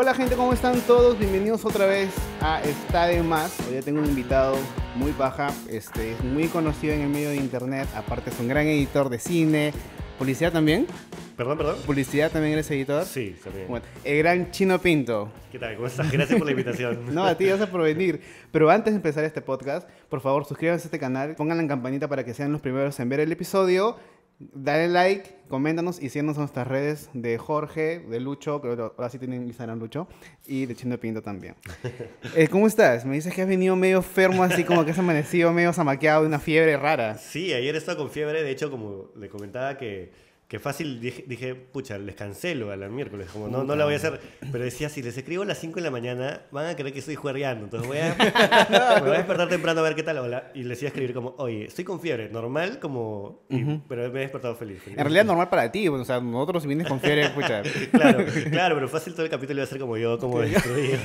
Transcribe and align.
Hola 0.00 0.14
gente, 0.14 0.36
¿cómo 0.36 0.52
están 0.52 0.80
todos? 0.82 1.18
Bienvenidos 1.18 1.64
otra 1.64 1.84
vez 1.84 2.14
a 2.40 2.62
Está 2.62 3.08
de 3.08 3.20
Más. 3.20 3.58
Hoy 3.66 3.74
ya 3.74 3.82
tengo 3.82 3.98
un 3.98 4.06
invitado 4.06 4.54
muy 4.94 5.10
baja, 5.10 5.52
este, 5.68 6.12
es 6.12 6.22
muy 6.22 6.46
conocido 6.46 6.94
en 6.94 7.00
el 7.00 7.08
medio 7.08 7.30
de 7.30 7.36
internet, 7.36 7.88
aparte 7.96 8.30
es 8.30 8.38
un 8.38 8.46
gran 8.46 8.64
editor 8.68 9.08
de 9.08 9.18
cine, 9.18 9.72
publicidad 10.16 10.52
también. 10.52 10.86
Perdón, 11.36 11.58
perdón. 11.58 11.78
¿Publicidad 11.84 12.30
también 12.30 12.52
eres 12.52 12.70
editor? 12.70 13.04
Sí, 13.06 13.34
también. 13.42 13.66
Bueno, 13.66 13.86
el 14.04 14.18
gran 14.18 14.52
Chino 14.52 14.78
Pinto. 14.80 15.32
¿Qué 15.50 15.58
tal? 15.58 15.74
¿Cómo 15.74 15.88
estás? 15.88 16.12
Gracias 16.12 16.38
por 16.38 16.46
la 16.46 16.52
invitación. 16.52 17.00
No, 17.12 17.24
a 17.24 17.36
ti, 17.36 17.46
gracias 17.46 17.68
por 17.68 17.82
venir. 17.82 18.20
Pero 18.52 18.70
antes 18.70 18.92
de 18.92 18.98
empezar 18.98 19.24
este 19.24 19.42
podcast, 19.42 19.88
por 20.08 20.20
favor, 20.20 20.44
suscríbanse 20.44 20.84
a 20.84 20.86
este 20.86 21.00
canal, 21.00 21.34
pongan 21.34 21.58
la 21.58 21.66
campanita 21.66 22.06
para 22.06 22.22
que 22.22 22.34
sean 22.34 22.52
los 22.52 22.60
primeros 22.60 23.00
en 23.00 23.08
ver 23.08 23.18
el 23.18 23.32
episodio. 23.32 23.96
Dale 24.40 24.86
like, 24.86 25.30
coméntanos 25.48 26.00
y 26.00 26.10
síganos 26.10 26.36
en 26.36 26.42
nuestras 26.42 26.68
redes 26.68 27.10
de 27.12 27.38
Jorge, 27.38 27.98
de 27.98 28.20
Lucho, 28.20 28.60
creo 28.60 28.76
que 28.76 28.82
ahora 28.82 29.10
sí 29.10 29.18
tienen 29.18 29.42
Instagram 29.42 29.80
Lucho, 29.80 30.06
y 30.46 30.66
de 30.66 30.76
Chino 30.76 30.96
Pinto 30.98 31.22
también. 31.22 31.56
Eh, 32.36 32.46
¿Cómo 32.48 32.66
estás? 32.66 33.04
Me 33.04 33.14
dices 33.14 33.34
que 33.34 33.42
has 33.42 33.48
venido 33.48 33.74
medio 33.74 33.96
enfermo, 33.96 34.44
así 34.44 34.62
como 34.62 34.84
que 34.84 34.92
has 34.92 34.98
amanecido 34.98 35.52
medio 35.52 35.72
zamaqueado 35.72 36.22
de 36.22 36.28
una 36.28 36.38
fiebre 36.38 36.76
rara. 36.76 37.16
Sí, 37.16 37.52
ayer 37.52 37.74
estaba 37.74 37.98
con 37.98 38.10
fiebre. 38.10 38.42
De 38.42 38.50
hecho, 38.50 38.70
como 38.70 39.10
le 39.16 39.28
comentaba 39.28 39.76
que, 39.76 40.12
que 40.48 40.58
fácil, 40.58 40.98
dije, 40.98 41.24
dije, 41.26 41.54
pucha, 41.54 41.98
les 41.98 42.14
cancelo 42.14 42.70
a 42.72 42.76
la 42.76 42.88
miércoles. 42.88 43.28
Como 43.30 43.48
no, 43.48 43.64
no 43.64 43.76
la 43.76 43.84
voy 43.84 43.92
a 43.92 43.96
hacer. 43.98 44.18
Pero 44.50 44.64
decía, 44.64 44.88
si 44.88 45.02
les 45.02 45.14
escribo 45.18 45.42
a 45.42 45.46
las 45.46 45.58
5 45.58 45.74
de 45.74 45.82
la 45.82 45.90
mañana, 45.90 46.40
van 46.50 46.64
a 46.64 46.74
creer 46.74 46.94
que 46.94 47.00
estoy 47.00 47.16
juerreando. 47.16 47.64
Entonces 47.66 47.86
voy 47.86 47.98
a, 47.98 48.14
me 48.96 49.00
voy 49.08 49.14
a 49.14 49.18
despertar 49.18 49.50
temprano 49.50 49.80
a 49.80 49.82
ver 49.82 49.94
qué 49.94 50.02
tal. 50.02 50.16
Hola. 50.16 50.50
Y 50.54 50.62
les 50.62 50.80
iba 50.80 50.86
a 50.86 50.88
escribir 50.88 51.12
como, 51.12 51.34
oye, 51.36 51.66
estoy 51.66 51.84
con 51.84 52.00
fiebre. 52.00 52.30
Normal, 52.30 52.78
como... 52.80 53.42
y- 53.50 53.62
Pero 53.90 54.10
me 54.10 54.20
he 54.20 54.22
despertado 54.22 54.54
feliz. 54.56 54.80
feliz. 54.82 54.96
En 54.98 55.04
realidad 55.04 55.26
normal 55.26 55.50
para 55.50 55.70
ti, 55.70 55.86
o 55.86 56.02
sea, 56.06 56.18
nosotros 56.18 56.62
si 56.62 56.66
vienes 56.66 56.86
con 56.88 56.98
fiebre, 56.98 57.24
escucha. 57.26 57.62
Claro, 57.92 58.24
claro, 58.50 58.74
pero 58.76 58.88
fácil 58.88 59.12
todo 59.12 59.24
el 59.24 59.30
capítulo 59.30 59.58
iba 59.58 59.64
a 59.64 59.66
ser 59.68 59.78
como 59.78 59.98
yo, 59.98 60.18
como 60.18 60.40
destruido. 60.40 60.96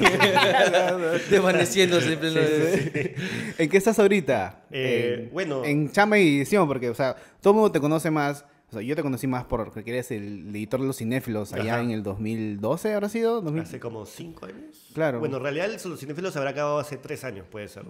Desvaneciéndose 1.29 2.13
en 2.13 2.19
pleno- 2.19 3.11
¿En 3.57 3.69
qué 3.69 3.77
estás 3.77 3.99
ahorita? 3.99 4.63
Eh, 4.71 5.23
En- 5.27 5.33
bueno. 5.33 5.63
En 5.65 5.91
chama 5.91 6.17
y 6.17 6.37
edición, 6.37 6.67
porque, 6.67 6.89
o 6.89 6.95
sea, 6.95 7.15
todo 7.41 7.51
el 7.51 7.55
mundo 7.57 7.71
te 7.71 7.79
conoce 7.79 8.09
más. 8.11 8.45
O 8.73 8.77
sea, 8.77 8.81
yo 8.81 8.95
te 8.95 9.03
conocí 9.03 9.27
más 9.27 9.45
porque 9.45 9.83
eres 9.85 10.09
el 10.09 10.49
editor 10.49 10.81
de 10.81 10.87
los 10.87 10.97
cinéfilos 10.97 11.53
allá 11.53 11.75
Ajá. 11.75 11.83
en 11.83 11.91
el 11.91 12.01
2012, 12.01 12.93
¿habrá 12.95 13.07
sido? 13.07 13.39
2000. 13.41 13.61
Hace 13.61 13.79
como 13.79 14.07
5 14.07 14.47
años. 14.47 14.89
Claro. 14.95 15.19
Bueno, 15.19 15.37
en 15.37 15.43
realidad 15.43 15.67
Los 15.85 15.99
Cinéfilos 15.99 16.35
habrá 16.37 16.49
acabado 16.49 16.79
hace 16.79 16.97
3 16.97 17.23
años, 17.23 17.45
puede 17.51 17.67
ser. 17.67 17.85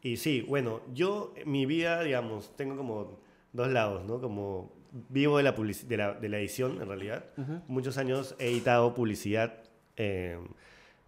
Y 0.00 0.16
sí, 0.16 0.44
bueno, 0.48 0.80
yo, 0.92 1.32
en 1.36 1.52
mi 1.52 1.66
vida, 1.66 2.02
digamos, 2.02 2.56
tengo 2.56 2.76
como 2.76 3.20
dos 3.52 3.68
lados, 3.70 4.04
¿no? 4.04 4.20
Como 4.20 4.72
vivo 5.08 5.36
de 5.36 5.44
la, 5.44 5.52
de 5.52 5.96
la, 5.96 6.14
de 6.14 6.28
la 6.28 6.38
edición, 6.38 6.82
en 6.82 6.88
realidad. 6.88 7.24
Muchos 7.68 7.96
años 7.96 8.34
he 8.40 8.48
editado 8.48 8.92
publicidad 8.94 9.62
eh, 9.96 10.36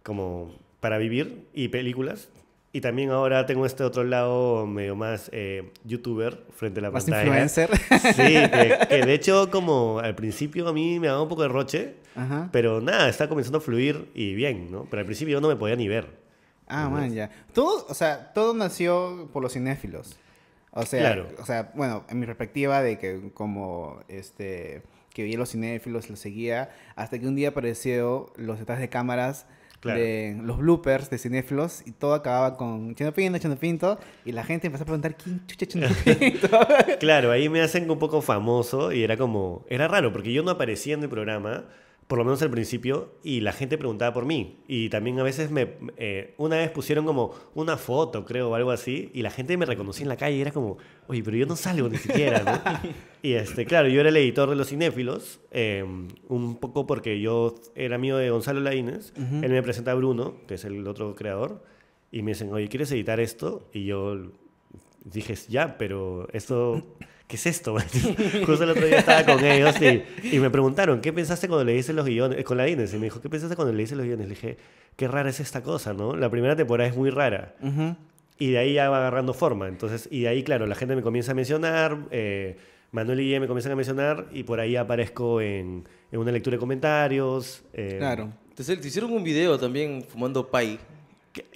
como 0.03 0.55
para 0.79 0.97
vivir 0.97 1.49
y 1.53 1.67
películas. 1.67 2.29
Y 2.75 2.81
también 2.81 3.09
ahora 3.11 3.45
tengo 3.45 3.65
este 3.65 3.83
otro 3.85 4.03
lado 4.03 4.67
medio 4.67 4.97
más 4.97 5.29
eh, 5.31 5.71
youtuber 5.85 6.43
frente 6.53 6.81
a 6.81 6.83
la 6.83 6.91
Más 6.91 7.05
pantalla. 7.05 7.23
influencer. 7.25 7.69
Sí, 8.13 8.33
que, 8.33 8.77
que 8.89 9.05
de 9.05 9.13
hecho 9.13 9.49
como 9.49 9.99
al 9.99 10.13
principio 10.13 10.67
a 10.67 10.73
mí 10.73 10.99
me 10.99 11.07
daba 11.07 11.21
un 11.21 11.29
poco 11.29 11.43
de 11.43 11.47
roche, 11.47 11.95
Ajá. 12.15 12.49
pero 12.51 12.81
nada, 12.81 13.07
está 13.07 13.29
comenzando 13.29 13.59
a 13.59 13.61
fluir 13.61 14.11
y 14.13 14.33
bien, 14.35 14.71
¿no? 14.71 14.87
Pero 14.89 14.99
al 14.99 15.05
principio 15.05 15.31
yo 15.33 15.39
no 15.41 15.47
me 15.47 15.55
podía 15.55 15.77
ni 15.77 15.87
ver. 15.87 16.07
Ah, 16.67 16.89
man, 16.89 17.13
ya. 17.13 17.29
Todo, 17.53 17.85
o 17.87 17.93
sea, 17.93 18.33
todo 18.33 18.53
nació 18.53 19.29
por 19.31 19.41
los 19.41 19.53
cinéfilos. 19.53 20.17
O 20.71 20.83
sea, 20.85 20.99
Claro. 20.99 21.27
o 21.39 21.45
sea, 21.45 21.71
bueno, 21.75 22.03
en 22.09 22.19
mi 22.19 22.25
perspectiva 22.25 22.81
de 22.81 22.97
que 22.99 23.31
como 23.33 24.01
este 24.09 24.81
que 25.13 25.23
veía 25.23 25.37
los 25.37 25.51
cinéfilos, 25.51 26.09
los 26.09 26.19
seguía, 26.19 26.71
hasta 26.97 27.17
que 27.19 27.25
un 27.25 27.35
día 27.35 27.49
apareció 27.49 28.33
los 28.35 28.59
detrás 28.59 28.79
de 28.79 28.89
cámaras 28.89 29.45
Claro. 29.85 29.99
de 29.99 30.37
los 30.41 30.57
bloopers 30.57 31.11
de 31.11 31.19
cinéfilos 31.19 31.83
y 31.85 31.91
todo 31.91 32.15
acababa 32.15 32.57
con 32.57 32.95
Chino 32.95 33.13
Pinto, 33.13 33.37
Chino 33.37 33.55
Pinto 33.55 33.99
y 34.25 34.31
la 34.31 34.43
gente 34.43 34.65
empezó 34.65 34.81
a 34.83 34.85
preguntar 34.85 35.15
quién 35.15 35.45
chucha 35.45 35.67
Chino 35.67 35.87
Pinto. 36.19 36.49
Claro, 36.99 37.31
ahí 37.31 37.49
me 37.49 37.61
hacen 37.61 37.89
un 37.89 37.99
poco 37.99 38.21
famoso 38.21 38.91
y 38.91 39.03
era 39.03 39.15
como, 39.15 39.63
era 39.69 39.87
raro 39.87 40.11
porque 40.11 40.33
yo 40.33 40.41
no 40.41 40.49
aparecía 40.51 40.95
en 40.95 41.03
el 41.03 41.09
programa, 41.09 41.65
por 42.07 42.19
lo 42.19 42.25
menos 42.25 42.41
al 42.43 42.51
principio, 42.51 43.13
y 43.23 43.41
la 43.41 43.51
gente 43.51 43.77
preguntaba 43.79 44.13
por 44.13 44.25
mí. 44.25 44.59
Y 44.67 44.89
también 44.89 45.19
a 45.19 45.23
veces 45.23 45.49
me, 45.49 45.73
eh, 45.97 46.35
una 46.37 46.57
vez 46.57 46.69
pusieron 46.69 47.05
como 47.05 47.33
una 47.55 47.77
foto, 47.77 48.25
creo, 48.25 48.51
o 48.51 48.55
algo 48.55 48.69
así, 48.69 49.09
y 49.13 49.23
la 49.23 49.31
gente 49.31 49.57
me 49.57 49.65
reconocía 49.65 50.03
en 50.03 50.09
la 50.09 50.17
calle 50.17 50.37
y 50.37 50.41
era 50.41 50.51
como, 50.51 50.77
oye, 51.07 51.23
pero 51.23 51.35
yo 51.35 51.47
no 51.47 51.55
salgo 51.55 51.89
ni 51.89 51.97
siquiera, 51.97 52.43
¿no? 52.43 52.89
y 53.23 53.33
este, 53.33 53.65
claro, 53.65 53.87
yo 53.87 54.01
era 54.01 54.09
el 54.09 54.17
editor 54.17 54.49
de 54.49 54.55
Los 54.55 54.69
Cinéfilos, 54.69 55.39
eh, 55.49 55.83
un 56.27 56.55
poco 56.57 56.85
porque 56.85 57.19
yo 57.19 57.55
era 57.73 57.95
amigo 57.95 58.17
de 58.17 58.29
Gonzalo 58.29 58.59
Laínez, 58.59 59.11
él 59.15 59.49
me 59.49 59.63
presenta 59.63 59.91
a 59.91 59.95
Bruno, 59.95 60.35
que 60.47 60.55
es 60.55 60.65
el 60.65 60.87
otro 60.87 61.15
creador, 61.15 61.63
y 62.11 62.21
me 62.21 62.31
dicen, 62.31 62.53
oye, 62.53 62.67
¿quieres 62.67 62.91
editar 62.91 63.19
esto? 63.19 63.67
Y 63.73 63.85
yo 63.85 64.31
dije, 65.03 65.35
ya, 65.49 65.77
pero 65.79 66.27
esto, 66.33 66.83
¿qué 67.27 67.35
es 67.35 67.45
esto? 67.45 67.75
Justo 68.45 68.63
el 68.63 68.69
otro 68.69 68.85
día 68.85 68.99
estaba 68.99 69.23
con 69.25 69.43
ellos 69.43 69.75
y, 69.81 70.35
y 70.35 70.39
me 70.39 70.49
preguntaron, 70.49 71.01
¿qué 71.01 71.11
pensaste 71.13 71.47
cuando 71.47 71.63
le 71.65 71.73
dices 71.73 71.95
los 71.95 72.05
guiones? 72.05 72.43
Con 72.43 72.57
la 72.57 72.67
Inés, 72.67 72.93
y 72.93 72.97
me 72.97 73.05
dijo, 73.05 73.21
¿qué 73.21 73.29
pensaste 73.29 73.55
cuando 73.55 73.73
le 73.73 73.79
dices 73.81 73.97
los 73.97 74.05
guiones? 74.05 74.27
Le 74.27 74.35
dije, 74.35 74.57
qué 74.95 75.07
rara 75.07 75.29
es 75.29 75.39
esta 75.39 75.61
cosa, 75.63 75.93
¿no? 75.93 76.15
La 76.15 76.29
primera 76.29 76.55
temporada 76.55 76.89
es 76.89 76.95
muy 76.95 77.09
rara. 77.09 77.55
Ujú. 77.61 77.95
Y 78.37 78.51
de 78.51 78.57
ahí 78.57 78.73
ya 78.73 78.89
va 78.89 78.97
agarrando 78.97 79.33
forma. 79.33 79.67
Entonces, 79.67 80.07
y 80.11 80.21
de 80.21 80.27
ahí, 80.27 80.43
claro, 80.43 80.67
la 80.67 80.75
gente 80.75 80.95
me 80.95 81.01
comienza 81.01 81.31
a 81.31 81.35
mencionar, 81.35 81.97
eh, 82.11 82.57
Manuel 82.91 83.19
y 83.21 83.23
Guille 83.23 83.39
me 83.39 83.47
comienzan 83.47 83.71
a 83.71 83.75
mencionar, 83.75 84.27
y 84.31 84.43
por 84.43 84.59
ahí 84.59 84.75
aparezco 84.75 85.41
en, 85.41 85.83
en 86.11 86.19
una 86.19 86.31
lectura 86.31 86.55
de 86.55 86.59
comentarios. 86.59 87.63
eh, 87.73 87.95
Claro. 87.97 88.31
Te, 88.55 88.63
te 88.63 88.87
hicieron 88.87 89.11
un 89.11 89.23
video 89.23 89.57
también 89.59 90.03
fumando 90.07 90.47
pay. 90.49 90.79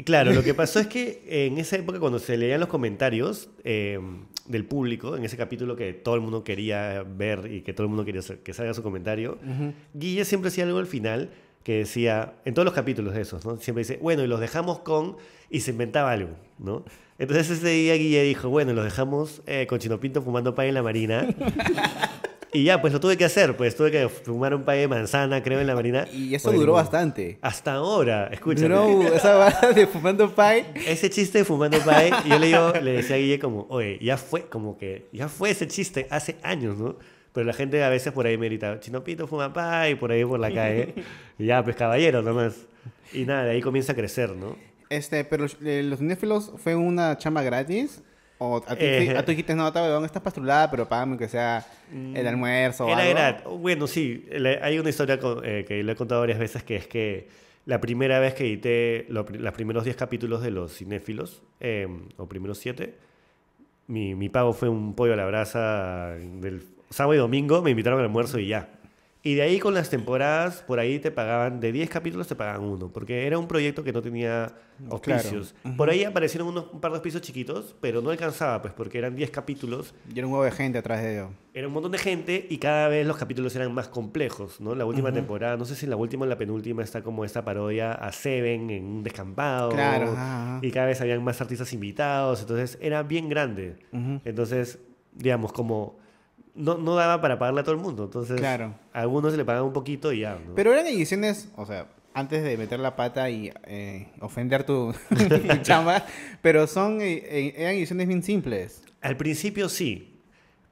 Claro, 0.03 0.33
lo 0.33 0.43
que 0.43 0.53
pasó 0.53 0.79
es 0.79 0.87
que 0.87 1.23
en 1.27 1.57
esa 1.57 1.77
época 1.77 1.99
cuando 1.99 2.19
se 2.19 2.37
leían 2.37 2.59
los 2.59 2.69
comentarios 2.69 3.49
eh, 3.63 3.99
del 4.45 4.65
público, 4.65 5.15
en 5.15 5.23
ese 5.23 5.37
capítulo 5.37 5.75
que 5.75 5.93
todo 5.93 6.15
el 6.15 6.21
mundo 6.21 6.43
quería 6.43 7.03
ver 7.03 7.51
y 7.51 7.61
que 7.61 7.73
todo 7.73 7.85
el 7.85 7.89
mundo 7.89 8.05
quería 8.05 8.21
que 8.43 8.53
salga 8.53 8.73
su 8.73 8.83
comentario, 8.83 9.37
Guille 9.93 10.25
siempre 10.25 10.49
hacía 10.49 10.65
algo 10.65 10.79
al 10.79 10.87
final 10.87 11.29
que 11.63 11.79
decía, 11.79 12.33
en 12.45 12.53
todos 12.53 12.65
los 12.65 12.73
capítulos 12.73 13.13
de 13.13 13.21
esos, 13.21 13.45
¿no? 13.45 13.57
Siempre 13.57 13.81
dice, 13.81 13.99
bueno, 14.01 14.23
y 14.23 14.27
los 14.27 14.39
dejamos 14.39 14.79
con, 14.79 15.17
y 15.49 15.59
se 15.59 15.71
inventaba 15.71 16.11
algo, 16.11 16.31
¿no? 16.57 16.85
Entonces 17.17 17.49
ese 17.49 17.67
día 17.67 17.95
Guille 17.95 18.23
dijo, 18.23 18.49
bueno, 18.49 18.73
los 18.73 18.85
dejamos 18.85 19.41
eh, 19.45 19.67
con 19.67 19.79
Chino 19.79 19.99
Pinto 19.99 20.21
fumando 20.21 20.55
pay 20.55 20.69
en 20.69 20.75
la 20.75 20.83
marina. 20.83 21.27
y 22.51 22.63
ya, 22.63 22.81
pues 22.81 22.93
lo 22.93 22.99
tuve 22.99 23.15
que 23.15 23.25
hacer, 23.25 23.55
pues 23.55 23.75
tuve 23.75 23.91
que 23.91 24.09
fumar 24.09 24.55
un 24.55 24.63
pay 24.63 24.79
de 24.79 24.87
manzana, 24.87 25.43
creo, 25.43 25.59
en 25.59 25.67
la 25.67 25.75
marina. 25.75 26.07
Y 26.11 26.33
eso 26.33 26.51
duró 26.51 26.73
bastante. 26.73 27.37
Hasta 27.41 27.73
ahora, 27.73 28.27
escúchame. 28.31 28.69
Duró 28.69 29.13
esa 29.13 29.35
barra 29.35 29.71
de 29.71 29.85
fumando 29.85 30.33
pie. 30.33 30.65
Ese 30.87 31.09
chiste 31.09 31.39
de 31.39 31.45
fumando 31.45 31.77
pie, 31.77 32.11
yo 32.27 32.39
le, 32.39 32.47
digo, 32.47 32.73
le 32.81 32.91
decía 32.93 33.17
a 33.17 33.19
Guille 33.19 33.39
como, 33.39 33.67
oye, 33.69 33.99
ya 34.01 34.17
fue, 34.17 34.45
como 34.47 34.77
que, 34.77 35.07
ya 35.13 35.29
fue 35.29 35.51
ese 35.51 35.67
chiste 35.67 36.07
hace 36.09 36.37
años, 36.41 36.77
¿no? 36.77 36.95
Pero 37.33 37.45
la 37.45 37.53
gente 37.53 37.83
a 37.83 37.89
veces 37.89 38.11
por 38.11 38.25
ahí 38.25 38.37
me 38.37 38.47
grita, 38.47 38.79
Chino 38.79 39.03
Pito 39.03 39.27
fuma 39.27 39.53
pie, 39.53 39.95
por 39.95 40.11
ahí 40.11 40.25
por 40.25 40.39
la 40.39 40.51
calle. 40.51 40.95
Y 41.37 41.45
ya, 41.45 41.63
pues 41.63 41.75
caballero 41.75 42.23
nomás. 42.23 42.65
Y 43.13 43.25
nada, 43.25 43.43
de 43.43 43.51
ahí 43.51 43.61
comienza 43.61 43.93
a 43.93 43.95
crecer, 43.95 44.31
¿no? 44.31 44.55
Este, 44.89 45.23
pero 45.23 45.45
eh, 45.63 45.83
los 45.83 45.99
cinéfilos 45.99 46.51
fue 46.57 46.75
una 46.75 47.17
chamba 47.17 47.43
gratis. 47.43 48.01
O 48.41 48.57
a 48.65 48.75
ti, 48.75 48.85
Eh. 48.85 49.15
a 49.17 49.23
tú 49.23 49.31
dijiste, 49.31 49.53
no, 49.53 49.71
tabedón, 49.73 50.05
estás 50.05 50.21
pastrulada, 50.21 50.71
pero 50.71 50.87
págame 50.87 51.17
que 51.17 51.27
sea 51.27 51.65
el 51.91 52.25
almuerzo 52.25 52.85
o 52.85 52.89
Era 52.89 52.99
algo. 53.01 53.13
gratis. 53.13 53.43
Bueno, 53.59 53.85
sí, 53.85 54.25
hay 54.61 54.79
una 54.79 54.89
historia 54.89 55.19
con- 55.19 55.41
eh, 55.43 55.65
que 55.67 55.83
le 55.83 55.91
he 55.91 55.95
contado 55.95 56.21
varias 56.21 56.39
veces 56.39 56.63
que 56.63 56.77
es 56.77 56.87
que 56.87 57.27
la 57.65 57.81
primera 57.81 58.19
vez 58.19 58.33
que 58.33 58.45
edité 58.45 59.05
lo 59.09 59.25
los 59.29 59.53
primeros 59.53 59.83
10 59.83 59.97
capítulos 59.97 60.41
de 60.41 60.51
Los 60.51 60.77
Cinéfilos, 60.77 61.43
eh, 61.59 61.85
o 62.17 62.27
primeros 62.27 62.57
7, 62.59 62.95
mi, 63.87 64.15
mi 64.15 64.29
pago 64.29 64.53
fue 64.53 64.69
un 64.69 64.93
pollo 64.95 65.13
a 65.13 65.17
la 65.17 65.25
brasa 65.25 66.11
del 66.17 66.63
sábado 66.89 67.15
y 67.15 67.17
domingo, 67.17 67.61
me 67.61 67.71
invitaron 67.71 67.99
al 67.99 68.05
almuerzo 68.05 68.39
y 68.39 68.47
ya. 68.47 68.69
Y 69.21 69.35
de 69.35 69.41
ahí 69.41 69.59
con 69.59 69.73
las 69.73 69.89
temporadas, 69.89 70.63
por 70.65 70.79
ahí 70.79 70.97
te 70.99 71.11
pagaban, 71.11 71.59
de 71.59 71.73
10 71.73 71.89
capítulos 71.89 72.27
te 72.27 72.35
pagaban 72.37 72.61
uno, 72.63 72.87
porque 72.87 73.27
era 73.27 73.37
un 73.37 73.49
proyecto 73.49 73.83
que 73.83 73.91
no 73.91 74.01
tenía 74.01 74.53
auspicios. 74.89 75.53
Por 75.75 75.89
ahí 75.89 76.05
aparecieron 76.05 76.47
unos, 76.47 76.67
un 76.71 76.79
par 76.79 76.91
de 76.91 76.95
auspicios 76.97 77.21
chiquitos, 77.21 77.75
pero 77.81 78.01
no 78.01 78.11
alcanzaba, 78.11 78.61
pues 78.61 78.73
porque 78.73 78.97
eran 78.97 79.17
10 79.17 79.29
capítulos 79.29 79.93
Y 80.13 80.17
era 80.17 80.25
un 80.25 80.31
huevo 80.31 80.45
de 80.45 80.51
gente 80.51 80.77
atrás 80.77 81.01
de 81.01 81.15
ellos. 81.15 81.31
era 81.53 81.67
un 81.67 81.73
montón 81.73 81.91
de 81.91 81.97
gente 81.97 82.47
y 82.49 82.59
cada 82.59 82.87
vez 82.87 83.05
los 83.05 83.17
capítulos 83.17 83.53
eran 83.57 83.73
más 83.73 83.89
complejos, 83.89 84.61
¿no? 84.61 84.73
La 84.73 84.85
última 84.85 85.11
temporada, 85.11 85.57
no 85.57 85.65
sé 85.65 85.75
si 85.75 85.85
en 85.85 85.89
la 85.89 85.97
última 85.97 86.21
o 86.21 86.25
en 86.25 86.29
la 86.29 86.37
penúltima 86.37 86.81
está 86.81 87.03
como 87.03 87.25
esta 87.25 87.43
parodia 87.43 87.91
a 87.91 88.13
Seven 88.13 88.69
en 88.69 88.85
un 88.85 89.03
descampado. 89.03 89.71
Claro, 89.71 90.13
ajá. 90.13 90.59
Y 90.61 90.71
cada 90.71 90.85
vez 90.87 91.01
habían 91.01 91.21
más 91.25 91.41
artistas 91.41 91.73
invitados, 91.73 92.39
entonces 92.39 92.77
era 92.79 93.03
bien 93.03 93.27
grande. 93.27 93.75
Ujú. 93.91 94.21
Entonces, 94.23 94.79
digamos, 95.11 95.51
como 95.51 95.98
no, 96.59 96.77
no 96.77 96.95
daba 96.95 97.21
para 97.21 97.39
pagarle 97.39 97.61
a 97.61 97.63
todo 97.63 97.75
el 97.75 97.81
mundo. 97.81 98.03
Entonces, 98.05 98.37
Claro. 98.39 98.75
a 98.93 99.01
algunos 99.01 99.31
se 99.31 99.37
le 99.37 99.45
pagaban 99.45 99.67
un 99.67 99.73
poquito 99.73 100.11
y 100.13 100.19
ya, 100.19 100.37
¿no? 100.45 100.53
Pero 100.55 100.73
eran 100.73 100.85
ediciones, 100.87 101.49
o 101.55 101.65
sea, 101.65 101.87
antes 102.13 102.43
de 102.43 102.57
meter 102.57 102.79
la 102.79 102.95
pata 102.95 103.29
y 103.29 103.51
eh, 103.65 104.07
ofender 104.19 104.63
tu, 104.65 104.93
tu 105.09 105.55
chamba, 105.61 106.05
pero 106.41 106.67
son 106.67 107.01
eh, 107.01 107.23
eh, 107.25 107.53
eran 107.57 107.73
ediciones 107.75 108.07
bien 108.07 108.23
simples. 108.23 108.83
Al 109.01 109.15
principio 109.17 109.69
sí, 109.69 110.19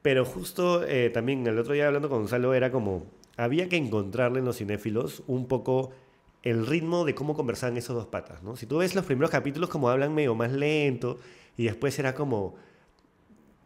pero 0.02 0.24
justo 0.24 0.84
eh, 0.86 1.10
también 1.10 1.46
el 1.46 1.58
otro 1.58 1.72
día 1.74 1.86
hablando 1.86 2.08
con 2.08 2.18
Gonzalo 2.20 2.54
era 2.54 2.70
como, 2.70 3.06
había 3.36 3.68
que 3.68 3.76
encontrarle 3.76 4.40
en 4.40 4.44
los 4.44 4.58
cinéfilos 4.58 5.22
un 5.26 5.46
poco 5.48 5.90
el 6.42 6.66
ritmo 6.66 7.04
de 7.04 7.14
cómo 7.14 7.34
conversaban 7.34 7.76
esos 7.76 7.96
dos 7.96 8.06
patas, 8.06 8.42
¿no? 8.42 8.56
Si 8.56 8.66
tú 8.66 8.78
ves 8.78 8.94
los 8.94 9.04
primeros 9.04 9.30
capítulos 9.30 9.68
como 9.70 9.88
hablan 9.88 10.14
medio 10.14 10.34
más 10.34 10.52
lento 10.52 11.18
y 11.56 11.64
después 11.64 11.98
era 11.98 12.14
como 12.14 12.54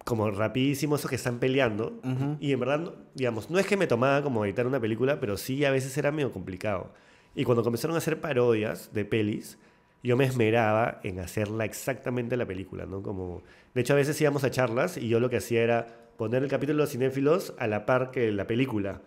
como 0.04 0.30
rapidísimo 0.30 0.96
eso 0.96 1.08
que 1.08 1.14
están 1.14 1.38
peleando 1.38 2.00
y 2.40 2.52
en 2.52 2.60
verdad, 2.60 2.94
digamos, 3.14 3.50
no 3.50 3.58
es 3.58 3.66
que 3.66 3.76
me 3.76 3.86
tomaba 3.86 4.22
como 4.22 4.44
editar 4.44 4.66
una 4.66 4.80
película, 4.80 5.20
pero 5.20 5.36
sí 5.36 5.64
a 5.64 5.70
veces 5.70 5.96
era 5.96 6.10
medio 6.10 6.32
complicado. 6.32 6.92
Y 7.34 7.44
cuando 7.44 7.62
comenzaron 7.62 7.94
a 7.94 7.98
hacer 7.98 8.20
parodias 8.20 8.92
de 8.92 9.04
pelis, 9.04 9.58
yo 10.02 10.16
me 10.16 10.24
esmeraba 10.24 11.00
en 11.04 11.20
hacerla 11.20 11.64
exactamente 11.64 12.36
la 12.36 12.46
película, 12.46 12.84
¿no? 12.84 13.02
Como, 13.02 13.42
de 13.74 13.80
hecho, 13.80 13.92
a 13.92 13.96
veces 13.96 14.20
íbamos 14.20 14.44
a 14.44 14.50
charlas 14.50 14.96
y 14.96 15.08
yo 15.08 15.20
lo 15.20 15.30
que 15.30 15.36
hacía 15.36 15.62
era 15.62 15.86
poner 16.16 16.42
el 16.42 16.48
capítulo 16.48 16.78
de 16.78 16.82
los 16.82 16.90
cinéfilos 16.90 17.54
a 17.58 17.66
la 17.68 17.86
par 17.86 18.10
que 18.10 18.32
la 18.32 18.46
película. 18.46 19.00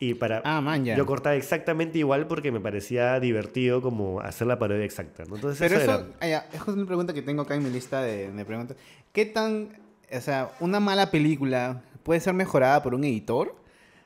Y 0.00 0.14
para... 0.14 0.42
Ah, 0.44 0.60
man, 0.60 0.84
ya. 0.84 0.96
Yo 0.96 1.06
cortaba 1.06 1.36
exactamente 1.36 1.98
igual 1.98 2.26
porque 2.26 2.52
me 2.52 2.60
parecía 2.60 3.18
divertido 3.20 3.82
como 3.82 4.20
hacer 4.20 4.46
la 4.46 4.58
parodia 4.58 4.84
exacta, 4.84 5.24
¿no? 5.24 5.36
Entonces 5.36 5.58
Pero 5.58 5.80
eso, 5.80 5.92
eso, 5.92 6.00
era... 6.00 6.16
ah, 6.20 6.28
ya, 6.28 6.48
es 6.52 6.66
una 6.66 6.86
pregunta 6.86 7.12
que 7.12 7.22
tengo 7.22 7.42
acá 7.42 7.54
en 7.54 7.64
mi 7.64 7.70
lista 7.70 8.00
de, 8.02 8.30
de 8.30 8.44
preguntas. 8.44 8.76
¿Qué 9.12 9.26
tan, 9.26 9.68
o 10.16 10.20
sea, 10.20 10.50
una 10.60 10.80
mala 10.80 11.10
película 11.10 11.82
puede 12.02 12.20
ser 12.20 12.34
mejorada 12.34 12.82
por 12.82 12.94
un 12.94 13.04
editor? 13.04 13.54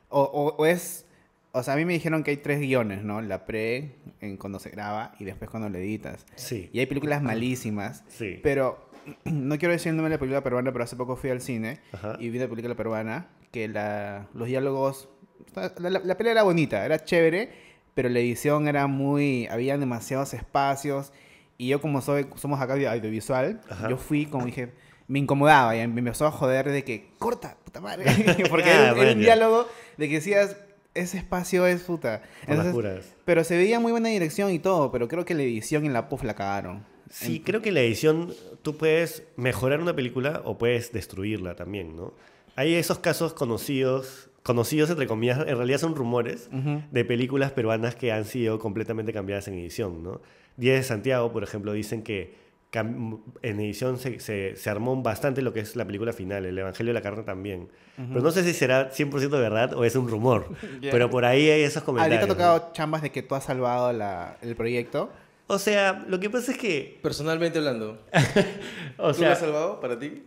O, 0.08 0.22
o- 0.22 0.56
o 0.56 0.66
es, 0.66 1.06
o 1.52 1.62
sea, 1.62 1.74
a 1.74 1.76
mí 1.76 1.84
me 1.84 1.92
dijeron 1.94 2.22
que 2.24 2.30
hay 2.32 2.36
tres 2.38 2.60
guiones, 2.60 3.02
¿no? 3.04 3.20
La 3.20 3.46
pre, 3.46 3.96
en 4.20 4.36
cuando 4.36 4.58
se 4.58 4.70
graba, 4.70 5.14
y 5.18 5.24
después 5.24 5.50
cuando 5.50 5.68
lo 5.68 5.78
editas. 5.78 6.26
Sí. 6.34 6.68
Y 6.72 6.80
hay 6.80 6.86
películas 6.86 7.22
malísimas. 7.22 8.04
Sí. 8.08 8.38
Pero, 8.42 8.88
no 9.24 9.58
quiero 9.58 9.72
decir 9.72 9.90
el 9.90 9.96
nombre 9.96 10.10
de 10.10 10.16
la 10.16 10.20
película 10.20 10.42
peruana, 10.42 10.72
pero 10.72 10.84
hace 10.84 10.96
poco 10.96 11.16
fui 11.16 11.30
al 11.30 11.40
cine 11.40 11.80
Ajá. 11.92 12.16
y 12.20 12.30
vi 12.30 12.38
una 12.38 12.48
película 12.48 12.74
peruana 12.74 13.28
que 13.50 13.68
la, 13.68 14.28
los 14.34 14.48
diálogos... 14.48 15.08
La, 15.54 15.90
la, 15.90 15.98
la 15.98 16.16
pelea 16.16 16.32
era 16.32 16.42
bonita, 16.44 16.84
era 16.86 17.04
chévere, 17.04 17.50
pero 17.94 18.08
la 18.08 18.18
edición 18.20 18.68
era 18.68 18.86
muy... 18.86 19.46
Había 19.50 19.76
demasiados 19.76 20.32
espacios 20.34 21.12
y 21.58 21.68
yo 21.68 21.80
como 21.80 22.00
soy, 22.00 22.26
somos 22.36 22.60
acá 22.60 22.74
de 22.76 22.88
audiovisual, 22.88 23.60
Ajá. 23.68 23.88
yo 23.88 23.96
fui 23.96 24.26
como 24.26 24.46
dije... 24.46 24.72
Me 25.12 25.18
incomodaba 25.18 25.76
y 25.76 25.86
me 25.88 25.98
empezó 26.00 26.26
a 26.26 26.30
joder 26.30 26.70
de 26.70 26.84
que 26.84 27.10
corta, 27.18 27.56
puta 27.64 27.80
madre. 27.80 28.04
Porque 28.50 28.70
Ah, 28.70 28.82
era, 28.84 28.92
un- 28.94 28.98
era 29.00 29.14
diálogo 29.14 29.66
de 29.98 30.08
que 30.08 30.14
decías, 30.14 30.56
ese 30.94 31.18
espacio 31.18 31.66
es 31.66 31.82
puta. 31.82 32.22
Entonces, 32.46 33.14
pero 33.24 33.44
se 33.44 33.56
veía 33.56 33.78
muy 33.80 33.92
buena 33.92 34.08
dirección 34.08 34.50
y 34.52 34.58
todo, 34.58 34.90
pero 34.90 35.08
creo 35.08 35.24
que 35.24 35.34
la 35.34 35.42
edición 35.42 35.84
y 35.84 35.88
la 35.88 36.08
puff 36.08 36.22
la 36.24 36.34
cagaron. 36.34 36.84
Sí, 37.10 37.40
creo 37.44 37.60
que 37.60 37.72
la 37.72 37.80
edición 37.80 38.32
tú 38.62 38.78
puedes 38.78 39.22
mejorar 39.36 39.80
una 39.80 39.94
película 39.94 40.40
o 40.46 40.56
puedes 40.56 40.92
destruirla 40.92 41.54
también, 41.56 41.94
¿no? 41.94 42.14
Hay 42.56 42.72
esos 42.74 42.98
casos 42.98 43.34
conocidos, 43.34 44.30
conocidos 44.42 44.88
entre 44.90 45.06
comillas, 45.06 45.38
en 45.46 45.56
realidad 45.58 45.78
son 45.78 45.94
rumores 45.94 46.48
de 46.90 47.04
películas 47.04 47.52
peruanas 47.52 47.94
que 47.96 48.12
han 48.12 48.24
sido 48.24 48.58
completamente 48.58 49.12
cambiadas 49.12 49.46
en 49.48 49.54
edición, 49.58 50.02
¿no? 50.02 50.20
Diez 50.56 50.76
de 50.78 50.82
Santiago, 50.84 51.32
por 51.32 51.42
ejemplo, 51.42 51.72
dicen 51.74 52.02
que 52.02 52.34
en 52.80 53.60
edición 53.60 53.98
se, 53.98 54.18
se, 54.20 54.56
se 54.56 54.70
armó 54.70 55.00
bastante 55.02 55.42
lo 55.42 55.52
que 55.52 55.60
es 55.60 55.76
la 55.76 55.84
película 55.84 56.12
final, 56.12 56.46
el 56.46 56.58
Evangelio 56.58 56.90
de 56.90 56.94
la 56.94 57.02
Carne 57.02 57.22
también. 57.22 57.68
Pero 57.96 58.20
no 58.22 58.30
sé 58.30 58.42
si 58.42 58.54
será 58.54 58.90
100% 58.90 59.28
verdad 59.30 59.74
o 59.74 59.84
es 59.84 59.94
un 59.94 60.08
rumor, 60.08 60.46
Ya. 60.80 60.90
pero 60.90 61.10
por 61.10 61.24
ahí 61.26 61.50
hay 61.50 61.62
esos 61.62 61.82
comentarios. 61.82 62.20
Ahorita 62.20 62.32
ha 62.32 62.48
¿no? 62.48 62.54
tocado 62.58 62.72
chambas 62.72 63.02
de 63.02 63.10
que 63.12 63.22
tú 63.22 63.34
has 63.34 63.44
salvado 63.44 63.92
la- 63.92 64.38
el 64.40 64.56
proyecto. 64.56 65.10
O 65.48 65.58
sea, 65.58 66.04
lo 66.08 66.18
que 66.18 66.30
pasa 66.30 66.52
es 66.52 66.58
que... 66.58 66.98
Personalmente 67.02 67.58
hablando, 67.58 67.98
O 68.96 69.08
¿tú 69.12 69.18
sea, 69.18 69.28
lo 69.28 69.32
has 69.34 69.40
salvado 69.40 69.80
para 69.80 69.98
ti? 69.98 70.22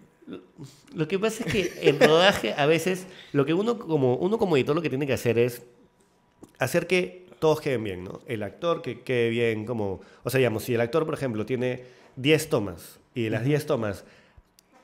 Lo 0.93 1.07
que 1.07 1.17
pasa 1.17 1.43
es 1.45 1.51
que 1.51 1.89
en 1.89 1.99
rodaje 1.99 2.53
a 2.55 2.65
veces 2.67 3.07
lo 3.31 3.45
que 3.45 3.53
uno 3.55 3.79
como, 3.79 4.15
uno 4.17 4.37
como 4.37 4.55
editor 4.57 4.75
lo 4.75 4.81
que 4.83 4.89
tiene 4.89 5.07
que 5.07 5.13
hacer 5.13 5.37
es 5.39 5.63
hacer 6.59 6.85
que 6.87 7.25
todos 7.39 7.61
queden 7.61 7.83
bien, 7.83 8.03
¿no? 8.03 8.21
El 8.27 8.43
actor 8.43 8.81
que 8.81 9.01
quede 9.01 9.29
bien, 9.29 9.65
como, 9.65 10.01
o 10.23 10.29
sea, 10.29 10.37
digamos, 10.37 10.63
si 10.63 10.73
el 10.73 10.81
actor, 10.81 11.05
por 11.05 11.13
ejemplo, 11.15 11.45
tiene 11.45 11.83
10 12.15 12.49
tomas 12.49 12.99
y 13.13 13.23
de 13.23 13.29
las 13.29 13.43
10 13.43 13.65
tomas, 13.65 14.05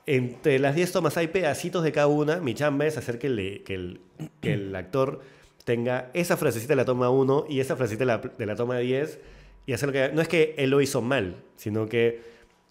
entre 0.06 0.58
las 0.58 0.74
10 0.74 0.90
tomas 0.92 1.16
hay 1.16 1.28
pedacitos 1.28 1.84
de 1.84 1.92
cada 1.92 2.08
una, 2.08 2.36
mi 2.38 2.54
chamba 2.54 2.86
es 2.86 2.96
hacer 2.98 3.18
que, 3.18 3.28
le- 3.28 3.62
que 3.62 3.74
el, 3.74 4.00
que 4.40 4.54
el 4.54 4.74
actor 4.76 5.20
tenga 5.64 6.10
esa 6.12 6.36
frasecita 6.36 6.72
de 6.72 6.76
la 6.76 6.84
toma 6.84 7.08
1 7.10 7.46
y 7.48 7.60
esa 7.60 7.76
frasecita 7.76 8.00
de 8.02 8.06
la, 8.06 8.18
de 8.18 8.46
la 8.46 8.56
toma 8.56 8.78
10 8.78 9.20
y 9.66 9.72
hacer 9.72 9.88
lo 9.88 9.92
que... 9.92 10.10
No 10.12 10.20
es 10.20 10.26
que 10.28 10.54
él 10.58 10.70
lo 10.70 10.80
hizo 10.80 11.00
mal, 11.02 11.36
sino 11.56 11.86
que, 11.86 12.20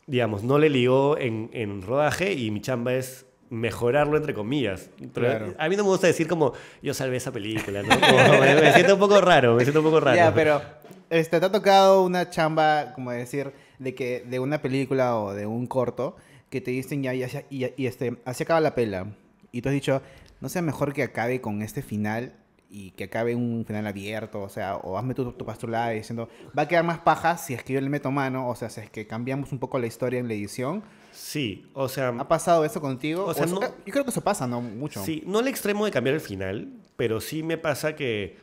digamos, 0.08 0.44
no 0.44 0.60
le 0.60 0.70
ligó 0.70 1.18
en, 1.18 1.50
en 1.54 1.82
rodaje 1.84 2.34
y 2.34 2.52
mi 2.52 2.60
chamba 2.60 2.94
es 2.94 3.26
mejorarlo 3.50 4.18
entre 4.18 4.34
comillas. 4.34 4.90
Pero 5.14 5.28
Claro. 5.28 5.54
a 5.58 5.70
mí 5.70 5.78
no 5.78 5.84
me 5.84 5.90
gusta 5.90 6.08
decir 6.08 6.28
como 6.28 6.52
yo 6.82 6.94
salvé 6.94 7.16
esa 7.16 7.32
película, 7.32 7.82
¿no? 7.82 7.90
Como, 8.00 8.40
me, 8.42 8.56
me 8.56 8.74
siento 8.74 8.94
un 8.96 9.00
poco 9.00 9.22
raro, 9.22 9.56
me 9.56 9.64
siento 9.64 9.80
un 9.80 9.86
poco 9.86 10.02
raro. 10.02 10.18
Ya, 10.18 10.34
pero 10.34 10.62
este, 11.10 11.40
te 11.40 11.46
ha 11.46 11.52
tocado 11.52 12.04
una 12.04 12.30
chamba, 12.30 12.92
como 12.94 13.12
decir, 13.12 13.52
de 13.82 13.96
que 13.96 14.22
de 14.30 14.40
una 14.40 14.62
película 14.62 15.18
o 15.18 15.34
de 15.34 15.46
un 15.46 15.68
corto 15.68 16.16
que 16.50 16.62
te 16.62 16.72
dicen 16.72 17.02
ya, 17.04 17.14
ya, 17.14 17.28
ya, 17.28 17.44
y, 17.50 17.66
y, 17.82 17.88
este, 17.88 18.18
así 18.26 18.44
acaba 18.44 18.60
la 18.60 18.76
pela. 18.76 19.08
Y 19.52 19.62
tú 19.62 19.70
has 19.70 19.74
dicho, 19.74 20.02
no 20.40 20.50
sea 20.50 20.62
mejor 20.62 20.94
que 20.94 21.04
acabe 21.04 21.42
con 21.42 21.62
este 21.62 21.82
final 21.82 22.34
y 22.70 22.92
que 22.92 23.06
acabe 23.06 23.36
un 23.36 23.66
final 23.68 23.86
abierto, 23.88 24.42
o 24.42 24.48
sea, 24.50 24.78
o 24.78 24.98
hazme 24.98 25.14
tu, 25.14 25.30
tu 25.34 25.46
pastrulada 25.46 25.90
diciendo, 25.90 26.30
va 26.58 26.64
a 26.64 26.68
quedar 26.70 26.86
más 26.86 27.00
paja 27.00 27.36
si 27.38 27.54
es 27.54 27.64
que 27.64 27.74
yo 27.74 27.82
le 27.82 27.90
meto 27.90 28.12
mano, 28.12 28.48
o 28.48 28.56
sea, 28.56 28.70
si 28.70 28.80
es 28.82 28.90
que 28.90 29.06
cambiamos 29.08 29.52
un 29.52 29.60
poco 29.60 29.78
la 29.78 29.88
historia 29.88 30.20
en 30.20 30.28
la 30.30 30.34
edición. 30.36 30.82
Sí, 31.12 31.70
o 31.74 31.90
sea... 31.90 32.10
¿Ha 32.18 32.28
pasado 32.30 32.64
eso 32.64 32.80
contigo? 32.80 33.26
O 33.26 33.34
sea, 33.34 33.44
eso- 33.46 33.60
no- 33.60 33.68
Yo 33.86 33.92
creo 33.92 34.06
que 34.06 34.12
eso 34.12 34.22
pasa, 34.22 34.48
¿no? 34.48 34.62
Mucho. 34.62 35.04
Sí, 35.04 35.22
no 35.26 35.40
al 35.40 35.48
extremo 35.50 35.84
de 35.86 35.92
cambiar 35.92 36.16
el 36.16 36.22
final, 36.22 36.70
pero 36.96 37.20
sí 37.20 37.44
me 37.44 37.58
pasa 37.58 37.96
que, 37.96 38.38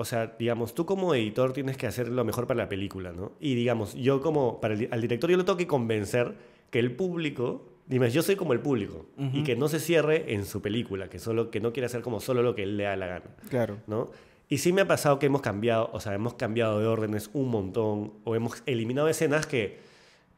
o 0.00 0.04
sea, 0.06 0.34
digamos, 0.38 0.74
tú 0.74 0.86
como 0.86 1.14
editor 1.14 1.52
tienes 1.52 1.76
que 1.76 1.86
hacer 1.86 2.08
lo 2.08 2.24
mejor 2.24 2.46
para 2.46 2.56
la 2.62 2.70
película, 2.70 3.12
¿no? 3.12 3.32
Y 3.38 3.54
digamos, 3.54 3.92
yo 3.92 4.22
como, 4.22 4.58
para 4.58 4.72
el, 4.72 4.88
al 4.90 5.02
director 5.02 5.28
yo 5.30 5.36
le 5.36 5.44
tengo 5.44 5.58
que 5.58 5.66
convencer 5.66 6.36
que 6.70 6.78
el 6.78 6.96
público, 6.96 7.66
dime, 7.86 8.10
yo 8.10 8.22
soy 8.22 8.34
como 8.34 8.54
el 8.54 8.60
público, 8.60 9.04
y 9.34 9.44
que 9.44 9.56
no 9.56 9.68
se 9.68 9.78
cierre 9.78 10.32
en 10.32 10.46
su 10.46 10.62
película, 10.62 11.10
que, 11.10 11.18
solo, 11.18 11.50
que 11.50 11.60
no 11.60 11.74
quiere 11.74 11.84
hacer 11.84 12.00
como 12.00 12.20
solo 12.20 12.42
lo 12.42 12.54
que 12.54 12.62
él 12.62 12.78
le 12.78 12.84
da 12.84 12.96
la 12.96 13.08
gana, 13.08 13.26
Claro. 13.50 13.76
¿no? 13.86 14.10
Y 14.48 14.56
sí 14.56 14.72
me 14.72 14.80
ha 14.80 14.88
pasado 14.88 15.18
que 15.18 15.26
hemos 15.26 15.42
cambiado, 15.42 15.90
o 15.92 16.00
sea, 16.00 16.14
hemos 16.14 16.32
cambiado 16.32 16.80
de 16.80 16.86
órdenes 16.86 17.28
un 17.34 17.50
montón, 17.50 18.14
o 18.24 18.34
hemos 18.34 18.62
eliminado 18.64 19.06
escenas 19.06 19.46
que, 19.46 19.80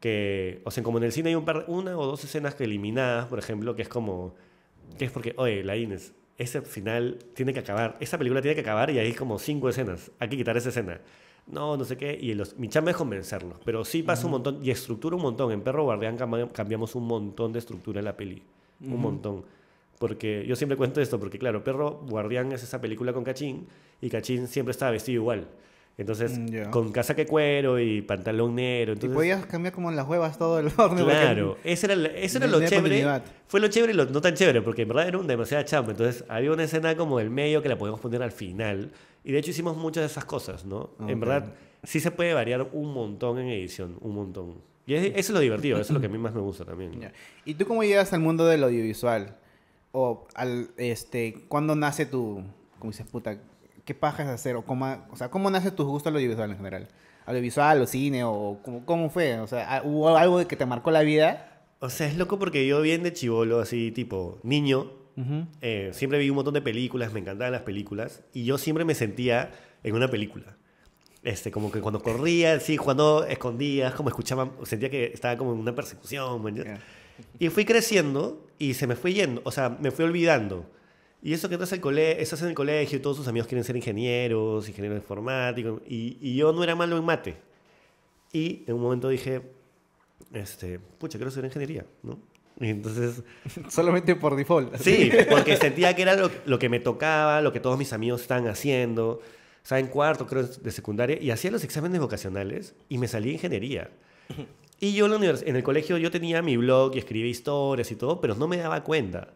que 0.01 0.59
o 0.65 0.71
sea, 0.71 0.83
como 0.83 0.97
en 0.97 1.05
el 1.05 1.13
cine 1.13 1.29
hay 1.29 1.35
un 1.35 1.45
par, 1.45 1.63
una 1.69 1.97
o 1.97 2.05
dos 2.05 2.21
escenas 2.25 2.53
que 2.53 2.65
eliminadas, 2.65 3.27
por 3.27 3.39
ejemplo, 3.39 3.77
que 3.77 3.83
es 3.83 3.87
como, 3.87 4.35
que 4.97 5.05
es 5.05 5.11
porque, 5.11 5.33
oye, 5.37 5.63
la 5.63 5.77
Inés, 5.77 6.11
ese 6.37 6.61
final 6.61 7.19
tiene 7.33 7.53
que 7.53 7.59
acabar, 7.59 7.97
esa 7.99 8.17
película 8.17 8.41
tiene 8.41 8.55
que 8.55 8.61
acabar 8.61 8.89
y 8.89 8.99
hay 8.99 9.13
como 9.13 9.37
cinco 9.39 9.69
escenas, 9.69 10.11
hay 10.19 10.29
que 10.29 10.37
quitar 10.37 10.57
esa 10.57 10.69
escena. 10.69 10.99
No, 11.45 11.75
no 11.75 11.83
sé 11.83 11.97
qué, 11.97 12.17
y 12.19 12.33
los, 12.35 12.57
mi 12.57 12.69
chamba 12.69 12.91
es 12.91 12.97
convencerlos, 12.97 13.57
pero 13.65 13.83
sí 13.83 14.01
pasa 14.01 14.25
un 14.25 14.31
montón 14.31 14.59
y 14.63 14.71
estructura 14.71 15.15
un 15.17 15.21
montón. 15.23 15.51
En 15.51 15.61
Perro 15.61 15.83
Guardián 15.83 16.17
cam- 16.17 16.51
cambiamos 16.51 16.95
un 16.95 17.05
montón 17.05 17.51
de 17.51 17.59
estructura 17.59 17.99
en 17.99 18.05
la 18.05 18.15
peli, 18.15 18.41
un 18.81 19.01
montón. 19.01 19.43
Porque 19.99 20.45
yo 20.47 20.55
siempre 20.55 20.75
cuento 20.77 21.01
esto, 21.01 21.19
porque 21.19 21.37
claro, 21.37 21.63
Perro 21.63 22.01
Guardián 22.09 22.51
es 22.53 22.63
esa 22.63 22.79
película 22.81 23.13
con 23.13 23.23
Cachín 23.23 23.67
y 24.01 24.09
Cachín 24.09 24.47
siempre 24.47 24.71
estaba 24.71 24.91
vestido 24.91 25.21
igual. 25.21 25.47
Entonces, 25.97 26.37
Mm, 26.39 26.45
ya. 26.47 26.71
con 26.71 26.91
casaca 26.91 27.21
de 27.21 27.27
cuero 27.27 27.79
y 27.79 28.01
pantalón 28.01 28.55
negro. 28.55 28.93
Y 28.93 28.95
Entonces, 28.95 29.15
podías 29.15 29.45
cambiar 29.45 29.73
como 29.75 29.91
las 29.91 30.07
huevas 30.07 30.37
todo 30.39 30.59
el 30.59 30.65
porque- 30.75 31.03
Claro, 31.03 31.57
ese 31.63 31.85
era, 31.91 32.07
eso 32.17 32.37
era 32.39 32.47
lo 32.47 32.65
chévere. 32.65 33.05
Fue 33.47 33.59
lo 33.59 33.67
chévere 33.67 33.93
y 33.93 33.95
lo 33.95 34.05
no 34.05 34.19
tan 34.19 34.33
chévere, 34.33 34.61
porque 34.63 34.81
en 34.83 34.87
verdad 34.87 35.07
era 35.07 35.17
un 35.19 35.27
demasiada 35.27 35.63
chamba. 35.65 35.91
Entonces 35.91 36.23
había 36.29 36.51
una 36.51 36.63
escena 36.63 36.95
como 36.97 37.19
del 37.19 37.29
medio 37.29 37.61
que 37.61 37.69
la 37.69 37.77
podemos 37.77 37.99
poner 37.99 38.23
al 38.23 38.31
final. 38.31 38.91
Y 39.23 39.31
de 39.31 39.37
hecho 39.37 39.51
hicimos 39.51 39.77
muchas 39.77 40.01
de 40.01 40.07
esas 40.07 40.25
cosas, 40.25 40.65
¿no? 40.65 40.89
En 40.99 41.13
Ok. 41.15 41.19
verdad 41.19 41.53
sí 41.83 41.99
se 41.99 42.09
puede 42.09 42.33
variar 42.33 42.67
un 42.71 42.91
montón 42.93 43.37
en 43.37 43.49
edición, 43.49 43.97
un 44.01 44.15
montón. 44.15 44.55
Y 44.87 44.95
es- 44.95 45.05
eso 45.05 45.13
es 45.17 45.29
lo 45.29 45.39
divertido, 45.41 45.75
eso 45.79 45.91
es 45.91 45.91
lo 45.91 45.99
que 46.01 46.07
a 46.07 46.09
mí 46.09 46.17
más 46.17 46.33
me 46.33 46.41
gusta 46.41 46.65
también. 46.65 46.91
¿no? 46.95 47.01
Ya. 47.01 47.13
¿Y 47.45 47.53
tú 47.53 47.65
cómo 47.67 47.83
llegas 47.83 48.11
al 48.13 48.19
mundo 48.19 48.45
del 48.47 48.63
audiovisual? 48.63 49.37
O 49.91 50.27
al, 50.33 50.71
este, 50.77 51.45
¿cuándo 51.47 51.75
nace 51.75 52.07
tu, 52.07 52.43
como 52.79 52.91
dices, 52.91 53.05
puta, 53.05 53.37
qué 53.85 53.93
paja 53.93 54.23
es 54.23 54.29
hacer? 54.29 54.55
O, 54.55 54.63
cómo, 54.63 55.05
o 55.11 55.15
sea, 55.15 55.29
¿cómo 55.29 55.49
nace 55.49 55.71
tu 55.71 55.85
gusto 55.85 56.09
al 56.09 56.15
audiovisual 56.15 56.49
en 56.51 56.57
general? 56.57 56.87
¿Audiovisual 57.25 57.81
o 57.81 57.87
cine? 57.87 58.23
¿O 58.23 58.59
cómo, 58.63 58.85
cómo 58.85 59.09
fue? 59.09 59.39
O 59.39 59.47
sea, 59.47 59.81
¿hubo 59.83 60.15
algo 60.17 60.45
que 60.47 60.55
te 60.55 60.65
marcó 60.65 60.91
la 60.91 61.01
vida? 61.01 61.61
O 61.79 61.89
sea, 61.89 62.07
es 62.07 62.17
loco 62.17 62.39
porque 62.39 62.65
yo 62.65 62.81
bien 62.81 63.03
de 63.03 63.13
chivolo, 63.13 63.59
así 63.59 63.91
tipo 63.91 64.39
niño, 64.43 64.91
Ujú. 65.17 65.45
eh, 65.61 65.89
siempre 65.93 66.17
vi 66.19 66.29
un 66.29 66.35
montón 66.37 66.53
de 66.53 66.61
películas, 66.61 67.11
me 67.13 67.19
encantaban 67.19 67.51
las 67.51 67.61
películas, 67.63 68.23
y 68.33 68.45
yo 68.45 68.57
siempre 68.57 68.85
me 68.85 68.95
sentía 68.95 69.51
en 69.83 69.95
una 69.95 70.07
película. 70.07 70.55
Este, 71.23 71.51
como 71.51 71.71
que 71.71 71.79
cuando 71.79 72.01
corría, 72.01 72.59
sí, 72.59 72.77
cuando 72.77 73.23
escondías, 73.25 73.93
como 73.93 74.09
escuchaba, 74.09 74.51
sentía 74.63 74.89
que 74.89 75.05
estaba 75.13 75.37
como 75.37 75.53
en 75.53 75.59
una 75.59 75.73
persecución. 75.73 76.55
Ya. 76.55 76.79
Y 77.39 77.49
fui 77.49 77.63
creciendo 77.63 78.45
y 78.59 78.73
se 78.73 78.87
me 78.87 78.95
fue 78.95 79.13
yendo, 79.13 79.41
o 79.45 79.51
sea, 79.51 79.69
me 79.69 79.91
fui 79.91 80.03
olvidando. 80.03 80.65
Y 81.25 81.33
eso 81.33 81.47
que 81.47 81.55
estás, 81.55 81.71
al 81.71 81.79
cole 81.79 82.21
estás 82.21 82.41
en 82.41 82.49
el 82.49 82.53
colegio 82.53 83.01
todos 83.01 83.15
tus 83.15 83.27
amigos 83.29 83.47
quieren 83.47 83.63
ser 83.63 83.77
ingenieros, 83.77 84.67
ingenieros 84.67 84.97
informáticos, 84.97 85.81
y, 85.87 86.17
y 86.19 86.35
yo 86.35 86.51
no 86.51 86.61
era 86.63 86.75
malo 86.75 86.97
en 86.97 87.05
mate. 87.05 87.37
Y 88.33 88.63
en 88.67 88.75
un 88.75 88.81
momento 88.81 89.07
dije, 89.07 89.41
este, 90.33 90.79
pucha, 90.79 91.17
quiero 91.17 91.29
estudiar 91.29 91.45
ingeniería, 91.45 91.85
¿no? 92.01 92.19
Y 92.59 92.69
entonces, 92.69 93.23
Solamente 93.69 94.15
por 94.15 94.35
default. 94.35 94.75
sí, 94.75 95.11
porque 95.29 95.55
sentía 95.55 95.95
que 95.95 96.01
era 96.01 96.15
lo, 96.15 96.29
lo 96.45 96.59
que 96.59 96.67
me 96.67 96.81
tocaba, 96.81 97.39
lo 97.41 97.53
que 97.53 97.61
todos 97.61 97.77
mis 97.77 97.93
amigos 97.93 98.21
estaban 98.21 98.47
haciendo. 98.47 99.21
estaba 99.63 99.79
en 99.79 99.87
cuarto, 99.87 100.27
creo, 100.27 100.43
de 100.43 100.71
secundaria, 100.71 101.17
y 101.21 101.31
hacía 101.31 101.51
los 101.51 101.63
exámenes 101.63 102.01
vocacionales 102.01 102.75
y 102.89 102.97
me 102.97 103.07
salía 103.07 103.31
ingeniería. 103.31 103.89
Y 104.79 104.93
yo 104.93 105.05
en, 105.05 105.11
la 105.11 105.39
en 105.39 105.55
el 105.55 105.63
colegio 105.63 105.97
yo 105.97 106.11
tenía 106.11 106.41
mi 106.41 106.57
blog 106.57 106.95
y 106.95 106.99
escribía 106.99 107.31
historias 107.31 107.89
y 107.91 107.95
todo, 107.95 108.19
pero 108.19 108.35
no 108.35 108.49
me 108.49 108.57
daba 108.57 108.83
cuenta. 108.83 109.29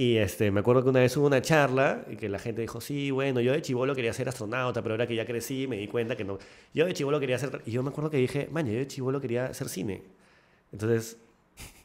Y 0.00 0.16
este, 0.18 0.50
me 0.52 0.60
acuerdo 0.60 0.84
que 0.84 0.90
una 0.90 1.00
vez 1.00 1.16
hubo 1.16 1.26
una 1.26 1.42
charla 1.42 2.04
y 2.08 2.14
que 2.16 2.28
la 2.28 2.38
gente 2.38 2.60
dijo, 2.62 2.80
sí, 2.80 3.10
bueno, 3.10 3.40
yo 3.40 3.52
de 3.52 3.60
chivolo 3.60 3.96
quería 3.96 4.12
ser 4.12 4.28
astronauta, 4.28 4.80
pero 4.80 4.94
ahora 4.94 5.08
que 5.08 5.16
ya 5.16 5.26
crecí 5.26 5.66
me 5.66 5.76
di 5.76 5.88
cuenta 5.88 6.14
que 6.16 6.22
no. 6.24 6.38
Yo 6.72 6.86
de 6.86 6.94
chivolo 6.94 7.18
quería 7.18 7.36
ser... 7.36 7.62
Y 7.66 7.72
yo 7.72 7.82
me 7.82 7.90
acuerdo 7.90 8.08
que 8.08 8.16
dije, 8.16 8.48
man, 8.52 8.64
yo 8.66 8.74
de 8.78 8.86
chivolo 8.86 9.20
quería 9.20 9.46
hacer 9.46 9.68
cine. 9.68 10.02
Entonces, 10.72 11.16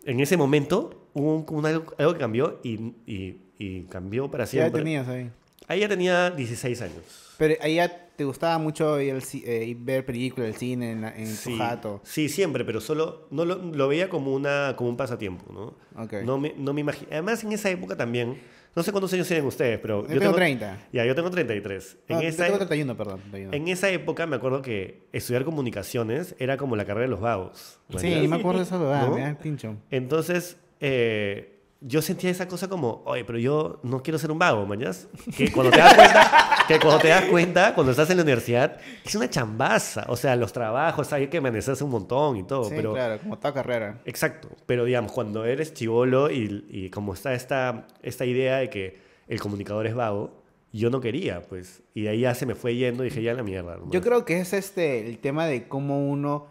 en 0.05 0.19
ese 0.19 0.37
momento 0.37 1.07
hubo 1.13 1.37
un- 1.37 1.45
un 1.49 1.65
algo, 1.65 1.91
algo 1.97 2.13
que 2.13 2.19
cambió 2.19 2.59
y, 2.63 2.73
y- 3.07 3.41
y 3.57 3.81
cambió 3.89 4.29
para 4.29 4.43
Ya 4.43 4.49
siempre. 4.51 4.81
tenías 4.83 5.07
ahí. 5.07 5.31
Ahí 5.67 5.79
ya 5.79 5.89
tenía 5.89 6.29
16 6.29 6.81
años. 6.83 7.33
Pero 7.39 7.55
ahí 7.61 7.75
ya 7.75 8.02
te 8.15 8.23
gustaba 8.25 8.57
mucho 8.57 8.99
ir 9.01 9.13
al 9.13 9.23
eh, 9.33 9.75
ver 9.79 10.05
películas, 10.05 10.49
el 10.49 10.55
cine 10.55 10.91
en, 10.91 11.03
en 11.03 11.27
Sí, 11.27 11.51
tu 11.51 11.57
jato. 11.57 12.01
sí, 12.03 12.29
siempre, 12.29 12.63
pero 12.65 12.79
solo 12.81 13.27
no 13.31 13.45
lo, 13.45 13.55
lo 13.55 13.87
veía 13.87 14.09
como, 14.09 14.33
una, 14.33 14.75
como 14.77 14.89
un 14.89 14.97
pasatiempo, 14.97 15.51
¿no? 15.51 16.01
Ok. 16.03 16.13
No 16.23 16.37
me, 16.37 16.53
no 16.57 16.73
me 16.73 16.81
imagino. 16.81 17.07
Además, 17.11 17.43
en 17.43 17.51
esa 17.53 17.69
época 17.69 17.95
también, 17.95 18.37
no 18.75 18.81
sé 18.83 18.91
cuántos 18.91 19.13
años 19.13 19.27
tienen 19.27 19.45
ustedes, 19.45 19.79
pero. 19.79 20.07
Yo 20.07 20.19
tengo 20.19 20.33
30. 20.35 20.87
Ya, 20.91 21.05
yo 21.05 21.13
tengo 21.15 21.29
33. 21.29 21.97
En, 22.07 22.15
Ah, 22.17 22.21
yo 22.21 22.27
esa, 22.29 22.45
tengo 22.45 22.57
31, 22.57 22.97
perdón. 22.97 23.19
31. 23.31 23.53
en 23.53 23.67
esa 23.67 23.89
época 23.89 24.25
me 24.27 24.35
acuerdo 24.35 24.61
que 24.61 25.03
estudiar 25.11 25.43
comunicaciones 25.43 26.35
era 26.39 26.57
como 26.57 26.75
la 26.75 26.85
carrera 26.85 27.03
de 27.05 27.09
los 27.11 27.19
vagos. 27.21 27.79
Sí, 27.97 28.07
¿mañas? 28.09 28.29
me 28.29 28.35
acuerdo 28.37 28.59
de 28.59 28.65
esa 28.65 28.77
verdad, 28.77 29.07
¿No? 29.09 29.15
me 29.15 29.21
da 29.21 29.29
el 29.29 29.37
pincho. 29.37 29.75
Entonces, 29.91 30.57
eh, 30.79 31.52
yo 31.85 32.01
sentía 32.01 32.29
esa 32.29 32.47
cosa 32.47 32.69
como, 32.69 33.03
oye, 33.05 33.25
pero 33.25 33.37
yo 33.37 33.79
no 33.83 34.01
quiero 34.01 34.17
ser 34.17 34.31
un 34.31 34.39
vago, 34.39 34.65
mañas. 34.65 35.07
Que 35.37 35.51
cuando 35.51 35.71
te 35.71 35.79
das 35.79 35.93
cuenta, 35.93 36.65
que 36.67 36.79
cuando 36.79 36.99
te 36.99 37.07
das 37.09 37.25
cuenta, 37.25 37.75
cuando 37.75 37.91
estás 37.91 38.09
en 38.09 38.17
la 38.17 38.23
universidad, 38.23 38.77
es 39.03 39.13
una 39.15 39.29
chambaza. 39.29 40.05
O 40.07 40.15
sea, 40.15 40.35
los 40.37 40.53
trabajos, 40.53 41.11
hay 41.11 41.27
que 41.27 41.37
amanecerse 41.37 41.83
un 41.83 41.91
montón 41.91 42.37
y 42.37 42.43
todo. 42.43 42.65
Sí, 42.65 42.73
pero, 42.75 42.93
claro, 42.93 43.19
como 43.19 43.37
toda 43.37 43.53
carrera. 43.53 44.01
Exacto. 44.05 44.49
Pero 44.65 44.85
digamos, 44.85 45.11
cuando 45.11 45.43
eres 45.45 45.73
chivolo 45.73 46.31
y, 46.31 46.65
y 46.69 46.89
como 46.89 47.13
está 47.13 47.33
esta, 47.33 47.87
esta 48.01 48.25
idea 48.25 48.57
de 48.57 48.69
que 48.69 49.01
el 49.27 49.41
comunicador 49.41 49.85
es 49.85 49.93
vago, 49.95 50.41
yo 50.71 50.89
no 50.89 51.01
quería, 51.01 51.41
pues. 51.41 51.83
Y 51.93 52.03
de 52.03 52.09
ahí 52.09 52.21
ya 52.21 52.33
se 52.33 52.45
me 52.45 52.55
fue 52.55 52.75
yendo 52.75 53.03
y 53.03 53.09
dije, 53.09 53.21
ya 53.21 53.33
la 53.33 53.43
mierda. 53.43 53.77
¿no? 53.77 53.91
Yo 53.91 54.01
creo 54.01 54.25
que 54.25 54.39
es 54.39 54.53
este 54.53 55.07
el 55.07 55.19
tema 55.19 55.45
de 55.45 55.67
cómo 55.67 56.07
uno 56.09 56.47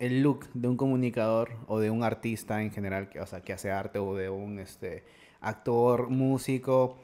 el 0.00 0.22
look 0.22 0.46
de 0.54 0.68
un 0.68 0.76
comunicador 0.76 1.50
o 1.66 1.78
de 1.80 1.90
un 1.90 2.02
artista 2.02 2.62
en 2.62 2.70
general, 2.70 3.08
que, 3.08 3.20
o 3.20 3.26
sea, 3.26 3.40
que 3.42 3.52
hace 3.52 3.70
arte 3.70 3.98
o 3.98 4.14
de 4.14 4.28
un 4.30 4.58
este 4.58 5.04
actor, 5.40 6.10
músico, 6.10 6.98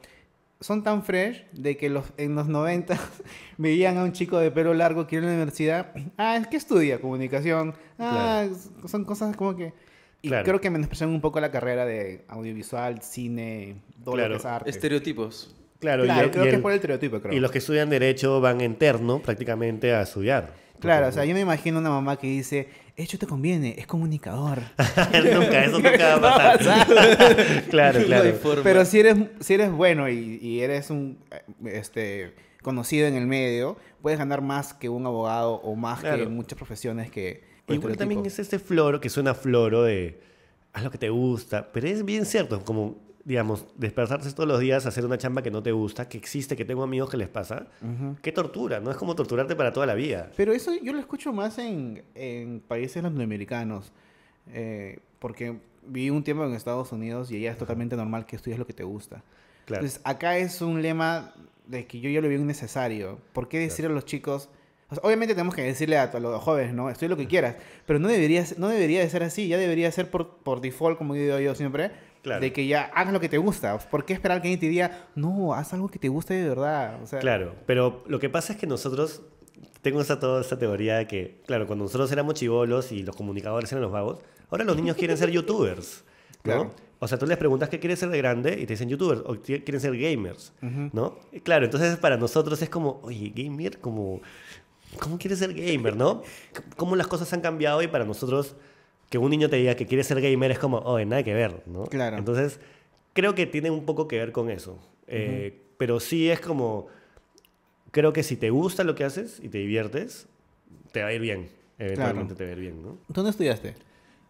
son 0.59 0.83
tan 0.83 1.03
fresh 1.03 1.45
de 1.51 1.77
que 1.77 1.89
los, 1.89 2.05
en 2.17 2.35
los 2.35 2.47
90 2.47 2.97
veían 3.57 3.97
a 3.97 4.03
un 4.03 4.11
chico 4.11 4.37
de 4.39 4.51
pelo 4.51 4.73
largo 4.73 5.07
que 5.07 5.15
iba 5.17 5.25
a 5.25 5.27
la 5.29 5.33
universidad, 5.35 5.91
ah, 6.17 6.37
es 6.37 6.47
que 6.47 6.57
estudia 6.57 6.99
comunicación, 6.99 7.73
ah, 7.99 8.45
son 8.85 9.05
cosas 9.05 9.35
como 9.35 9.55
que... 9.55 9.73
Y 10.23 10.29
Claro. 10.29 10.45
creo 10.45 10.61
que 10.61 10.71
menosprecian 10.71 11.11
un 11.11 11.21
poco 11.21 11.39
la 11.39 11.51
carrera 11.51 11.85
de 11.85 12.25
audiovisual, 12.27 13.01
cine, 13.03 13.75
todo 14.03 14.15
Claro. 14.15 14.29
lo 14.29 14.35
que 14.35 14.39
es 14.39 14.45
arte. 14.45 14.69
Estereotipos. 14.71 15.55
Claro, 15.79 16.03
y 16.05 16.07
claro, 16.07 16.25
el- 16.25 16.31
creo 16.31 16.43
y 16.43 16.45
que 16.45 16.49
el- 16.49 16.55
es 16.55 16.61
por 16.61 16.71
el 16.71 16.75
estereotipo, 16.77 17.19
creo. 17.21 17.33
Y 17.35 17.39
los 17.39 17.51
que 17.51 17.59
estudian 17.59 17.87
Derecho 17.91 18.41
van 18.41 18.61
en 18.61 18.75
terno 18.77 19.19
prácticamente 19.19 19.93
a 19.93 20.01
estudiar. 20.01 20.53
Claro, 20.79 21.07
o 21.07 21.11
sea, 21.11 21.25
yo 21.25 21.33
me 21.33 21.41
imagino 21.41 21.79
una 21.79 21.89
mamá 21.89 22.17
que 22.17 22.27
dice, 22.27 22.69
hecho 22.95 23.17
te 23.17 23.25
conviene, 23.25 23.75
es 23.77 23.87
comunicador. 23.87 24.61
nunca, 25.33 25.63
eso 25.63 25.79
nunca 25.79 26.17
va 26.17 26.35
a 26.35 26.57
pasar. 26.57 26.87
claro, 27.69 28.03
claro. 28.05 28.33
Pero 28.63 28.85
si 28.85 28.99
eres, 28.99 29.17
si 29.39 29.53
eres 29.53 29.71
bueno 29.71 30.09
y, 30.09 30.39
y 30.41 30.61
eres 30.61 30.89
un 30.89 31.17
eh, 31.31 31.43
este 31.65 32.33
conocido 32.61 33.07
en 33.07 33.15
el 33.15 33.27
medio, 33.27 33.77
puedes 34.01 34.19
ganar 34.19 34.41
más 34.41 34.73
que 34.73 34.89
un 34.89 35.05
abogado 35.05 35.55
o 35.55 35.75
más 35.75 36.03
que 36.03 36.27
muchas 36.27 36.57
profesiones 36.57 37.09
que... 37.09 37.45
Igual 37.69 37.97
también 37.97 38.19
estereotipo. 38.21 38.27
es 38.27 38.39
este 38.39 38.59
floro 38.59 39.01
que 39.01 39.09
suena 39.09 39.33
floro 39.33 39.83
de 39.83 40.21
haz 40.73 40.83
lo 40.83 40.91
que 40.91 40.97
te 40.97 41.09
gusta, 41.09 41.71
pero 41.71 41.87
es 41.87 42.05
bien 42.05 42.25
cierto, 42.25 42.63
como 42.63 43.06
digamos, 43.27 43.65
despertarse 43.75 44.31
todos 44.31 44.47
los 44.47 44.61
días 44.61 44.85
a 44.85 44.89
hacer 44.89 45.05
una 45.05 45.17
chamba 45.17 45.41
que 45.41 45.51
no 45.51 45.61
te 45.61 45.73
gusta, 45.73 46.07
que 46.07 46.17
existe, 46.17 46.55
que 46.55 46.63
tengo 46.63 46.81
amigos 46.81 47.09
que 47.09 47.17
les 47.17 47.27
pasa. 47.27 47.67
Ujú. 47.81 48.15
Qué 48.21 48.31
tortura, 48.31 48.79
no 48.79 48.89
es 48.89 48.95
como 48.95 49.15
torturarte 49.15 49.53
para 49.53 49.73
toda 49.73 49.85
la 49.85 49.95
vida. 49.95 50.31
Pero 50.37 50.53
eso 50.53 50.71
yo 50.81 50.93
lo 50.93 50.99
escucho 50.99 51.33
más 51.33 51.57
en, 51.57 52.05
en 52.15 52.61
países 52.61 53.03
latinoamericanos, 53.03 53.91
eh, 54.53 54.99
porque 55.19 55.57
viví 55.85 56.09
un 56.09 56.23
tiempo 56.23 56.45
en 56.45 56.53
Estados 56.53 56.93
Unidos 56.93 57.29
y 57.29 57.35
allá 57.35 57.51
es 57.51 57.57
totalmente 57.57 57.97
normal 57.97 58.25
que 58.25 58.37
estudies 58.37 58.59
lo 58.59 58.65
que 58.65 58.71
te 58.71 58.85
gusta. 58.85 59.21
Claro. 59.65 59.83
Entonces, 59.83 59.99
acá 60.05 60.37
es 60.37 60.61
un 60.61 60.81
lema 60.81 61.33
de 61.65 61.85
que 61.85 61.99
yo 61.99 62.09
ya 62.09 62.21
lo 62.21 62.29
veo 62.29 62.39
innecesario. 62.39 63.19
¿Por 63.33 63.49
qué 63.49 63.59
decirle 63.59 63.91
a 63.91 63.93
los 63.93 64.05
chicos? 64.05 64.47
o 64.89 64.95
sea, 64.95 65.03
obviamente 65.03 65.33
tenemos 65.33 65.53
que 65.53 65.63
decirle 65.63 65.97
a, 65.97 66.03
a 66.03 66.19
los 66.21 66.41
jóvenes, 66.41 66.73
¿no? 66.73 66.89
Estudia 66.89 67.09
lo 67.09 67.17
que 67.17 67.27
quieras. 67.27 67.57
Pero 67.85 67.99
no 67.99 68.07
debería, 68.07 68.45
no 68.57 68.69
debería 68.69 69.01
de 69.01 69.09
ser 69.09 69.21
así. 69.21 69.49
Ya 69.49 69.57
debería 69.57 69.91
ser 69.91 70.09
por, 70.09 70.37
por 70.37 70.61
default, 70.61 70.97
como 70.97 71.13
digo 71.13 71.37
yo 71.39 71.55
siempre. 71.55 71.91
Claro. 72.27 72.41
De 72.41 72.51
que 72.51 72.67
ya 72.67 72.91
hagas 72.93 73.13
lo 73.13 73.19
que 73.21 73.29
te 73.29 73.37
gusta. 73.37 73.77
¿Por 73.79 74.03
qué 74.03 74.11
esperar 74.13 74.41
que 74.41 74.47
alguien 74.49 74.59
te 74.59 74.67
diga, 74.67 75.07
no, 75.15 75.53
haz 75.53 75.73
algo 75.73 75.87
que 75.87 75.97
te 75.97 76.09
guste 76.09 76.33
de 76.33 76.49
verdad? 76.49 77.01
O 77.01 77.07
sea, 77.07 77.19
Claro, 77.19 77.55
pero 77.65 78.03
lo 78.07 78.19
que 78.19 78.29
pasa 78.29 78.51
es 78.53 78.59
que 78.59 78.67
nosotros, 78.67 79.21
tengo 79.81 80.01
esta, 80.01 80.19
toda 80.19 80.41
esta 80.41 80.57
teoría 80.59 80.97
de 80.97 81.07
que, 81.07 81.41
claro, 81.47 81.65
cuando 81.67 81.85
nosotros 81.85 82.11
éramos 82.11 82.33
chivolos 82.33 82.91
y 82.91 83.03
los 83.03 83.15
comunicadores 83.15 83.71
eran 83.71 83.81
los 83.81 83.91
vagos, 83.93 84.19
ahora 84.49 84.65
los 84.65 84.75
niños 84.75 84.97
quieren 84.97 85.17
ser 85.17 85.31
youtubers, 85.31 86.03
¿no? 86.43 86.43
Claro. 86.43 86.71
O 86.99 87.07
sea, 87.07 87.17
tú 87.17 87.25
les 87.27 87.37
preguntas 87.37 87.69
qué 87.69 87.79
quieres 87.79 87.99
ser 87.99 88.09
de 88.09 88.17
grande 88.17 88.53
y 88.59 88.65
te 88.65 88.73
dicen 88.73 88.89
youtubers 88.89 89.21
o 89.21 89.35
qui- 89.35 89.63
quieren 89.63 89.79
ser 89.79 89.95
gamers, 89.97 90.51
Ujú. 90.63 90.89
¿no? 90.93 91.19
Y 91.31 91.39
claro, 91.39 91.63
entonces 91.65 91.95
para 91.97 92.17
nosotros 92.17 92.61
es 92.61 92.69
como, 92.69 92.99
oye, 93.03 93.31
gamer, 93.35 93.77
como, 93.79 94.19
¿cómo 94.99 95.17
quieres 95.17 95.39
ser 95.39 95.53
gamer, 95.53 95.95
no? 95.95 96.23
¿Cómo 96.75 96.95
las 96.95 97.07
cosas 97.07 97.31
han 97.33 97.41
cambiado 97.41 97.81
y 97.83 97.87
para 97.87 98.03
nosotros 98.03 98.55
que 99.09 99.17
un 99.17 99.29
niño 99.29 99.49
te 99.49 99.55
diga 99.57 99.75
que 99.75 99.85
quiere 99.85 100.03
ser 100.03 100.21
gamer 100.21 100.51
es 100.51 100.59
como, 100.59 100.77
oye, 100.79 101.05
nada 101.05 101.23
que 101.23 101.33
ver, 101.33 101.63
¿no? 101.65 101.85
Claro. 101.85 102.17
Entonces, 102.17 102.59
creo 103.13 103.35
que 103.35 103.45
tiene 103.45 103.69
un 103.71 103.85
poco 103.85 104.07
que 104.07 104.17
ver 104.17 104.31
con 104.31 104.49
eso. 104.49 104.77
Eh, 105.07 105.61
Pero 105.77 105.99
sí 105.99 106.29
es 106.29 106.39
como, 106.39 106.87
creo 107.91 108.13
que 108.13 108.23
si 108.23 108.35
te 108.35 108.49
gusta 108.49 108.83
lo 108.83 108.95
que 108.95 109.03
haces 109.03 109.39
y 109.41 109.49
te 109.49 109.59
diviertes, 109.59 110.27
te 110.91 111.01
va 111.01 111.09
a 111.09 111.13
ir 111.13 111.21
bien. 111.21 111.49
Eventualmente 111.79 112.33
te 112.35 112.43
va 112.43 112.49
a 112.49 112.53
ir 112.53 112.59
bien, 112.59 112.81
¿no? 112.81 112.97
¿Dónde 113.07 113.31
estudiaste? 113.31 113.75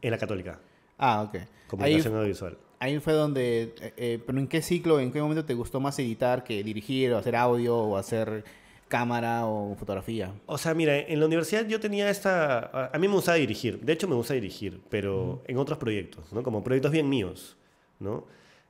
En 0.02 0.12
la 0.12 0.18
católica, 0.18 0.60
Ah, 1.00 1.22
ok. 1.28 1.36
Ahí, 1.36 1.48
comunicación 1.68 2.16
audiovisual. 2.16 2.58
ahí 2.80 3.00
fue 3.00 3.14
donde... 3.14 3.74
eh, 3.82 3.94
eh, 3.98 4.20
¿Pero 4.26 4.40
en 4.40 4.48
qué 4.48 4.62
ciclo, 4.62 5.00
en 5.00 5.12
qué 5.12 5.22
momento 5.22 5.46
te 5.46 5.54
gustó 5.54 5.80
más 5.80 5.98
editar 6.00 6.44
que 6.44 6.64
dirigir 6.64 7.14
o 7.14 7.18
hacer 7.18 7.36
audio 7.36 7.78
o 7.78 7.98
hacer 7.98 8.44
cámara 8.88 9.46
o 9.46 9.76
fotografía? 9.76 10.34
O 10.46 10.58
sea, 10.58 10.74
mira, 10.74 10.98
en 10.98 11.20
la 11.20 11.26
universidad 11.26 11.66
yo 11.68 11.80
tenía 11.80 12.10
esta... 12.10 12.90
A, 12.94 12.98
mí 12.98 13.08
me 13.08 13.14
gustaba 13.16 13.38
dirigir, 13.38 13.80
de 13.82 13.94
hecho 13.94 14.08
me 14.08 14.16
gusta 14.16 14.34
dirigir, 14.34 14.82
pero 14.90 15.44
en 15.46 15.58
otros 15.58 15.78
proyectos, 15.78 16.32
¿no? 16.34 16.44
Como 16.44 16.64
proyectos 16.64 16.92
bien 16.92 17.10
míos, 17.10 17.58
¿no? 18.00 18.26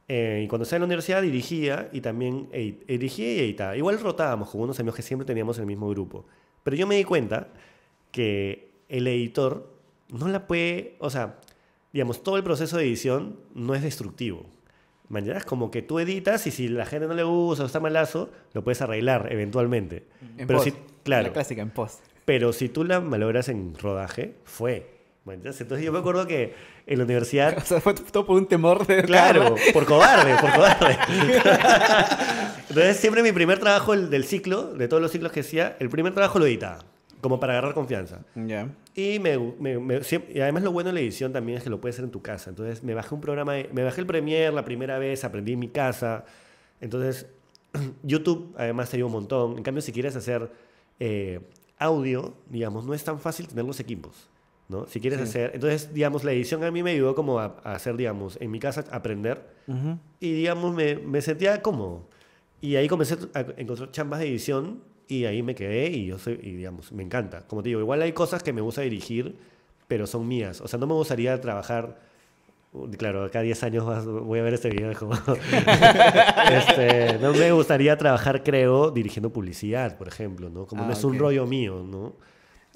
Eh, 0.08 0.44
y 0.46 0.48
cuando 0.48 0.64
estaba 0.64 0.78
en 0.78 0.82
la 0.82 0.86
universidad 0.86 1.22
dirigía 1.22 1.90
y 1.92 2.02
también 2.02 2.50
edit- 2.52 2.86
dirigía 2.86 3.34
y 3.36 3.40
editaba. 3.40 3.76
Igual 3.76 4.00
rotábamos 4.00 4.50
con 4.50 4.62
unos 4.62 4.80
amigos 4.80 4.96
que 4.96 5.02
siempre 5.02 5.26
teníamos 5.26 5.58
en 5.58 5.64
el 5.64 5.68
mismo 5.68 5.90
grupo. 5.90 6.26
Pero 6.64 6.78
yo 6.78 6.88
me 6.88 6.96
di 6.96 7.04
cuenta 7.04 7.50
que 8.12 8.70
el 8.90 9.06
editor 9.08 9.70
no 10.10 10.28
la 10.30 10.48
puede... 10.48 10.96
O 11.00 11.10
sea, 11.10 11.40
digamos, 11.92 12.24
todo 12.24 12.38
el 12.38 12.44
proceso 12.44 12.78
de 12.78 12.84
edición 12.86 13.38
no 13.54 13.76
es 13.76 13.82
destructivo. 13.84 14.46
Mañana 15.10 15.40
es 15.40 15.46
como 15.46 15.72
que 15.72 15.82
tú 15.82 16.00
editas 16.00 16.46
y 16.48 16.52
si 16.52 16.68
la 16.68 16.86
gente 16.86 17.08
no 17.08 17.14
le 17.14 17.24
gusta 17.24 17.64
o 17.64 17.66
está 17.68 17.80
malazo, 17.80 18.30
lo 18.54 18.64
puedes 18.64 18.82
arreglar 18.82 19.28
eventualmente. 19.32 20.04
En 20.38 20.48
Pero 20.48 20.60
post. 20.60 20.70
si, 20.70 20.76
claro, 21.04 21.28
La 21.28 21.34
clásica, 21.34 21.62
en 21.62 21.70
post. 21.70 22.02
pero 22.26 22.52
si 22.52 22.68
tú 22.70 22.84
la 22.84 23.00
malogras 23.00 23.48
en 23.50 23.74
rodaje, 23.78 24.36
fue. 24.44 24.96
¿me 25.24 25.34
entiendes? 25.34 25.60
Entonces 25.60 25.86
yo 25.86 25.92
me 25.92 26.00
acuerdo 26.00 26.26
que 26.26 26.54
en 26.86 26.98
la 27.00 27.04
universidad, 27.04 27.58
O 27.62 27.62
sea, 27.62 27.82
fue 27.82 27.94
todo 27.94 28.26
por 28.26 28.38
un 28.38 28.48
temor 28.48 28.86
de... 28.88 29.04
claro, 29.04 29.56
por 29.74 29.86
cobarde, 29.86 30.36
por 30.40 30.52
cobarde. 30.54 30.98
Entonces 32.70 32.98
siempre 32.98 33.24
mi 33.24 33.32
primer 33.32 33.60
trabajo 33.60 33.94
el- 33.94 34.10
del 34.10 34.24
ciclo, 34.26 34.74
de 34.74 34.88
todos 34.88 35.02
los 35.02 35.12
ciclos 35.12 35.32
que 35.32 35.42
hacía, 35.42 35.76
el 35.80 35.90
primer 35.90 36.14
trabajo 36.14 36.40
lo 36.40 36.46
editaba, 36.46 36.80
como 37.22 37.40
para 37.40 37.54
agarrar 37.54 37.74
confianza. 37.74 38.20
Ya. 38.36 38.70
Y, 39.00 39.20
me, 39.20 39.38
me- 39.38 39.78
me- 39.78 40.02
y 40.34 40.40
además 40.42 40.64
lo 40.64 40.72
bueno 40.72 40.90
de 40.90 40.94
la 40.96 41.00
edición 41.02 41.32
también 41.32 41.60
es 41.60 41.64
que 41.64 41.70
lo 41.70 41.80
puedes 41.80 41.96
hacer 41.96 42.06
en 42.06 42.10
tu 42.12 42.24
casa. 42.24 42.50
Entonces 42.50 42.84
me 42.84 42.96
bajé 42.96 43.14
un 43.14 43.22
programa, 43.22 43.54
de- 43.54 43.70
me 43.72 43.84
bajé 43.84 44.02
el 44.02 44.08
Premiere 44.08 44.52
la 44.52 44.66
primera 44.66 44.98
vez, 44.98 45.24
aprendí 45.24 45.54
en 45.54 45.60
mi 45.60 45.68
casa. 45.68 46.26
Entonces 46.82 47.28
YouTube 48.04 48.56
además 48.58 48.90
te 48.90 48.98
ayuda 48.98 49.06
un 49.06 49.14
montón. 49.14 49.58
En 49.58 49.64
cambio, 49.64 49.82
si 49.84 49.92
quieres 49.92 50.16
hacer 50.16 50.50
eh, 51.00 51.40
audio, 51.78 52.34
digamos, 52.50 52.88
no 52.88 52.96
es 52.96 53.04
tan 53.04 53.20
fácil 53.20 53.48
tener 53.48 53.66
los 53.66 53.80
equipos. 53.80 54.30
¿no? 54.68 54.88
Si 54.88 55.00
quieres 55.00 55.20
Sí. 55.20 55.24
hacer... 55.26 55.52
Entonces, 55.54 55.94
digamos, 55.94 56.24
la 56.24 56.32
edición 56.32 56.64
a 56.64 56.72
mí 56.72 56.82
me 56.82 56.90
ayudó 56.92 57.14
como 57.14 57.40
a, 57.40 57.56
a 57.64 57.74
hacer, 57.76 57.96
digamos, 57.98 58.38
en 58.42 58.50
mi 58.50 58.60
casa, 58.60 58.84
aprender. 58.92 59.42
Ujú. 59.68 60.00
Y, 60.20 60.32
digamos, 60.34 60.74
me, 60.74 60.96
me 60.96 61.22
sentía 61.22 61.62
cómodo. 61.62 62.10
Y 62.62 62.76
ahí 62.78 62.88
comencé 62.88 63.16
a 63.36 63.46
encontrar 63.58 63.92
chambas 63.92 64.20
de 64.22 64.28
edición 64.28 64.82
y 65.08 65.26
ahí 65.26 65.42
me 65.44 65.56
quedé 65.56 65.88
y 65.90 66.06
yo 66.08 66.18
soy, 66.20 66.34
y 66.44 66.52
digamos, 66.56 66.92
me 66.92 67.04
encanta. 67.04 67.42
Como 67.48 67.64
te 67.64 67.70
digo, 67.70 67.80
igual 67.82 68.02
hay 68.02 68.12
cosas 68.14 68.44
que 68.44 68.54
me 68.54 68.62
gusta 68.62 68.82
dirigir, 68.82 69.36
pero 69.88 70.06
son 70.08 70.28
mías. 70.28 70.62
O 70.62 70.68
sea, 70.68 70.78
no 70.80 70.88
me 70.88 70.94
gustaría 70.94 71.40
trabajar 71.42 72.06
Uh, 72.74 72.86
Claro, 72.92 73.24
acá 73.24 73.40
10 73.42 73.64
años 73.64 73.86
vas- 73.86 74.06
voy 74.06 74.40
a 74.40 74.44
ver 74.44 74.54
este 74.56 74.70
video. 74.70 74.94
como- 75.00 75.16
Este, 76.52 77.18
no 77.20 77.34
me 77.34 77.52
gustaría 77.54 77.98
trabajar, 77.98 78.44
creo, 78.44 78.92
dirigiendo 78.92 79.32
publicidad, 79.32 79.98
por 79.98 80.10
ejemplo, 80.10 80.50
¿no? 80.50 80.66
Como 80.66 80.84
Ah, 80.84 80.88
no 80.88 80.94
es 80.94 81.04
un 81.04 81.16
ok. 81.16 81.20
rollo 81.22 81.46
mío, 81.48 81.84
¿no? 81.90 82.14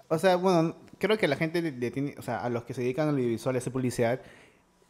O 0.07 0.17
sea, 0.17 0.37
bueno, 0.37 0.75
creo 0.97 1.17
que 1.17 1.27
la 1.27 1.35
gente 1.35 1.61
le 1.61 1.91
tiene, 1.91 2.15
o 2.17 2.21
sea, 2.21 2.39
a 2.41 2.49
los 2.49 2.63
que 2.63 2.73
se 2.73 2.81
dedican 2.81 3.09
al 3.09 3.15
audiovisual, 3.15 3.55
a 3.55 3.57
hacer 3.59 3.73
publicidad, 3.73 4.21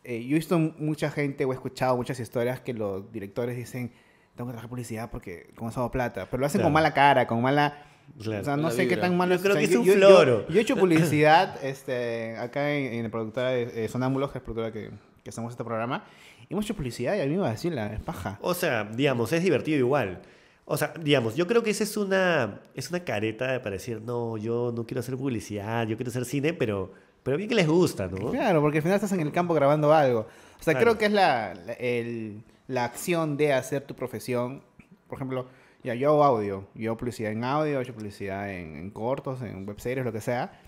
eh, 0.04 0.24
yo 0.24 0.36
he 0.36 0.40
visto 0.40 0.58
mucha 0.60 1.10
gente 1.12 1.46
o 1.46 1.52
he 1.52 1.56
escuchado 1.56 1.98
muchas 1.98 2.20
historias 2.20 2.60
que 2.62 2.74
los 2.74 3.12
directores 3.12 3.58
dicen, 3.58 3.92
tengo 4.36 4.50
que 4.50 4.54
trabajar 4.54 4.70
publicidad 4.70 5.10
porque 5.12 5.52
con 5.56 5.70
eso 5.70 5.80
hago 5.82 5.92
plata, 5.92 6.28
pero 6.30 6.40
lo 6.42 6.46
hacen 6.48 6.62
con 6.62 6.72
mala 6.74 6.94
cara, 6.94 7.28
con 7.28 7.42
mala... 7.42 7.86
Claro. 8.22 8.42
O 8.42 8.44
sea, 8.46 8.58
no 8.58 8.72
sé 8.72 8.88
qué 8.90 8.98
tan 8.98 9.16
malo 9.16 9.36
Yo 9.36 9.42
creo 9.42 9.54
o 9.54 9.58
sea, 9.58 9.66
que 9.66 9.72
es 9.74 9.80
un 9.80 9.86
yo- 9.86 9.94
yo- 9.94 10.00
floro. 10.08 10.48
Yo, 10.50 10.60
he 10.60 10.62
hecho 10.62 10.76
publicidad 10.76 11.64
este, 11.64 12.36
acá 12.38 12.72
en, 12.74 12.94
en 12.96 13.04
la 13.04 13.10
productora 13.10 13.52
de 13.52 13.86
eh, 13.86 13.88
Sonámbulos, 13.88 14.32
que 14.32 14.40
es 14.40 14.42
la 14.42 14.46
productora 14.46 14.72
que, 14.74 14.92
que 15.24 15.30
hacemos 15.30 15.52
este 15.54 15.64
programa, 15.64 16.04
y 16.50 16.54
hemos 16.54 16.66
hecho 16.66 16.76
publicidad 16.76 17.16
y 17.16 17.22
a 17.22 17.26
mí 17.26 17.32
me 17.32 17.38
va 17.38 17.48
a 17.50 17.52
decir 17.52 17.72
la 17.74 17.88
es 17.94 18.02
paja. 18.02 18.38
O 18.42 18.54
sea, 18.54 18.84
digamos, 18.84 19.32
es 19.32 19.42
divertido 19.44 19.78
igual. 19.78 20.22
O 20.66 20.76
sea, 20.78 20.94
digamos, 21.00 21.36
yo 21.36 21.48
creo 21.48 21.64
que 21.64 21.70
esa 21.70 21.84
es 21.86 21.96
una, 21.96 22.60
es 22.76 22.90
una 22.90 23.02
careta 23.06 23.62
para 23.62 23.72
decir, 23.72 24.02
no, 24.02 24.36
yo 24.38 24.74
no 24.76 24.86
quiero 24.86 25.00
hacer 25.00 25.16
publicidad, 25.16 25.88
yo 25.88 25.96
quiero 25.96 26.10
hacer 26.10 26.26
cine, 26.26 26.54
pero, 26.54 26.92
pero 27.24 27.38
bien 27.38 27.48
que 27.48 27.56
les 27.56 27.68
gusta, 27.68 28.08
¿no? 28.08 28.32
Claro, 28.32 28.60
porque 28.62 28.80
al 28.80 28.82
final 28.84 28.96
estás 28.96 29.12
en 29.14 29.22
el 29.22 29.32
campo 29.32 29.54
grabando 29.54 29.94
algo. 29.94 30.28
O 30.60 30.64
sea, 30.64 30.74
Claro. 30.74 30.86
creo 30.86 30.98
que 30.98 31.06
es 31.06 31.12
la, 31.14 31.54
la, 31.66 31.74
el- 31.74 32.44
la 32.72 32.86
acción 32.86 33.38
de 33.38 33.54
hacer 33.54 33.84
tu 33.84 33.96
profesión. 33.96 34.64
Por 35.08 35.18
ejemplo, 35.18 35.48
ya 35.84 35.94
yo 35.94 36.10
hago 36.10 36.24
audio. 36.24 36.68
Yo 36.74 36.92
hago 36.92 36.98
publicidad 36.98 37.32
en 37.32 37.44
audio, 37.44 37.80
he 37.80 37.84
hecho 37.84 37.94
publicidad 37.94 38.52
en, 38.52 38.90
cortos, 38.92 39.42
en 39.42 39.68
webseries, 39.68 40.06
lo 40.06 40.14
que 40.14 40.22
sea. 40.22 40.60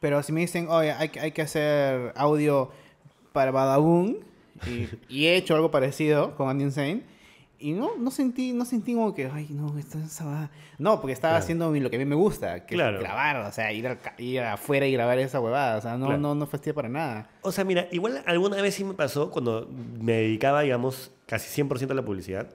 Pero 0.00 0.22
si 0.22 0.32
me 0.32 0.40
dicen, 0.40 0.68
oye, 0.68 0.92
hay 0.92 1.32
que 1.32 1.42
hacer 1.42 2.12
audio 2.16 2.70
para 3.32 3.50
Badaboom, 3.50 4.16
y, 4.66 4.88
y 5.08 5.26
he 5.26 5.36
hecho 5.36 5.54
algo 5.54 5.70
parecido 5.70 6.36
con 6.36 6.48
Andy 6.48 6.64
Insane, 6.64 7.02
y 7.62 7.72
no, 7.72 7.90
no 7.98 8.10
sentí, 8.10 8.52
no 8.52 8.64
sentí 8.64 8.94
como 8.94 9.14
que, 9.14 9.26
ay, 9.32 9.46
no, 9.50 9.78
esto 9.78 9.98
esa 9.98 10.24
va. 10.24 10.50
No, 10.78 11.00
porque 11.00 11.12
estaba 11.12 11.32
Claro. 11.34 11.42
haciendo 11.44 11.70
lo 11.72 11.90
que 11.90 11.96
a 11.96 11.98
mí 11.98 12.04
me 12.04 12.14
gusta, 12.16 12.66
que 12.66 12.74
Claro. 12.74 12.96
es 12.98 13.02
grabar, 13.04 13.36
o 13.46 13.52
sea, 13.52 13.72
ir, 13.72 13.86
al 13.86 13.98
ir 14.18 14.40
afuera 14.40 14.86
y 14.86 14.92
grabar 14.92 15.18
esa 15.18 15.40
huevada. 15.40 15.78
O 15.78 15.80
sea, 15.80 15.96
no, 15.96 16.06
Claro. 16.06 16.20
no, 16.20 16.34
no 16.34 16.46
fastidia 16.46 16.74
para 16.74 16.88
nada. 16.88 17.30
O 17.42 17.52
sea, 17.52 17.64
mira, 17.64 17.86
igual 17.92 18.22
alguna 18.26 18.60
vez 18.60 18.74
sí 18.74 18.84
me 18.84 18.94
pasó 18.94 19.30
cuando 19.30 19.68
me 20.00 20.12
dedicaba, 20.14 20.62
digamos, 20.62 21.12
casi 21.26 21.48
100% 21.48 21.92
a 21.92 21.94
la 21.94 22.02
publicidad, 22.04 22.48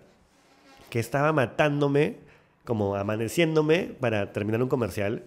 que 0.90 1.00
estaba 1.00 1.32
matándome, 1.34 2.18
como 2.66 2.96
amaneciéndome 2.96 3.96
para 4.00 4.34
terminar 4.34 4.62
un 4.62 4.70
comercial. 4.70 5.24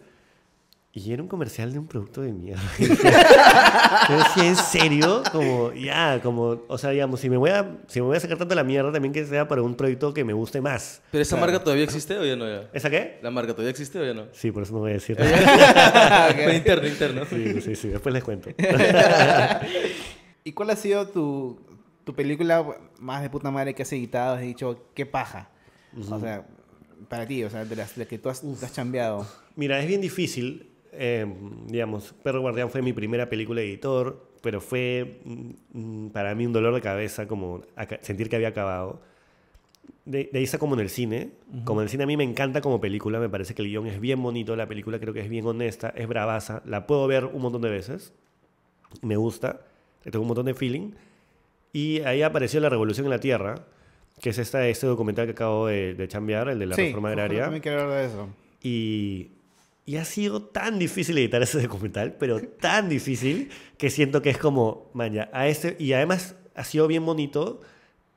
Y 0.93 1.13
era 1.13 1.23
un 1.23 1.29
comercial 1.29 1.73
de 1.73 1.79
un 1.79 1.87
producto 1.87 2.21
de 2.21 2.33
mierda. 2.33 2.61
Yo 4.09 4.19
decía, 4.19 4.45
¿en 4.49 4.57
serio? 4.57 5.23
Como, 5.31 5.73
ya, 5.73 6.21
como, 6.21 6.63
o 6.67 6.79
sea, 6.79 6.91
digamos, 6.91 7.21
si 7.21 7.31
me 7.31 7.37
voy 7.37 7.51
a, 7.51 7.79
si 7.87 8.01
me 8.01 8.07
voy 8.07 8.17
a 8.17 8.21
sacar 8.21 8.39
tanto 8.39 8.57
la 8.57 8.65
mierda, 8.65 8.91
también 8.91 9.13
que 9.15 9.25
sea 9.25 9.47
para 9.47 9.63
un 9.63 9.77
producto 9.77 10.13
que 10.13 10.25
me 10.25 10.33
guste 10.33 10.61
más. 10.61 11.01
¿Pero 11.13 11.23
esa 11.23 11.37
Claro. 11.37 11.53
marca 11.53 11.63
todavía 11.65 11.85
existe 11.85 12.19
o 12.19 12.25
ya 12.25 12.35
no? 12.35 12.49
Ya? 12.49 12.69
¿Esa 12.73 12.91
qué? 12.91 13.21
¿La 13.23 13.31
marca 13.31 13.53
todavía 13.53 13.71
existe 13.71 14.01
o 14.01 14.05
ya 14.05 14.15
no? 14.15 14.25
Sí, 14.33 14.51
por 14.51 14.65
eso 14.65 14.73
no 14.73 14.81
voy 14.81 14.91
a 14.91 14.95
decir. 14.95 15.17
Fue 16.45 16.57
interno, 16.57 16.89
interno. 16.89 17.25
Sí, 17.25 17.61
sí, 17.61 17.77
sí, 17.77 17.89
después 17.89 18.13
les 18.13 18.25
cuento. 18.25 18.51
¿Y 20.43 20.53
cuál 20.53 20.71
ha 20.71 20.77
sido 20.77 21.07
tu, 21.09 21.61
tu 22.05 22.15
película 22.15 22.65
más 22.99 23.23
de 23.23 23.31
puta 23.31 23.51
madre 23.53 23.75
que 23.75 23.83
has 23.83 23.93
editado? 23.93 24.35
Has 24.37 24.43
dicho, 24.43 24.87
qué 24.95 25.07
paja. 25.07 25.51
O 26.11 26.19
sea, 26.19 26.47
para 27.09 27.27
ti, 27.27 27.45
o 27.45 27.51
sea, 27.51 27.65
de 27.65 27.77
las 27.77 27.95
de 27.97 28.07
que 28.07 28.19
tú 28.19 28.29
has, 28.29 28.41
te 28.41 28.67
has 28.67 28.73
chambeado. 28.73 29.27
Mira, 29.57 29.79
es 29.81 29.87
bien 29.87 30.01
difícil. 30.01 30.70
Eh, 30.93 31.27
digamos, 31.67 32.15
Perro 32.23 32.41
Guardián 32.41 32.71
fue 32.71 32.83
mi 32.83 32.93
primera 32.93 33.29
película 33.29 33.61
de 33.61 33.69
editor, 33.69 34.27
pero 34.43 34.61
fue 34.61 35.21
mm, 35.25 35.51
mm, 35.73 36.11
para 36.11 36.35
mí 36.35 36.47
un 36.47 36.53
dolor 36.53 36.75
de 36.75 36.81
cabeza 36.81 37.27
como 37.27 37.63
sentir 38.01 38.29
que 38.29 38.37
había 38.37 38.49
acabado. 38.49 39.01
De, 40.05 40.29
de 40.33 40.39
ahí 40.39 40.45
está 40.45 40.59
como 40.59 40.75
en 40.75 40.81
el 40.81 40.91
cine. 40.91 41.31
Como 41.65 41.81
en 41.81 41.85
el 41.85 41.91
cine 41.91 42.05
a 42.05 42.07
mí 42.07 42.17
me 42.17 42.25
encanta 42.25 42.61
como 42.61 42.81
película, 42.81 43.21
me 43.21 43.29
parece 43.29 43.55
que 43.55 43.63
el 43.63 43.69
guion 43.69 43.87
es 43.87 44.01
bien 44.01 44.23
bonito, 44.23 44.57
la 44.57 44.67
película 44.67 44.99
creo 44.99 45.15
que 45.15 45.21
es 45.21 45.29
bien 45.29 45.47
honesta, 45.47 45.93
es 45.97 46.09
bravaza, 46.09 46.63
la 46.65 46.87
puedo 46.87 47.07
ver 47.07 47.27
un 47.27 47.43
montón 47.43 47.63
de 47.63 47.71
veces, 47.71 48.13
me 49.03 49.17
gusta, 49.17 49.61
le 50.05 50.11
tengo 50.11 50.23
un 50.23 50.29
montón 50.29 50.47
de 50.47 50.55
feeling. 50.55 50.93
Y 51.73 52.01
ahí 52.01 52.23
apareció 52.23 52.59
La 52.61 52.69
Revolución 52.69 53.07
en 53.07 53.11
la 53.11 53.21
Tierra, 53.21 53.67
que 54.21 54.31
es 54.31 54.39
esta, 54.39 54.67
este 54.67 54.87
documental 54.87 55.27
que 55.27 55.33
acabo 55.33 55.67
de, 55.67 55.95
de 55.95 56.09
chambear, 56.09 56.49
el 56.49 56.59
de 56.59 56.67
la 56.67 56.75
sí, 56.75 56.87
reforma 56.87 57.11
agraria. 57.11 57.43
También 57.43 57.63
quiero 57.63 57.83
hablar 57.83 58.01
de 58.01 58.07
eso. 58.07 58.29
Y, 58.63 59.31
y 59.91 59.97
ha 59.97 60.05
sido 60.05 60.43
tan 60.43 60.79
difícil 60.79 61.19
editar 61.19 61.43
ese 61.43 61.61
documental, 61.63 62.15
pero 62.19 62.41
tan 62.41 62.89
difícil 62.89 63.51
que 63.79 63.91
siento 63.91 64.23
que 64.23 64.31
es 64.31 64.39
como, 64.39 64.91
man, 64.95 65.13
ya, 65.13 65.29
a 65.33 65.49
este, 65.49 65.77
y 65.79 65.93
además 65.95 66.37
ha 66.55 66.65
sido 66.65 66.87
bien 66.87 67.05
bonito 67.05 67.61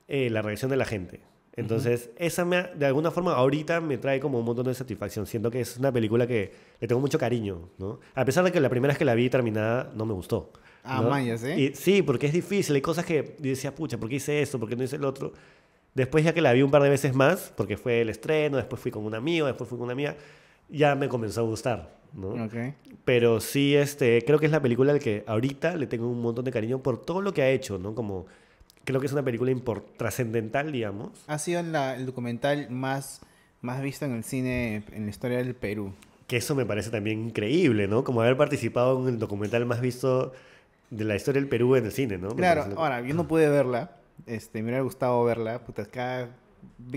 eh, 0.08 0.30
la 0.30 0.42
reacción 0.42 0.70
de 0.70 0.78
la 0.78 0.86
gente. 0.86 1.22
Entonces, 1.56 2.10
esa 2.18 2.46
me, 2.46 2.58
ha- 2.58 2.72
de 2.76 2.86
alguna 2.86 3.12
forma 3.12 3.34
ahorita 3.34 3.80
me 3.82 3.98
trae 3.98 4.20
como 4.20 4.40
un 4.40 4.46
montón 4.46 4.66
de 4.66 4.74
satisfacción. 4.74 5.26
Siento 5.28 5.50
que 5.52 5.62
es 5.62 5.78
una 5.78 5.92
película 5.92 6.26
que 6.28 6.52
le 6.80 6.88
tengo 6.88 7.00
mucho 7.02 7.18
cariño, 7.18 7.70
¿no? 7.78 8.00
A 8.16 8.26
pesar 8.26 8.44
de 8.44 8.52
que 8.52 8.60
la 8.60 8.70
primera 8.70 8.92
vez 8.92 8.98
que 9.00 9.06
la 9.06 9.16
vi 9.16 9.30
terminada 9.30 9.92
no 9.96 10.06
me 10.06 10.14
gustó. 10.14 10.52
Ah, 10.84 11.02
¿no? 11.02 11.10
maña, 11.10 11.38
¿sí? 11.38 11.48
Y- 11.52 11.76
sí, 11.76 12.02
porque 12.02 12.26
es 12.28 12.34
difícil. 12.34 12.76
Hay 12.76 12.82
cosas 12.82 13.06
que 13.06 13.36
yo 13.40 13.50
decía, 13.50 13.74
pucha, 13.74 13.98
¿por 14.00 14.10
qué 14.10 14.16
hice 14.16 14.42
esto? 14.42 14.60
¿Por 14.60 14.68
qué 14.70 14.76
no 14.76 14.84
hice 14.84 14.96
el 14.98 15.06
otro? 15.06 15.34
Después 15.94 16.24
ya 16.24 16.34
que 16.34 16.42
la 16.42 16.54
vi 16.54 16.62
un 16.64 16.72
par 16.72 16.82
de 16.84 16.90
veces 16.90 17.14
más, 17.16 17.54
porque 17.56 17.78
fue 17.78 18.02
el 18.02 18.10
estreno, 18.10 18.58
después 18.58 18.82
fui 18.82 18.92
con 18.92 19.06
un 19.06 19.14
amigo, 19.14 19.46
después 19.48 19.70
fui 19.70 19.78
con 19.78 19.86
una 19.86 19.94
amiga, 19.94 20.16
ya 20.69 20.95
me 20.95 21.08
comenzó 21.10 21.41
a 21.41 21.43
gustar, 21.43 21.95
¿no? 22.13 22.30
Ok. 22.45 22.54
Pero 23.06 23.39
sí, 23.39 23.76
este, 23.76 24.23
creo 24.26 24.39
que 24.39 24.45
es 24.45 24.52
la 24.52 24.62
película 24.62 24.93
al 24.93 24.99
que 24.99 25.23
ahorita 25.28 25.76
le 25.76 25.88
tengo 25.88 26.08
un 26.10 26.21
montón 26.21 26.45
de 26.45 26.52
cariño 26.52 26.80
por 26.80 27.02
todo 27.02 27.21
lo 27.21 27.34
que 27.34 27.41
ha 27.41 27.49
hecho, 27.49 27.78
¿no? 27.78 27.93
Como, 27.95 28.26
creo 28.86 28.99
que 28.99 29.08
es 29.08 29.13
una 29.13 29.23
película 29.23 29.54
trascendental, 29.97 30.71
digamos. 30.71 31.12
Ha 31.28 31.38
sido 31.39 31.62
la- 31.63 31.95
el 31.95 32.06
documental 32.06 32.69
más, 32.69 33.21
más 33.62 33.82
visto 33.82 34.06
en 34.06 34.13
el 34.13 34.23
cine 34.23 34.84
en 34.91 35.04
la 35.06 35.10
historia 35.10 35.38
del 35.39 35.56
Perú. 35.56 35.93
Que 36.28 36.38
eso 36.38 36.56
me 36.56 36.65
parece 36.65 36.89
también 36.89 37.26
increíble, 37.28 37.88
¿no? 37.88 38.04
Como 38.04 38.21
haber 38.21 38.38
participado 38.38 39.02
en 39.02 39.13
el 39.15 39.19
documental 39.19 39.65
más 39.65 39.82
visto 39.82 40.34
de 40.89 41.04
la 41.04 41.15
historia 41.15 41.41
del 41.41 41.49
Perú 41.49 41.76
en 41.76 41.86
el 41.86 41.91
cine, 41.91 42.17
¿no? 42.17 42.30
Me 42.30 42.36
Claro, 42.36 42.65
ahora, 42.78 43.02
yo 43.02 43.13
no 43.13 43.28
pude 43.28 43.49
verla. 43.49 43.97
Este, 44.26 44.60
me 44.62 44.69
hubiera 44.69 44.84
gustado 44.84 45.23
verla. 45.26 45.60
Puta, 45.60 45.82
acá 45.84 46.30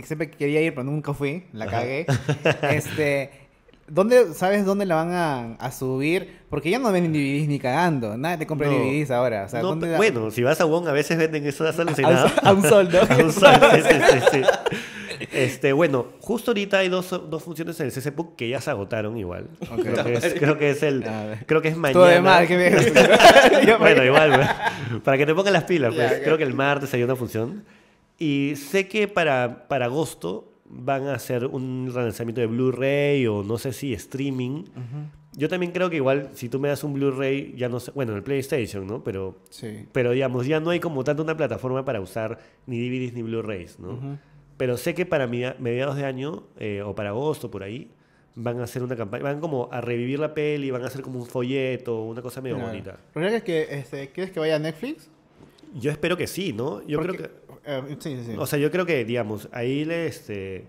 siempre 0.05 0.31
quería 0.31 0.61
ir, 0.62 0.72
pero 0.74 0.85
nunca 0.85 1.12
fui. 1.14 1.44
La 1.52 1.66
cagué. 1.66 2.07
Este, 2.70 3.31
¿dónde, 3.88 4.35
¿sabes 4.35 4.64
dónde 4.64 4.87
la 4.87 4.94
van 4.96 5.12
a, 5.12 5.55
a 5.55 5.70
subir? 5.72 6.38
Porque 6.51 6.70
ya 6.70 6.79
no 6.79 6.92
venden 6.92 7.12
DVDs 7.12 7.49
ni 7.49 7.59
cagando. 7.59 8.16
Nada 8.16 8.38
te 8.38 8.46
compra 8.46 8.68
No. 8.68 8.75
DVDs 8.75 9.11
ahora. 9.11 9.44
O 9.44 9.49
sea, 9.49 9.61
No, 9.62 9.68
¿dónde 9.68 9.87
pe- 9.87 9.92
la- 9.92 9.96
bueno, 9.99 10.31
si 10.31 10.42
vas 10.42 10.61
a 10.61 10.64
Wong 10.64 10.88
a 10.88 10.92
veces 10.92 11.18
venden 11.18 11.46
eso, 11.46 11.66
has 11.66 11.79
a, 11.79 11.83
a 12.42 12.53
un 12.53 12.62
sol, 12.62 12.88
¿no? 12.92 12.99
A 13.14 13.16
un 13.25 13.33
sol, 13.33 13.55
sí, 13.72 13.81
sí, 13.83 13.96
sí, 14.12 14.20
sí. 14.33 14.42
Este, 15.33 15.72
bueno, 15.72 16.07
justo 16.20 16.51
ahorita 16.51 16.79
hay 16.79 16.88
dos, 16.90 17.09
dos 17.31 17.42
funciones 17.42 17.79
en 17.81 17.87
el 17.87 17.92
CCPUC 17.92 18.37
que 18.37 18.49
ya 18.51 18.61
se 18.61 18.70
agotaron 18.70 19.16
igual. 19.16 19.49
Ok. 19.72 19.81
Creo, 19.83 20.05
que 20.05 20.12
es, 20.14 20.35
creo 20.38 20.59
que 20.59 20.70
es 20.70 20.83
el, 20.83 21.05
creo 21.46 21.62
que 21.62 21.68
es 21.68 21.75
Todo 21.75 22.05
de 22.05 22.20
mañana. 22.20 22.20
mal, 22.22 22.46
que 22.46 22.57
me... 22.57 23.77
Bueno, 23.79 24.05
igual, 24.05 24.49
para 25.03 25.16
que 25.16 25.25
te 25.27 25.35
pongan 25.35 25.55
las 25.55 25.64
pilas, 25.64 25.94
pues. 25.94 26.11
Ya. 26.11 26.22
Creo 26.22 26.37
que 26.37 26.44
el 26.44 26.53
martes 26.55 26.92
hay 26.94 27.03
una 27.03 27.16
función. 27.16 27.64
Y 28.18 28.55
sé 28.57 28.88
que 28.88 29.09
para, 29.09 29.66
para 29.68 29.87
agosto 29.87 30.53
van 30.68 31.07
a 31.07 31.14
hacer 31.14 31.46
un 31.46 31.90
relanzamiento 31.92 32.40
de 32.40 32.46
Blu-ray 32.46 33.26
o 33.26 33.42
no 33.42 33.59
sé 33.59 33.72
si 33.72 33.92
streaming. 33.94 34.64
Yo 35.35 35.48
también 35.48 35.72
creo 35.72 35.90
que 35.90 35.96
igual, 35.96 36.31
si 36.33 36.48
tú 36.48 36.59
me 36.59 36.68
das 36.68 36.83
un 36.83 36.94
Blu-ray, 36.94 37.55
ya 37.57 37.68
no 37.68 37.79
sé, 37.79 37.90
bueno, 37.92 38.12
en 38.12 38.18
el 38.18 38.24
PlayStation, 38.24 38.87
¿no? 38.87 39.05
Pero, 39.05 39.37
Sí. 39.50 39.87
pero 39.92 40.12
digamos, 40.12 40.46
ya 40.46 40.61
no 40.61 40.70
hay 40.70 40.81
como 40.81 41.05
tanto 41.05 41.22
una 41.22 41.37
plataforma 41.37 41.85
para 41.85 42.00
usar 42.00 42.38
ni 42.66 42.79
DVDs 42.81 43.12
ni 43.14 43.22
Blu-rays, 43.22 43.79
¿no? 43.79 44.18
Pero 44.57 44.76
sé 44.79 44.94
que 44.94 45.05
para 45.05 45.26
media- 45.26 45.55
mediados 45.59 45.96
de 45.96 46.05
año 46.07 46.44
eh, 46.59 46.81
o 46.83 46.94
para 46.94 47.11
agosto, 47.11 47.50
por 47.50 47.62
ahí, 47.62 47.90
van 48.35 48.61
a 48.61 48.64
hacer 48.64 48.83
una 48.83 48.96
campaña, 48.96 49.24
van 49.24 49.40
como 49.40 49.68
a 49.70 49.81
revivir 49.83 50.18
la 50.18 50.33
peli, 50.35 50.70
van 50.70 50.83
a 50.83 50.87
hacer 50.87 51.02
como 51.02 51.18
un 51.18 51.26
folleto, 51.26 52.02
una 52.02 52.22
cosa 52.22 52.40
medio 52.40 52.57
Claro. 52.57 52.70
bonita. 52.70 52.96
¿Pero 53.12 53.26
crees 53.26 53.42
que, 53.42 53.66
este, 53.70 54.09
¿Quieres 54.11 54.33
que 54.33 54.40
vaya 54.40 54.57
a 54.57 54.59
Netflix? 54.59 55.11
Yo 55.74 55.90
espero 55.90 56.16
que 56.16 56.26
sí, 56.26 56.55
¿no? 56.55 56.87
Yo 56.87 56.98
Porque- 56.98 57.16
creo 57.18 57.31
que... 57.31 57.45
eh, 57.66 57.96
sí, 57.98 58.18
sí. 58.24 58.35
O 58.38 58.46
sea, 58.46 58.59
yo 58.59 58.70
creo 58.70 58.87
que, 58.87 59.05
digamos, 59.05 59.48
ahí 59.52 59.85
le, 59.85 60.07
este, 60.07 60.64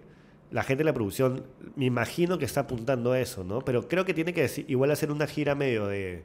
la 0.51 0.63
gente 0.63 0.81
de 0.83 0.86
la 0.86 0.93
producción, 0.93 1.43
me 1.75 1.86
imagino 1.86 2.38
que 2.38 2.45
está 2.45 2.62
apuntando 2.62 3.12
a 3.12 3.19
eso, 3.19 3.43
¿no? 3.43 3.62
Pero 3.62 3.88
creo 3.88 4.05
que 4.05 4.13
tiene 4.13 4.33
que 4.33 4.45
deci- 4.45 4.65
igual 4.67 4.91
hacer 4.91 5.12
una 5.12 5.27
gira 5.27 5.55
medio 5.55 5.88
de, 5.88 6.23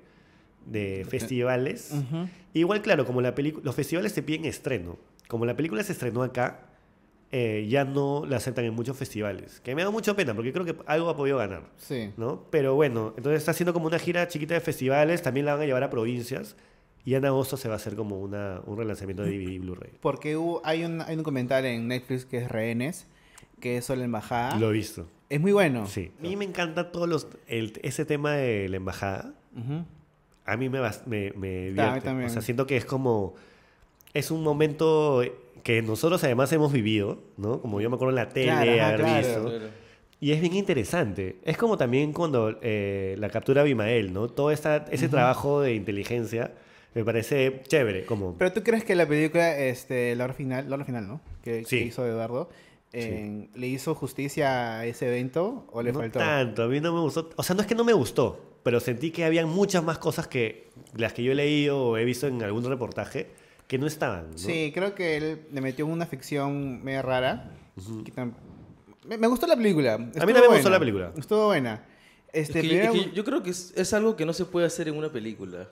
de 0.66 1.04
festivales. 1.08 1.90
Ujú. 1.92 2.28
Igual, 2.54 2.82
claro, 2.82 3.04
como 3.04 3.20
la 3.20 3.34
película, 3.34 3.64
los 3.64 3.74
festivales 3.74 4.14
te 4.14 4.22
piden 4.22 4.44
estreno. 4.44 4.98
Como 5.28 5.46
la 5.46 5.56
película 5.56 5.82
se 5.82 5.92
estrenó 5.92 6.22
acá, 6.22 6.66
eh, 7.30 7.66
ya 7.68 7.84
no 7.84 8.26
la 8.28 8.36
aceptan 8.36 8.64
en 8.66 8.74
muchos 8.74 8.96
festivales. 8.96 9.60
Que 9.60 9.74
me 9.74 9.82
da 9.82 9.90
mucha 9.90 10.14
pena, 10.14 10.34
porque 10.34 10.52
creo 10.52 10.64
que 10.66 10.76
algo 10.86 11.08
ha 11.08 11.16
podido 11.16 11.38
ganar. 11.38 11.62
Sí. 11.78 12.10
¿no? 12.18 12.44
Pero 12.50 12.74
bueno, 12.74 13.14
entonces 13.16 13.38
está 13.40 13.52
haciendo 13.52 13.72
como 13.72 13.86
una 13.86 13.98
gira 13.98 14.28
chiquita 14.28 14.52
de 14.54 14.60
festivales, 14.60 15.22
también 15.22 15.46
la 15.46 15.54
van 15.54 15.62
a 15.62 15.66
llevar 15.66 15.82
a 15.82 15.88
provincias. 15.90 16.56
Y 17.04 17.14
en 17.14 17.24
agosto 17.24 17.56
se 17.56 17.68
va 17.68 17.74
a 17.74 17.76
hacer 17.78 17.96
como 17.96 18.20
una, 18.20 18.60
un 18.64 18.76
relanzamiento 18.78 19.22
de 19.24 19.30
DVD 19.30 19.50
y 19.50 19.58
Blu-ray. 19.58 19.90
Porque 20.00 20.36
hubo, 20.36 20.60
hay, 20.64 20.84
un, 20.84 21.00
hay 21.00 21.12
un 21.12 21.18
documental 21.18 21.64
en 21.64 21.88
Netflix 21.88 22.24
que 22.24 22.38
es 22.38 22.48
Rehenes, 22.50 23.06
que 23.60 23.76
es 23.78 23.84
sobre 23.84 23.98
la 24.00 24.04
embajada. 24.06 24.56
Lo 24.56 24.70
he 24.70 24.72
visto. 24.72 25.08
Es 25.28 25.40
muy 25.40 25.52
bueno. 25.52 25.86
Sí. 25.86 26.12
A 26.18 26.22
mí 26.22 26.36
me 26.36 26.44
encanta 26.44 26.92
todo 26.92 27.06
los, 27.06 27.26
el- 27.48 27.72
ese 27.82 28.04
tema 28.04 28.32
de 28.34 28.68
la 28.68 28.76
embajada. 28.76 29.34
Ujú. 29.56 29.84
a 30.46 30.56
mí 30.56 30.68
me, 30.68 30.80
me, 30.80 30.86
me 31.06 31.28
a 31.28 31.32
mí 31.32 31.32
divierte. 31.70 32.00
también. 32.02 32.30
O 32.30 32.32
sea, 32.32 32.42
siento 32.42 32.66
que 32.66 32.76
es 32.76 32.84
como... 32.84 33.34
Es 34.14 34.30
un 34.30 34.42
momento 34.42 35.22
que 35.62 35.80
nosotros 35.82 36.22
además 36.24 36.52
hemos 36.52 36.72
vivido, 36.72 37.18
¿no? 37.36 37.60
Como 37.60 37.80
yo 37.80 37.88
me 37.90 37.96
acuerdo 37.96 38.10
en 38.10 38.16
la 38.16 38.28
tele, 38.28 38.46
Claro, 38.52 38.72
ajá, 38.72 38.88
haber 38.88 39.00
claro. 39.00 39.18
visto. 39.26 39.44
Claro. 39.48 39.64
Y 40.20 40.32
es 40.32 40.40
bien 40.40 40.54
interesante. 40.54 41.36
Es 41.44 41.56
como 41.56 41.76
también 41.76 42.12
cuando 42.12 42.58
eh, 42.62 43.16
la 43.18 43.28
captura 43.30 43.62
de 43.62 43.70
Abimael, 43.70 44.12
¿no? 44.12 44.28
Todo 44.28 44.50
esta, 44.52 44.84
ese 44.90 45.08
trabajo 45.08 45.60
de 45.62 45.74
inteligencia 45.74 46.52
me 46.94 47.04
parece 47.04 47.62
chévere. 47.66 48.04
Como, 48.04 48.36
Pero 48.38 48.52
tú 48.52 48.62
crees 48.62 48.84
que 48.84 48.94
la 48.94 49.06
película, 49.06 49.56
este, 49.58 50.14
la 50.16 50.24
hora 50.24 50.34
final, 50.34 50.68
la 50.68 50.76
hora 50.76 50.84
final, 50.84 51.06
¿no? 51.08 51.20
Que, 51.42 51.60
que 51.60 51.64
Sí. 51.66 51.76
hizo 51.78 52.06
Eduardo, 52.06 52.50
eh, 52.92 53.48
¿le 53.54 53.66
hizo 53.66 53.94
justicia 53.94 54.78
a 54.80 54.86
ese 54.86 55.08
evento 55.08 55.66
o 55.72 55.82
le 55.82 55.92
no 55.92 56.00
faltó? 56.00 56.18
tanto, 56.18 56.62
a 56.64 56.68
mí 56.68 56.80
no 56.80 56.92
me 56.92 57.00
gustó. 57.00 57.30
O 57.36 57.42
sea, 57.42 57.54
no 57.56 57.62
es 57.62 57.66
que 57.66 57.74
no 57.74 57.84
me 57.84 57.92
gustó, 57.94 58.58
pero 58.62 58.80
sentí 58.80 59.10
que 59.10 59.24
había 59.24 59.46
muchas 59.46 59.82
más 59.82 59.98
cosas 59.98 60.26
que 60.28 60.70
las 60.94 61.12
que 61.14 61.22
yo 61.22 61.32
he 61.32 61.34
leído 61.34 61.82
o 61.82 61.96
he 61.96 62.04
visto 62.04 62.26
en 62.26 62.42
algún 62.42 62.64
reportaje 62.64 63.30
que 63.66 63.78
no 63.78 63.86
estaban. 63.86 64.32
¿no? 64.32 64.38
Sí, 64.38 64.70
creo 64.74 64.94
que 64.94 65.16
él 65.16 65.42
le 65.50 65.60
metió 65.62 65.86
una 65.86 66.04
ficción 66.06 66.82
media 66.84 67.00
rara. 67.02 67.50
que 68.04 68.12
tam- 68.12 68.34
me, 69.08 69.16
me 69.16 69.26
gustó 69.26 69.46
la 69.46 69.56
película. 69.56 69.94
Estuvo 69.94 70.12
también 70.18 70.40
me 70.42 70.46
gustó 70.48 70.68
la 70.68 70.78
película. 70.78 71.12
Estuvo 71.16 71.46
buena. 71.46 71.86
Es 72.32 72.48
Este, 72.48 72.60
que- 72.60 72.68
primero- 72.68 72.92
es 72.94 73.06
que 73.06 73.10
yo 73.12 73.24
creo 73.24 73.42
que 73.42 73.50
es, 73.50 73.72
es 73.76 73.92
algo 73.94 74.14
que 74.16 74.26
no 74.26 74.32
se 74.34 74.44
puede 74.44 74.66
hacer 74.66 74.88
en 74.88 74.96
una 74.98 75.10
película. 75.10 75.68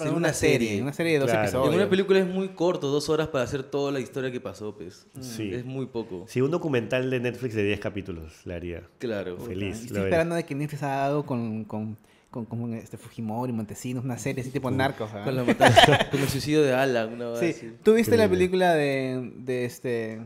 Era 0.00 0.10
una, 0.12 0.32
serie, 0.32 0.80
una 0.82 0.92
serie 0.92 1.12
de 1.14 1.18
dos 1.18 1.30
Claro. 1.30 1.42
episodios. 1.44 1.74
En 1.74 1.80
una 1.80 1.90
película 1.90 2.18
es 2.18 2.26
muy 2.26 2.48
corto, 2.50 2.88
dos 2.88 3.08
horas 3.08 3.28
para 3.28 3.44
hacer 3.44 3.62
toda 3.62 3.92
la 3.92 4.00
historia 4.00 4.30
que 4.32 4.40
pasó, 4.40 4.74
pues. 4.76 5.06
Sí. 5.20 5.52
Es 5.52 5.64
muy 5.64 5.86
poco. 5.86 6.24
Sí, 6.28 6.40
un 6.40 6.50
documental 6.50 7.10
de 7.10 7.20
Netflix 7.20 7.54
de 7.54 7.64
10 7.64 7.80
capítulos 7.80 8.44
le 8.46 8.54
haría. 8.54 8.82
Claro. 8.98 9.38
Feliz. 9.38 9.84
Estoy 9.84 10.02
esperando 10.04 10.34
de 10.34 10.44
que 10.44 10.54
Netflix 10.54 10.82
ha 10.82 10.88
dado 10.88 11.24
con, 11.26 11.64
con, 11.64 11.96
con, 12.30 12.44
con 12.46 12.74
este 12.74 12.96
Fujimori, 12.96 13.52
Montesinos, 13.52 14.04
una 14.04 14.16
serie 14.18 14.40
así 14.42 14.50
tipo 14.50 14.70
narcos. 14.70 15.10
Con, 15.10 15.36
la 15.36 15.44
matanza- 15.46 16.08
con 16.10 16.20
el 16.20 16.28
suicidio 16.28 16.62
de 16.62 16.72
Alan, 16.74 17.12
una 17.12 17.36
Sí, 17.36 17.46
así. 17.50 17.72
¿tú 17.82 17.94
viste 17.94 18.12
Qué 18.12 18.16
la 18.16 18.24
lindo. 18.24 18.36
película 18.38 18.74
de, 18.74 19.32
de 19.36 19.64
este 19.64 20.20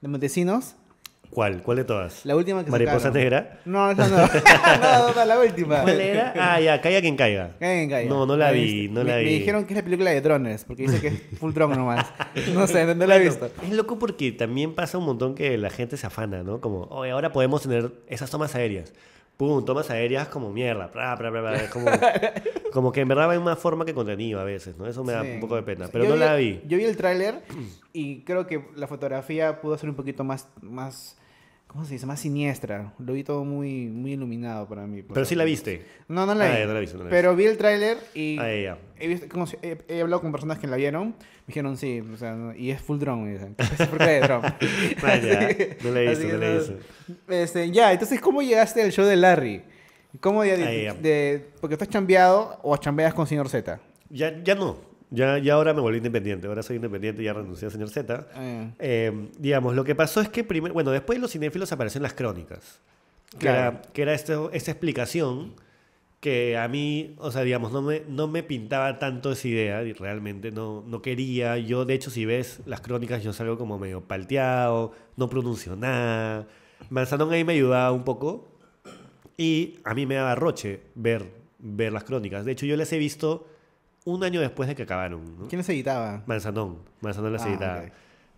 de 0.00 0.08
Montesinos? 0.08 0.74
¿Cuál? 1.30 1.62
¿Cuál 1.62 1.78
de 1.78 1.84
todas? 1.84 2.24
La 2.24 2.34
última 2.36 2.64
que 2.64 2.70
¿Mariposa. 2.70 3.10
Negra? 3.10 3.60
No, 3.64 3.90
esa 3.90 4.08
no. 4.08 4.16
no, 4.18 5.14
no, 5.14 5.24
la 5.24 5.38
última. 5.38 5.82
¿Cuál 5.82 6.00
era? 6.00 6.32
Ah, 6.36 6.60
ya, 6.60 6.80
caiga 6.80 7.00
quien 7.00 7.16
caiga. 7.16 7.56
Caigan, 7.58 7.88
caigan. 7.88 8.08
No, 8.08 8.26
no 8.26 8.36
la 8.36 8.50
vi, 8.50 8.88
no 8.88 9.04
la 9.04 9.18
vi. 9.18 9.24
Me 9.24 9.30
dijeron 9.30 9.64
que 9.64 9.74
es 9.74 9.76
la 9.78 9.84
película 9.84 10.10
de 10.10 10.20
drones, 10.20 10.64
porque 10.64 10.82
dice 10.84 11.00
que 11.00 11.08
es 11.08 11.38
full 11.38 11.52
drone 11.52 11.76
nomás. 11.76 12.06
No 12.54 12.66
sé, 12.66 12.94
no, 12.94 13.06
la 13.06 13.16
he 13.16 13.20
visto. 13.20 13.50
Es 13.62 13.70
loco 13.70 13.98
porque 13.98 14.32
también 14.32 14.74
pasa 14.74 14.96
un 14.98 15.04
montón 15.04 15.34
que 15.34 15.58
la 15.58 15.70
gente 15.70 15.96
se 15.96 16.06
afana, 16.06 16.42
¿no? 16.42 16.60
Como, 16.60 16.84
oye, 16.84 17.10
ahora 17.10 17.30
podemos 17.32 17.62
tener 17.62 17.92
esas 18.06 18.30
tomas 18.30 18.54
aéreas. 18.54 18.92
Pum, 19.36 19.64
tomas 19.64 19.88
aéreas 19.90 20.26
como 20.28 20.50
mierda. 20.52 20.88
bla, 20.88 21.14
bla, 21.14 21.30
bla, 21.30 21.40
bla, 21.40 21.56
es 21.56 21.70
como, 21.70 21.86
como 22.72 22.90
que 22.90 23.02
en 23.02 23.08
verdad 23.08 23.30
hay 23.30 23.38
más 23.38 23.58
forma 23.58 23.84
que 23.84 23.94
contenido 23.94 24.40
a 24.40 24.44
veces, 24.44 24.76
¿no? 24.76 24.86
Eso 24.86 25.04
me 25.04 25.12
da 25.12 25.22
un 25.22 25.40
poco 25.40 25.54
de 25.56 25.62
pena. 25.62 25.88
Pero 25.92 26.06
no 26.06 26.16
la 26.16 26.34
vi. 26.34 26.60
Yo 26.66 26.76
vi 26.76 26.84
el 26.84 26.96
tráiler 26.96 27.42
y 27.92 28.22
creo 28.22 28.46
que 28.46 28.64
la 28.74 28.88
fotografía 28.88 29.60
pudo 29.60 29.78
ser 29.78 29.90
un 29.90 29.94
poquito 29.94 30.24
más, 30.24 30.48
más 30.60 31.17
¿cómo 31.68 31.84
se 31.84 31.92
dice? 31.94 32.06
Más 32.06 32.18
siniestra. 32.18 32.92
Lo 32.98 33.12
vi 33.12 33.22
todo 33.22 33.44
muy, 33.44 33.86
muy 33.86 34.14
iluminado 34.14 34.66
para 34.68 34.86
mí. 34.86 35.02
Pero 35.02 35.24
sí 35.24 35.34
la 35.36 35.44
viste. 35.44 35.84
No, 36.08 36.26
no 36.26 36.34
la 36.34 36.46
Ah, 36.46 36.48
vi. 36.54 36.58
ya, 36.58 36.66
no 36.66 36.72
la 36.72 36.78
he 36.78 36.80
visto, 36.80 36.98
no 36.98 37.04
la 37.04 37.10
he 37.10 37.12
Pero 37.12 37.36
vi 37.36 37.44
el 37.44 37.56
tráiler 37.56 37.98
y 38.14 38.38
Ah, 38.40 38.52
ya. 38.54 38.78
he, 38.98 39.06
visto, 39.06 39.28
como 39.28 39.46
si- 39.46 39.56
he, 39.62 39.78
he 39.88 40.00
hablado 40.00 40.20
con 40.22 40.32
personas 40.32 40.58
que 40.58 40.66
la 40.66 40.76
vieron. 40.76 41.08
Me 41.10 41.52
dijeron, 41.52 41.76
sí, 41.76 42.00
o 42.00 42.16
sea, 42.16 42.32
no- 42.34 42.54
y 42.54 42.70
es 42.72 42.80
full 42.82 42.98
drone. 42.98 43.22
Me 43.24 43.32
dicen, 43.32 43.54
es 43.78 43.86
porque 43.88 44.04
de 44.06 44.20
drone. 44.20 44.48
Ah, 45.02 45.16
ya. 45.16 45.40
No 45.84 45.90
la 45.92 46.00
he 46.02 46.08
visto, 46.08 46.26
no 46.28 46.38
la 46.38 46.46
he 46.48 46.54
visto. 46.58 46.74
Este, 47.28 47.70
ya, 47.70 47.92
entonces, 47.92 48.20
¿cómo 48.20 48.42
llegaste 48.42 48.82
al 48.82 48.90
show 48.92 49.04
de 49.06 49.16
Larry? 49.16 49.62
¿Cómo 50.20 50.44
ya 50.44 50.56
de, 50.56 50.64
Ah, 50.64 50.92
ya. 50.92 50.94
de- 50.94 51.46
porque 51.60 51.74
estás 51.74 51.88
chambeado 51.88 52.58
o 52.62 52.76
chambeas 52.78 53.14
con 53.14 53.26
señor 53.26 53.48
Z? 53.48 53.78
Ya, 54.10 54.42
ya 54.42 54.54
no. 54.54 54.87
Ya, 55.10 55.38
ya 55.38 55.54
ahora 55.54 55.72
me 55.74 55.80
volví 55.80 55.96
independiente. 55.98 56.46
Ahora 56.46 56.62
soy 56.62 56.76
independiente 56.76 57.22
ya 57.22 57.32
renuncié 57.32 57.66
al 57.66 57.72
señor 57.72 57.88
Z. 57.90 58.26
Eh, 58.36 58.72
Eh, 58.78 59.28
digamos, 59.38 59.74
lo 59.74 59.84
que 59.84 59.94
pasó 59.94 60.20
es 60.20 60.28
que 60.28 60.44
primero, 60.44 60.74
bueno, 60.74 60.90
después 60.90 61.16
de 61.18 61.22
los 61.22 61.30
cinéfilos 61.32 61.72
aparecen 61.72 62.02
las 62.02 62.14
crónicas. 62.14 62.80
Que 63.32 63.38
Claro. 63.38 63.58
era, 63.78 63.82
que 63.92 64.02
era 64.02 64.14
esto, 64.14 64.50
esta 64.52 64.70
explicación 64.70 65.54
que 66.20 66.56
a 66.58 66.66
mí, 66.66 67.14
o 67.18 67.30
sea, 67.30 67.42
digamos, 67.42 67.70
no 67.72 67.80
me, 67.80 68.02
no 68.08 68.26
me 68.26 68.42
pintaba 68.42 68.98
tanto 68.98 69.30
esa 69.32 69.46
idea 69.48 69.82
y 69.84 69.92
realmente 69.92 70.50
no, 70.50 70.82
no 70.86 71.00
quería. 71.00 71.56
Yo, 71.58 71.84
de 71.84 71.94
hecho, 71.94 72.10
si 72.10 72.24
ves 72.26 72.60
las 72.66 72.80
crónicas, 72.80 73.22
yo 73.22 73.32
salgo 73.32 73.56
como 73.56 73.78
medio 73.78 74.00
palteado, 74.02 74.92
no 75.16 75.28
pronuncio 75.28 75.76
nada. 75.76 76.46
Manzanón 76.90 77.32
ahí 77.32 77.44
me 77.44 77.52
ayudaba 77.54 77.92
un 77.92 78.04
poco 78.04 78.48
y 79.36 79.78
a 79.84 79.94
mí 79.94 80.06
me 80.06 80.16
daba 80.16 80.34
roche 80.34 80.80
ver, 80.94 81.30
ver 81.58 81.92
las 81.92 82.04
crónicas. 82.04 82.44
De 82.44 82.52
hecho, 82.52 82.66
yo 82.66 82.76
las 82.76 82.92
he 82.92 82.98
visto 82.98 83.46
un 84.12 84.24
año 84.24 84.40
después 84.40 84.68
de 84.68 84.74
que 84.74 84.82
acabaron. 84.82 85.22
¿no? 85.38 85.48
¿Quién 85.48 85.58
les 85.58 85.68
editaba? 85.68 86.22
Manzanón, 86.26 86.78
Manzanón 87.00 87.32
las 87.32 87.42
Ah, 87.42 87.48
editaba. 87.48 87.80
ok. 87.82 87.92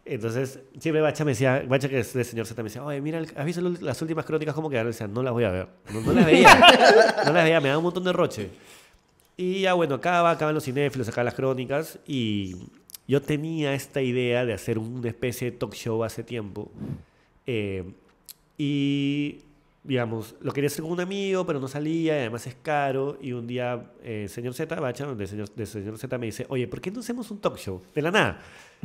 Entonces, 0.05 0.59
siempre 0.79 1.01
Bacha 1.03 1.25
me 1.25 1.33
decía, 1.33 1.63
Bacha 1.69 1.89
que 1.89 2.01
es 2.01 2.17
el 2.17 2.25
señor 2.25 2.47
Z 2.47 2.61
me 2.63 2.69
decía, 2.69 2.83
oye, 2.83 3.01
mira, 3.01 3.23
¿has 3.37 3.45
visto 3.45 3.61
las 3.61 4.01
últimas 4.03 4.25
crónicas 4.25 4.55
cómo 4.55 4.69
quedaron? 4.71 4.91
Decía, 4.91 5.07
no 5.07 5.23
las 5.23 5.33
voy 5.33 5.45
a 5.45 5.51
ver. 5.51 5.69
No, 5.93 6.01
no 6.01 6.13
las 6.13 6.27
veía. 6.27 6.55
no 7.27 7.33
las 7.33 7.45
veía, 7.45 7.61
me 7.61 7.69
da 7.69 7.79
un 7.79 7.85
montón 7.85 8.03
de 8.05 8.13
roche. 8.13 8.51
Y 9.37 9.61
ya, 9.61 9.75
bueno, 9.75 9.95
acaba, 9.97 10.31
acaban 10.33 10.55
los 10.55 10.65
cinéfilos, 10.65 11.09
acaban 11.09 11.27
las 11.27 11.35
crónicas. 11.35 11.99
Y 12.07 12.57
yo 13.07 13.23
tenía 13.23 13.73
esta 13.75 14.03
idea 14.03 14.45
de 14.45 14.53
hacer 14.53 14.79
una 14.79 15.09
especie 15.09 15.51
de 15.51 15.57
talk 15.57 15.75
show 15.75 16.03
hace 16.03 16.25
tiempo. 16.25 16.71
Eh, 17.47 17.85
y, 18.59 19.39
digamos, 19.83 20.35
lo 20.41 20.53
quería 20.53 20.69
hacer 20.69 20.83
con 20.83 20.93
un 20.93 21.01
amigo, 21.01 21.47
pero 21.47 21.59
no 21.59 21.67
salía, 21.67 22.15
y 22.17 22.19
además 22.21 22.47
es 22.47 22.55
caro. 22.63 23.17
Y 23.21 23.33
un 23.33 23.47
día, 23.47 23.93
eh, 24.03 24.27
señor 24.29 24.53
Z, 24.55 24.79
Bacha, 24.79 25.07
de 25.15 25.27
señor, 25.27 25.49
de 25.55 25.65
señor 25.67 25.97
Z, 25.99 26.19
me 26.19 26.27
dice, 26.27 26.45
oye, 26.49 26.69
¿por 26.69 26.81
qué 26.81 26.91
no 26.91 27.01
hacemos 27.01 27.31
un 27.31 27.41
talk 27.41 27.57
show? 27.57 27.81
De 27.95 28.03
la 28.03 28.11
nada. 28.11 28.41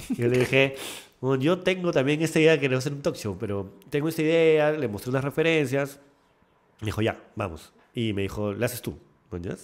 Y 0.10 0.16
yo 0.16 0.28
le 0.30 0.40
dije, 0.40 0.76
bueno, 1.22 1.44
yo 1.44 1.60
tengo 1.60 1.92
también 1.92 2.22
esta 2.22 2.40
idea 2.40 2.54
de 2.54 2.60
querer 2.60 2.78
hacer 2.78 2.94
un 2.94 3.02
talk 3.02 3.16
show, 3.16 3.36
pero 3.40 3.74
tengo 3.90 4.08
esta 4.08 4.22
idea, 4.22 4.72
le 4.72 4.88
mostré 4.88 5.10
unas 5.10 5.24
referencias. 5.24 6.00
Me 6.82 6.86
dijo, 6.88 7.02
ya, 7.02 7.22
vamos. 7.36 7.74
Y 7.94 8.14
me 8.14 8.22
dijo, 8.22 8.54
¿la 8.54 8.66
haces 8.68 8.82
tú? 8.82 8.98
¿Ya? 9.42 9.56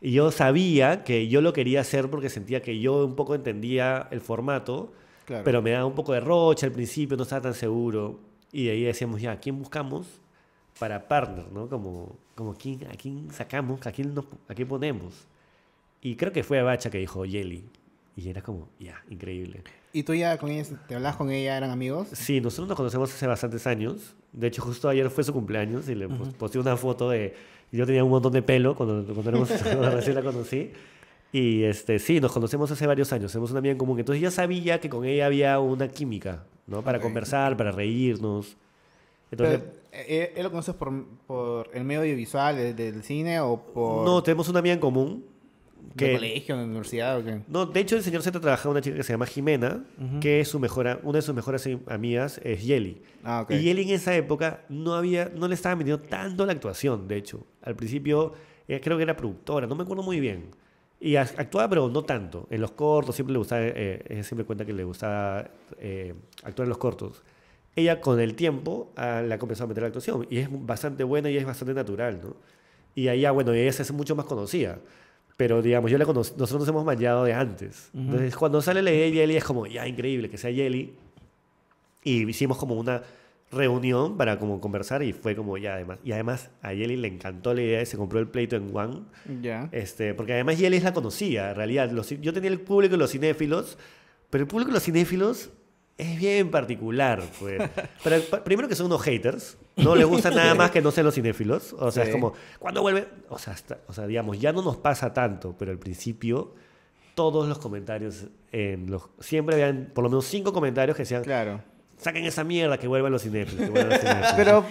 Y 0.00 0.12
yo 0.12 0.30
sabía 0.30 1.02
que 1.02 1.26
yo 1.28 1.40
lo 1.42 1.52
quería 1.52 1.80
hacer 1.80 2.08
porque 2.10 2.28
sentía 2.30 2.62
que 2.62 2.78
yo 2.78 3.04
un 3.04 3.16
poco 3.16 3.34
entendía 3.34 4.06
el 4.12 4.20
formato, 4.20 4.92
Claro. 5.26 5.44
pero 5.44 5.62
me 5.62 5.70
daba 5.72 5.84
un 5.86 5.94
poco 5.94 6.12
de 6.12 6.18
roche 6.20 6.66
al 6.66 6.72
principio, 6.72 7.16
no 7.16 7.24
estaba 7.24 7.42
tan 7.42 7.54
seguro. 7.54 8.18
Y 8.52 8.64
de 8.66 8.70
ahí 8.72 8.82
decíamos, 8.84 9.20
ya, 9.20 9.32
¿a 9.32 9.40
quién 9.40 9.58
buscamos 9.58 10.06
para 10.80 11.06
partner? 11.06 11.44
¿no? 11.52 11.68
Como, 11.68 12.16
como 12.34 12.54
¿quién, 12.54 12.84
¿a 12.88 12.94
quién 12.96 13.30
sacamos? 13.30 13.86
¿A 13.86 13.92
quién, 13.92 14.12
nos, 14.14 14.24
¿A 14.48 14.54
quién 14.54 14.66
ponemos? 14.66 15.14
Y 16.02 16.16
creo 16.16 16.32
que 16.32 16.42
fue 16.42 16.58
a 16.58 16.64
Bacha 16.64 16.90
que 16.90 16.98
dijo 16.98 17.24
Yeli. 17.24 17.62
Y 18.16 18.28
era 18.28 18.42
como, 18.42 18.68
ya, 18.80 19.00
increíble. 19.08 19.62
¿Y 19.92 20.02
tú 20.02 20.14
ya 20.14 20.36
con 20.38 20.50
ella, 20.50 20.64
te 20.88 20.94
hablabas 20.96 21.16
con 21.16 21.30
ella, 21.30 21.56
eran 21.56 21.70
amigos? 21.70 22.08
Sí, 22.12 22.40
nosotros 22.40 22.68
nos 22.68 22.76
conocemos 22.76 23.12
hace 23.14 23.26
bastantes 23.26 23.66
años. 23.66 24.14
De 24.32 24.46
hecho, 24.48 24.62
justo 24.62 24.88
ayer 24.88 25.08
fue 25.10 25.22
su 25.24 25.32
cumpleaños 25.32 25.88
y 25.88 25.94
le 25.94 26.08
pos- 26.08 26.34
posté 26.34 26.58
una 26.58 26.76
foto 26.76 27.10
de... 27.10 27.34
Yo 27.72 27.86
tenía 27.86 28.02
un 28.02 28.10
montón 28.10 28.32
de 28.32 28.42
pelo 28.42 28.74
cuando, 28.74 29.04
cuando, 29.14 29.30
éramos- 29.30 29.50
cuando 29.62 29.90
recién 29.94 30.16
la 30.16 30.22
conocí. 30.22 30.72
Y 31.32 31.62
este, 31.62 31.98
sí, 31.98 32.20
nos 32.20 32.32
conocemos 32.32 32.70
hace 32.70 32.86
varios 32.86 33.12
años. 33.12 33.30
Tenemos 33.32 33.50
una 33.50 33.60
amiga 33.60 33.72
en 33.72 33.78
común. 33.78 33.98
Entonces 33.98 34.20
ya 34.20 34.30
sabía 34.30 34.80
que 34.80 34.88
con 34.90 35.04
ella 35.04 35.26
había 35.26 35.58
una 35.60 35.88
química, 35.88 36.44
¿no? 36.66 36.82
Para 36.82 36.98
Ok. 36.98 37.04
conversar, 37.04 37.56
para 37.56 37.70
reírnos. 37.70 38.56
Entonces, 39.30 39.60
Pero, 39.60 39.72
¿eh, 39.92 40.32
¿Él 40.36 40.42
lo 40.42 40.50
conoces 40.50 40.74
por, 40.74 40.92
por 41.26 41.70
el 41.72 41.84
medio 41.84 42.00
audiovisual 42.00 42.56
de- 42.56 42.74
del 42.74 43.02
cine 43.02 43.40
o 43.40 43.58
por 43.60 44.04
no, 44.04 44.22
tenemos 44.22 44.48
una 44.48 44.58
amiga 44.58 44.74
en 44.74 44.80
común. 44.80 45.24
de 45.94 46.06
Que, 46.06 46.12
colegio, 46.14 46.56
de 46.58 46.64
universidad 46.64 47.18
o 47.18 47.24
qué? 47.24 47.40
No, 47.48 47.66
de 47.66 47.80
hecho, 47.80 47.96
el 47.96 48.02
señor 48.02 48.22
Z 48.22 48.38
trabajaba 48.40 48.70
una 48.72 48.80
chica 48.80 48.96
que 48.96 49.02
se 49.02 49.12
llama 49.12 49.26
Jimena, 49.26 49.84
que 50.20 50.40
es 50.40 50.48
su 50.48 50.58
mejor, 50.60 51.00
una 51.04 51.18
de 51.18 51.22
sus 51.22 51.34
mejores 51.34 51.68
amigas 51.86 52.40
es 52.44 52.62
Yeli. 52.64 53.00
Ah, 53.24 53.42
ok. 53.42 53.52
Y 53.52 53.62
Yeli 53.62 53.82
en 53.82 53.90
esa 53.90 54.14
época 54.14 54.62
no, 54.68 54.94
había, 54.94 55.30
no 55.34 55.48
le 55.48 55.54
estaba 55.54 55.74
metiendo 55.76 56.02
tanto 56.02 56.44
la 56.46 56.52
actuación, 56.52 57.08
de 57.08 57.16
hecho. 57.16 57.44
Al 57.62 57.76
principio 57.76 58.34
eh, 58.68 58.80
creo 58.82 58.96
que 58.96 59.02
era 59.04 59.16
productora, 59.16 59.66
no 59.66 59.74
me 59.74 59.82
acuerdo 59.84 60.02
muy 60.02 60.20
bien. 60.20 60.50
Y 61.00 61.16
actuaba, 61.16 61.66
pero 61.68 61.88
no 61.88 62.02
tanto. 62.02 62.46
En 62.50 62.60
los 62.60 62.72
cortos, 62.72 63.14
siempre 63.14 63.32
le 63.32 63.38
gustaba, 63.38 63.62
eh, 63.64 64.04
ella 64.08 64.22
siempre 64.22 64.44
cuenta 64.44 64.66
que 64.66 64.74
le 64.74 64.84
gustaba 64.84 65.48
eh, 65.78 66.12
actuar 66.42 66.66
en 66.66 66.68
los 66.68 66.78
cortos. 66.78 67.22
Ella 67.76 68.00
con 68.00 68.18
el 68.20 68.34
tiempo 68.34 68.92
ah, 68.96 69.22
le 69.26 69.32
ha 69.34 69.38
comenzado 69.38 69.66
a 69.66 69.68
meter 69.68 69.82
la 69.82 69.86
actuación. 69.88 70.26
Y 70.30 70.38
es 70.38 70.48
bastante 70.50 71.04
buena 71.04 71.30
y 71.30 71.36
es 71.36 71.44
bastante 71.46 71.72
natural, 71.74 72.20
¿no? 72.22 72.36
Y 72.94 73.08
ahí 73.08 73.20
ya, 73.20 73.30
bueno, 73.30 73.52
ella 73.52 73.72
se 73.72 73.82
hace 73.82 73.92
mucho 73.92 74.16
más 74.16 74.26
conocida. 74.26 74.78
Pero, 75.36 75.62
digamos, 75.62 75.90
yo 75.90 75.96
la 75.96 76.04
conocí, 76.04 76.32
nosotros 76.36 76.60
nos 76.60 76.68
hemos 76.68 76.84
manchado 76.84 77.24
de 77.24 77.32
antes. 77.32 77.88
Entonces, 77.94 78.36
cuando 78.36 78.60
sale 78.60 78.82
la 78.82 78.90
idea 78.90 79.04
de 79.06 79.12
Yeli, 79.12 79.36
es 79.36 79.44
como, 79.44 79.66
ya, 79.66 79.86
increíble 79.86 80.28
que 80.28 80.36
sea 80.36 80.50
Yeli. 80.50 80.92
Y 82.04 82.28
hicimos 82.28 82.58
como 82.58 82.74
una 82.74 83.02
reunión 83.52 84.16
para 84.16 84.38
como 84.38 84.60
conversar 84.60 85.02
y 85.02 85.12
fue 85.12 85.34
como 85.34 85.56
ya 85.58 85.74
además. 85.74 85.98
Y 86.04 86.12
además 86.12 86.50
a 86.62 86.72
Yeli 86.72 86.96
le 86.96 87.08
encantó 87.08 87.52
la 87.54 87.62
idea 87.62 87.82
y 87.82 87.86
se 87.86 87.96
compró 87.96 88.18
el 88.20 88.28
pleito 88.28 88.56
en 88.56 88.74
One. 88.74 89.00
Ya. 89.42 89.68
Este, 89.72 90.14
porque 90.14 90.34
además 90.34 90.58
Yeli 90.58 90.78
la 90.80 90.92
conocía, 90.92 91.50
en 91.50 91.56
realidad. 91.56 91.90
Los- 91.90 92.10
yo 92.10 92.32
tenía 92.32 92.50
el 92.50 92.60
público 92.60 92.94
y 92.94 92.98
los 92.98 93.10
cinéfilos, 93.10 93.78
pero 94.30 94.42
el 94.42 94.48
público 94.48 94.70
y 94.70 94.74
los 94.74 94.82
cinéfilos 94.82 95.50
es 96.00 96.18
bien 96.18 96.50
particular, 96.50 97.22
pues. 97.38 97.62
Pero 98.02 98.42
primero 98.44 98.68
que 98.68 98.74
son 98.74 98.86
unos 98.86 99.02
haters, 99.02 99.56
no 99.76 99.94
les 99.94 100.06
gusta 100.06 100.30
nada 100.30 100.54
más 100.54 100.70
que 100.70 100.80
no 100.80 100.90
sean 100.90 101.06
los 101.06 101.14
cinéfilos. 101.14 101.72
O 101.78 101.90
sea, 101.90 102.04
Sí. 102.04 102.10
es 102.10 102.14
como, 102.14 102.32
cuando 102.58 102.82
vuelve? 102.82 103.08
O 103.28 103.38
sea, 103.38 103.52
hasta- 103.52 103.78
o 103.88 103.92
sea, 103.92 104.06
digamos, 104.06 104.38
ya 104.40 104.52
no 104.52 104.62
nos 104.62 104.76
pasa 104.76 105.12
tanto, 105.12 105.54
pero 105.58 105.70
al 105.70 105.78
principio 105.78 106.54
todos 107.14 107.48
los 107.48 107.58
comentarios, 107.58 108.26
en 108.52 108.90
los, 108.90 109.02
siempre 109.20 109.54
habían 109.56 109.90
por 109.94 110.04
lo 110.04 110.10
menos 110.10 110.24
cinco 110.26 110.52
comentarios 110.52 110.96
que 110.96 111.02
decían, 111.02 111.22
Claro. 111.22 111.60
saquen 111.98 112.24
esa 112.24 112.44
mierda, 112.44 112.78
que 112.78 112.88
vuelvan 112.88 113.12
los 113.12 113.22
cinéfilos. 113.22 113.64
que 113.66 113.70
vuelvan 113.70 113.90
los 113.90 114.00
cinéfilos". 114.00 114.32
Pero, 114.36 114.64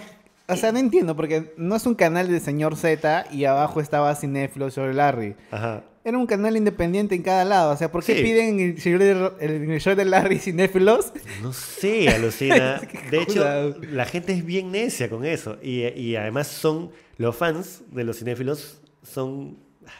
o 0.48 0.56
sea, 0.56 0.72
no 0.72 0.78
entiendo, 0.78 1.14
porque 1.14 1.52
no 1.56 1.76
es 1.76 1.86
un 1.86 1.94
canal 1.94 2.26
de 2.28 2.40
señor 2.40 2.74
Z 2.76 3.26
y 3.30 3.44
abajo 3.44 3.80
estaba 3.80 4.14
Cinefilo 4.16 4.70
sobre 4.70 4.94
Larry. 4.94 5.36
Ajá. 5.52 5.84
Era 6.02 6.16
un 6.16 6.26
canal 6.26 6.56
independiente 6.56 7.14
en 7.14 7.22
cada 7.22 7.44
lado. 7.44 7.72
O 7.72 7.76
sea, 7.76 7.92
¿por 7.92 8.02
qué 8.02 8.16
Sí. 8.16 8.22
piden 8.22 8.58
en 8.58 8.70
el 8.70 8.80
show 8.80 8.98
de, 8.98 9.94
el 9.94 9.96
de 9.96 10.04
Larry 10.06 10.38
cinéfilos? 10.38 11.12
No 11.42 11.52
sé, 11.52 12.08
alucina. 12.08 12.80
De 13.10 13.20
hecho, 13.22 13.76
la 13.90 14.06
gente 14.06 14.32
es 14.32 14.44
bien 14.44 14.72
necia 14.72 15.10
con 15.10 15.26
eso. 15.26 15.58
Y, 15.62 15.86
y 15.88 16.16
además 16.16 16.46
son, 16.46 16.90
los 17.18 17.36
fans 17.36 17.82
de 17.90 18.04
los 18.04 18.18
cinéfilos 18.18 18.80
son, 19.02 19.58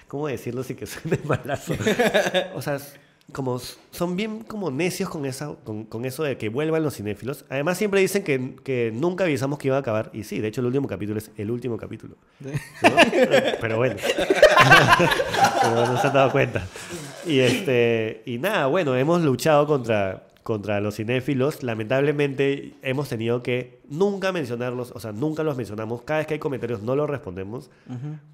¿cómo 0.09 0.27
decirlo 0.29 0.63
sin 0.63 0.77
que 0.77 0.87
suene 0.87 1.19
malazo? 1.25 1.75
O 2.55 2.63
sea, 2.63 2.79
como, 3.31 3.61
son 3.91 4.17
bien 4.17 4.43
como 4.43 4.71
necios 4.71 5.09
con, 5.09 5.27
esa, 5.27 5.55
con, 5.65 5.85
con 5.85 6.05
eso 6.05 6.23
de 6.23 6.37
que 6.37 6.49
vuelvan 6.49 6.83
los 6.83 6.97
cinéfilos. 6.97 7.45
Además 7.49 7.79
siempre 7.79 8.01
dicen 8.01 8.23
que, 8.23 8.57
que 8.63 8.93
nunca 8.95 9.25
avisamos 9.25 9.59
que 9.59 9.69
iba 9.69 9.77
a 9.77 9.81
acabar. 9.81 10.11
Y 10.13 10.25
sí, 10.25 10.41
de 10.41 10.49
hecho 10.49 10.61
el 10.61 10.67
último 10.67 10.89
capítulo 10.89 11.19
es 11.19 11.31
el 11.37 11.51
último 11.51 11.77
capítulo. 11.77 12.17
¿no? 12.41 12.51
Pero 13.61 13.77
bueno. 13.77 13.97
Pero 15.63 15.87
no 15.87 16.01
se 16.01 16.07
han 16.07 16.13
dado 16.13 16.31
cuenta. 16.31 16.67
Y, 17.27 17.41
este, 17.41 18.23
y 18.27 18.39
nada, 18.39 18.67
bueno, 18.67 18.97
hemos 18.97 19.23
luchado 19.23 19.67
contra, 19.67 20.25
contra 20.51 20.81
los 20.81 20.97
cinéfilos. 20.97 21.63
Lamentablemente 21.63 22.75
hemos 22.83 23.09
tenido 23.09 23.41
que 23.43 23.79
nunca 23.89 24.33
mencionarlos, 24.33 24.91
o 24.97 24.99
sea, 24.99 25.13
nunca 25.13 25.45
los 25.45 25.57
mencionamos. 25.57 26.03
Cada 26.03 26.19
vez 26.19 26.27
que 26.27 26.35
hay 26.35 26.41
comentarios 26.41 26.83
no 26.83 26.97
los 26.97 27.09
respondemos 27.09 27.71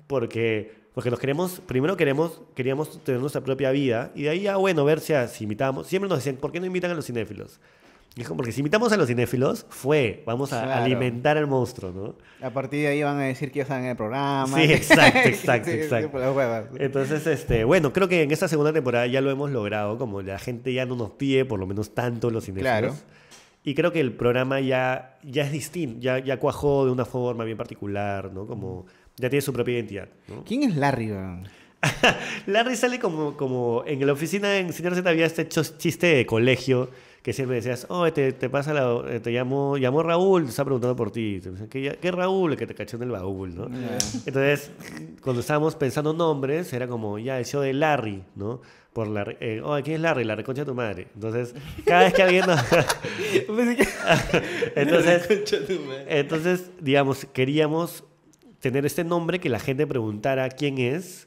porque, 0.07 0.73
porque 0.95 1.11
nos 1.11 1.19
queremos, 1.21 1.61
primero 1.67 1.97
queremos, 1.99 2.41
queríamos 2.55 3.03
tener 3.05 3.21
nuestra 3.21 3.43
propia 3.43 3.71
vida 3.71 4.13
y 4.15 4.23
de 4.23 4.31
ahí 4.31 4.41
ya, 4.43 4.57
bueno, 4.57 4.85
ver 4.85 5.01
si, 5.01 5.13
a- 5.13 5.29
si 5.29 5.45
invitamos. 5.45 5.87
Siempre 5.89 6.09
nos 6.09 6.19
decían, 6.19 6.37
¿por 6.37 6.53
qué 6.53 6.61
no 6.61 6.67
invitan 6.67 6.91
a 6.91 6.95
los 6.95 7.05
cinéfilos? 7.07 7.61
Es 8.17 8.27
como, 8.27 8.39
porque 8.39 8.53
si 8.53 8.61
invitamos 8.61 8.91
a 8.93 8.97
los 8.97 9.09
cinéfilos, 9.09 9.67
fue, 9.69 10.23
vamos 10.25 10.53
a 10.55 10.63
Claro. 10.63 10.85
alimentar 10.85 11.37
al 11.37 11.47
monstruo, 11.47 11.93
¿no? 11.93 12.15
A 12.47 12.51
partir 12.51 12.81
de 12.81 12.87
ahí 12.89 13.03
van 13.03 13.19
a 13.19 13.25
decir 13.25 13.51
que 13.51 13.59
ya 13.59 13.63
están 13.65 13.83
en 13.85 13.91
el 13.91 13.97
programa. 13.97 14.57
Sí, 14.57 14.63
exacto, 14.73 15.19
exacto, 15.29 15.71
Sí, 15.71 15.77
exacto. 15.77 16.69
Entonces, 16.79 17.27
este, 17.27 17.65
bueno, 17.65 17.93
creo 17.93 18.09
que 18.09 18.23
en 18.23 18.31
esta 18.31 18.49
segunda 18.49 18.73
temporada 18.73 19.07
ya 19.07 19.21
lo 19.21 19.31
hemos 19.31 19.51
logrado, 19.51 19.99
como 19.99 20.23
la 20.23 20.39
gente 20.39 20.73
ya 20.73 20.87
no 20.87 20.97
nos 20.97 21.11
pide 21.11 21.45
por 21.45 21.61
lo 21.61 21.67
menos 21.67 21.95
tanto 21.95 22.31
los 22.31 22.45
cinéfilos. 22.47 22.71
Claro. 22.79 22.95
Y 23.65 23.75
creo 23.75 23.93
que 23.93 24.01
el 24.01 24.13
programa 24.13 24.61
ya, 24.61 25.19
ya 25.23 25.43
es 25.43 25.53
distinto, 25.53 26.01
ya, 26.01 26.19
ya 26.19 26.39
cuajó 26.39 26.87
de 26.87 26.93
una 26.93 27.05
forma 27.05 27.45
bien 27.45 27.59
particular, 27.59 28.33
¿no? 28.33 28.47
Como 28.47 28.87
ya 29.17 29.29
tiene 29.29 29.43
su 29.43 29.53
propia 29.53 29.75
identidad, 29.75 30.09
¿no? 30.29 30.43
¿Quién 30.45 30.63
es 30.63 30.77
Larry? 30.77 31.13
Larry 32.47 32.77
sale 32.77 32.99
como, 32.99 33.37
como 33.37 33.83
en 33.87 34.05
la 34.07 34.13
oficina 34.13 34.57
en 34.57 34.73
Señor 34.73 34.95
Z 34.95 35.09
había 35.09 35.27
este 35.27 35.47
chiste 35.49 36.07
de 36.07 36.27
colegio 36.27 36.91
que 37.27 37.33
siempre 37.33 37.57
decías, 37.57 37.87
oh, 37.91 38.09
te, 38.13 38.33
te 38.33 38.49
pasa 38.49 38.73
la, 38.73 39.03
eh, 39.11 39.19
te 39.19 39.33
llamo, 39.33 39.77
llamó 39.79 40.01
Raúl, 40.05 40.45
te 40.45 40.51
está 40.51 40.65
preguntando 40.65 40.95
por 40.95 41.11
ti. 41.11 41.41
¿Qué, 41.69 41.99
qué 42.01 42.11
Raúl? 42.13 42.53
El 42.53 42.57
que 42.57 42.69
te 42.69 42.75
cachó 42.77 42.99
en 42.99 43.03
el 43.03 43.11
baúl, 43.11 43.53
¿no? 43.53 43.65
Entonces, 44.27 44.71
cuando 45.23 45.41
estábamos 45.41 45.75
pensando 45.75 46.13
nombres, 46.13 46.73
era 46.73 46.87
como, 46.87 47.19
ya, 47.19 47.37
el 47.41 47.45
show 47.45 47.63
de 47.63 47.73
Larry, 47.73 48.23
¿no? 48.37 48.61
Por 48.93 49.09
la, 49.09 49.27
eh, 49.41 49.61
oh, 49.65 49.77
¿quién 49.83 49.97
es 49.97 50.03
Larry? 50.03 50.23
La 50.23 50.37
reconcha 50.37 50.63
de 50.63 50.67
tu 50.67 50.75
madre. 50.77 51.09
Entonces, 51.17 51.53
cada 51.85 52.05
vez 52.05 52.15
que 52.15 52.23
alguien... 52.23 52.45
nos- 52.47 52.63
que- 52.63 53.89
entonces, 54.77 55.29
entonces, 56.09 56.71
digamos, 56.81 57.27
queríamos 57.33 58.05
tener 58.61 58.87
este 58.87 59.03
nombre 59.03 59.41
que 59.41 59.49
la 59.49 59.59
gente 59.59 59.85
preguntara 59.85 60.49
quién 60.49 60.79
es 60.79 61.27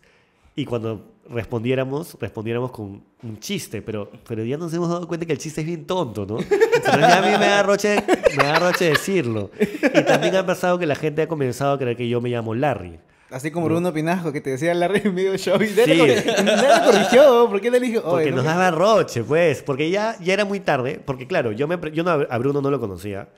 y 0.56 0.64
cuando 0.64 1.12
respondiéramos, 1.30 2.18
respondiéramos 2.20 2.72
con 2.72 3.04
un 3.24 3.40
chiste, 3.40 3.82
pero, 3.82 4.12
pero 4.28 4.44
ya 4.44 4.58
nos 4.58 4.74
hemos 4.74 4.90
dado 4.90 5.08
cuenta 5.08 5.26
que 5.26 5.34
el 5.34 5.38
chiste 5.40 5.62
es 5.62 5.68
bien 5.68 5.86
tonto, 5.86 6.26
¿no? 6.26 6.40
Entonces 6.40 7.00
ya 7.02 7.18
a 7.20 7.22
mí 7.22 7.38
me 7.38 7.48
da 7.48 7.64
roche, 7.64 8.04
me 8.38 8.44
da 8.44 8.60
roche 8.60 8.86
decirlo. 8.86 9.52
Y 9.60 10.04
también 10.04 10.36
ha 10.36 10.46
pasado 10.46 10.78
que 10.80 10.86
la 10.86 10.96
gente 10.96 11.22
ha 11.22 11.28
comenzado 11.28 11.74
a 11.74 11.78
creer 11.78 11.96
que 11.98 12.08
yo 12.10 12.22
me 12.22 12.30
llamo 12.30 12.54
Larry. 12.56 13.00
Así 13.32 13.52
como 13.52 13.68
Bruno 13.68 13.94
Pinasco 13.94 14.32
que 14.32 14.42
te 14.42 14.50
decía 14.50 14.74
Larry 14.74 15.02
en 15.06 15.14
medio 15.14 15.38
show 15.38 15.62
y 15.62 15.68
Sí. 15.68 15.76
nadie 15.86 16.24
nadie 16.44 16.86
corrigió. 16.86 17.48
¿Por 17.48 17.62
qué 17.62 17.70
le 17.70 17.80
dijo? 17.80 18.02
Porque 18.02 18.32
nos 18.32 18.44
¿no? 18.44 18.50
daba 18.50 18.72
roche, 18.72 19.24
pues. 19.24 19.62
Porque 19.62 19.92
ya, 19.92 20.18
ya 20.20 20.34
era 20.34 20.46
muy 20.46 20.60
tarde. 20.60 21.00
Porque, 21.06 21.28
claro, 21.28 21.52
yo, 21.52 21.68
me, 21.68 21.78
yo 21.92 22.04
no, 22.04 22.10
a 22.12 22.38
Bruno 22.40 22.60
no 22.62 22.72
lo 22.72 22.80
conocía. 22.80 23.30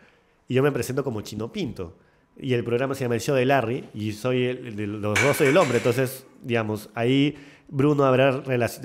Y 0.47 0.54
yo 0.54 0.63
me 0.63 0.71
presento 0.71 1.04
como 1.04 1.19
Chino 1.21 1.51
Pinto. 1.51 1.97
Y 2.38 2.54
el 2.54 2.63
programa 2.63 2.95
se 2.95 3.04
llama 3.04 3.15
El 3.15 3.21
Show 3.21 3.36
de 3.36 3.45
Larry. 3.45 3.89
Y 3.93 4.13
soy 4.13 4.45
el, 4.45 4.67
el 4.67 4.75
de 4.77 4.88
los 4.88 5.21
dos 5.21 5.36
soy 5.36 5.47
el 5.47 5.58
hombre. 5.58 5.80
Entonces, 5.80 6.25
digamos, 6.41 6.89
ahí 6.95 7.36
Bruno 7.71 8.03
habrá, 8.05 8.29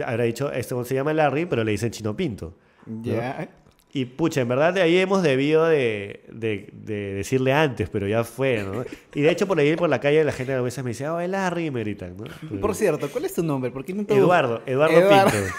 habrá 0.06 0.24
dicho, 0.24 0.50
este 0.50 0.74
se 0.84 0.94
llama 0.94 1.12
Larry, 1.12 1.44
pero 1.44 1.62
le 1.64 1.72
dicen 1.72 1.90
Chino 1.90 2.16
Pinto. 2.16 2.56
Ya. 3.02 3.50
Y 3.92 4.04
pucha, 4.04 4.42
en 4.42 4.48
verdad 4.48 4.74
de 4.74 4.82
ahí 4.82 4.96
hemos 4.98 5.22
debido 5.22 5.64
de, 5.66 6.24
de- 6.30 6.68
de 6.72 7.14
decirle 7.14 7.52
antes, 7.54 7.88
pero 7.88 8.06
ya 8.06 8.24
fue, 8.24 8.62
¿no? 8.62 8.84
Y 9.14 9.22
de 9.22 9.30
hecho 9.30 9.46
por 9.46 9.58
ahí 9.58 9.74
por 9.74 9.88
la 9.88 10.00
calle 10.00 10.22
la 10.22 10.32
gente 10.32 10.52
a 10.52 10.60
veces 10.60 10.84
me 10.84 10.90
dice, 10.90 11.08
oh, 11.08 11.18
el 11.18 11.30
Larry, 11.32 11.66
y 11.66 11.70
me 11.70 11.80
gritan, 11.80 12.14
¿no? 12.16 12.24
Por 12.60 12.74
cierto, 12.74 13.08
¿cuál 13.10 13.24
es 13.24 13.34
tu 13.34 13.42
nombre? 13.42 13.70
¿Por 13.70 13.84
qué 13.84 13.94
no 13.94 14.04
te 14.04 14.14
Eduardo, 14.14 14.62
Eduardo, 14.66 14.98
Eduardo. 14.98 15.30
Pinto. 15.30 15.54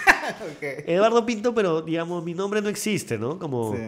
Eduardo 0.86 1.26
Pinto, 1.26 1.54
pero 1.54 1.82
digamos, 1.82 2.24
mi 2.24 2.32
nombre 2.34 2.62
no 2.62 2.68
existe, 2.68 3.18
¿no? 3.18 3.38
Como, 3.40 3.74
Sí. 3.74 3.82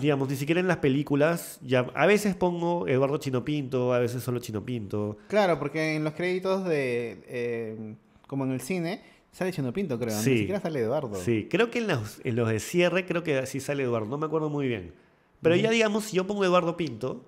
digamos, 0.00 0.28
ni 0.28 0.34
siquiera 0.36 0.60
en 0.60 0.66
las 0.66 0.78
películas, 0.78 1.60
ya 1.62 1.86
a 1.94 2.06
veces 2.06 2.34
pongo 2.34 2.88
Eduardo 2.88 3.18
Chino 3.18 3.44
Pinto, 3.44 3.92
a 3.94 4.00
veces 4.00 4.22
solo 4.24 4.40
Chino 4.40 4.64
Pinto. 4.64 5.18
Claro, 5.28 5.58
porque 5.60 5.94
en 5.94 6.02
los 6.04 6.14
créditos 6.14 6.64
de. 6.64 7.22
eh, 7.28 7.94
como 8.34 8.44
en 8.44 8.52
el 8.52 8.60
cine, 8.60 9.00
sale 9.32 9.52
Chino 9.52 9.72
Pinto, 9.72 9.98
creo. 9.98 10.10
Sí. 10.18 10.30
Ni 10.30 10.38
siquiera 10.38 10.60
sale 10.60 10.80
Eduardo. 10.80 11.14
Sí, 11.16 11.46
creo 11.50 11.70
que 11.70 11.78
en 11.78 11.86
los, 11.88 12.20
en 12.24 12.36
los 12.36 12.48
de 12.48 12.60
cierre 12.60 13.06
creo 13.06 13.22
que 13.22 13.38
así 13.38 13.60
sale 13.60 13.82
Eduardo, 13.84 14.06
no 14.08 14.18
me 14.18 14.26
acuerdo 14.26 14.50
muy 14.50 14.66
bien. 14.68 14.92
Pero 15.40 15.56
ya 15.56 15.70
digamos, 15.70 16.04
si 16.04 16.16
yo 16.16 16.26
pongo 16.26 16.44
Eduardo 16.44 16.76
Pinto, 16.76 17.24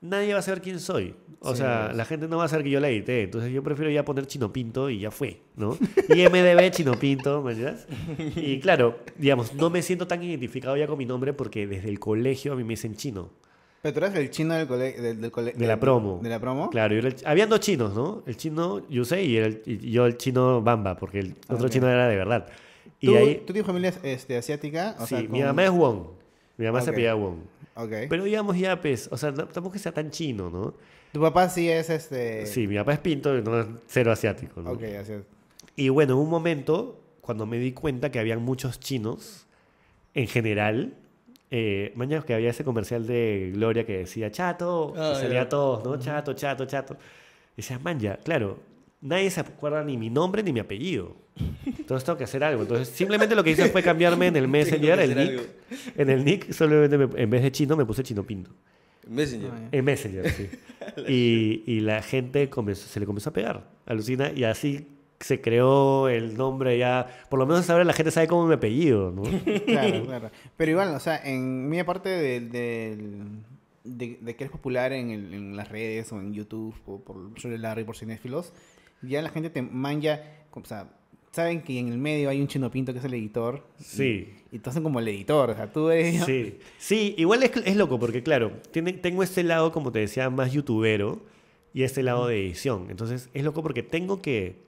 nadie 0.00 0.32
va 0.32 0.38
a 0.38 0.42
saber 0.42 0.62
quién 0.62 0.78
soy. 0.78 1.14
O 1.40 1.52
Sí, 1.52 1.58
sea, 1.58 1.92
la 1.92 2.04
gente 2.04 2.28
no 2.28 2.36
va 2.38 2.44
a 2.44 2.48
saber 2.48 2.64
que 2.64 2.70
yo 2.70 2.78
la 2.80 2.88
edité. 2.88 3.22
Entonces 3.24 3.52
yo 3.52 3.62
prefiero 3.64 3.90
ya 3.90 4.04
poner 4.04 4.26
Chino 4.26 4.52
Pinto 4.52 4.90
y 4.90 5.00
ya 5.00 5.10
fue, 5.10 5.40
¿no? 5.56 5.76
IMDB 6.08 6.70
Chino 6.70 6.92
Pinto, 6.98 7.42
¿me 7.42 7.52
entiendes? 7.52 7.86
Y 8.36 8.60
claro, 8.60 8.98
digamos, 9.16 9.54
no 9.54 9.70
me 9.70 9.82
siento 9.82 10.06
tan 10.06 10.22
identificado 10.22 10.76
ya 10.76 10.86
con 10.86 10.98
mi 10.98 11.04
nombre 11.06 11.32
porque 11.32 11.66
desde 11.66 11.88
el 11.88 11.98
colegio 11.98 12.52
a 12.52 12.56
mí 12.56 12.62
me 12.64 12.70
dicen 12.74 12.94
chino. 12.94 13.30
Pero 13.82 13.94
tú 13.94 14.04
eres 14.04 14.14
el 14.18 14.30
chino 14.30 14.54
del 14.54 14.66
colegio. 14.66 15.02
Del, 15.02 15.20
del 15.20 15.30
cole- 15.30 15.52
De 15.52 15.66
la 15.66 15.78
promo. 15.78 16.18
¿De 16.22 16.28
la 16.28 16.40
promo? 16.40 16.68
Claro, 16.70 16.94
yo 16.94 16.98
era 17.00 17.08
el- 17.08 17.16
habían 17.24 17.48
dos 17.48 17.60
chinos, 17.60 17.94
¿no? 17.94 18.22
El 18.26 18.36
chino 18.36 18.86
Yusei 18.88 19.26
y, 19.26 19.36
el- 19.36 19.62
y 19.66 19.90
yo 19.92 20.06
el 20.06 20.16
chino 20.16 20.60
Bamba, 20.62 20.96
porque 20.96 21.20
el 21.20 21.36
otro 21.48 21.66
Ok. 21.66 21.72
chino 21.72 21.88
era 21.88 22.08
de 22.08 22.16
verdad. 22.16 22.46
Y 23.00 23.06
¿Tú, 23.06 23.16
ahí, 23.16 23.34
¿Tú 23.46 23.52
tienes 23.52 23.66
familia 23.66 23.94
este, 24.02 24.36
asiática? 24.36 24.96
O 24.98 25.02
sí, 25.06 25.08
sea, 25.10 25.20
mi 25.22 25.28
con- 25.28 25.42
mamá 25.42 25.64
es 25.64 25.70
Wong. 25.70 25.98
Mi 26.56 26.66
mamá 26.66 26.80
se 26.80 26.90
Ok. 26.90 26.94
apellida 26.94 27.14
Wong. 27.14 27.36
Ok. 27.76 27.92
Pero 28.10 28.24
digamos 28.24 28.58
ya, 28.58 28.80
pues, 28.80 29.08
o 29.12 29.16
sea, 29.16 29.30
no- 29.30 29.46
tampoco 29.46 29.74
que 29.74 29.78
sea 29.78 29.92
tan 29.92 30.10
chino, 30.10 30.50
¿no? 30.50 30.74
Tu 31.12 31.20
papá 31.20 31.48
sí 31.48 31.68
es 31.70 31.88
este. 31.88 32.44
Sí, 32.46 32.66
mi 32.66 32.74
papá 32.76 32.94
es 32.94 32.98
pinto 32.98 33.32
no 33.40 33.60
es 33.60 33.66
cero 33.86 34.10
asiático, 34.10 34.60
¿no? 34.60 34.72
Ok, 34.72 34.82
así 35.00 35.12
es. 35.12 35.22
Y 35.76 35.88
bueno, 35.90 36.14
en 36.14 36.18
un 36.18 36.28
momento, 36.28 37.00
cuando 37.20 37.46
me 37.46 37.58
di 37.58 37.72
cuenta 37.72 38.10
que 38.10 38.18
habían 38.18 38.42
muchos 38.42 38.80
chinos, 38.80 39.46
en 40.14 40.26
general, 40.26 40.94
eh, 41.50 41.92
mañana 41.94 42.22
que 42.24 42.34
había 42.34 42.50
ese 42.50 42.64
comercial 42.64 43.06
de 43.06 43.50
Gloria 43.54 43.84
que 43.86 43.98
decía 43.98 44.30
chato, 44.30 44.92
Ah, 44.96 45.12
y 45.16 45.20
salía 45.20 45.42
ya. 45.44 45.48
todos, 45.48 45.84
¿no? 45.84 45.98
Chato, 45.98 46.32
chato, 46.34 46.66
chato. 46.66 46.94
Y 47.54 47.56
decía, 47.62 47.78
man, 47.78 47.98
ya, 47.98 48.16
claro, 48.18 48.58
nadie 49.00 49.30
se 49.30 49.40
acuerda 49.40 49.82
ni 49.84 49.96
mi 49.96 50.10
nombre 50.10 50.42
ni 50.42 50.52
mi 50.52 50.60
apellido. 50.60 51.16
Entonces 51.66 52.04
tengo 52.04 52.18
que 52.18 52.24
hacer 52.24 52.42
algo. 52.44 52.62
Entonces 52.62 52.88
simplemente 52.88 53.34
lo 53.34 53.42
que 53.44 53.50
hice 53.50 53.68
fue 53.68 53.82
cambiarme 53.82 54.26
en 54.26 54.36
el 54.36 54.48
Messenger, 54.48 54.98
el 55.00 55.10
nick. 55.16 55.28
algo. 55.30 55.42
En 55.96 56.10
el 56.10 56.24
nick, 56.24 56.52
solamente 56.52 56.98
me- 56.98 57.22
en 57.22 57.30
vez 57.30 57.42
de 57.42 57.52
chino, 57.52 57.76
me 57.76 57.84
puse 57.84 58.02
chino 58.02 58.22
pinto. 58.24 58.50
Messenger. 59.08 59.50
Ah. 59.52 59.68
En 59.72 59.84
Messenger, 59.84 60.30
sí. 60.30 60.48
y, 61.08 61.62
y 61.66 61.80
la 61.80 62.02
gente 62.02 62.50
comenzó- 62.50 62.86
se 62.88 63.00
le 63.00 63.06
comenzó 63.06 63.30
a 63.30 63.32
pegar, 63.32 63.64
alucina, 63.86 64.30
y 64.34 64.44
así 64.44 64.86
se 65.20 65.40
creó 65.40 66.08
el 66.08 66.36
nombre 66.36 66.78
ya. 66.78 67.06
Por 67.28 67.38
lo 67.38 67.46
menos 67.46 67.68
ahora 67.70 67.84
la 67.84 67.92
gente 67.92 68.10
sabe 68.10 68.28
cómo 68.28 68.46
mi 68.46 68.54
apellido, 68.54 69.10
¿no? 69.10 69.22
Claro, 69.66 70.04
claro. 70.06 70.30
Pero 70.56 70.70
igual, 70.70 70.94
o 70.94 71.00
sea, 71.00 71.20
en 71.24 71.68
mi 71.68 71.82
parte 71.82 72.08
del- 72.08 72.50
de, 72.50 74.18
de 74.20 74.36
que 74.36 74.44
eres 74.44 74.50
popular 74.52 74.92
en, 74.92 75.10
el- 75.10 75.34
en 75.34 75.56
las 75.56 75.68
redes 75.70 76.12
o 76.12 76.20
en 76.20 76.34
YouTube 76.34 76.74
o 76.86 77.00
por 77.00 77.16
sobre 77.40 77.58
Larry 77.58 77.84
por 77.84 77.96
cinéfilos, 77.96 78.52
ya 79.02 79.22
la 79.22 79.30
gente 79.30 79.50
te 79.50 79.62
manja, 79.62 80.20
o 80.52 80.64
sea, 80.64 80.90
saben 81.32 81.62
que 81.62 81.78
en 81.78 81.88
el 81.88 81.98
medio 81.98 82.28
hay 82.30 82.40
un 82.40 82.48
chino 82.48 82.70
pinto 82.70 82.92
que 82.92 82.98
es 82.98 83.04
el 83.04 83.14
editor. 83.14 83.64
Sí. 83.78 84.34
Y, 84.52 84.56
y 84.56 84.58
te 84.58 84.70
hacen 84.70 84.82
como 84.82 84.98
el 85.00 85.08
editor, 85.08 85.50
o 85.50 85.54
sea, 85.54 85.72
tú 85.72 85.88
eres... 85.90 86.24
Sí, 86.24 86.58
sí, 86.78 87.14
igual 87.16 87.42
es, 87.42 87.52
es 87.64 87.76
loco 87.76 87.98
porque, 87.98 88.22
claro, 88.22 88.52
tiene- 88.72 88.92
tengo 88.94 89.22
este 89.22 89.42
lado, 89.42 89.72
como 89.72 89.90
te 89.92 90.00
decía, 90.00 90.28
más 90.30 90.52
youtubero 90.52 91.20
y 91.72 91.82
este 91.82 92.02
lado 92.02 92.26
de 92.26 92.40
edición. 92.46 92.86
Entonces, 92.90 93.30
es 93.34 93.44
loco 93.44 93.62
porque 93.62 93.82
tengo 93.82 94.20
que. 94.20 94.66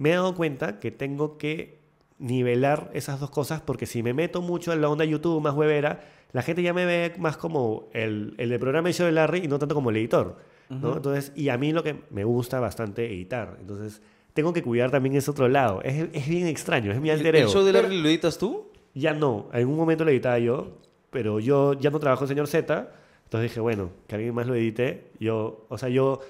Me 0.00 0.10
he 0.10 0.14
dado 0.14 0.34
cuenta 0.34 0.78
que 0.78 0.90
tengo 0.90 1.36
que 1.38 1.78
nivelar 2.18 2.90
esas 2.94 3.20
dos 3.20 3.30
cosas 3.30 3.60
porque 3.60 3.86
si 3.86 4.02
me 4.02 4.12
meto 4.14 4.42
mucho 4.42 4.72
en 4.72 4.80
la 4.80 4.88
onda 4.88 5.04
YouTube 5.04 5.40
más 5.42 5.54
huevera, 5.54 6.00
la 6.32 6.42
gente 6.42 6.62
ya 6.62 6.72
me 6.72 6.84
ve 6.86 7.14
más 7.18 7.36
como 7.36 7.88
el, 7.92 8.34
el 8.38 8.50
del 8.50 8.60
programa 8.60 8.88
de 8.88 8.94
show 8.94 9.06
de 9.06 9.12
Larry 9.12 9.40
y 9.44 9.48
no 9.48 9.58
tanto 9.58 9.74
como 9.74 9.90
el 9.90 9.96
editor. 9.96 10.36
¿no? 10.68 10.96
Entonces, 10.96 11.32
y 11.34 11.48
a 11.48 11.58
mí 11.58 11.72
lo 11.72 11.82
que 11.82 11.96
me 12.10 12.22
gusta 12.22 12.60
bastante 12.60 13.06
editar. 13.06 13.56
Entonces, 13.60 14.00
tengo 14.34 14.52
que 14.52 14.62
cuidar 14.62 14.90
también 14.92 15.16
ese 15.16 15.30
otro 15.30 15.48
lado. 15.48 15.82
Es, 15.82 16.08
es 16.12 16.28
bien 16.28 16.46
extraño, 16.46 16.92
es 16.92 17.00
mi 17.00 17.10
alter 17.10 17.34
¿El 17.34 17.42
ego. 17.42 17.52
show 17.52 17.64
de 17.64 17.72
Larry 17.72 18.00
lo 18.00 18.08
editas 18.08 18.38
tú? 18.38 18.68
Ya 18.94 19.12
no, 19.12 19.48
en 19.52 19.58
algún 19.58 19.76
momento 19.76 20.04
lo 20.04 20.12
editaba 20.12 20.38
yo, 20.38 20.78
pero 21.10 21.40
yo 21.40 21.72
ya 21.74 21.90
no 21.90 21.98
trabajo 21.98 22.24
en 22.24 22.28
Señor 22.28 22.46
Z, 22.46 22.92
entonces 23.24 23.50
dije, 23.50 23.60
bueno, 23.60 23.90
que 24.06 24.14
alguien 24.14 24.34
más 24.34 24.46
lo 24.46 24.54
edite. 24.54 25.10
Yo, 25.18 25.66
o 25.68 25.78
sea, 25.78 25.88
yo, 25.88 26.20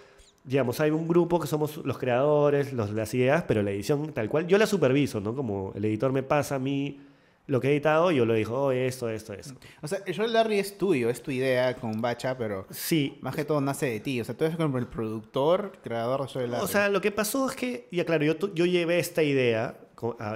digamos, 0.45 0.81
hay 0.81 0.91
un 0.91 1.07
grupo 1.07 1.39
que 1.39 1.47
somos 1.47 1.77
los 1.79 1.99
creadores, 1.99 2.73
los, 2.73 2.91
las 2.91 3.13
ideas, 3.15 3.45
pero 3.47 3.63
la 3.63 3.71
edición 3.71 4.13
tal 4.13 4.29
cual, 4.29 4.47
yo 4.47 4.59
la 4.59 4.67
superviso, 4.67 5.21
¿no? 5.21 5.35
Como 5.35 5.73
el 5.75 5.85
editor 5.85 6.13
me 6.13 6.23
pasa 6.23 6.57
a 6.57 6.59
mí 6.59 7.01
lo 7.47 7.61
que 7.61 7.69
he 7.69 7.71
editado, 7.73 8.13
yo 8.13 8.25
lo 8.25 8.35
digo, 8.35 8.67
oh, 8.67 8.71
esto, 8.71 9.09
esto, 9.09 9.33
esto. 9.33 9.55
O 9.83 9.89
sea, 9.89 9.99
el 10.07 10.15
show 10.15 10.25
de 10.25 10.33
Larry 10.33 10.61
es 10.61 10.79
tuyo, 10.79 11.11
es 11.11 11.21
tu 11.21 11.33
idea 11.33 11.75
con 11.75 12.01
Bacha, 12.01 12.39
pero 12.39 12.67
Sí, 12.71 13.19
más 13.23 13.35
que 13.35 13.45
todo 13.45 13.61
nace 13.61 13.87
de 13.87 13.99
ti. 13.99 14.21
O 14.21 14.25
sea, 14.25 14.37
tú 14.37 14.45
eres 14.45 14.57
como 14.57 14.79
el 14.79 14.87
productor, 14.87 15.73
creador 15.83 16.31
de 16.33 16.47
Larry. 16.47 16.65
O 16.65 16.69
sea, 16.69 16.89
lo 16.89 17.01
que 17.01 17.11
pasó 17.11 17.51
es 17.51 17.57
que, 17.57 17.89
ya 17.91 18.05
claro, 18.05 18.25
yo, 18.25 18.55
yo 18.55 18.67
llevé 18.67 19.01
esta 19.01 19.25
idea, 19.25 19.77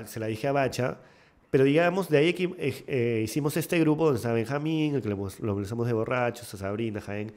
se 0.06 0.18
la 0.18 0.26
dije 0.26 0.48
a 0.48 0.52
Bacha, 0.52 0.98
pero 1.52 1.62
digamos, 1.62 2.08
de 2.08 2.18
ahí 2.18 2.32
que 2.32 2.52
eh, 2.58 2.84
eh, 2.88 3.20
hicimos 3.22 3.56
este 3.56 3.78
grupo 3.78 4.06
donde 4.06 4.16
está 4.16 4.32
Benjamín, 4.32 4.96
el 4.96 5.02
que 5.02 5.08
lo, 5.08 5.28
lo 5.40 5.84
de 5.84 5.92
borrachos, 5.92 6.52
a 6.52 6.56
Sabrina, 6.56 7.00
Jaén. 7.00 7.32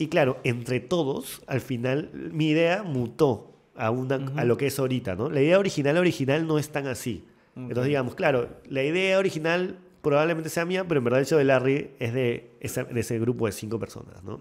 Y 0.00 0.08
claro, 0.08 0.38
entre 0.44 0.80
todos, 0.80 1.42
al 1.46 1.60
final, 1.60 2.10
mi 2.32 2.48
idea 2.48 2.82
mutó 2.82 3.52
a, 3.76 3.90
una, 3.90 4.16
a 4.36 4.44
lo 4.44 4.56
que 4.56 4.66
es 4.66 4.78
ahorita, 4.78 5.14
¿no? 5.14 5.30
La 5.30 5.40
idea 5.42 5.58
original, 5.58 5.96
original 5.98 6.46
no 6.46 6.58
es 6.58 6.70
tan 6.70 6.86
así. 6.86 7.24
Entonces, 7.56 7.86
digamos, 7.88 8.14
claro, 8.14 8.48
la 8.68 8.82
idea 8.82 9.18
original 9.18 9.78
probablemente 10.02 10.48
sea 10.48 10.64
mía, 10.64 10.84
pero 10.88 10.98
en 10.98 11.04
verdad 11.04 11.20
el 11.20 11.26
show 11.26 11.38
de 11.38 11.44
Larry 11.44 11.90
es 11.98 12.14
de, 12.14 12.50
esa- 12.60 12.84
de 12.84 13.00
ese 13.00 13.18
grupo 13.18 13.44
de 13.46 13.52
cinco 13.52 13.78
personas, 13.78 14.22
¿no? 14.24 14.40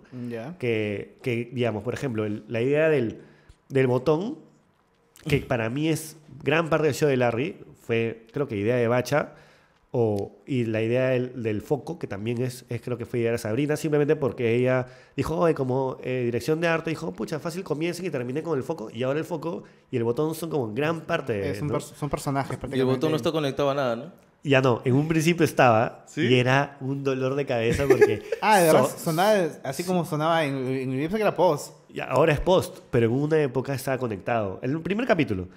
que, 0.57 1.17
que, 1.21 1.49
digamos, 1.51 1.83
por 1.83 1.93
ejemplo, 1.93 2.25
el- 2.25 2.43
la 2.47 2.61
idea 2.61 2.87
del, 2.89 3.19
del 3.67 3.87
botón, 3.87 4.37
que 5.27 5.39
para 5.41 5.69
mí 5.69 5.89
es 5.89 6.15
gran 6.43 6.69
parte 6.69 6.85
del 6.87 6.95
show 6.95 7.09
de 7.09 7.17
Larry, 7.17 7.57
fue 7.81 8.25
creo 8.31 8.47
que 8.47 8.55
idea 8.55 8.77
de 8.77 8.87
Bacha, 8.87 9.33
o, 9.91 10.43
y 10.45 10.65
la 10.65 10.81
idea 10.83 11.09
del, 11.09 11.41
del 11.41 11.61
foco, 11.61 11.97
que 11.97 12.05
también 12.05 12.41
es, 12.41 12.63
es 12.69 12.79
creo 12.81 12.97
que 12.97 13.05
fue 13.07 13.19
idea 13.19 13.31
de 13.31 13.37
Sabrina, 13.39 13.75
simplemente 13.75 14.15
porque 14.15 14.55
ella 14.55 14.85
dijo, 15.17 15.35
oye, 15.37 15.55
como 15.55 15.97
eh, 16.03 16.21
dirección 16.25 16.61
de 16.61 16.67
arte, 16.67 16.91
dijo, 16.91 17.11
pucha, 17.13 17.39
fácil 17.39 17.63
comiencen 17.63 18.05
y 18.05 18.09
terminen 18.11 18.43
con 18.43 18.55
el 18.57 18.63
foco, 18.63 18.89
y 18.93 19.01
ahora 19.03 19.17
el 19.19 19.25
foco 19.25 19.63
y 19.89 19.97
el 19.97 20.03
botón 20.03 20.35
son 20.35 20.49
como 20.51 20.71
gran 20.73 21.01
parte 21.01 21.33
de... 21.33 21.49
Es 21.51 21.61
un 21.61 21.69
¿no? 21.69 21.75
pers- 21.75 21.95
son 21.95 22.09
personajes 22.09 22.57
Y 22.71 22.79
el 22.79 22.85
botón 22.85 23.09
no 23.11 23.17
está 23.17 23.31
conectado 23.31 23.71
a 23.71 23.73
nada, 23.73 23.95
¿no? 23.95 24.29
Ya 24.41 24.61
no, 24.61 24.81
en 24.85 24.93
un 24.93 25.07
principio 25.07 25.43
estaba, 25.43 26.05
¿Sí? 26.07 26.21
y 26.21 26.35
era 26.35 26.77
un 26.79 27.03
dolor 27.03 27.35
de 27.35 27.45
cabeza 27.45 27.85
porque... 27.89 28.21
Ah, 28.41 28.59
de 28.59 28.67
verdad, 28.67 28.85
so- 28.87 28.97
sonaba 28.97 29.33
así 29.63 29.83
como 29.83 30.05
sonaba 30.05 30.45
en, 30.45 30.55
en 30.55 30.89
mi 30.91 31.07
que 31.09 31.15
era 31.15 31.35
post. 31.35 31.73
Y 31.91 31.99
ahora 31.99 32.31
es 32.31 32.39
post, 32.39 32.77
pero 32.91 33.07
en 33.07 33.11
una 33.11 33.41
época 33.41 33.73
estaba 33.73 33.97
conectado. 33.97 34.59
En 34.61 34.71
el 34.71 34.81
primer 34.81 35.05
capítulo. 35.07 35.47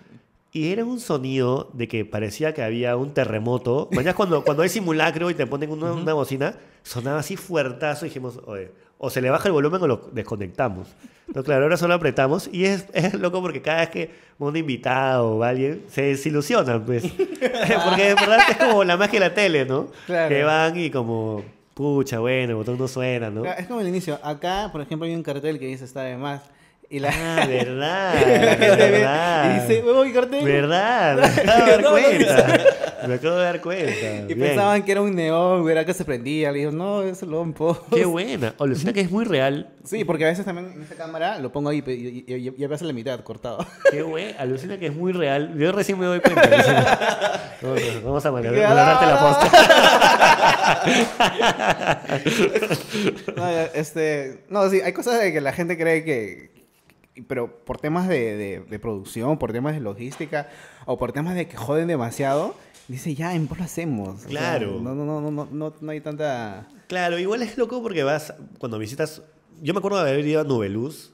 Y 0.55 0.71
era 0.71 0.85
un 0.85 1.01
sonido 1.01 1.71
de 1.73 1.88
que 1.88 2.05
parecía 2.05 2.53
que 2.53 2.62
había 2.62 2.97
un 2.97 3.15
terremoto. 3.15 3.88
Mañana 3.91 4.15
cuando, 4.15 4.45
cuando 4.45 4.62
hay 4.62 4.69
simulacro 4.69 5.31
y 5.31 5.35
te 5.35 5.47
ponen 5.47 5.71
una, 5.71 5.93
una 5.93 6.12
bocina, 6.12 6.57
sonaba 6.83 7.21
así 7.21 7.37
fuertazo 7.37 8.05
y 8.05 8.11
dijimos, 8.11 8.38
oye, 8.45 8.71
o 8.99 9.11
se 9.11 9.21
le 9.21 9.31
baja 9.31 9.49
el 9.49 9.53
volumen 9.53 9.83
o 9.83 9.87
lo 9.87 9.97
desconectamos. 10.12 10.88
No, 11.35 11.43
claro, 11.43 11.65
ahora 11.65 11.77
solo 11.77 11.95
apretamos 11.95 12.49
y 12.53 12.67
es, 12.67 12.87
es 12.93 13.15
loco 13.15 13.41
porque 13.41 13.62
cada 13.62 13.81
vez 13.81 13.88
que 13.88 14.11
un 14.38 14.57
invitado 14.57 15.38
o 15.38 15.43
alguien 15.43 15.85
se 15.88 16.03
desilusionan, 16.03 16.85
pues. 16.85 17.03
porque 17.07 18.09
de 18.09 18.15
verdad 18.15 18.38
es 18.49 18.57
como 18.59 18.85
la 18.85 18.97
magia 18.97 19.21
de 19.21 19.29
la 19.29 19.35
tele, 19.35 19.65
¿no? 19.65 19.88
Claro. 20.07 20.29
Que 20.29 20.45
van 20.45 20.79
y 20.79 20.91
como, 20.91 21.43
pucha, 21.75 22.19
bueno, 22.19 22.51
el 22.51 22.55
botón 22.57 22.79
no 22.79 22.87
suena, 22.87 23.31
¿no? 23.31 23.45
Es 23.45 23.67
como 23.67 23.81
el 23.81 23.88
inicio. 23.88 24.21
Acá, 24.23 24.69
por 24.71 24.81
ejemplo, 24.83 25.07
hay 25.07 25.15
un 25.15 25.23
cartel 25.23 25.59
que 25.59 25.67
dice 25.67 25.85
está 25.85 26.03
de 26.03 26.17
más. 26.17 26.43
Y 26.94 26.98
la, 26.98 27.09
Ah, 27.09 27.46
verdad, 27.48 28.14
la 28.14 28.20
gente 28.57 28.76
ve 28.76 28.90
verdad. 28.90 29.50
y 29.57 29.61
dice, 29.61 29.83
huevo, 29.83 30.05
mi 30.05 30.12
cartel. 30.12 30.44
¿Verdad? 30.44 31.16
Me 31.46 31.52
acabo 31.72 31.96
de 31.96 32.02
dar 32.02 32.12
cuenta. 32.20 32.61
Me 33.09 33.14
acabo 33.14 33.35
de 33.37 33.44
dar 33.44 33.61
cuenta. 33.62 33.92
Y 34.28 34.35
Bien. 34.35 34.38
pensaban 34.40 34.83
que 34.83 34.92
era 34.92 35.00
un 35.00 35.14
neón, 35.16 35.68
era 35.70 35.87
que 35.87 35.94
se 35.94 36.05
prendía. 36.05 36.52
Le 36.52 36.59
digo, 36.59 36.70
no, 36.70 37.02
es 37.02 37.24
post. 37.57 37.81
Qué 37.92 38.05
buena. 38.05 38.55
O 38.59 38.64
alucina 38.64 38.92
que 38.92 39.00
es 39.00 39.11
muy 39.11 39.24
real. 39.24 39.70
Sí, 39.85 40.05
porque 40.05 40.26
a 40.26 40.28
veces 40.28 40.44
también 40.44 40.70
en 40.76 40.83
esta 40.83 40.94
cámara 40.94 41.38
lo 41.38 41.50
pongo 41.50 41.70
ahí 41.70 41.83
y, 41.85 41.90
y, 41.90 42.24
y, 42.28 42.55
y 42.59 42.64
a 42.64 42.68
veces 42.68 42.87
la 42.87 42.92
mitad 42.92 43.18
cortado. 43.20 43.66
Qué 43.90 44.02
buena. 44.02 44.38
Alucina 44.38 44.76
que 44.78 44.87
es 44.88 44.94
muy 44.94 45.12
real. 45.14 45.55
Yo 45.59 45.72
recién 45.72 45.98
me 45.98 46.05
doy 46.05 46.20
cuenta. 46.20 46.42
Vamos 47.62 47.81
a- 47.81 48.00
Vamos 48.05 48.26
a 48.26 48.33
malograrte 48.33 49.07
la 49.07 49.18
posta. 49.18 49.50
No, 53.37 53.48
este, 53.74 54.44
no, 54.50 54.68
sí, 54.68 54.81
hay 54.83 54.92
cosas 54.92 55.20
de 55.22 55.33
que 55.33 55.40
la 55.40 55.52
gente 55.52 55.76
cree 55.78 56.05
que... 56.05 56.52
Pero 57.29 57.64
por 57.64 57.79
temas 57.79 58.09
de, 58.09 58.37
de, 58.37 58.61
de 58.61 58.79
producción, 58.79 59.38
por 59.38 59.53
temas 59.53 59.75
de 59.75 59.81
logística 59.81 60.48
o 60.87 60.98
por 60.98 61.12
temas 61.12 61.35
de 61.35 61.46
que 61.46 61.57
joden 61.57 61.87
demasiado, 61.88 62.55
dice, 62.88 63.14
ya, 63.14 63.35
en 63.35 63.46
post 63.46 63.59
lo 63.61 63.64
hacemos. 63.66 64.09
O 64.09 64.18
sea, 64.18 64.29
Claro. 64.29 64.81
no, 64.81 64.94
no, 64.94 65.05
no, 65.05 65.20
no, 65.20 65.31
no, 65.31 65.48
no, 65.51 65.75
no 65.81 65.90
hay 65.90 66.01
tanta... 66.01 66.68
Claro, 66.88 67.18
igual 67.18 67.42
es 67.42 67.57
loco 67.59 67.83
porque 67.83 68.03
vas, 68.03 68.35
cuando 68.59 68.79
visitas, 68.79 69.22
yo 69.61 69.75
me 69.75 69.79
acuerdo 69.79 70.03
de 70.03 70.11
haber 70.11 70.27
ido 70.27 70.40
a 70.40 70.44
Nubeluz 70.44 71.12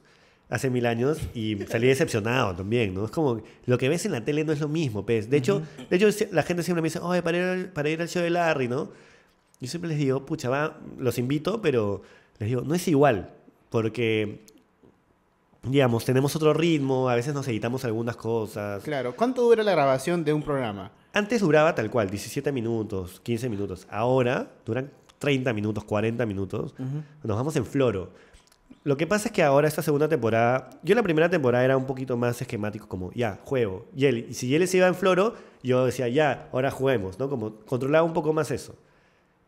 hace 0.49 0.71
mil 0.71 0.87
años 0.87 1.19
y 1.35 1.57
salí 1.69 1.89
decepcionado 1.89 2.55
también, 2.57 2.95
¿no? 2.95 3.05
Es 3.05 3.11
como, 3.11 3.43
lo 3.67 3.77
que 3.79 3.89
ves 3.89 4.07
en 4.07 4.13
la 4.13 4.25
tele 4.25 4.45
no 4.45 4.53
es 4.53 4.61
lo 4.61 4.69
mismo, 4.69 5.05
pues. 5.05 5.29
De 5.29 5.37
hecho, 5.37 5.63
de 5.91 5.97
hecho 5.97 6.09
la 6.33 6.43
gente 6.43 6.63
siempre 6.63 6.81
me 6.81 6.87
dice, 6.87 7.01
oye, 7.01 7.23
para 7.23 7.37
ir, 7.39 7.43
al, 7.45 7.73
para 7.73 7.89
ir 7.91 8.01
al 8.01 8.09
show 8.09 8.23
de 8.23 8.31
Larry, 8.31 8.67
¿no? 8.69 8.91
Yo 9.61 9.69
siempre 9.69 9.89
les 9.91 9.99
digo, 9.99 10.25
pucha, 10.25 10.49
va, 10.49 10.79
los 10.97 11.19
invito, 11.19 11.61
pero 11.61 12.03
les 12.39 12.49
digo, 12.49 12.63
no 12.63 12.75
es 12.75 12.87
igual, 12.89 13.35
porque, 13.69 14.45
digamos, 15.63 16.05
tenemos 16.05 16.35
otro 16.37 16.55
ritmo, 16.55 17.09
a 17.09 17.15
veces 17.15 17.35
nos 17.35 17.47
editamos 17.49 17.85
algunas 17.85 18.17
cosas. 18.17 18.83
Claro, 18.83 19.15
¿cuánto 19.17 19.43
dura 19.43 19.63
la 19.63 19.73
grabación 19.73 20.25
de 20.25 20.33
un 20.33 20.43
programa? 20.43 20.91
Antes 21.13 21.41
duraba 21.41 21.75
tal 21.75 21.91
cual, 21.91 22.11
17 22.11 22.53
minutos, 22.53 23.21
15 23.21 23.49
minutos. 23.49 23.87
Ahora 23.91 24.51
duran 24.65 24.91
30 25.19 25.53
minutos, 25.53 25.85
40 25.85 26.27
minutos. 26.27 26.75
Nos 27.23 27.37
vamos 27.37 27.57
en 27.57 27.67
floro. 27.67 28.11
Lo 28.85 28.97
que 28.97 29.07
pasa 29.07 29.29
es 29.29 29.33
que 29.33 29.43
ahora 29.43 29.69
esta 29.69 29.83
segunda 29.83 30.09
temporada, 30.09 30.71
yo 30.83 30.95
la 30.95 31.03
primera 31.03 31.29
temporada 31.29 31.65
era 31.65 31.77
un 31.77 31.87
poquito 31.87 32.17
más 32.17 32.41
esquemático, 32.41 32.87
como 32.89 33.13
ya, 33.13 33.39
juego. 33.45 33.87
Y, 33.95 34.33
si 34.33 34.55
él 34.55 34.67
se 34.69 34.77
iba 34.79 34.87
en 34.87 34.95
floro, 34.95 35.35
yo 35.63 35.85
decía, 35.85 36.09
ya, 36.09 36.49
ahora 36.53 36.71
juguemos, 36.71 37.19
¿no? 37.19 37.29
Como 37.29 37.57
controlaba 37.67 38.05
un 38.05 38.13
poco 38.13 38.33
más 38.33 38.51
eso. 38.51 38.77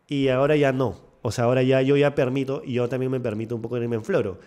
Y 0.09 0.29
ahora 0.29 0.57
ya 0.57 0.73
no. 0.73 0.97
O 1.23 1.31
sea, 1.31 1.45
ahora 1.45 1.63
ya 1.63 1.81
yo 1.83 1.97
ya 1.97 2.15
permito, 2.15 2.63
y 2.65 2.75
yo 2.75 2.89
también 2.89 3.13
me 3.13 3.21
permito 3.21 3.55
un 3.55 3.63
poco 3.63 3.77
irme 3.77 3.97
en 3.97 4.05
floro. 4.05 4.39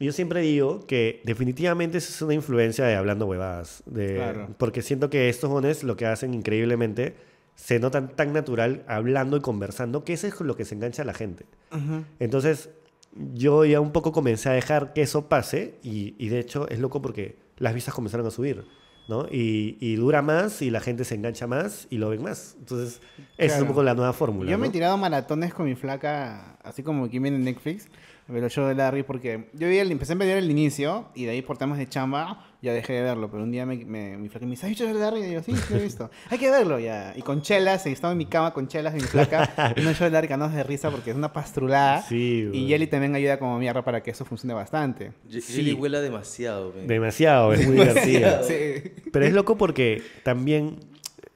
Yo 0.00 0.12
siempre 0.12 0.40
digo 0.40 0.86
que 0.86 1.22
definitivamente 1.24 1.98
eso 1.98 2.10
es 2.10 2.22
una 2.22 2.34
influencia 2.34 2.84
de 2.84 2.96
hablando 2.96 3.26
huevadas. 3.26 3.82
De, 3.86 4.16
Claro. 4.16 4.48
Porque 4.58 4.82
siento 4.82 5.08
que 5.08 5.28
estos 5.28 5.50
jones 5.50 5.84
lo 5.84 5.96
que 5.96 6.06
hacen 6.06 6.34
increíblemente 6.34 7.14
se 7.54 7.78
notan 7.78 8.08
tan 8.08 8.32
natural 8.32 8.84
hablando 8.88 9.36
y 9.36 9.40
conversando 9.40 10.04
que 10.04 10.12
eso 10.14 10.26
es 10.26 10.40
lo 10.40 10.56
que 10.56 10.64
se 10.64 10.74
engancha 10.74 11.02
a 11.02 11.04
la 11.04 11.14
gente. 11.14 11.46
Entonces, 12.18 12.70
yo 13.34 13.64
ya 13.64 13.80
un 13.80 13.92
poco 13.92 14.12
comencé 14.12 14.48
a 14.48 14.52
dejar 14.52 14.92
que 14.92 15.02
eso 15.02 15.28
pase 15.28 15.78
y, 15.82 16.14
y 16.18 16.28
de 16.28 16.40
hecho 16.40 16.68
es 16.68 16.80
loco 16.80 17.00
porque 17.00 17.36
las 17.58 17.74
vistas 17.74 17.94
comenzaron 17.94 18.26
a 18.26 18.30
subir, 18.30 18.64
¿no? 19.08 19.26
Y, 19.30 19.76
y 19.80 19.96
dura 19.96 20.22
más 20.22 20.62
y 20.62 20.70
la 20.70 20.80
gente 20.80 21.04
se 21.04 21.14
engancha 21.14 21.46
más 21.46 21.86
y 21.90 21.98
lo 21.98 22.08
ven 22.08 22.22
más. 22.22 22.56
Entonces, 22.58 23.00
esa 23.38 23.56
es 23.56 23.62
un 23.62 23.68
poco 23.68 23.82
la 23.82 23.94
nueva 23.94 24.12
fórmula. 24.12 24.50
Yo 24.50 24.58
me 24.58 24.68
he 24.68 24.70
tirado 24.70 24.96
maratones 24.96 25.54
con 25.54 25.66
mi 25.66 25.76
flaca, 25.76 26.58
así 26.62 26.82
como 26.82 27.08
viene 27.08 27.28
en 27.28 27.44
Netflix, 27.44 27.88
pero 28.26 28.48
show 28.48 28.66
de 28.66 28.74
Larry, 28.74 29.02
porque 29.02 29.48
yo 29.52 29.68
vi 29.68 29.78
el- 29.78 29.90
empecé 29.92 30.12
a 30.14 30.16
ver 30.16 30.38
el 30.38 30.50
inicio 30.50 31.08
y 31.14 31.24
de 31.24 31.32
ahí 31.32 31.42
por 31.42 31.58
temas 31.58 31.76
de 31.78 31.86
chamba 31.88 32.46
ya 32.62 32.72
dejé 32.72 32.94
de 32.94 33.02
verlo, 33.02 33.30
pero 33.30 33.42
un 33.42 33.50
día 33.52 33.66
me, 33.66 33.76
me- 33.84 34.16
mi 34.16 34.30
flaca 34.30 34.46
me 34.46 34.52
dice, 34.52 34.64
¿has 34.64 34.70
visto 34.70 34.84
show 34.84 34.94
de 34.94 34.98
Larry? 35.00 35.24
Y 35.24 35.32
yo, 35.34 35.42
sí, 35.42 35.54
sí 35.54 35.74
lo 35.74 35.80
he 35.80 35.82
visto. 35.82 36.10
Hay 36.30 36.38
que 36.38 36.50
verlo 36.50 36.78
ya. 36.78 37.12
Y 37.14 37.20
con 37.20 37.42
chelas, 37.42 37.84
estaba 37.86 38.12
en 38.12 38.18
mi 38.18 38.24
cama 38.24 38.54
con 38.54 38.66
chelas 38.68 38.94
y 38.94 38.96
mi 38.96 39.02
flaca, 39.02 39.74
y 39.76 39.80
no 39.82 39.92
show 39.92 40.04
de 40.06 40.10
Larry 40.12 40.28
cagados 40.28 40.54
de 40.54 40.62
risa 40.62 40.90
porque 40.90 41.10
es 41.10 41.16
una 41.16 41.32
pastrulada. 41.32 42.00
Sí, 42.02 42.48
y. 42.52 42.66
Jelly 42.68 42.86
también 42.86 43.14
ayuda 43.14 43.38
como 43.38 43.58
mierda 43.58 43.84
para 43.84 44.02
que 44.02 44.10
eso 44.12 44.24
funcione 44.24 44.54
bastante. 44.54 45.12
Ye- 45.28 45.42
Sí. 45.42 45.52
Jelly 45.56 45.74
huela 45.74 46.00
demasiado. 46.00 46.72
Demasiado, 46.72 47.52
es 47.52 47.66
muy 47.66 47.76
divertido. 47.76 48.42
Sí. 48.48 48.92
Pero 49.12 49.26
es 49.26 49.32
loco 49.34 49.56
porque 49.58 50.02
también 50.22 50.78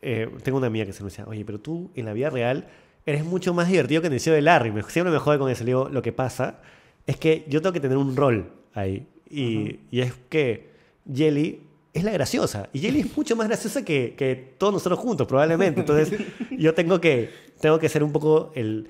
eh, 0.00 0.28
tengo 0.42 0.56
una 0.56 0.68
amiga 0.68 0.86
que 0.86 0.92
se 0.94 1.02
me 1.02 1.10
decía, 1.10 1.24
oye, 1.26 1.44
pero 1.44 1.60
tú 1.60 1.90
en 1.94 2.06
la 2.06 2.14
vida 2.14 2.30
real 2.30 2.68
eres 3.04 3.24
mucho 3.24 3.52
más 3.52 3.68
divertido 3.68 4.00
que 4.00 4.06
en 4.06 4.14
el 4.14 4.20
show 4.20 4.32
de 4.32 4.40
Larry. 4.40 4.70
Me- 4.72 4.82
Siempre 4.84 5.12
me 5.12 5.18
jode 5.18 5.38
con 5.38 5.50
eso. 5.50 5.64
Le 5.64 5.70
digo, 5.70 5.88
lo 5.90 6.00
que 6.00 6.12
pasa 6.12 6.60
es 7.08 7.16
que 7.16 7.44
yo 7.48 7.60
tengo 7.60 7.72
que 7.72 7.80
tener 7.80 7.96
un 7.96 8.14
rol 8.14 8.52
ahí. 8.74 9.06
Y, 9.30 9.80
y 9.90 10.00
es 10.00 10.14
que 10.28 10.70
Jelly 11.12 11.60
es 11.92 12.04
la 12.04 12.12
graciosa. 12.12 12.68
Y 12.72 12.78
Jelly 12.78 13.00
es 13.00 13.16
mucho 13.16 13.34
más 13.34 13.48
graciosa 13.48 13.84
que, 13.84 14.14
que 14.16 14.54
todos 14.58 14.72
nosotros 14.74 14.98
juntos, 15.00 15.26
probablemente. 15.26 15.80
Entonces 15.80 16.18
yo 16.56 16.72
tengo 16.74 17.00
que, 17.00 17.30
tengo 17.60 17.78
que 17.78 17.88
ser 17.88 18.02
un 18.04 18.12
poco 18.12 18.52
el, 18.54 18.88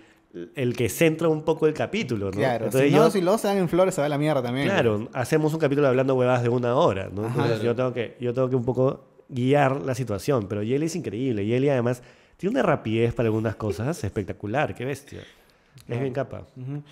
el 0.55 0.77
que 0.77 0.89
centra 0.89 1.29
un 1.29 1.43
poco 1.43 1.66
el 1.66 1.75
capítulo, 1.75 2.27
¿no? 2.27 2.33
Claro, 2.39 2.66
Entonces 2.66 2.91
si 2.91 2.97
no, 2.97 3.05
yo- 3.05 3.11
si 3.37 3.41
se 3.41 3.49
dan 3.49 3.59
en 3.59 3.69
flores 3.69 3.95
se 3.95 4.01
va 4.01 4.07
a 4.07 4.11
la 4.11 4.19
mierda 4.19 4.43
también. 4.43 4.66
Claro, 4.66 5.09
hacemos 5.12 5.53
un 5.55 5.61
capítulo 5.61 5.89
hablando 5.89 6.14
huevadas 6.14 6.43
de 6.43 6.49
una 6.51 6.75
hora, 6.77 7.09
¿no? 7.12 7.25
Ajá. 7.25 7.35
Entonces 7.43 7.62
yo 7.62 7.75
tengo 7.75 7.93
que, 7.93 8.16
yo 8.21 8.35
tengo 8.35 8.49
que 8.51 8.57
un 8.57 8.64
poco 8.64 9.05
guiar 9.29 9.81
la 9.83 9.95
situación, 9.95 10.47
pero 10.49 10.62
Yeli 10.62 10.87
es 10.87 10.97
increíble. 10.97 11.47
Yeli 11.47 11.69
además 11.69 12.03
tiene 12.37 12.53
una 12.55 12.62
rapidez 12.62 13.14
para 13.14 13.27
algunas 13.29 13.57
cosas 13.57 14.03
espectacular, 14.05 14.75
qué 14.75 14.85
bestia. 14.85 15.21
Es 15.87 16.01
bien 16.01 16.12
capa. 16.12 16.47
Ujú. 16.57 16.83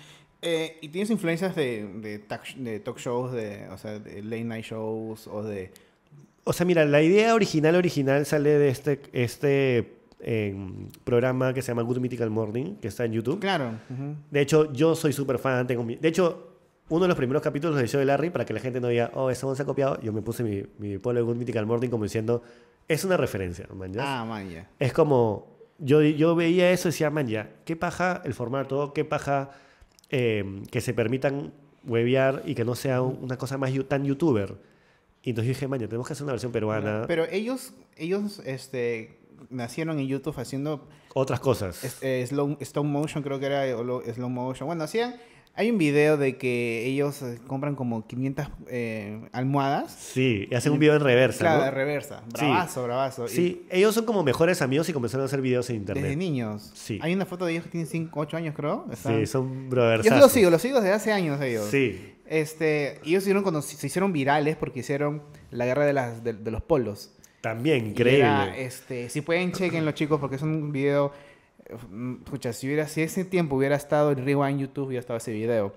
Eh, 0.41 0.77
¿Y 0.81 0.89
tienes 0.89 1.09
influencias 1.09 1.55
de, 1.55 1.85
de, 2.01 2.19
talk, 2.19 2.45
de 2.55 2.79
talk 2.79 2.97
shows, 2.99 3.31
de, 3.31 3.67
o 3.69 3.77
sea, 3.77 3.99
de 3.99 4.21
late 4.23 4.43
night 4.43 4.65
shows 4.65 5.27
o 5.27 5.43
de... 5.43 5.71
O 6.43 6.53
sea, 6.53 6.65
mira, 6.65 6.85
la 6.85 7.01
idea 7.01 7.33
original, 7.35 7.75
original 7.75 8.25
sale 8.25 8.51
de 8.51 8.69
este, 8.69 9.01
este 9.11 9.93
em, 10.21 10.87
programa 11.03 11.53
que 11.53 11.61
se 11.61 11.69
llama 11.69 11.81
Good 11.81 11.97
Mythical 11.99 12.29
Morning, 12.29 12.75
que 12.75 12.87
está 12.87 13.03
en 13.05 13.11
YouTube. 13.13 13.39
Claro. 13.39 13.71
ujú. 13.89 14.15
De 14.31 14.41
hecho, 14.41 14.71
yo 14.71 14.95
soy 14.95 15.11
súper 15.11 15.39
fan. 15.39 15.67
Tengo 15.67 15.83
mi- 15.83 15.95
De 15.97 16.07
hecho, 16.07 16.53
uno 16.89 17.01
de 17.01 17.07
los 17.09 17.17
primeros 17.17 17.41
capítulos 17.43 17.75
del 17.75 17.89
show 17.89 17.99
de 17.99 18.05
Larry, 18.05 18.29
para 18.29 18.45
que 18.45 18.53
la 18.53 18.59
gente 18.61 18.79
no 18.79 18.87
diga, 18.87 19.11
oh, 19.15 19.29
eso 19.29 19.53
se 19.55 19.63
ha 19.63 19.65
copiado, 19.65 19.99
yo 20.01 20.13
me 20.13 20.21
puse 20.21 20.43
mi, 20.43 20.63
mi 20.77 20.97
polo 20.99 21.19
de 21.19 21.23
Good 21.25 21.35
Mythical 21.35 21.65
Morning 21.65 21.89
como 21.89 22.03
diciendo, 22.05 22.43
es 22.87 23.03
una 23.03 23.17
referencia, 23.17 23.67
man, 23.73 23.91
¿ya? 23.91 24.21
Ah, 24.21 24.23
man, 24.23 24.49
ya. 24.49 24.69
Es 24.79 24.93
como, 24.93 25.47
yo, 25.79 26.01
yo 26.01 26.33
veía 26.35 26.71
eso 26.71 26.87
y 26.87 26.91
decía, 26.91 27.09
man, 27.09 27.27
ya, 27.27 27.49
qué 27.65 27.75
paja 27.75 28.21
el 28.23 28.33
formato, 28.33 28.93
qué 28.93 29.03
paja 29.03 29.49
eh, 30.09 30.63
que 30.71 30.81
se 30.81 30.93
permitan 30.93 31.53
huevear 31.85 32.43
y 32.45 32.55
que 32.55 32.65
no 32.65 32.75
sea 32.75 33.01
un- 33.01 33.17
una 33.23 33.37
cosa 33.37 33.57
más 33.57 33.71
tan 33.87 34.03
youtuber. 34.05 34.55
Y 35.23 35.31
entonces 35.31 35.47
yo 35.47 35.53
dije, 35.55 35.67
man, 35.67 35.79
ya, 35.79 35.87
tenemos 35.87 36.07
que 36.07 36.13
hacer 36.13 36.23
una 36.23 36.33
versión 36.33 36.51
peruana, 36.51 37.05
Pero 37.07 37.25
ellos, 37.29 37.73
ellos 37.97 38.39
este, 38.45 39.19
nacieron 39.49 39.99
en 39.99 40.07
YouTube 40.07 40.37
haciendo 40.39 40.87
otras 41.13 41.39
cosas. 41.39 41.83
es- 41.83 42.01
eh, 42.03 42.25
slow, 42.27 42.57
stop 42.61 42.85
motion, 42.85 43.23
creo 43.23 43.39
que 43.39 43.45
era, 43.47 43.77
o 43.77 43.83
lo- 43.83 44.01
slow 44.01 44.29
motion. 44.29 44.67
Bueno, 44.67 44.83
hacían... 44.83 45.15
Hay 45.59 45.71
un 45.71 45.79
video 45.79 46.17
de 46.17 46.37
que 46.37 46.85
ellos 46.85 47.21
eh, 47.23 47.39
compran 47.47 47.75
como 47.75 48.05
500 48.05 48.47
eh, 48.67 49.19
almohadas. 49.31 49.91
Sí, 49.91 50.47
y 50.51 50.53
hacen 50.53 50.71
un 50.71 50.77
video 50.79 50.95
en 50.95 51.01
reversa, 51.01 51.39
Claro, 51.39 51.57
¿no? 51.59 51.65
de 51.65 51.71
reversa. 51.71 52.21
Sí. 52.35 52.45
Bravazo, 52.45 52.83
bravazo. 52.83 53.25
Y 53.25 53.29
Sí, 53.29 53.65
ellos 53.71 53.95
son 53.95 54.05
como 54.05 54.23
mejores 54.23 54.61
amigos 54.61 54.87
y 54.87 54.93
comenzaron 54.93 55.23
a 55.23 55.25
hacer 55.25 55.41
videos 55.41 55.67
en 55.71 55.77
internet. 55.77 56.03
Desde 56.03 56.15
niños. 56.15 56.71
Sí. 56.75 56.99
Hay 57.01 57.11
una 57.13 57.25
foto 57.25 57.45
de 57.47 57.53
ellos 57.53 57.63
que 57.63 57.71
tienen 57.71 57.87
5, 57.87 58.19
8 58.19 58.37
años, 58.37 58.53
creo. 58.55 58.85
Están- 58.91 59.19
Sí, 59.19 59.25
son 59.25 59.69
brothers. 59.69 60.05
Yo 60.05 60.15
los 60.15 60.31
sigo, 60.31 60.49
los 60.51 60.61
sigo 60.61 60.79
desde 60.79 60.93
hace 60.93 61.11
años 61.11 61.41
ellos. 61.41 61.65
Sí, 61.71 62.13
Este, 62.27 62.99
ellos 63.03 63.23
hicieron 63.23 63.41
cuando 63.41 63.61
se 63.63 63.87
hicieron 63.87 64.13
virales 64.13 64.57
porque 64.57 64.81
hicieron 64.81 65.23
la 65.49 65.65
guerra 65.65 65.85
de, 65.85 65.93
las, 65.93 66.23
de, 66.23 66.33
de 66.33 66.51
los 66.51 66.61
polos. 66.61 67.13
también, 67.41 67.87
increíble. 67.87 68.19
era, 68.19 68.57
este, 68.57 69.09
si 69.09 69.21
pueden, 69.21 69.53
chequenlo, 69.53 69.91
chicos, 69.93 70.19
porque 70.19 70.35
es 70.35 70.41
un 70.41 70.71
video. 70.71 71.13
Escucha, 72.23 72.53
si, 72.53 72.67
hubiera, 72.67 72.87
si 72.87 73.01
ese 73.01 73.25
tiempo 73.25 73.55
hubiera 73.55 73.75
estado 73.75 74.11
el 74.11 74.23
Rewind 74.23 74.59
YouTube, 74.59 74.87
hubiera 74.87 74.99
estado 75.01 75.17
ese 75.17 75.31
video. 75.31 75.73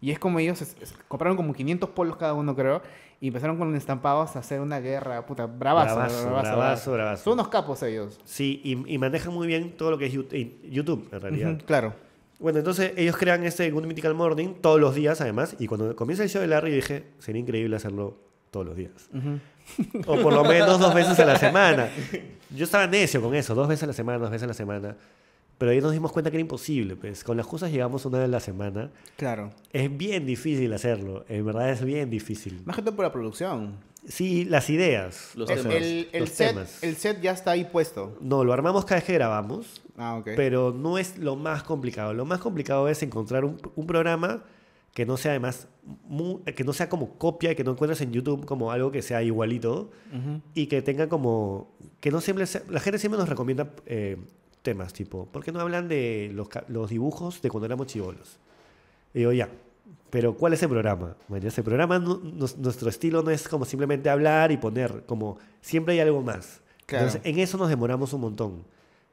Y 0.00 0.10
es 0.10 0.18
como 0.18 0.38
ellos 0.38 0.60
es- 0.62 0.76
es- 0.80 0.94
compraron 1.08 1.36
como 1.36 1.52
500 1.54 1.90
polos 1.90 2.16
cada 2.16 2.34
uno, 2.34 2.54
creo. 2.54 2.82
Y 3.20 3.28
empezaron 3.28 3.56
con 3.56 3.74
estampados 3.74 4.36
a 4.36 4.40
hacer 4.40 4.60
una 4.60 4.80
guerra, 4.80 5.24
puta, 5.24 5.46
bravazo. 5.46 5.94
Bravazo, 5.94 6.30
bravazo, 6.30 6.92
bravazo. 6.92 7.24
Son 7.24 7.32
unos 7.34 7.48
capos 7.48 7.82
ellos. 7.82 8.20
Sí, 8.24 8.60
y, 8.64 8.94
y 8.94 8.98
manejan 8.98 9.32
muy 9.32 9.46
bien 9.46 9.72
todo 9.76 9.90
lo 9.92 9.98
que 9.98 10.06
es 10.06 10.14
eh, 10.32 10.58
YouTube, 10.70 11.08
en 11.10 11.20
realidad. 11.20 11.52
Ujú, 11.54 11.64
claro. 11.64 11.94
Bueno, 12.38 12.58
entonces 12.58 12.92
ellos 12.96 13.16
crean 13.16 13.44
este 13.44 13.70
Good 13.70 13.86
Mythical 13.86 14.14
Morning 14.14 14.54
todos 14.60 14.78
los 14.80 14.94
días, 14.94 15.20
además. 15.22 15.56
Y 15.58 15.66
cuando 15.68 15.94
comienza 15.96 16.22
el 16.24 16.28
show 16.28 16.42
de 16.42 16.48
Larry, 16.48 16.72
dije, 16.72 17.04
sería 17.18 17.40
increíble 17.40 17.76
hacerlo 17.76 18.18
todos 18.50 18.66
los 18.66 18.76
días. 18.76 18.92
Ujú. 19.14 19.38
O 20.06 20.20
por 20.20 20.32
lo 20.34 20.44
menos 20.44 20.78
dos 20.78 20.92
veces 20.92 21.18
a 21.18 21.24
la 21.24 21.38
semana. 21.38 21.88
Yo 22.50 22.64
estaba 22.64 22.86
necio 22.86 23.22
con 23.22 23.34
eso, 23.34 23.54
dos 23.54 23.68
veces 23.68 23.84
a 23.84 23.86
la 23.86 23.92
semana, 23.94 24.18
dos 24.18 24.30
veces 24.30 24.42
a 24.44 24.48
la 24.48 24.54
semana. 24.54 24.96
Pero 25.58 25.70
ahí 25.70 25.80
nos 25.80 25.92
dimos 25.92 26.10
cuenta 26.12 26.30
que 26.30 26.36
era 26.36 26.40
imposible. 26.42 26.96
Pues. 26.96 27.22
Con 27.24 27.36
las 27.36 27.46
justas 27.46 27.70
llegamos 27.70 28.04
una 28.06 28.18
vez 28.18 28.24
a 28.26 28.28
la 28.30 28.40
semana. 28.40 28.90
Claro. 29.16 29.50
Es 29.72 29.96
bien 29.96 30.26
difícil 30.26 30.72
hacerlo, 30.72 31.24
en 31.28 31.44
verdad 31.46 31.70
es 31.70 31.84
bien 31.84 32.10
difícil. 32.10 32.60
Más 32.64 32.76
que 32.76 32.82
todo 32.82 32.96
por 32.96 33.04
la 33.04 33.12
producción. 33.12 33.76
Sí, 34.06 34.44
las 34.44 34.68
ideas. 34.68 35.30
Los 35.34 35.48
temas. 35.48 35.64
el- 35.66 36.08
el 36.12 36.20
los 36.20 36.28
set, 36.28 36.48
temas. 36.50 36.82
el 36.82 36.96
set 36.96 37.20
ya 37.22 37.30
está 37.32 37.52
ahí 37.52 37.64
puesto. 37.64 38.18
No, 38.20 38.44
lo 38.44 38.52
armamos 38.52 38.84
cada 38.84 38.96
vez 38.96 39.04
que 39.04 39.14
grabamos, 39.14 39.80
Ah, 39.96 40.16
ok. 40.18 40.30
pero 40.36 40.72
no 40.76 40.98
es 40.98 41.16
lo 41.16 41.36
más 41.36 41.62
complicado. 41.62 42.12
Lo 42.12 42.26
más 42.26 42.40
complicado 42.40 42.86
es 42.88 43.02
encontrar 43.02 43.44
un, 43.46 43.56
un 43.76 43.86
programa 43.86 44.44
que 44.92 45.06
no 45.06 45.16
sea 45.16 45.30
además, 45.32 45.68
que 46.54 46.64
no 46.64 46.72
sea 46.72 46.88
como 46.88 47.16
copia 47.18 47.52
y 47.52 47.54
que 47.56 47.64
no 47.64 47.72
encuentres 47.72 48.00
en 48.02 48.12
YouTube 48.12 48.44
como 48.44 48.70
algo 48.70 48.92
que 48.92 49.00
sea 49.02 49.22
igualito 49.22 49.90
Ujú. 50.12 50.40
y 50.54 50.66
que 50.66 50.82
tenga 50.82 51.08
como, 51.08 51.74
que 52.00 52.10
no 52.10 52.20
siempre, 52.20 52.44
sea- 52.46 52.62
la 52.68 52.80
gente 52.80 52.98
siempre 52.98 53.18
nos 53.18 53.28
recomienda 53.28 53.70
eh, 53.86 54.18
temas 54.64 54.92
tipo, 54.92 55.26
¿por 55.26 55.44
qué 55.44 55.52
no 55.52 55.60
hablan 55.60 55.86
de 55.86 56.32
los, 56.34 56.48
los 56.66 56.90
dibujos 56.90 57.40
de 57.40 57.50
cuando 57.50 57.66
éramos 57.66 57.86
chivolos? 57.86 58.38
Y 59.12 59.18
digo, 59.20 59.32
ya, 59.32 59.48
pero 60.10 60.34
¿cuál 60.34 60.54
es 60.54 60.62
el 60.64 60.68
programa? 60.70 61.16
Bueno, 61.28 61.46
ese 61.46 61.62
programa, 61.62 61.98
no- 62.00 62.16
nos- 62.22 62.56
nuestro 62.56 62.88
estilo 62.88 63.22
no 63.22 63.30
es 63.30 63.46
como 63.46 63.64
simplemente 63.64 64.10
hablar 64.10 64.50
y 64.50 64.56
poner, 64.56 65.04
como 65.06 65.38
siempre 65.60 65.94
hay 65.94 66.00
algo 66.00 66.20
más. 66.22 66.60
Claro. 66.86 67.06
Entonces, 67.06 67.30
en 67.30 67.38
eso 67.38 67.56
nos 67.58 67.68
demoramos 67.68 68.12
un 68.12 68.22
montón, 68.22 68.64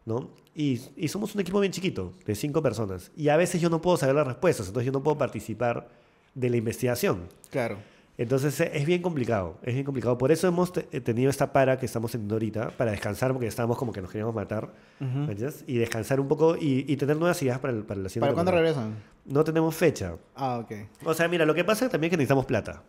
¿no? 0.05 0.29
Y, 0.55 0.81
y 0.97 1.07
somos 1.09 1.35
un 1.35 1.41
equipo 1.41 1.59
bien 1.59 1.71
chiquito, 1.71 2.13
de 2.25 2.33
cinco 2.35 2.61
personas. 2.63 3.11
Y 3.15 3.29
a 3.29 3.37
veces 3.37 3.61
yo 3.61 3.69
no 3.69 3.81
puedo 3.81 3.97
saber 3.97 4.15
las 4.15 4.25
respuestas, 4.27 4.67
entonces 4.67 4.85
yo 4.87 4.91
no 4.91 5.03
puedo 5.03 5.17
participar 5.17 5.87
de 6.33 6.49
la 6.49 6.57
investigación. 6.57 7.27
Claro. 7.49 7.77
Entonces 8.21 8.59
eh, 8.61 8.71
es 8.73 8.85
bien 8.85 9.01
complicado, 9.01 9.57
es 9.63 9.73
bien 9.73 9.83
complicado. 9.85 10.17
Por 10.17 10.31
eso 10.31 10.47
hemos 10.47 10.71
eh, 10.91 11.01
tenido 11.01 11.29
esta 11.29 11.51
para 11.51 11.77
que 11.79 11.85
estamos 11.87 12.11
teniendo 12.11 12.35
ahorita, 12.35 12.69
para 12.77 12.91
descansar, 12.91 13.31
porque 13.31 13.47
estábamos 13.47 13.77
como 13.77 13.91
que 13.91 14.01
nos 14.01 14.11
queríamos 14.11 14.35
matar. 14.35 14.69
¿me 14.99 15.31
entiendes? 15.31 15.63
Y 15.65 15.77
descansar 15.77 16.19
un 16.19 16.27
poco 16.27 16.55
y, 16.55 16.85
y 16.87 16.97
tener 16.97 17.17
nuevas 17.17 17.41
ideas 17.41 17.57
para, 17.59 17.73
el, 17.73 17.83
para 17.83 17.99
la 18.01 18.09
siguiente 18.09 18.21
¿Para 18.27 18.33
cuándo 18.35 18.51
regresan? 18.51 18.95
No 19.25 19.43
tenemos 19.43 19.75
fecha. 19.75 20.15
Ah, 20.35 20.59
ok. 20.59 20.71
O 21.05 21.13
sea, 21.15 21.27
mira, 21.27 21.45
lo 21.45 21.55
que 21.55 21.63
pasa 21.63 21.85
es 21.85 21.91
también 21.91 22.11
que 22.11 22.17
necesitamos 22.17 22.45
plata. 22.45 22.83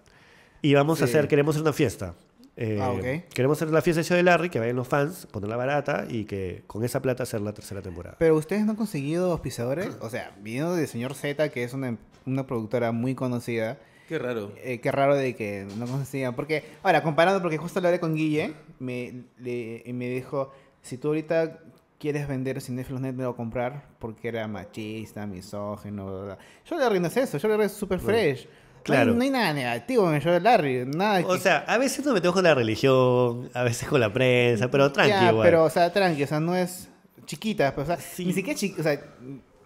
Y 0.60 0.74
vamos 0.74 1.00
a 1.00 1.06
Sí. 1.06 1.10
hacer, 1.12 1.28
queremos 1.28 1.54
hacer 1.56 1.62
una 1.62 1.72
fiesta. 1.72 2.14
Eh, 2.54 2.78
Ah, 2.82 2.90
ok. 2.90 3.32
Queremos 3.32 3.56
hacer 3.56 3.72
la 3.72 3.80
fiesta 3.80 4.00
de 4.00 4.04
show 4.04 4.16
de 4.18 4.22
Larry, 4.24 4.50
que 4.50 4.58
vayan 4.60 4.76
los 4.76 4.86
fans, 4.86 5.26
ponerla 5.30 5.56
barata 5.56 6.04
y 6.10 6.26
que 6.26 6.62
con 6.66 6.84
esa 6.84 7.00
plata 7.00 7.22
hacer 7.22 7.40
la 7.40 7.54
tercera 7.54 7.80
temporada. 7.80 8.16
Pero 8.18 8.36
ustedes 8.36 8.64
no 8.66 8.72
han 8.72 8.76
conseguido 8.76 9.32
auspiciadores. 9.32 9.96
O 10.02 10.10
sea, 10.10 10.36
viniendo 10.42 10.76
de 10.76 10.86
señor 10.86 11.14
Z, 11.14 11.48
que 11.48 11.64
es 11.64 11.72
una, 11.72 11.96
una 12.26 12.46
productora 12.46 12.92
muy 12.92 13.14
conocida. 13.14 13.78
Qué 14.09 14.18
raro. 14.18 14.53
eh, 14.62 14.80
qué 14.80 14.92
raro 14.92 15.14
de 15.16 15.34
que 15.34 15.66
no 15.76 15.86
consigan. 15.86 16.34
Porque, 16.34 16.64
ahora, 16.82 17.03
comparando, 17.03 17.40
porque 17.40 17.57
justo 17.59 17.80
lo 17.80 17.88
hablé 17.88 18.00
con 18.00 18.14
Guille, 18.14 18.55
me, 18.78 19.24
le- 19.38 19.82
y 19.86 19.92
me 19.92 20.09
dijo: 20.09 20.53
si 20.82 20.98
tú 20.98 21.09
ahorita 21.09 21.59
quieres 21.98 22.26
vender 22.28 22.61
Cinefilos 22.61 23.00
Net, 23.00 23.14
me 23.14 23.22
lo 23.22 23.28
voy 23.30 23.34
a 23.34 23.36
comprar 23.36 23.84
porque 23.98 24.28
era 24.28 24.46
machista, 24.48 25.26
misógino. 25.26 26.07
bla, 26.07 26.24
bla". 26.24 26.38
Yo 26.68 26.90
le 26.90 27.00
no 27.00 27.07
es 27.07 27.16
eso, 27.16 27.38
yo 27.38 27.57
le 27.57 27.64
es 27.64 27.72
super 27.72 27.98
fresh. 28.00 28.48
Claro. 28.82 29.14
No 29.14 29.22
hay, 29.22 29.30
no 29.30 29.36
hay 29.36 29.42
nada 29.42 29.53
negativo 29.55 30.09
en 30.09 30.16
el 30.16 30.20
show 30.22 30.32
de 30.32 30.40
Larry. 30.40 30.84
Nada 30.86 31.20
O 31.24 31.34
que- 31.34 31.38
sea, 31.38 31.59
a 31.68 31.78
veces 31.78 32.05
nos 32.05 32.14
metemos 32.14 32.34
con 32.34 32.42
la 32.42 32.55
religión, 32.57 33.48
a 33.55 33.62
veces 33.62 33.88
con 33.88 34.00
la 34.00 34.12
prensa, 34.12 34.68
pero 34.72 34.90
tranqui 34.90 35.11
Ya, 35.12 35.30
igual. 35.30 35.46
pero, 35.46 35.62
o 35.64 35.70
sea, 35.70 35.92
tranqui, 35.92 36.24
o 36.24 36.26
sea, 36.26 36.40
no 36.40 36.57
es 36.57 36.88
chiquita, 37.24 37.70
pero, 37.70 37.82
o 37.84 37.86
sea, 37.86 37.96
Sí. 37.98 38.24
ni 38.26 38.32
siquiera 38.32 38.59
chiquita, 38.59 38.80
o 38.80 38.82
sea, 38.82 39.00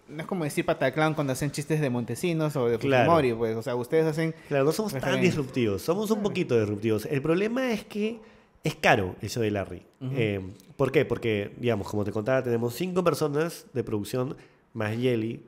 no 0.09 0.21
es 0.21 0.27
como 0.27 0.43
decir 0.43 0.65
pataclán 0.65 1.13
cuando 1.13 1.33
hacen 1.33 1.51
chistes 1.51 1.81
de 1.81 1.89
Montesinos 1.89 2.55
o 2.55 2.67
de 2.67 2.77
Claro. 2.77 3.05
Fujimori, 3.05 3.33
pues, 3.33 3.55
o 3.57 3.61
sea, 3.61 3.75
ustedes 3.75 4.05
hacen... 4.05 4.33
Claro, 4.47 4.65
no 4.65 4.71
somos 4.71 4.93
tan 4.93 5.21
disruptivos, 5.21 5.81
somos 5.81 6.11
un 6.11 6.21
poquito 6.21 6.59
disruptivos. 6.59 7.05
El 7.05 7.21
problema 7.21 7.71
es 7.71 7.83
que 7.83 8.19
es 8.63 8.75
caro 8.75 9.15
el 9.21 9.29
show 9.29 9.43
de 9.43 9.51
Larry. 9.51 9.83
Eh, 10.13 10.41
¿Por 10.75 10.91
qué? 10.91 11.05
Porque, 11.05 11.53
digamos, 11.57 11.87
como 11.87 12.03
te 12.03 12.11
contaba, 12.11 12.43
tenemos 12.43 12.73
cinco 12.73 13.03
personas 13.03 13.65
de 13.73 13.83
producción, 13.83 14.35
más 14.73 14.97
Yeli, 14.97 15.45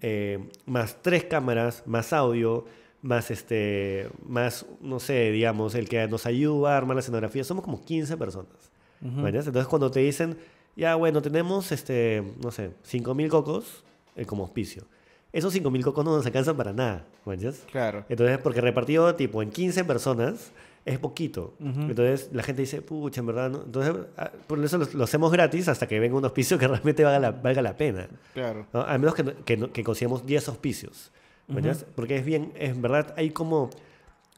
eh, 0.00 0.48
más 0.66 0.98
tres 1.02 1.24
cámaras, 1.24 1.82
más 1.86 2.12
audio, 2.12 2.64
más 3.02 3.30
este, 3.30 4.08
más, 4.26 4.66
no 4.80 5.00
sé, 5.00 5.30
digamos, 5.30 5.74
el 5.74 5.88
que 5.88 6.06
nos 6.08 6.26
ayuda 6.26 6.74
a 6.74 6.76
armar 6.76 6.96
la 6.96 7.00
escenografía. 7.00 7.44
Somos 7.44 7.64
como 7.64 7.84
15 7.84 8.16
personas. 8.16 8.70
¿mañas? 9.00 9.46
Entonces, 9.46 9.68
cuando 9.68 9.90
te 9.90 10.00
dicen, 10.00 10.36
ya, 10.76 10.94
bueno, 10.96 11.22
tenemos, 11.22 11.72
este, 11.72 12.22
no 12.42 12.50
sé, 12.50 12.70
5.000 12.84 13.28
cocos 13.28 13.84
eh, 14.18 14.26
como 14.26 14.42
auspicio. 14.42 14.84
Esos 15.32 15.54
5.000 15.54 15.82
cocos 15.84 16.04
no 16.04 16.16
nos 16.16 16.24
alcanzan 16.26 16.56
para 16.56 16.72
nada, 16.72 17.06
¿mañas? 17.24 17.62
Claro. 17.70 18.04
Entonces, 18.08 18.38
porque 18.38 18.60
repartido 18.60 19.14
tipo 19.14 19.42
en 19.42 19.50
15 19.50 19.84
personas 19.84 20.52
es 20.86 20.98
poquito. 20.98 21.54
Entonces, 21.60 22.30
la 22.32 22.42
gente 22.42 22.62
dice, 22.62 22.80
pucha, 22.80 23.20
en 23.20 23.26
verdad, 23.26 23.50
no. 23.50 23.62
Entonces, 23.64 23.94
ah, 24.16 24.30
por 24.46 24.62
eso 24.64 24.78
lo, 24.78 24.86
lo 24.94 25.04
hacemos 25.04 25.30
gratis 25.30 25.68
hasta 25.68 25.86
que 25.86 26.00
venga 26.00 26.16
un 26.16 26.24
auspicio 26.24 26.58
que 26.58 26.66
realmente 26.68 27.04
valga 27.04 27.18
la, 27.20 27.30
valga 27.32 27.60
la 27.60 27.76
pena. 27.76 28.08
Claro. 28.32 28.66
¿no? 28.72 28.80
A 28.80 28.96
menos 28.96 29.14
que, 29.14 29.22
que, 29.44 29.70
que 29.70 29.84
consigamos 29.84 30.24
10 30.24 30.48
auspicios. 30.48 31.12
¿mañas? 31.46 31.84
Porque 31.94 32.16
es 32.16 32.24
bien, 32.24 32.52
es 32.56 32.70
en 32.70 32.80
verdad, 32.82 33.12
hay 33.16 33.30
como. 33.30 33.68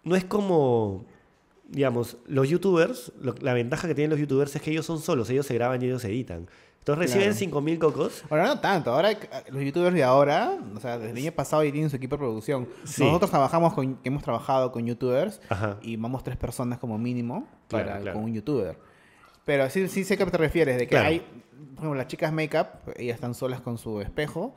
No 0.03 0.17
es 0.17 0.25
como. 0.25 1.05
Digamos, 1.69 2.17
los 2.27 2.49
youtubers, 2.49 3.13
lo- 3.21 3.35
la 3.41 3.55
ventaja 3.55 3.87
que 3.87 3.95
tienen 3.95 4.11
los 4.11 4.19
youtubers 4.19 4.57
es 4.57 4.63
que 4.63 4.73
ellos 4.73 4.85
son 4.87 4.99
solos, 5.01 5.31
ellos 5.31 5.47
se 5.47 5.55
graban 5.55 5.81
y 5.81 5.85
ellos 5.87 6.03
se 6.03 6.09
editan. 6.09 6.49
Entonces 6.81 7.13
reciben 7.15 7.35
Claro. 7.37 7.61
5.000 7.67 7.79
cocos. 7.79 8.25
Ahora 8.31 8.47
no 8.47 8.61
tanto, 8.61 8.91
ahora 8.93 9.11
los 9.51 9.63
youtubers 9.63 9.95
de 9.95 10.03
ahora, 10.03 10.59
o 10.75 10.81
sea, 10.81 10.99
desde 10.99 11.13
el 11.13 11.19
año 11.19 11.33
pasado 11.33 11.63
ya 11.63 11.71
tienen 11.71 11.91
su 11.91 11.97
equipo 11.97 12.17
de 12.17 12.21
producción. 12.21 12.69
Sí. 12.85 13.05
Nosotros 13.05 13.31
trabajamos 13.31 13.75
con, 13.75 13.99
hemos 14.03 14.23
trabajado 14.23 14.73
con 14.73 14.87
youtubers 14.87 15.41
Ajá. 15.51 15.79
y 15.83 15.97
vamos 15.97 16.25
tres 16.25 16.37
personas 16.39 16.79
como 16.79 16.97
mínimo 16.99 17.47
Claro, 17.69 17.87
para, 17.87 18.01
claro. 18.01 18.15
con 18.17 18.25
un 18.25 18.35
youtuber. 18.35 18.77
Pero 19.45 19.69
sí, 19.71 19.89
sí 19.89 20.05
sé 20.05 20.15
a 20.15 20.17
qué 20.17 20.27
te 20.27 20.39
refieres, 20.39 20.79
de 20.79 20.87
que 20.87 20.97
hay, 20.97 21.21
por 21.21 21.79
ejemplo, 21.79 21.95
las 21.95 22.07
chicas 22.07 22.33
make-up, 22.33 22.67
ellas 22.97 23.15
están 23.17 23.35
solas 23.35 23.61
con 23.61 23.77
su 23.79 24.01
espejo 24.01 24.55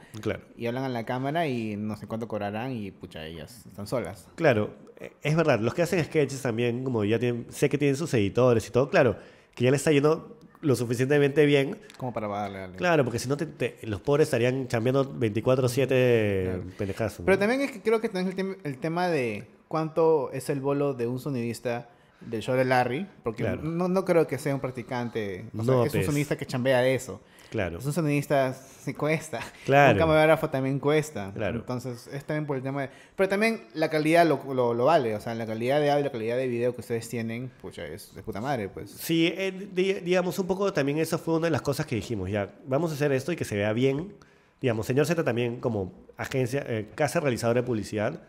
y 0.55 0.65
hablan 0.67 0.83
a 0.85 0.89
la 0.89 1.05
cámara 1.05 1.47
y 1.47 1.75
no 1.75 1.97
sé 1.97 2.07
cuánto 2.07 2.27
cobrarán 2.27 2.71
y 2.71 2.91
pucha, 2.91 3.25
ellas 3.25 3.65
están 3.65 3.85
solas. 3.87 4.27
Claro, 4.35 4.73
eh, 4.97 5.11
es 5.23 5.35
verdad, 5.35 5.59
los 5.59 5.73
que 5.73 5.81
hacen 5.81 6.03
sketches 6.03 6.41
también, 6.41 6.83
como 6.85 7.03
ya 7.03 7.19
tienen, 7.19 7.47
sé 7.49 7.69
que 7.69 7.77
tienen 7.77 7.97
sus 7.97 8.13
editores 8.13 8.67
y 8.67 8.71
todo, 8.71 8.89
claro, 8.89 9.17
que 9.55 9.65
ya 9.65 9.71
le 9.71 9.77
está 9.77 9.91
yendo 9.91 10.37
lo 10.63 10.75
suficientemente 10.75 11.45
bien. 11.45 11.77
Como 11.97 12.11
para 12.13 12.27
darle, 12.27 12.59
darle. 12.59 12.75
Claro, 12.77 13.03
porque 13.03 13.19
si 13.19 13.29
no, 13.29 13.37
te- 13.37 13.45
te- 13.45 13.77
los 13.83 14.01
pobres 14.01 14.27
estarían 14.27 14.65
cambiando 14.65 15.03
24-7 15.13 16.61
pendejazo. 16.77 17.21
¿no? 17.21 17.25
Pero 17.25 17.37
también 17.39 17.61
es 17.61 17.71
que 17.71 17.81
creo 17.81 18.01
que 18.01 18.09
tenés 18.09 18.27
el, 18.27 18.35
tem- 18.35 18.57
el 18.63 18.77
tema 18.77 19.07
de 19.07 19.47
cuánto 19.67 20.31
es 20.31 20.49
el 20.49 20.59
bolo 20.61 20.93
de 20.93 21.07
un 21.07 21.19
sonidista 21.19 21.89
del 22.21 22.41
show 22.41 22.55
de 22.55 22.63
Larry, 22.65 23.05
porque 23.23 23.43
Claro. 23.43 23.61
no, 23.63 23.87
no 23.89 24.05
creo 24.05 24.25
que 24.27 24.37
sea 24.37 24.55
un 24.55 24.61
practicante, 24.61 25.45
o 25.57 25.63
sea, 25.63 25.73
No, 25.73 25.83
es 25.85 25.91
un 25.93 25.99
pues. 25.99 26.05
sonidista 26.05 26.37
que 26.37 26.45
chambea 26.45 26.79
de 26.79 26.95
eso. 26.95 27.21
Claro. 27.53 27.77
Es 27.77 27.85
un 27.85 27.93
sonidista 27.93 28.51
sí 28.53 28.95
cuesta. 28.95 29.39
Claro. 29.63 29.93
Un 29.93 29.99
camarógrafo 29.99 30.49
también 30.49 30.79
cuesta. 30.79 31.31
Claro. 31.35 31.59
Entonces, 31.59 32.07
es 32.11 32.25
también 32.25 32.47
por 32.47 32.57
el 32.57 32.63
tema 32.63 32.81
de... 32.81 32.89
Pero 33.15 33.29
también 33.29 33.65
la 33.75 33.89
calidad 33.91 34.25
lo, 34.27 34.41
lo, 34.55 34.73
lo 34.73 34.85
vale. 34.85 35.15
O 35.15 35.21
sea, 35.21 35.35
la 35.35 35.45
calidad 35.45 35.79
de 35.79 35.91
audio 35.91 36.03
la 36.05 36.11
calidad 36.11 36.35
de 36.35 36.47
video 36.47 36.73
que 36.73 36.81
ustedes 36.81 37.07
tienen, 37.07 37.51
pues 37.61 37.75
ya 37.75 37.85
es 37.85 38.13
de 38.15 38.23
puta 38.23 38.41
madre, 38.41 38.69
pues. 38.69 38.89
Sí, 38.89 39.27
eh, 39.37 39.69
di- 39.71 39.93
digamos, 39.93 40.39
un 40.39 40.47
poco 40.47 40.73
también 40.73 40.97
eso 40.97 41.19
fue 41.19 41.35
una 41.35 41.45
de 41.45 41.51
las 41.51 41.61
cosas 41.61 41.85
que 41.85 41.95
dijimos, 41.95 42.31
ya, 42.31 42.49
vamos 42.65 42.89
a 42.91 42.95
hacer 42.95 43.11
esto 43.11 43.31
y 43.31 43.35
que 43.35 43.45
se 43.45 43.55
vea 43.55 43.71
bien. 43.71 44.15
Digamos, 44.59 44.87
Señor 44.87 45.05
Z 45.05 45.23
también 45.23 45.59
como 45.59 45.93
agencia, 46.17 46.65
eh, 46.67 46.89
casa 46.95 47.19
realizadora 47.19 47.61
de 47.61 47.67
publicidad, 47.67 48.19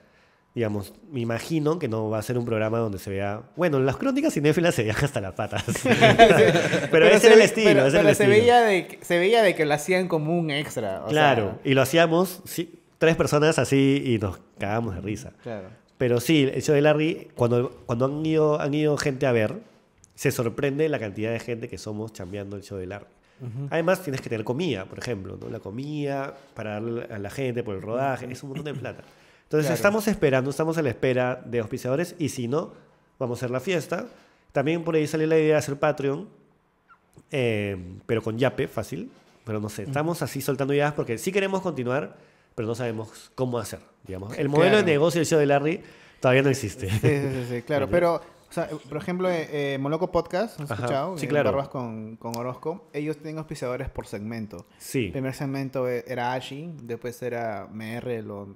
digamos, 0.55 0.95
me 1.11 1.21
imagino 1.21 1.79
que 1.81 1.89
no 1.89 2.09
va 2.11 2.19
a 2.19 2.23
ser 2.23 2.39
un 2.39 2.45
programa 2.45 2.79
donde 2.79 2.99
se 2.99 3.11
vea, 3.11 3.43
bueno, 3.57 3.81
las 3.81 3.97
crónicas 3.97 4.33
cinéfilas 4.35 4.75
se 4.75 4.83
veían 4.83 4.97
hasta 5.03 5.21
las 5.21 5.33
patas. 5.33 5.65
pero, 6.91 7.07
ese 7.07 7.21
se 7.21 7.27
era 7.27 7.35
el 7.37 7.43
estilo, 7.43 7.69
pero- 7.71 7.87
ese 7.87 7.97
pero 7.99 8.09
el 8.09 8.15
se, 8.15 8.23
estilo. 8.25 8.31
veía 8.41 8.61
de, 8.61 8.87
que- 8.87 9.05
se 9.05 9.19
veía 9.19 9.43
de 9.43 9.55
que 9.55 9.65
lo 9.67 9.75
hacían 9.75 10.09
como 10.09 10.39
un 10.39 10.51
extra. 10.51 11.05
o 11.05 11.09
Claro, 11.09 11.59
sea, 11.63 11.71
y 11.71 11.75
lo 11.75 11.83
hacíamos, 11.83 12.41
sí, 12.45 12.73
tres 12.99 13.17
personas 13.17 13.59
así 13.59 14.03
y 14.05 14.19
nos 14.19 14.39
cagábamos 14.59 14.95
de 14.95 15.01
risa. 15.01 15.33
claro. 15.43 15.69
Pero 15.97 16.19
sí, 16.21 16.51
el 16.53 16.61
show 16.61 16.75
de 16.75 16.83
Larry, 16.83 17.29
cuando, 17.37 17.71
cuando 17.87 18.07
han, 18.07 18.27
ido, 18.27 18.61
han 18.61 18.75
ido 18.75 18.97
gente 18.97 19.27
a 19.27 19.33
ver, 19.33 19.55
se 20.17 20.33
sorprende 20.33 20.89
la 20.89 20.99
cantidad 20.99 21.31
de 21.33 21.39
gente 21.39 21.69
que 21.69 21.79
somos 21.79 22.13
chambeando 22.13 22.57
el 22.57 22.63
show 22.63 22.79
de 22.79 22.87
Larry. 22.87 23.07
Además, 23.71 24.03
tienes 24.03 24.21
que 24.21 24.29
tener 24.29 24.45
comida, 24.45 24.87
por 24.87 24.99
ejemplo, 24.99 25.37
¿no? 25.41 25.49
La 25.51 25.61
comida 25.61 26.35
para 26.55 26.75
darle 26.75 27.07
a 27.13 27.19
la 27.19 27.31
gente 27.31 27.63
por 27.63 27.75
el 27.77 27.83
rodaje, 27.83 28.27
es 28.31 28.43
un 28.43 28.51
montón 28.51 28.65
de 28.65 28.75
plata. 28.81 29.03
Entonces, 29.55 29.67
Claro. 29.69 29.75
estamos 29.77 30.09
esperando, 30.09 30.51
estamos 30.51 30.79
a 30.79 30.83
la 30.83 30.89
espera 30.91 31.41
de 31.45 31.61
auspiciadores 31.61 32.15
y 32.19 32.29
si 32.31 32.49
no, 32.49 32.73
vamos 33.19 33.39
a 33.39 33.41
hacer 33.41 33.51
la 33.51 33.61
fiesta. 33.61 34.07
También 34.53 34.83
por 34.85 34.95
ahí 34.97 35.07
salió 35.07 35.27
la 35.27 35.37
idea 35.37 35.47
de 35.53 35.55
hacer 35.57 35.77
Patreon, 35.79 36.29
eh, 37.31 37.77
pero 38.07 38.23
con 38.23 38.39
Yape, 38.39 38.69
fácil. 38.69 39.11
Pero 39.45 39.61
no 39.61 39.69
sé, 39.69 39.83
estamos 39.83 40.23
así 40.23 40.41
soltando 40.41 40.73
ideas 40.73 40.95
porque 40.95 41.19
sí 41.19 41.31
queremos 41.31 41.61
continuar, 41.61 42.17
pero 42.55 42.67
no 42.67 42.75
sabemos 42.75 43.31
cómo 43.35 43.59
hacer. 43.59 43.81
Digamos. 44.07 44.37
El 44.39 44.49
modelo 44.49 44.71
Claro. 44.73 44.87
de 44.87 44.93
negocio 44.93 45.19
del 45.21 45.27
show 45.27 45.39
de 45.39 45.47
Larry 45.47 45.83
todavía 46.21 46.43
no 46.43 46.49
existe. 46.51 46.89
Sí, 46.91 46.99
sí, 47.01 47.47
sí, 47.51 47.63
claro. 47.63 47.87
Pero, 47.91 48.15
o 48.17 48.53
sea, 48.53 48.69
por 48.89 48.97
ejemplo, 48.97 49.31
eh, 49.31 49.75
eh, 49.75 49.79
Moloco 49.79 50.11
Podcast, 50.11 50.59
¿has 50.61 50.71
escuchado? 50.71 51.19
sí, 51.19 51.27
claro. 51.27 51.51
Barbas 51.51 51.69
con, 51.69 52.17
con 52.17 52.37
Orozco. 52.37 52.89
Ellos 52.95 53.17
tienen 53.19 53.39
auspiciadores 53.39 53.89
por 53.91 54.07
segmento. 54.07 54.65
Sí, 54.79 55.07
El 55.07 55.13
primer 55.13 55.35
segmento 55.35 55.89
e- 55.89 56.05
era 56.07 56.33
Ashi, 56.33 56.73
después 56.83 57.21
era 57.23 57.67
MR, 57.71 58.23
lo... 58.23 58.55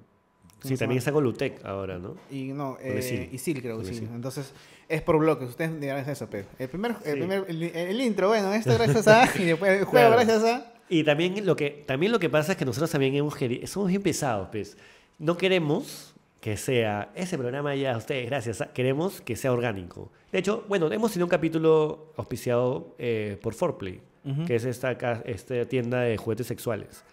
¿cómo 0.61 0.69
sí 0.73 0.77
también 0.77 0.97
está 0.99 1.11
con 1.11 1.23
Lutec 1.23 1.63
ahora, 1.65 1.97
¿no? 1.99 2.15
Y 2.31 2.53
no, 2.53 2.77
eh, 2.81 3.29
Isil. 3.31 3.61
Creo 3.61 3.79
que 3.79 3.93
sí. 3.93 4.07
Entonces, 4.13 4.53
es 4.87 5.01
por 5.01 5.17
bloques. 5.19 5.49
Ustedes 5.49 5.79
dirán 5.79 6.07
eso, 6.09 6.29
pe. 6.29 6.45
El 6.57 6.69
primer, 6.69 6.95
el, 7.05 7.17
primer 7.19 7.45
el, 7.47 7.63
el 7.63 8.01
intro, 8.01 8.27
bueno, 8.29 8.53
esto 8.53 8.73
gracias 8.73 9.07
a... 9.07 9.29
Y 9.39 9.45
después 9.45 9.71
el 9.71 9.85
juego 9.85 10.07
Claro. 10.09 10.11
gracias 10.25 10.43
a... 10.43 10.73
Y 10.89 11.03
también 11.03 11.45
lo 11.45 11.55
que, 11.55 11.83
también 11.85 12.11
lo 12.11 12.19
que 12.19 12.29
pasa 12.29 12.53
es 12.53 12.57
que 12.57 12.65
nosotros 12.65 12.89
también 12.89 13.13
hemos 13.15 13.35
queri- 13.35 13.65
somos 13.67 13.89
bien 13.89 14.01
pesados, 14.01 14.47
pues. 14.51 14.75
No 15.19 15.37
queremos 15.37 16.15
que 16.41 16.55
sea 16.57 17.11
ese 17.15 17.37
programa 17.37 17.75
ya, 17.75 17.95
ustedes, 17.97 18.25
gracias. 18.29 18.63
queremos 18.73 19.21
que 19.21 19.35
sea 19.35 19.51
orgánico. 19.51 20.11
De 20.31 20.39
hecho, 20.39 20.63
bueno, 20.69 20.91
hemos 20.91 21.11
tenido 21.11 21.25
un 21.25 21.29
capítulo 21.29 22.13
auspiciado 22.17 22.95
eh, 22.97 23.37
por 23.41 23.53
Forplay, 23.53 24.01
que 24.47 24.55
es 24.55 24.63
esta, 24.63 24.91
esta 25.25 25.65
tienda 25.65 26.01
de 26.01 26.15
juguetes 26.17 26.47
sexuales. 26.47 27.03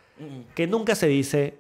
Que 0.55 0.67
nunca 0.67 0.95
se 0.95 1.09
dice, 1.09 1.55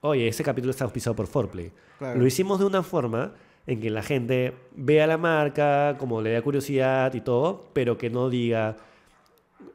oye, 0.00 0.28
ese 0.28 0.42
capítulo 0.44 0.70
está 0.70 0.84
auspiciado 0.84 1.14
por 1.16 1.26
Forplay. 1.26 1.72
Claro. 1.98 2.18
Lo 2.20 2.26
hicimos 2.26 2.58
de 2.58 2.64
una 2.66 2.82
forma 2.82 3.32
en 3.66 3.80
que 3.80 3.90
la 3.90 4.02
gente 4.02 4.54
vea 4.74 5.06
la 5.06 5.18
marca, 5.18 5.96
como 5.98 6.22
le 6.22 6.32
da 6.32 6.42
curiosidad 6.42 7.12
y 7.14 7.20
todo, 7.20 7.66
pero 7.72 7.98
que 7.98 8.08
no 8.10 8.30
diga 8.30 8.76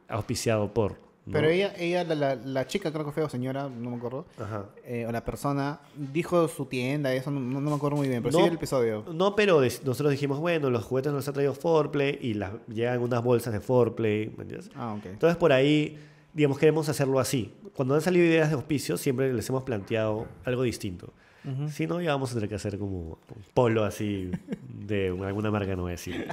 auspiciado 0.07 0.73
por. 0.73 0.93
¿no? 1.25 1.33
Pero 1.33 1.47
ella, 1.49 1.73
ella 1.77 2.03
la, 2.03 2.15
la, 2.15 2.35
la 2.35 2.67
chica, 2.67 2.91
creo 2.91 3.05
que 3.05 3.11
fue, 3.11 3.23
o 3.23 3.29
señora, 3.29 3.69
no 3.69 3.91
me 3.91 3.95
acuerdo, 3.97 4.25
Ajá. 4.37 4.65
eh, 4.85 5.05
o 5.07 5.11
la 5.11 5.23
persona, 5.23 5.79
dijo 5.95 6.47
su 6.49 6.65
tienda, 6.65 7.13
eso 7.13 7.31
no, 7.31 7.39
no 7.39 7.61
me 7.61 7.75
acuerdo 7.75 7.95
muy 7.97 8.09
bien, 8.09 8.21
pero 8.21 8.33
No. 8.37 8.43
sí 8.43 8.49
el 8.49 8.55
episodio. 8.55 9.05
No, 9.13 9.33
pero 9.35 9.61
nosotros 9.61 10.11
dijimos, 10.11 10.39
bueno, 10.39 10.69
los 10.69 10.83
juguetes 10.83 11.13
nos 11.13 11.25
ha 11.29 11.31
traído 11.33 11.53
Forplay 11.53 12.17
y 12.21 12.33
las, 12.33 12.51
llegan 12.67 13.01
unas 13.01 13.23
bolsas 13.23 13.53
de 13.53 13.61
Forplay. 13.61 14.33
¿me 14.35 14.43
entiendes? 14.43 14.69
Ah, 14.75 14.95
ok. 14.97 15.05
Entonces, 15.05 15.37
por 15.37 15.53
ahí, 15.53 15.97
digamos, 16.33 16.57
queremos 16.57 16.89
hacerlo 16.89 17.19
así. 17.19 17.53
Cuando 17.75 17.95
han 17.95 18.01
salido 18.01 18.25
ideas 18.25 18.49
de 18.49 18.55
auspicios, 18.55 19.01
siempre 19.01 19.33
les 19.33 19.47
hemos 19.49 19.63
planteado 19.63 20.27
algo 20.45 20.63
distinto. 20.63 21.13
Si 21.69 21.87
no, 21.87 21.99
ya 21.99 22.11
vamos 22.11 22.31
a 22.31 22.35
tener 22.35 22.47
que 22.47 22.55
hacer 22.55 22.77
como 22.79 22.99
un 23.09 23.43
polo 23.53 23.83
así 23.83 24.31
de 24.69 25.09
alguna 25.09 25.51
marca, 25.51 25.75
no 25.75 25.81
voy 25.81 25.89
a 25.89 25.95
decir. 25.95 26.25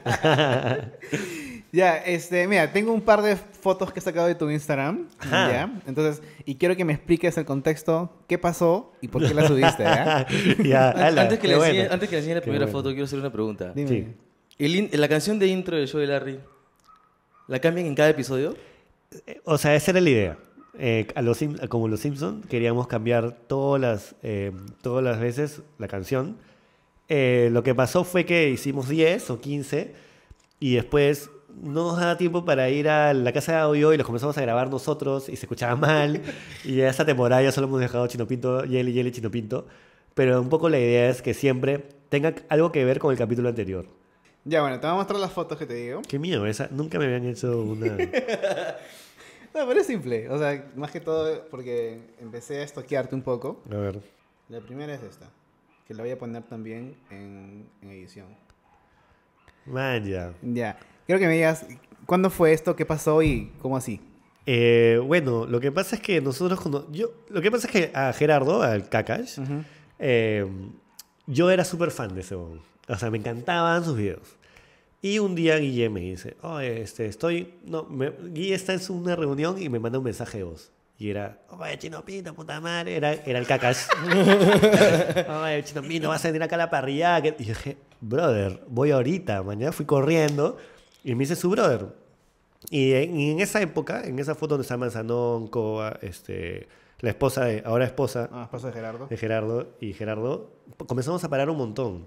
Ya, 1.73 1.99
este, 1.99 2.47
mira, 2.49 2.73
tengo 2.73 2.93
un 2.93 3.01
par 3.01 3.23
de 3.23 3.37
fotos 3.37 3.93
que 3.93 4.01
he 4.01 4.03
sacado 4.03 4.27
de 4.27 4.35
tu 4.35 4.51
Instagram, 4.51 5.07
Ajá. 5.21 5.51
¿ya? 5.53 5.81
Entonces, 5.87 6.21
y 6.45 6.57
quiero 6.57 6.75
que 6.77 6.85
me 6.85 6.93
expliques 6.93 7.37
el 7.39 7.45
contexto, 7.45 8.13
qué 8.29 8.39
pasó 8.39 8.93
y 9.01 9.07
por 9.09 9.27
qué 9.27 9.33
la 9.35 9.47
subiste, 9.47 9.83
¿ya? 9.85 10.27
ya, 10.65 10.91
ala, 10.91 11.23
antes, 11.23 11.39
que 11.39 11.47
le 11.49 11.57
bueno. 11.57 11.73
enseñe, 11.75 11.93
antes 11.93 12.09
que 12.09 12.15
le 12.17 12.19
enseñe 12.21 12.35
la 12.35 12.41
Qué 12.41 12.45
primera 12.45 12.65
bueno. 12.67 12.79
foto, 12.79 12.89
quiero 12.91 13.05
hacer 13.05 13.19
una 13.21 13.31
pregunta. 13.33 13.73
Dime. 13.75 13.89
Sí. 13.89 14.07
El 14.59 14.77
in- 14.77 14.91
la 14.93 15.09
canción 15.09 15.39
de 15.39 15.47
intro 15.47 15.77
del 15.77 15.87
show 15.87 16.01
de 16.01 16.07
Larry, 16.09 16.41
¿la 17.47 17.61
cambian 17.61 17.87
en 17.87 17.95
cada 17.95 18.11
episodio? 18.11 18.55
O 19.45 19.59
sea, 19.59 19.75
esa 19.75 19.91
era 19.93 20.01
la 20.01 20.11
idea. 20.11 20.39
Eh, 20.79 21.09
a 21.15 21.23
los, 21.23 21.39
Sim- 21.39 21.57
como 21.69 21.89
los 21.89 22.01
Simpsons, 22.01 22.47
queríamos 22.47 22.87
cambiar 22.87 23.33
todas 23.49 23.81
las, 23.81 24.15
eh, 24.23 24.53
todas 24.83 25.03
las 25.05 25.19
veces 25.21 25.63
la 25.79 25.89
canción. 25.89 26.37
Eh, 27.09 27.49
lo 27.53 27.63
que 27.63 27.75
pasó 27.75 28.05
fue 28.05 28.25
que 28.25 28.49
hicimos 28.51 28.89
10 28.89 29.31
o 29.31 29.41
15 29.41 29.95
y 30.61 30.75
después 30.77 31.29
no 31.61 31.89
nos 31.89 31.99
daba 31.99 32.17
tiempo 32.17 32.45
para 32.45 32.71
ir 32.71 32.89
a 32.89 33.13
la 33.13 33.33
casa 33.33 33.53
de 33.53 33.59
audio 33.59 33.93
y 33.93 33.97
los 33.97 34.07
comenzamos 34.07 34.39
a 34.39 34.43
grabar 34.43 34.71
nosotros 34.71 35.29
y 35.29 35.35
se 35.37 35.47
escuchaba 35.47 35.75
mal. 35.75 36.23
y 36.65 36.81
esa 36.81 37.05
temporada 37.05 37.43
ya 37.43 37.51
solo 37.53 37.67
hemos 37.67 37.81
dejado 37.81 38.07
Chino 38.07 38.27
Pinto, 38.29 38.65
Yeli, 38.65 38.93
Yeli, 38.93 39.11
Chino 39.11 39.31
Pinto. 39.31 39.67
Pero 40.15 40.41
un 40.41 40.49
poco 40.49 40.69
la 40.69 40.79
idea 40.79 41.09
es 41.11 41.21
que 41.23 41.35
siempre 41.35 41.79
tenga 42.09 42.35
algo 42.49 42.71
que 42.73 42.85
ver 42.85 43.01
con 43.01 43.11
el 43.13 43.19
capítulo 43.19 43.49
anterior. 43.49 43.87
Ya, 44.45 44.63
bueno, 44.63 44.81
te 44.81 44.87
voy 44.87 44.95
a 44.95 44.99
mostrar 44.99 45.21
las 45.21 45.33
fotos 45.33 45.59
que 45.59 45.67
te 45.67 45.75
digo. 45.75 46.03
Qué 46.09 46.19
miedo, 46.19 46.47
esa, 46.47 46.69
nunca 46.71 46.99
me 46.99 47.05
habían 47.07 47.27
hecho 47.27 47.61
una... 47.63 47.97
No, 49.53 49.67
pero 49.67 49.81
es 49.81 49.87
simple. 49.89 50.29
O 50.31 50.39
sea, 50.39 50.65
más 50.77 50.93
que 50.93 51.01
todo 51.01 51.49
porque 51.51 52.01
empecé 52.21 52.61
a 52.61 52.63
estoquearte 52.63 53.17
un 53.17 53.23
poco. 53.23 53.61
A 53.69 53.75
ver. 53.77 54.01
La 54.49 54.61
primera 54.61 54.95
es 54.95 55.03
esta, 55.03 55.29
que 55.89 55.93
la 55.95 56.05
voy 56.05 56.13
a 56.13 56.19
poner 56.19 56.45
también 56.45 56.95
en, 57.11 57.69
en 57.83 57.91
edición. 57.91 58.27
Man, 59.67 60.05
ya. 60.05 60.33
Ya, 60.43 60.79
quiero 61.05 61.19
que 61.19 61.27
me 61.27 61.35
digas 61.35 61.67
cuándo 62.07 62.31
fue 62.31 62.53
esto, 62.53 62.77
qué 62.77 62.87
pasó 62.87 63.23
y 63.23 63.53
cómo 63.61 63.77
así. 63.77 64.01
Eh, 64.47 65.01
bueno, 65.05 65.47
lo 65.47 65.59
que 65.61 65.73
pasa 65.73 65.97
es 65.97 66.03
que 66.03 66.21
nosotros 66.21 66.61
cuando- 66.61 66.91
yo 66.93 67.13
lo 67.29 67.43
que 67.43 67.51
pasa 67.51 67.67
es 67.67 67.73
que 67.73 67.91
a 67.93 68.13
Gerardo, 68.13 68.63
al 68.63 68.89
Kakash, 68.89 69.41
Ujú. 69.41 69.65
eh, 69.99 70.47
yo 71.27 71.51
era 71.51 71.65
súper 71.65 71.91
fan 71.91 72.15
de 72.15 72.21
ese 72.21 72.37
huevón. 72.37 72.63
O 72.91 72.97
sea, 72.97 73.11
me 73.11 73.19
encantaban 73.19 73.85
sus 73.85 73.97
videos. 73.97 74.37
Y 75.03 75.19
un 75.19 75.35
día 75.35 75.57
Guille 75.57 75.89
me 75.89 76.01
dice, 76.01 76.37
oh, 76.43 76.61
este, 76.61 77.07
estoy, 77.07 77.55
no, 77.65 77.85
me, 77.85 78.11
Guille 78.11 78.55
está 78.55 78.75
en 78.75 78.81
una 78.91 79.17
reunión 79.17 79.61
y 79.61 79.69
me 79.69 79.79
manda 79.79 79.99
un 79.99 80.05
mensaje 80.05 80.39
de 80.39 80.45
voz. 80.45 80.71
Y 80.99 81.09
era, 81.09 81.39
oye, 81.49 81.79
Chino 81.79 82.05
Pinto, 82.05 82.35
puta 82.35 82.61
madre, 82.61 82.97
era, 82.97 83.15
era 83.15 83.39
el 83.39 83.47
Kakash. 83.47 83.87
oye, 85.43 85.65
Chino 85.65 85.83
Pinto, 85.83 86.09
vas 86.09 86.23
a 86.25 86.29
venir 86.29 86.43
acá 86.43 86.57
a 86.57 86.59
la 86.59 86.69
parrilla. 86.69 87.19
Y 87.21 87.23
yo 87.23 87.55
dije, 87.55 87.79
brother, 88.03 88.63
voy 88.69 88.91
ahorita, 88.91 89.43
mañana 89.43 89.73
fui 89.73 89.87
corriendo 89.87 90.59
y 91.03 91.15
me 91.15 91.25
hice 91.25 91.37
su 91.37 91.49
brother. 91.49 91.87
Y 92.69 92.93
en, 92.93 93.19
y 93.19 93.31
en 93.31 93.41
esa 93.41 93.63
época, 93.63 94.03
en 94.05 94.19
esa 94.19 94.35
foto 94.35 94.55
donde 94.55 94.63
está 94.63 94.77
Manzanón, 94.77 95.49
Coa, 95.49 95.99
este, 96.03 96.69
la 96.99 97.09
esposa 97.09 97.47
de, 97.47 97.63
ahora 97.65 97.87
esposa 97.87 98.29
Ah, 98.31 98.43
esposa 98.43 98.67
de 98.67 98.75
Gerardo. 98.75 99.07
de 99.07 99.17
Gerardo 99.17 99.69
y 99.81 99.95
Gerardo, 99.95 100.51
comenzamos 100.87 101.25
a 101.25 101.31
parar 101.31 101.49
un 101.49 101.57
montón 101.57 102.07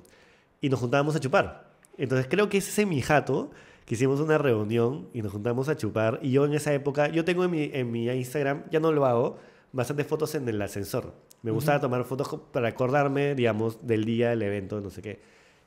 y 0.64 0.70
nos 0.70 0.80
juntábamos 0.80 1.14
a 1.14 1.20
chupar. 1.20 1.66
Entonces 1.98 2.26
creo 2.30 2.48
que 2.48 2.58
es 2.58 2.70
ese 2.70 2.86
mi 2.86 3.02
jato 3.02 3.52
que 3.86 3.96
hicimos 3.96 4.22
una 4.22 4.38
reunión 4.38 5.10
y 5.14 5.22
nos 5.22 5.34
juntamos 5.34 5.68
a 5.68 5.76
chupar. 5.76 6.20
Y 6.22 6.32
yo 6.32 6.46
en 6.46 6.54
esa 6.54 6.74
época, 6.74 7.10
yo 7.10 7.26
tengo 7.26 7.44
en 7.44 7.52
mi, 7.52 7.70
en 7.74 7.92
mi 7.92 8.08
Instagram, 8.10 8.64
ya 8.72 8.80
no 8.80 8.94
lo 8.94 9.06
hago, 9.06 9.38
bastantes 9.74 10.08
fotos 10.08 10.34
en 10.36 10.48
el 10.48 10.62
ascensor. 10.62 11.14
Me 11.42 11.52
gustaba 11.52 11.82
tomar 11.82 12.06
fotos 12.06 12.40
para 12.54 12.70
acordarme, 12.70 13.36
digamos, 13.36 13.86
del 13.86 14.06
día, 14.06 14.30
del 14.30 14.42
evento, 14.42 14.80
no 14.80 14.90
sé 14.90 15.02
qué. 15.02 15.20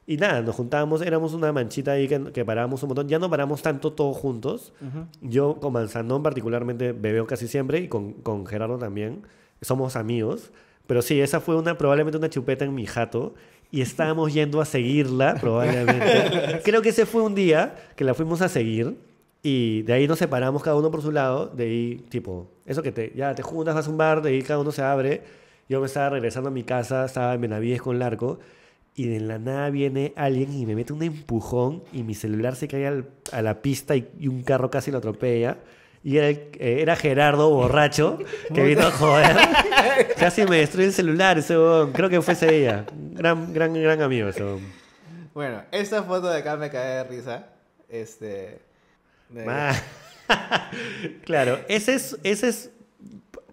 Y 0.07 0.17
nada, 0.17 0.41
nos 0.41 0.57
juntábamos, 0.57 1.03
éramos 1.03 1.35
una 1.35 1.53
manchita 1.53 1.93
ahí 1.93 2.09
que, 2.09 2.33
que 2.33 2.47
parábamos 2.47 2.83
un 2.83 2.89
montón. 2.89 3.07
Ya 3.07 3.19
no 3.19 3.29
paramos 3.29 3.61
tanto 3.61 3.93
todos 3.93 4.17
juntos. 4.17 4.73
Yo 5.21 5.61
con 5.61 5.75
Manzanón 5.75 6.23
particularmente 6.23 6.93
bebeo 6.93 7.27
casi 7.27 7.49
siempre 7.49 7.81
y 7.81 7.89
con, 7.89 8.15
con 8.15 8.47
Gerardo 8.47 8.79
también. 8.79 9.25
Somos 9.61 9.95
amigos. 9.95 10.53
Pero 10.87 11.03
sí, 11.03 11.21
esa 11.21 11.41
fue 11.41 11.57
una 11.57 11.77
probablemente 11.77 12.17
una 12.17 12.31
chupeta 12.31 12.65
en 12.65 12.75
mi 12.75 12.87
jato. 12.87 13.35
Y 13.71 13.81
estábamos 13.81 14.33
yendo 14.33 14.61
a 14.61 14.65
seguirla, 14.65 15.35
probablemente. 15.41 16.61
Creo 16.65 16.83
que 16.83 16.91
ese 16.91 17.07
fue 17.07 17.23
un 17.23 17.35
día 17.35 17.75
que 17.97 18.05
la 18.05 18.15
fuimos 18.15 18.41
a 18.43 18.49
seguir. 18.49 18.97
Y 19.43 19.83
de 19.83 19.93
ahí 19.93 20.09
nos 20.09 20.19
separamos 20.19 20.63
cada 20.63 20.77
uno 20.77 20.91
por 20.91 21.03
su 21.03 21.13
lado. 21.13 21.47
De 21.47 21.65
ahí, 21.65 22.05
tipo, 22.09 22.49
eso 22.65 22.83
que 22.83 22.91
te, 22.93 23.13
ya 23.15 23.35
te 23.35 23.43
juntas, 23.43 23.75
vas 23.75 23.87
a 23.87 23.91
un 23.91 23.97
bar, 23.97 24.23
de 24.23 24.31
ahí 24.31 24.43
cada 24.43 24.59
uno 24.61 24.73
se 24.73 24.83
abre. 24.83 25.23
Yo 25.69 25.81
me 25.81 25.87
estaba 25.87 26.11
regresando 26.11 26.49
a 26.49 26.53
mi 26.53 26.63
casa, 26.65 27.05
estaba 27.05 27.35
en 27.35 27.41
Benavides 27.41 27.83
con 27.83 27.99
Larco. 27.99 28.39
Y 28.95 29.09
de 29.09 29.21
la 29.21 29.39
nada 29.39 29.69
viene 29.71 30.15
alguien 30.17 30.53
y 30.55 30.65
me 30.65 30.75
mete 30.75 30.93
un 30.95 31.03
empujón 31.03 31.83
y 31.93 32.03
mi 32.03 32.15
celular 32.15 32.57
se 32.57 32.67
cae 32.67 32.87
al- 32.87 33.07
a 33.31 33.43
la 33.43 33.61
pista 33.61 33.95
y, 33.95 34.09
y 34.19 34.27
un 34.29 34.43
carro 34.43 34.71
casi 34.71 34.91
lo 34.91 34.99
atropella. 34.99 35.59
Y 36.05 36.19
era, 36.19 36.29
el- 36.29 36.51
eh, 36.59 36.79
era 36.83 36.95
Gerardo, 36.97 37.51
borracho, 37.51 38.19
que 38.55 38.63
vino 38.63 38.83
a 38.87 38.91
joder. 38.91 39.37
Casi 40.19 40.45
me 40.45 40.59
destruye 40.59 40.87
el 40.89 40.93
celular 40.93 41.39
ese 41.39 41.57
huevón. 41.57 41.93
Creo 41.93 42.09
que 42.09 42.23
fue 42.23 42.35
ese 42.35 42.47
día. 42.51 42.85
Gran, 43.13 43.53
gran, 43.53 43.75
gran 43.75 44.01
amigo 44.03 44.29
ese 44.29 44.43
huevón. 44.45 44.73
Bueno, 45.35 45.63
esta 45.73 46.03
foto 46.03 46.29
de 46.29 46.39
acá 46.39 46.57
me 46.57 46.71
cae 46.71 46.97
de 46.99 47.05
risa. 47.05 47.47
Este. 47.89 48.61
de- 49.31 49.45
Ah. 49.49 49.75
claro, 51.25 51.61
ese 51.69 51.95
es, 51.95 52.17
ese 52.25 52.49
es. 52.49 52.71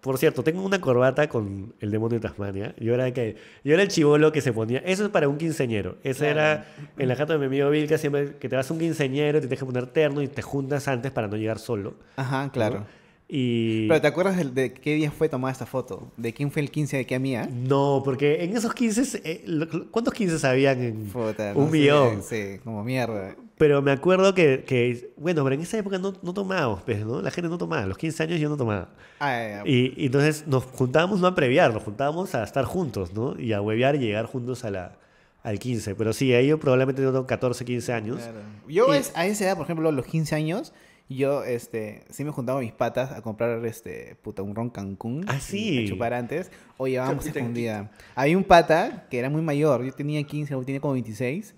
Por 0.03 0.17
cierto, 0.17 0.43
tengo 0.43 0.61
una 0.63 0.81
corbata 0.81 1.29
con 1.29 1.75
el 1.79 1.89
demonio 1.89 2.19
de 2.19 2.27
Tasmania. 2.27 2.75
Yo 2.77 2.93
era, 2.93 3.13
que, 3.13 3.37
yo 3.63 3.73
era 3.73 3.83
el 3.83 3.87
chivolo 3.87 4.33
que 4.33 4.41
se 4.41 4.51
ponía. 4.51 4.79
Eso 4.79 5.05
es 5.05 5.09
para 5.11 5.29
un 5.29 5.37
quinceñero. 5.37 5.95
Ese 6.03 6.27
era 6.27 6.65
en 6.97 7.07
la 7.07 7.15
jata 7.15 7.31
de 7.31 7.39
mi 7.39 7.45
amigo 7.45 7.69
Vilca, 7.69 7.97
siempre 7.97 8.35
que 8.35 8.49
te 8.49 8.57
vas 8.57 8.69
a 8.69 8.73
un 8.73 8.81
quinceñero, 8.81 9.39
te 9.39 9.47
tienes 9.47 9.59
que 9.59 9.65
poner 9.65 9.87
terno 9.87 10.21
y 10.21 10.27
te 10.27 10.41
juntas 10.41 10.89
antes 10.89 11.09
para 11.13 11.29
no 11.29 11.37
llegar 11.37 11.57
solo. 11.57 11.93
Ajá, 12.17 12.51
claro. 12.51 12.79
¿no? 12.81 13.02
Y. 13.35 13.87
Pero 13.87 13.99
¿te 13.99 14.07
acuerdas 14.07 14.53
de, 14.53 14.73
qué 14.73 14.93
día 14.93 15.09
fue 15.09 15.27
tomada 15.27 15.51
esta 15.51 15.65
foto? 15.65 16.11
¿De 16.17 16.33
quién 16.33 16.51
fue 16.51 16.61
el 16.61 16.69
15 16.69 16.97
de 16.97 17.05
qué 17.07 17.17
mía? 17.17 17.49
No, 17.51 18.03
porque 18.05 18.43
en 18.43 18.55
esos 18.55 18.75
15, 18.75 19.21
eh, 19.23 19.43
¿cuántos 19.89 20.13
15 20.13 20.45
habían 20.45 20.83
en 20.83 21.05
Puta, 21.07 21.53
un 21.55 21.65
no 21.65 21.71
sé, 21.71 21.71
millón? 21.71 22.21
Sí, 22.21 22.59
como 22.63 22.83
mierda. 22.83 23.35
Pero 23.57 23.81
me 23.81 23.91
acuerdo 23.91 24.35
que, 24.35 24.63
que, 24.67 25.11
bueno, 25.17 25.43
pero 25.43 25.55
en 25.55 25.61
esa 25.61 25.79
época 25.79 25.97
no, 25.97 26.13
no 26.21 26.33
tomábamos, 26.33 26.83
pues, 26.83 27.03
¿no? 27.03 27.23
La 27.23 27.31
gente 27.31 27.49
no 27.49 27.57
tomaba. 27.57 27.81
A 27.81 27.87
los 27.87 27.97
15 27.97 28.21
años 28.21 28.39
yo 28.39 28.49
no 28.49 28.57
tomaba. 28.57 28.89
Ah, 29.19 29.31
ya, 29.31 29.63
ya. 29.63 29.69
Y, 29.71 29.93
y 29.97 30.05
entonces 30.07 30.45
nos 30.45 30.63
juntábamos 30.65 31.19
no 31.19 31.25
a 31.25 31.33
previar, 31.33 31.73
nos 31.73 31.81
juntábamos 31.81 32.35
a 32.35 32.43
estar 32.43 32.65
juntos, 32.65 33.13
¿no? 33.13 33.39
Y 33.39 33.53
a 33.53 33.61
huevear 33.61 33.95
y 33.95 33.99
llegar 33.99 34.25
juntos 34.27 34.63
a 34.63 34.69
la, 34.69 34.97
al 35.41 35.57
15. 35.57 35.95
Pero 35.95 36.13
sí, 36.13 36.33
ahí 36.33 36.47
yo 36.47 36.59
probablemente 36.59 37.01
tengo 37.01 37.25
14, 37.25 37.65
15 37.65 37.93
años. 37.93 38.17
Claro. 38.17 38.39
Yo 38.67 38.93
Y- 38.93 39.01
a 39.15 39.25
esa 39.25 39.45
edad, 39.45 39.55
por 39.57 39.63
ejemplo, 39.65 39.89
a 39.89 39.91
los 39.91 40.05
15 40.05 40.35
años, 40.35 40.71
yo 41.09 41.43
este, 41.43 42.05
sí 42.09 42.23
me 42.23 42.31
juntaba 42.31 42.59
mis 42.59 42.71
patas 42.71 43.11
a 43.11 43.21
comprar 43.21 43.63
este, 43.65 44.15
puta, 44.21 44.41
un 44.41 44.55
ron 44.55 44.69
Cancún. 44.69 45.25
Ah, 45.27 45.39
sí. 45.39 45.85
A 45.85 45.87
chupar 45.87 46.13
antes. 46.13 46.51
O 46.77 46.87
llevábamos 46.87 47.25
escondida. 47.25 47.91
Había 48.15 48.37
un 48.37 48.43
pata 48.43 49.05
que 49.09 49.19
era 49.19 49.29
muy 49.29 49.41
mayor. 49.41 49.83
Yo 49.83 49.91
tenía 49.91 50.23
15, 50.23 50.55
o 50.55 50.63
tenía 50.63 50.81
como 50.81 50.93
26. 50.93 51.55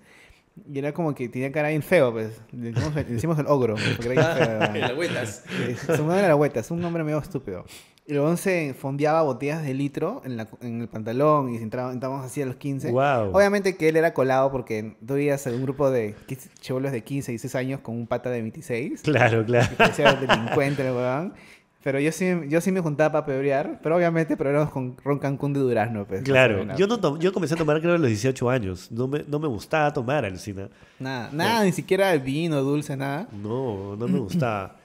Y 0.72 0.78
era 0.78 0.92
como 0.92 1.14
que 1.14 1.28
tenía 1.28 1.52
cara 1.52 1.68
bien 1.68 1.82
feo, 1.82 2.12
pues. 2.12 2.40
Le 2.52 2.72
decimos, 2.72 2.94
le 2.94 3.04
decimos 3.04 3.38
el 3.38 3.46
ogro. 3.46 3.74
Porque 3.96 4.12
era 4.12 4.68
bien 4.72 4.86
feo, 4.86 4.96
vueltas. 4.96 5.44
Eh, 5.60 5.76
Su 5.86 5.96
nombre 5.98 6.18
era 6.18 6.28
la 6.28 6.34
vuelta, 6.34 6.60
es 6.60 6.70
un 6.70 6.80
nombre 6.80 7.04
medio 7.04 7.18
estúpido. 7.18 7.64
Y 8.08 8.12
luego 8.12 8.36
se 8.36 8.72
fondeaba 8.74 9.22
botellas 9.22 9.64
de 9.64 9.74
litro 9.74 10.22
en, 10.24 10.36
la- 10.36 10.46
en 10.60 10.80
el 10.82 10.88
pantalón 10.88 11.52
y 11.52 11.56
entrábamos 11.56 12.24
así 12.24 12.40
a 12.40 12.46
los 12.46 12.54
15. 12.56 12.90
Guau. 12.92 13.36
Obviamente 13.36 13.76
que 13.76 13.88
él 13.88 13.96
era 13.96 14.14
colado 14.14 14.52
porque 14.52 14.96
tú 15.04 15.14
veías 15.14 15.44
a 15.46 15.50
un 15.50 15.62
grupo 15.62 15.90
de 15.90 16.14
chivolos 16.60 16.92
de 16.92 17.02
15, 17.02 17.32
16 17.32 17.54
años 17.56 17.80
con 17.80 17.96
un 17.96 18.06
pata 18.06 18.30
de 18.30 18.42
26. 18.42 19.02
Claro, 19.02 19.44
claro. 19.44 19.66
Parecía 19.76 20.12
delincuente 20.14 20.86
el 20.86 20.94
weón. 20.94 21.34
Pero 21.82 22.00
yo 22.00 22.10
sí, 22.10 22.26
yo 22.48 22.60
sí 22.60 22.72
me 22.72 22.80
juntaba 22.80 23.12
para 23.12 23.26
pebrear, 23.26 23.78
pero 23.80 23.96
obviamente 23.96 24.36
pero 24.36 24.68
con 24.70 24.96
Ron 25.04 25.20
Cancún 25.20 25.52
de 25.52 25.60
Durazno. 25.60 26.04
Pues, 26.04 26.22
Claro, 26.22 26.64
No 26.64 26.76
yo, 26.76 26.86
no 26.88 27.16
yo 27.18 27.32
comencé 27.32 27.54
a 27.54 27.56
tomar 27.56 27.80
creo 27.80 27.94
a 27.94 27.98
los 27.98 28.08
18 28.08 28.50
años. 28.50 28.90
No 28.90 29.06
me, 29.06 29.24
no 29.26 29.38
me 29.38 29.46
gustaba 29.46 29.92
tomar 29.92 30.24
alucina. 30.24 30.68
Nada, 30.98 31.30
nada, 31.32 31.64
ni 31.64 31.70
siquiera 31.72 32.12
vino, 32.16 32.60
dulce, 32.62 32.96
nada. 32.96 33.28
No, 33.32 33.94
no 33.96 34.08
me 34.08 34.18
gustaba. 34.18 34.76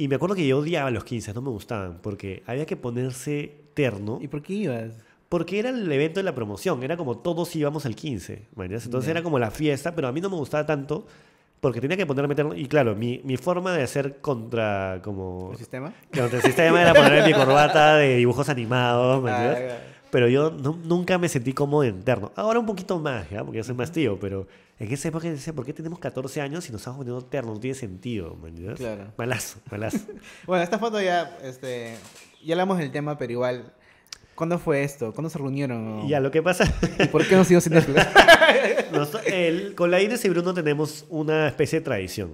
Y 0.00 0.08
me 0.08 0.14
acuerdo 0.16 0.34
que 0.34 0.46
yo 0.46 0.58
odiaba 0.58 0.90
los 0.90 1.04
15, 1.04 1.34
no 1.34 1.42
me 1.42 1.50
gustaban, 1.50 1.98
porque 2.00 2.42
había 2.46 2.64
que 2.64 2.74
ponerse 2.76 3.52
terno. 3.74 4.18
¿Y 4.22 4.28
por 4.28 4.40
qué 4.40 4.54
ibas? 4.54 4.94
Porque 5.28 5.58
era 5.58 5.68
el 5.68 5.92
evento 5.92 6.20
de 6.20 6.24
la 6.24 6.34
promoción, 6.34 6.82
era 6.82 6.96
como 6.96 7.18
todos 7.18 7.54
íbamos 7.54 7.84
al 7.84 7.94
15, 7.94 8.46
¿mañas? 8.56 8.86
Entonces 8.86 9.10
era 9.10 9.22
como 9.22 9.38
la 9.38 9.50
fiesta, 9.50 9.94
pero 9.94 10.08
a 10.08 10.12
mí 10.12 10.22
no 10.22 10.30
me 10.30 10.36
gustaba 10.36 10.64
tanto 10.64 11.06
porque 11.60 11.82
tenía 11.82 11.98
que 11.98 12.06
ponerme 12.06 12.34
terno. 12.34 12.54
Y 12.54 12.66
claro, 12.66 12.96
mi, 12.96 13.20
mi 13.24 13.36
forma 13.36 13.74
de 13.76 13.82
hacer 13.82 14.20
contra 14.22 15.00
como 15.04 15.50
¿El 15.52 15.58
sistema? 15.58 15.92
contra 16.16 16.38
el 16.38 16.42
sistema 16.44 16.80
era 16.80 16.94
ponerme 16.94 17.26
mi 17.26 17.34
corbata 17.34 17.96
de 17.96 18.16
dibujos 18.16 18.48
animados, 18.48 19.22
¿me 19.22 19.30
Ah, 19.30 19.52
entiendes? 19.52 19.78
Pero 20.10 20.28
yo 20.28 20.50
no- 20.50 20.78
nunca 20.84 21.18
me 21.18 21.28
sentí 21.28 21.52
cómodo 21.52 21.84
en 21.84 22.02
terno. 22.02 22.32
Ahora 22.36 22.58
un 22.58 22.66
poquito 22.66 22.98
más, 22.98 23.28
¿ya? 23.30 23.44
Porque 23.44 23.58
ya 23.58 23.64
soy 23.64 23.74
más 23.76 23.92
tío, 23.92 24.18
pero 24.18 24.46
en 24.78 24.92
esa 24.92 25.08
época 25.08 25.30
decía, 25.30 25.52
¿por 25.52 25.64
qué 25.64 25.72
tenemos 25.72 25.98
14 26.00 26.40
años 26.40 26.68
y 26.68 26.72
nos 26.72 26.80
estamos 26.80 26.98
poniendo 26.98 27.24
terno? 27.24 27.54
No 27.54 27.60
tiene 27.60 27.74
sentido, 27.76 28.36
¿me 28.42 28.48
entiendes? 28.48 28.78
Claro. 28.78 29.12
Malazo, 29.16 29.58
malazo. 29.70 29.98
Bueno, 30.46 30.64
esta 30.64 30.78
foto 30.78 31.00
ya, 31.00 31.38
este, 31.44 31.94
ya 32.44 32.54
hablamos 32.54 32.78
del 32.78 32.90
tema, 32.90 33.16
pero 33.18 33.30
igual, 33.32 33.72
¿cuándo 34.34 34.58
fue 34.58 34.82
esto? 34.82 35.12
¿Cuándo 35.12 35.30
se 35.30 35.38
reunieron? 35.38 36.08
Ya, 36.08 36.18
lo 36.18 36.30
que 36.32 36.42
pasa... 36.42 36.64
¿Y 36.98 37.06
por 37.06 37.24
qué 37.26 37.36
no 37.36 37.44
sido 37.44 37.60
cinéfilos? 37.60 38.04
Nos- 38.92 39.14
el- 39.26 39.74
con 39.76 39.90
la 39.92 40.02
Inés 40.02 40.24
y 40.24 40.28
Bruno 40.28 40.52
tenemos 40.54 41.06
una 41.08 41.46
especie 41.46 41.78
de 41.78 41.84
tradición, 41.84 42.32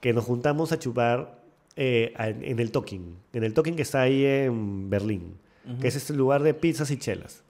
que 0.00 0.14
nos 0.14 0.24
juntamos 0.24 0.72
a 0.72 0.78
chupar 0.78 1.42
eh, 1.76 2.14
en 2.18 2.58
el 2.58 2.70
Talking, 2.72 3.16
en 3.34 3.44
el 3.44 3.52
Talking 3.52 3.76
que 3.76 3.82
está 3.82 4.00
ahí 4.00 4.24
en 4.24 4.88
Berlín, 4.88 5.36
que 5.80 5.88
es 5.88 5.96
este 5.96 6.12
lugar 6.12 6.42
de 6.42 6.54
pizzas 6.54 6.90
y 6.90 6.96
chelas. 6.96 7.42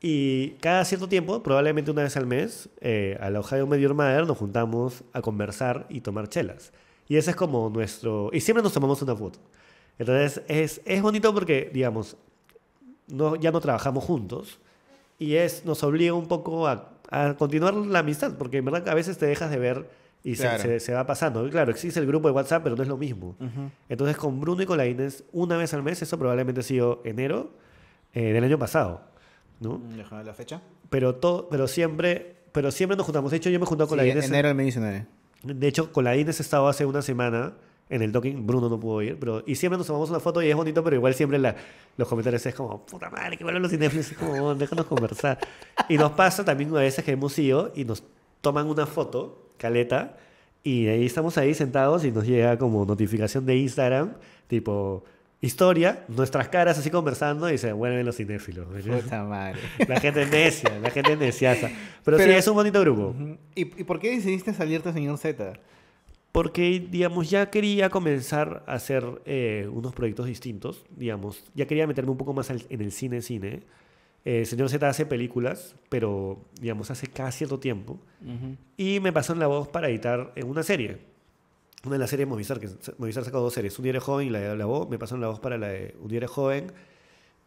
Y 0.00 0.50
cada 0.60 0.84
cierto 0.84 1.08
tiempo, 1.08 1.42
probablemente 1.42 1.90
una 1.90 2.02
vez 2.02 2.16
al 2.16 2.26
mes, 2.26 2.68
eh, 2.80 3.16
a 3.20 3.30
la 3.30 3.40
Ohio 3.40 3.66
Media 3.66 3.88
Mother 3.88 4.26
nos 4.26 4.36
juntamos 4.36 5.02
a 5.14 5.22
conversar 5.22 5.86
y 5.88 6.02
tomar 6.02 6.28
chelas. 6.28 6.72
Y 7.08 7.16
ese 7.16 7.30
es 7.30 7.36
como 7.36 7.70
nuestro... 7.70 8.30
Y 8.32 8.40
siempre 8.40 8.62
nos 8.62 8.74
tomamos 8.74 9.00
una 9.00 9.16
foto. 9.16 9.38
Entonces 9.98 10.42
es, 10.48 10.82
es 10.84 11.00
bonito 11.00 11.32
porque, 11.32 11.70
digamos, 11.72 12.16
no, 13.08 13.36
ya 13.36 13.50
no 13.50 13.60
trabajamos 13.60 14.04
juntos 14.04 14.58
y 15.18 15.36
es, 15.36 15.64
nos 15.64 15.82
obliga 15.82 16.14
un 16.14 16.26
poco 16.26 16.66
a, 16.66 16.90
a 17.10 17.34
continuar 17.34 17.74
la 17.74 18.00
amistad, 18.00 18.36
porque 18.36 18.58
en 18.58 18.64
verdad 18.64 18.88
a 18.88 18.94
veces 18.94 19.18
te 19.18 19.26
dejas 19.26 19.50
de 19.50 19.58
ver 19.58 19.88
y 20.24 20.34
se- 20.36 20.42
Claro. 20.44 20.62
se, 20.62 20.80
se 20.80 20.92
va 20.94 21.06
pasando. 21.06 21.46
Y 21.46 21.50
claro, 21.50 21.70
existe 21.70 22.00
el 22.00 22.06
grupo 22.06 22.26
de 22.28 22.34
WhatsApp, 22.34 22.62
pero 22.64 22.74
no 22.74 22.82
es 22.82 22.88
lo 22.88 22.96
mismo. 22.96 23.36
Entonces 23.88 24.16
con 24.16 24.40
Bruno 24.40 24.62
y 24.62 24.66
con 24.66 24.78
la 24.78 24.86
Inés, 24.86 25.22
una 25.32 25.56
vez 25.56 25.72
al 25.74 25.82
mes, 25.84 26.00
eso 26.02 26.18
probablemente 26.18 26.60
ha 26.60 26.64
sido 26.64 27.00
enero 27.04 27.52
eh, 28.14 28.32
del 28.32 28.42
año 28.42 28.58
pasado, 28.58 29.02
¿no? 29.60 29.80
Déjame 29.96 30.24
la 30.24 30.34
fecha. 30.34 30.60
Pero, 30.90 31.16
todo, 31.16 31.48
pero, 31.48 31.68
siempre, 31.68 32.36
pero 32.52 32.70
siempre 32.70 32.96
nos 32.96 33.04
juntamos. 33.06 33.30
De 33.30 33.36
hecho, 33.36 33.50
yo 33.50 33.58
me 33.58 33.64
he 33.64 33.68
juntado 33.68 33.88
con 33.88 33.98
Sí, 33.98 34.04
la 34.06 34.12
Inés. 34.12 34.26
enero 34.28 34.48
del 34.48 34.56
medicinal. 34.56 35.06
De 35.42 35.68
hecho, 35.68 35.92
con 35.92 36.04
la 36.04 36.16
Inés 36.16 36.40
he 36.40 36.42
estado 36.42 36.68
hace 36.68 36.86
una 36.86 37.02
semana 37.02 37.52
en 37.90 38.00
el 38.00 38.12
talking, 38.12 38.46
Bruno 38.46 38.70
no 38.70 38.80
pudo 38.80 39.02
ir, 39.02 39.18
pero 39.20 39.42
y 39.46 39.56
siempre 39.56 39.76
nos 39.76 39.86
tomamos 39.86 40.08
una 40.08 40.18
foto 40.20 40.40
y 40.40 40.48
es 40.48 40.56
bonito, 40.56 40.82
pero 40.82 40.96
igual 40.96 41.12
siempre 41.12 41.38
la- 41.38 41.54
los 41.98 42.08
comentarios 42.08 42.46
es 42.46 42.54
como, 42.54 42.86
puta 42.86 43.10
madre, 43.10 43.36
que 43.36 43.44
vuelven 43.44 43.60
los 43.62 43.70
cinéfilos, 43.70 44.10
es 44.10 44.16
como, 44.16 44.32
"Oh, 44.42 44.54
déjanos 44.54 44.86
conversar. 44.86 45.38
Y 45.90 45.98
nos 45.98 46.12
pasa 46.12 46.42
también 46.46 46.70
a 46.70 46.80
veces 46.80 47.04
que 47.04 47.10
hemos 47.12 47.38
ido 47.38 47.72
y 47.74 47.84
nos 47.84 48.02
toman 48.40 48.68
una 48.68 48.86
foto, 48.86 49.43
caleta, 49.56 50.16
y 50.62 50.86
ahí 50.88 51.04
estamos 51.06 51.36
ahí 51.38 51.54
sentados 51.54 52.04
y 52.04 52.10
nos 52.10 52.26
llega 52.26 52.56
como 52.58 52.84
notificación 52.86 53.44
de 53.46 53.56
Instagram, 53.56 54.14
tipo, 54.46 55.04
historia, 55.40 56.04
nuestras 56.08 56.48
caras 56.48 56.78
así 56.78 56.88
conversando 56.90 57.50
y 57.50 57.58
se 57.58 57.72
vuelven 57.72 58.06
los 58.06 58.16
cinéfilos. 58.16 58.66
Puta 59.02 59.24
madre. 59.24 59.60
La 59.86 60.00
gente 60.00 60.22
es 60.22 60.30
necia, 60.30 60.78
la 60.78 60.90
gente 60.90 61.16
neciaza. 61.16 61.68
Pero, 62.02 62.16
Pero- 62.16 62.32
sí, 62.32 62.38
es 62.38 62.48
un 62.48 62.54
bonito 62.54 62.80
grupo. 62.80 63.14
¿Y, 63.54 63.60
¿Y 63.62 63.84
por 63.84 64.00
qué 64.00 64.10
decidiste 64.10 64.54
salirte, 64.54 64.92
señor 64.92 65.18
Z? 65.18 65.52
Porque, 66.32 66.84
digamos, 66.90 67.30
ya 67.30 67.48
quería 67.50 67.90
comenzar 67.90 68.64
a 68.66 68.74
hacer 68.74 69.04
eh, 69.24 69.68
unos 69.72 69.92
proyectos 69.94 70.26
distintos, 70.26 70.84
digamos. 70.96 71.44
Ya 71.54 71.66
quería 71.66 71.86
meterme 71.86 72.10
un 72.10 72.16
poco 72.16 72.32
más 72.32 72.50
en 72.50 72.64
el 72.68 72.90
cine, 72.90 73.22
cine. 73.22 73.60
Eh, 74.24 74.44
señor 74.46 74.70
Z 74.70 74.88
hace 74.88 75.04
películas, 75.04 75.76
pero, 75.90 76.38
digamos, 76.60 76.90
hace 76.90 77.06
cada 77.08 77.30
cierto 77.30 77.58
tiempo. 77.58 77.98
Y 78.76 79.00
me 79.00 79.12
pasó 79.12 79.32
en 79.34 79.38
la 79.38 79.46
voz 79.46 79.68
para 79.68 79.88
editar 79.90 80.32
en 80.36 80.46
una 80.48 80.62
serie. 80.62 80.98
Una 81.84 81.94
de 81.94 81.98
las 81.98 82.08
series 82.08 82.26
Movistar, 82.26 82.58
que 82.58 82.68
Movistar 82.96 83.24
sacó 83.24 83.40
dos 83.40 83.52
series. 83.52 83.78
Un 83.78 83.82
diario 83.82 84.00
joven 84.00 84.28
y 84.28 84.30
la 84.30 84.40
de 84.40 84.56
la 84.56 84.64
voz. 84.64 84.88
Me 84.88 84.98
pasó 84.98 85.14
en 85.16 85.20
la 85.20 85.28
voz 85.28 85.40
para 85.40 85.58
la 85.58 85.68
de 85.68 85.94
Un 86.00 86.08
diario 86.08 86.28
joven. 86.28 86.72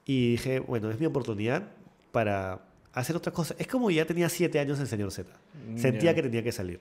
Y 0.06 0.32
dije, 0.34 0.60
bueno, 0.60 0.92
es 0.92 1.00
mi 1.00 1.08
oportunidad 1.08 1.64
para 2.12 2.62
hacer 2.94 3.16
otra 3.16 3.34
cosa. 3.34 3.56
Es 3.58 3.66
como 3.68 3.90
ya 3.90 4.06
tenía 4.06 4.30
siete 4.30 4.60
años 4.60 4.80
el 4.80 4.88
señor 4.88 5.12
Z. 5.12 5.30
Sentía 5.76 6.12
Ya. 6.12 6.16
que 6.16 6.22
tenía 6.22 6.44
que 6.44 6.52
salir. 6.52 6.80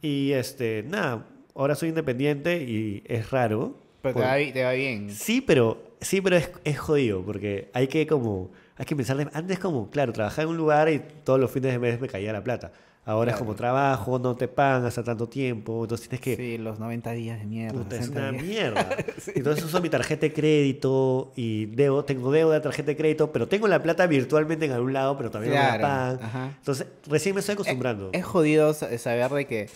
Y 0.00 0.30
este, 0.32 0.84
nada, 0.86 1.26
ahora 1.56 1.74
soy 1.74 1.88
independiente 1.88 2.62
y 2.62 3.02
es 3.06 3.30
raro. 3.30 3.76
Pero 4.00 4.20
va, 4.20 4.36
te 4.36 4.62
va 4.62 4.72
bien. 4.72 5.10
Sí, 5.10 5.40
pero, 5.40 5.82
sí, 6.00 6.20
pero 6.20 6.36
es, 6.36 6.48
es 6.62 6.78
jodido 6.78 7.22
porque 7.24 7.68
hay 7.72 7.88
que 7.88 8.06
como, 8.06 8.50
hay 8.78 8.84
que 8.86 8.96
pensarle, 8.96 9.28
antes 9.32 9.58
como, 9.58 9.90
claro, 9.90 10.12
trabajaba 10.12 10.44
en 10.44 10.48
un 10.50 10.56
lugar 10.56 10.88
y 10.88 11.00
todos 11.24 11.38
los 11.40 11.50
fines 11.50 11.72
de 11.72 11.78
mes 11.78 12.00
me 12.00 12.08
caía 12.08 12.32
la 12.32 12.42
plata. 12.42 12.72
Ahora 13.04 13.30
es 13.30 13.36
Claro. 13.36 13.46
como 13.46 13.56
trabajo, 13.56 14.18
no 14.18 14.36
te 14.36 14.48
pagan 14.48 14.84
hasta 14.84 15.02
tanto 15.02 15.26
tiempo, 15.28 15.82
entonces 15.84 16.08
tienes 16.10 16.22
que... 16.22 16.36
Sí, 16.36 16.58
los 16.58 16.78
90 16.78 17.10
días 17.12 17.38
de 17.40 17.46
mierda. 17.46 17.78
Puta, 17.78 17.96
es 17.96 18.02
60 18.06 18.20
una 18.20 18.30
días. 18.32 18.44
mierda. 18.44 18.96
Entonces 19.34 19.64
uso 19.64 19.80
mi 19.80 19.88
tarjeta 19.88 20.26
de 20.26 20.32
crédito 20.34 21.32
y 21.34 21.66
debo, 21.66 22.04
tengo 22.04 22.30
deuda 22.30 22.54
de 22.56 22.60
tarjeta 22.60 22.88
de 22.88 22.96
crédito, 22.98 23.32
pero 23.32 23.48
tengo 23.48 23.66
la 23.66 23.82
plata 23.82 24.06
virtualmente 24.06 24.66
en 24.66 24.72
algún 24.72 24.92
lado, 24.92 25.16
pero 25.16 25.30
también 25.30 25.54
no 25.54 25.58
me 25.60 25.66
Claro, 25.66 25.82
la 25.82 25.88
pagan. 25.88 26.18
ajá. 26.22 26.46
Entonces 26.58 26.86
recién 27.06 27.34
me 27.34 27.40
estoy 27.40 27.54
acostumbrando. 27.54 28.10
Es 28.12 28.24
jodido 28.26 28.74
sa- 28.74 28.96
saber 28.98 29.30
de 29.30 29.46
que 29.46 29.70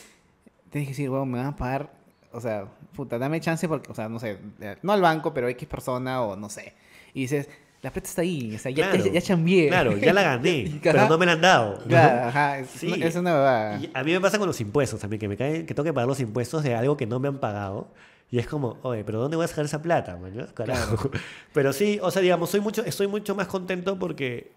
tienes 0.68 0.88
que 0.88 0.92
decir, 0.92 1.08
bueno, 1.08 1.24
me 1.24 1.38
van 1.38 1.46
a 1.48 1.56
pagar 1.56 1.90
o 2.34 2.40
sea, 2.40 2.66
puta, 2.94 3.18
dame 3.18 3.40
chance 3.40 3.66
porque, 3.68 3.90
o 3.92 3.94
sea, 3.94 4.08
no 4.10 4.18
sé, 4.18 4.38
eh, 4.60 4.76
no 4.82 4.92
al 4.92 5.00
banco, 5.02 5.32
pero 5.34 5.48
X 5.48 5.68
persona 5.68 6.22
o 6.22 6.34
no 6.36 6.48
sé. 6.50 6.72
Y 7.14 7.22
dices, 7.22 7.46
la 7.82 7.90
plata 7.92 8.08
está 8.08 8.22
ahí, 8.22 8.54
o 8.54 8.58
sea, 8.58 8.70
ya, 8.70 8.90
Claro. 8.90 9.04
ya, 9.06 9.12
ya 9.12 9.20
chambié. 9.20 9.68
Claro, 9.68 9.96
ya 9.98 10.12
la 10.12 10.22
gané, 10.22 10.78
pero 10.82 11.08
no 11.08 11.18
me 11.18 11.26
la 11.26 11.32
han 11.32 11.40
dado. 11.40 11.78
¿no? 11.80 11.84
Claro, 11.86 12.28
ajá, 12.28 12.58
es, 12.60 12.70
Sí. 12.70 12.86
una- 12.92 13.06
es 13.06 13.16
una 13.16 13.32
verdad. 13.34 13.80
Y 13.80 13.90
a 13.92 14.04
mí 14.04 14.12
me 14.12 14.20
pasa 14.20 14.38
con 14.38 14.46
los 14.46 14.60
impuestos 14.60 15.00
también, 15.00 15.18
que 15.20 15.28
me 15.28 15.36
caen, 15.36 15.66
que 15.66 15.74
tengo 15.74 15.84
que 15.84 15.92
pagar 15.92 16.06
los 16.08 16.20
impuestos 16.20 16.62
de 16.62 16.74
algo 16.74 16.96
que 16.96 17.06
no 17.06 17.18
me 17.18 17.28
han 17.28 17.38
pagado. 17.38 17.88
Y 18.30 18.38
es 18.38 18.46
como, 18.46 18.78
oye, 18.82 19.04
pero 19.04 19.20
¿dónde 19.20 19.36
voy 19.36 19.44
a 19.44 19.48
sacar 19.48 19.64
esa 19.66 19.82
plata, 19.82 20.16
man? 20.16 20.48
Carajo. 20.54 21.10
Pero 21.52 21.70
sí, 21.74 21.98
o 22.00 22.10
sea, 22.10 22.22
digamos, 22.22 22.48
soy 22.48 22.60
mucho, 22.60 22.82
estoy 22.82 23.06
mucho 23.06 23.34
más 23.34 23.46
contento 23.46 23.98
porque, 23.98 24.52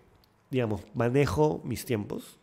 digamos, 0.49 0.79
manejo 0.93 1.59
mis 1.65 1.83
tiempos. 1.83 2.39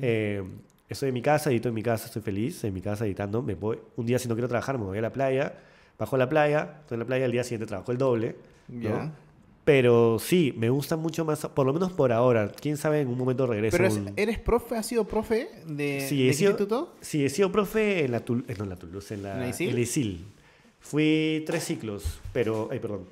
Eh, 0.00 0.44
estoy 0.88 1.08
en 1.08 1.14
mi 1.14 1.22
casa, 1.22 1.50
edito 1.50 1.68
en 1.70 1.74
mi 1.74 1.82
casa, 1.82 2.06
estoy 2.06 2.22
feliz 2.22 2.62
en 2.62 2.72
mi 2.72 2.80
casa 2.80 3.04
editando. 3.04 3.42
Me 3.42 3.56
voy, 3.56 3.80
un 3.96 4.06
día 4.06 4.18
si 4.20 4.28
no 4.28 4.34
quiero 4.36 4.46
trabajar, 4.46 4.78
me 4.78 4.84
voy 4.84 4.98
a 4.98 5.00
la 5.02 5.12
playa, 5.12 5.54
bajo 5.98 6.14
a 6.14 6.18
la 6.20 6.28
playa, 6.28 6.76
estoy 6.82 6.94
en 6.96 7.00
la 7.00 7.06
playa, 7.06 7.24
al 7.24 7.32
día 7.32 7.42
siguiente 7.42 7.66
trabajo 7.66 7.90
el 7.90 7.98
doble. 7.98 8.36
¿no? 8.68 9.10
Pero 9.64 10.18
sí, 10.18 10.52
me 10.58 10.68
gusta 10.68 10.96
mucho 10.96 11.24
más, 11.24 11.40
por 11.46 11.64
lo 11.64 11.72
menos 11.72 11.90
por 11.92 12.12
ahora. 12.12 12.52
Quién 12.60 12.76
sabe, 12.76 13.00
en 13.00 13.08
un 13.08 13.16
momento 13.16 13.46
regreso. 13.46 13.74
Pero 13.76 13.88
es- 13.88 13.94
un- 13.96 14.12
¿eres 14.16 14.38
profe? 14.38 14.76
¿Has 14.76 14.84
sido 14.86 15.04
profe 15.06 15.48
de, 15.66 16.04
Sí, 16.06 16.18
de 16.18 16.24
he 16.24 16.28
qué 16.28 16.34
sido, 16.34 16.50
instituto? 16.50 16.94
sí, 17.00 17.24
he 17.24 17.30
sido 17.30 17.50
profe 17.50 18.04
en 18.04 18.12
la, 18.12 18.22
Tul- 18.24 18.44
eh, 18.48 18.54
no, 18.58 18.64
en 18.64 18.70
la 18.70 18.76
Toulouse, 18.76 19.14
en 19.14 19.22
la, 19.22 19.34
¿En 19.34 19.40
la 19.40 19.48
ISIL? 19.48 19.68
en 19.70 19.74
la 19.74 19.80
ISIL. 19.80 20.24
Fui 20.80 21.42
tres 21.46 21.64
ciclos, 21.64 22.20
pero, 22.34 22.68
ay, 22.70 22.78
perdón. 22.78 23.08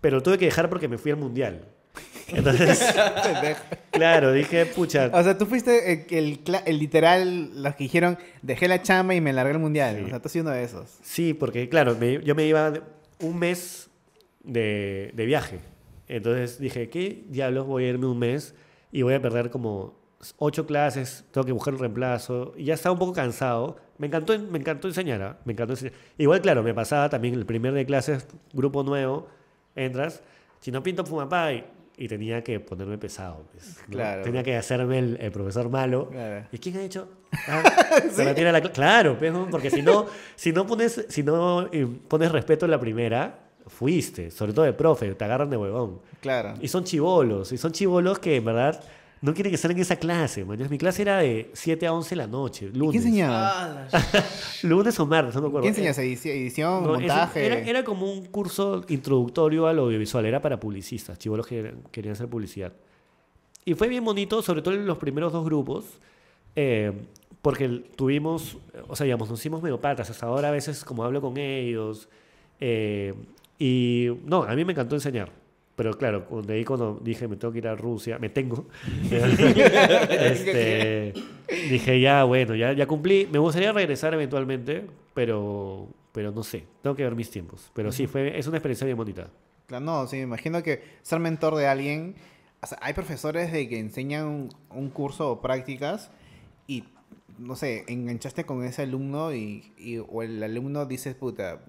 Pero 0.00 0.22
tuve 0.22 0.38
que 0.38 0.44
dejar 0.44 0.68
porque 0.68 0.86
me 0.86 0.98
fui 0.98 1.10
al 1.10 1.16
mundial. 1.18 1.64
Entonces, 2.28 2.78
claro, 3.90 4.32
dije, 4.32 4.66
pucha, 4.66 5.10
O 5.12 5.22
sea, 5.24 5.36
tú 5.36 5.46
fuiste 5.46 6.04
el, 6.16 6.16
el 6.16 6.40
el 6.64 6.78
literal, 6.78 7.60
los 7.60 7.74
que 7.74 7.84
dijeron, 7.84 8.16
dejé 8.42 8.68
la 8.68 8.82
chamba 8.82 9.14
y 9.16 9.20
me 9.20 9.32
largué 9.32 9.54
al 9.54 9.58
mundial. 9.58 9.96
Sí. 9.98 10.04
O 10.04 10.08
sea, 10.10 10.20
tú 10.20 10.26
has 10.28 10.32
sido 10.32 10.44
uno 10.44 10.52
de 10.54 10.62
esos. 10.62 10.88
sí, 11.02 11.34
porque 11.34 11.68
claro, 11.68 11.96
me- 11.98 12.22
yo 12.22 12.36
me 12.36 12.46
iba 12.46 12.72
un 13.20 13.36
mes 13.38 13.88
de, 14.44 15.10
de 15.14 15.26
viaje. 15.26 15.58
Entonces 16.08 16.58
dije, 16.58 16.88
¿qué 16.88 17.24
diablos 17.28 17.66
voy 17.66 17.84
a 17.84 17.88
irme 17.88 18.06
un 18.06 18.18
mes 18.18 18.54
y 18.92 19.02
voy 19.02 19.14
a 19.14 19.20
perder 19.22 19.50
como 19.50 19.96
ocho 20.38 20.66
clases, 20.66 21.24
tengo 21.30 21.44
que 21.44 21.52
buscar 21.52 21.74
un 21.74 21.80
reemplazo 21.80 22.52
y 22.56 22.64
ya 22.64 22.74
estaba 22.74 22.92
un 22.92 22.98
poco 22.98 23.12
cansado. 23.12 23.76
Me 23.98 24.06
encantó, 24.08 24.32
en- 24.32 24.50
me 24.50 24.58
encantó 24.58 24.88
enseñar, 24.88 25.22
¿ah? 25.22 25.38
me 25.44 25.52
encantó 25.52 25.74
enseñar. 25.74 25.92
Igual, 26.16 26.40
claro, 26.40 26.62
me 26.62 26.74
pasaba 26.74 27.08
también 27.08 27.34
el 27.34 27.46
primer 27.46 27.72
de 27.72 27.86
clases, 27.86 28.26
grupo 28.52 28.82
nuevo, 28.82 29.28
entras, 29.76 30.22
si 30.60 30.72
no 30.72 30.82
pinto 30.82 31.04
fumapá 31.04 31.52
y, 31.52 31.64
y 31.96 32.08
tenía 32.08 32.42
que 32.42 32.58
ponerme 32.58 32.98
pesado. 32.98 33.44
pues, 33.52 33.76
¿no? 33.86 33.92
Claro. 33.92 34.22
Tenía 34.22 34.42
que 34.42 34.56
hacerme 34.56 34.98
el, 34.98 35.18
el 35.20 35.30
profesor 35.30 35.68
malo. 35.68 36.08
Claro. 36.10 36.46
¿Y 36.50 36.58
quién 36.58 36.76
ha 36.78 36.82
hecho? 36.82 37.08
Ah, 37.46 37.62
retira 38.16 38.50
la 38.50 38.60
cl- 38.62 38.72
Claro, 38.72 39.18
pues, 39.18 39.32
porque 39.50 39.70
si 39.70 39.82
no, 39.82 40.06
si 40.34 40.50
no 40.52 40.66
pones, 40.66 41.04
si 41.10 41.22
no 41.22 41.68
eh, 41.70 41.86
pones 42.08 42.32
respeto 42.32 42.64
en 42.64 42.70
la 42.72 42.80
primera, 42.80 43.47
fuiste, 43.68 44.30
sobre 44.30 44.52
todo 44.52 44.64
de 44.64 44.72
profe, 44.72 45.14
te 45.14 45.24
agarran 45.24 45.50
de 45.50 45.56
huevón. 45.56 46.00
Claro. 46.20 46.54
Y 46.60 46.68
son 46.68 46.84
chivolos, 46.84 47.52
y 47.52 47.58
son 47.58 47.72
chivolos 47.72 48.18
que 48.18 48.36
en 48.36 48.44
verdad 48.44 48.82
no 49.20 49.34
quieren 49.34 49.50
que 49.50 49.56
salgan 49.56 49.78
en 49.78 49.82
esa 49.82 49.96
clase. 49.96 50.44
man. 50.44 50.58
Mi 50.70 50.78
clase 50.78 51.02
era 51.02 51.18
de 51.18 51.50
7 51.52 51.86
a 51.88 51.92
11 51.92 52.10
de 52.10 52.16
la 52.16 52.26
noche, 52.28 52.70
¿Y 52.72 52.76
lunes. 52.76 52.92
qué 52.92 52.98
enseñaba? 53.08 53.88
La- 53.92 54.24
Lunes 54.62 54.98
o 55.00 55.06
martes, 55.06 55.34
no 55.34 55.42
me 55.42 55.48
acuerdo. 55.48 55.62
¿Qué 55.64 55.68
enseñas? 55.70 55.98
Edici- 55.98 56.30
¿Edición? 56.30 56.84
No, 56.84 56.90
¿Montaje? 56.94 57.44
Era, 57.46 57.58
era 57.58 57.84
como 57.84 58.10
un 58.12 58.26
curso 58.26 58.84
introductorio 58.88 59.66
al 59.66 59.78
audiovisual, 59.80 60.24
era 60.26 60.40
para 60.40 60.60
publicistas, 60.60 61.18
chivolos 61.18 61.46
que 61.46 61.74
querían 61.90 62.12
hacer 62.12 62.28
publicidad. 62.28 62.72
Y 63.64 63.74
fue 63.74 63.88
bien 63.88 64.04
bonito, 64.04 64.40
sobre 64.40 64.62
todo 64.62 64.74
en 64.74 64.86
los 64.86 64.98
primeros 64.98 65.32
dos 65.32 65.44
grupos, 65.44 65.84
eh, 66.56 66.92
porque 67.42 67.68
tuvimos, 67.96 68.56
o 68.88 68.96
sea, 68.96 69.04
digamos, 69.04 69.28
nos 69.30 69.38
hicimos 69.40 69.62
medio 69.62 69.80
patas. 69.80 70.10
Hasta 70.10 70.26
ahora 70.26 70.48
a 70.48 70.52
veces 70.52 70.84
como 70.84 71.04
hablo 71.04 71.20
con 71.20 71.36
ellos. 71.38 72.08
eh, 72.60 73.14
y 73.58 74.08
no, 74.24 74.44
a 74.44 74.54
mí 74.54 74.64
me 74.64 74.72
encantó 74.72 74.94
enseñar. 74.94 75.30
Pero 75.76 75.96
claro, 75.96 76.24
cuando 76.26 76.52
ahí 76.52 76.64
cuando 76.64 76.98
dije 77.02 77.28
me 77.28 77.36
tengo 77.36 77.52
que 77.52 77.58
ir 77.58 77.68
a 77.68 77.76
Rusia, 77.76 78.18
me 78.18 78.28
tengo. 78.28 78.66
este, 79.10 81.12
dije 81.70 82.00
ya, 82.00 82.24
bueno, 82.24 82.54
ya, 82.54 82.72
ya 82.72 82.86
cumplí. 82.86 83.28
Me 83.30 83.38
gustaría 83.38 83.72
regresar 83.72 84.14
eventualmente, 84.14 84.86
pero, 85.14 85.88
pero 86.12 86.32
no 86.32 86.42
sé, 86.42 86.64
tengo 86.82 86.96
que 86.96 87.04
ver 87.04 87.14
mis 87.14 87.30
tiempos. 87.30 87.70
Pero 87.74 87.92
sí, 87.92 88.06
fue, 88.06 88.38
es 88.38 88.46
una 88.46 88.56
experiencia 88.56 88.84
bien 88.86 88.96
bonita. 88.96 89.28
Claro, 89.66 89.84
no, 89.84 90.06
sí, 90.06 90.16
me 90.16 90.22
imagino 90.22 90.62
que 90.62 90.82
ser 91.02 91.20
mentor 91.20 91.54
de 91.56 91.66
alguien. 91.68 92.14
O 92.60 92.66
sea, 92.66 92.78
hay 92.82 92.92
profesores 92.94 93.52
de 93.52 93.68
que 93.68 93.78
enseñan 93.78 94.26
un, 94.26 94.48
un 94.70 94.90
curso 94.90 95.30
o 95.30 95.40
prácticas 95.40 96.10
y, 96.66 96.84
no 97.38 97.54
sé, 97.54 97.84
enganchaste 97.86 98.44
con 98.44 98.64
ese 98.64 98.82
alumno 98.82 99.32
y, 99.32 99.72
y- 99.78 99.98
o 99.98 100.22
el 100.22 100.42
alumno 100.42 100.84
dice, 100.86 101.14
puta, 101.14 101.60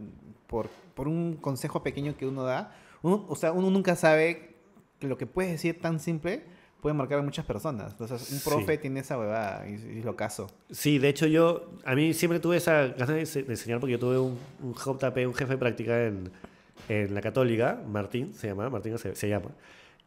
por, 0.49 0.67
por 0.95 1.07
un 1.07 1.35
consejo 1.35 1.81
pequeño 1.83 2.17
que 2.17 2.25
uno 2.25 2.43
da, 2.43 2.75
uno- 3.03 3.25
o 3.29 3.35
sea, 3.35 3.51
uno 3.53 3.69
nunca 3.69 3.95
sabe 3.95 4.55
que 4.99 5.07
lo 5.07 5.17
que 5.17 5.25
puedes 5.27 5.51
decir 5.51 5.79
tan 5.79 5.99
simple 6.01 6.43
puede 6.81 6.93
marcar 6.93 7.19
a 7.19 7.21
muchas 7.21 7.45
personas. 7.45 7.91
Entonces, 7.91 8.31
un 8.31 8.39
Sí. 8.39 8.49
profe 8.49 8.77
tiene 8.77 9.01
esa 9.01 9.17
huevada 9.19 9.67
y, 9.69 9.73
y 9.73 10.01
lo 10.03 10.15
caso. 10.15 10.49
Sí, 10.71 10.97
de 10.97 11.09
hecho 11.09 11.27
yo, 11.27 11.71
a 11.85 11.93
mí 11.95 12.13
siempre 12.13 12.39
tuve 12.39 12.57
esa 12.57 12.87
ganas 12.87 13.09
de, 13.09 13.21
ense- 13.21 13.45
de 13.45 13.51
enseñar 13.53 13.79
porque 13.79 13.91
yo 13.93 13.99
tuve 13.99 14.17
un, 14.17 14.37
un 14.63 14.73
JP, 14.73 15.27
un 15.27 15.33
jefe 15.33 15.53
de 15.53 15.57
práctica 15.57 16.05
en, 16.05 16.31
en 16.87 17.13
la 17.13 17.21
católica, 17.21 17.81
Martín 17.87 18.33
se 18.33 18.47
llama, 18.47 18.69
Martín 18.69 18.97
se, 18.97 19.15
se 19.15 19.29
llama. 19.29 19.49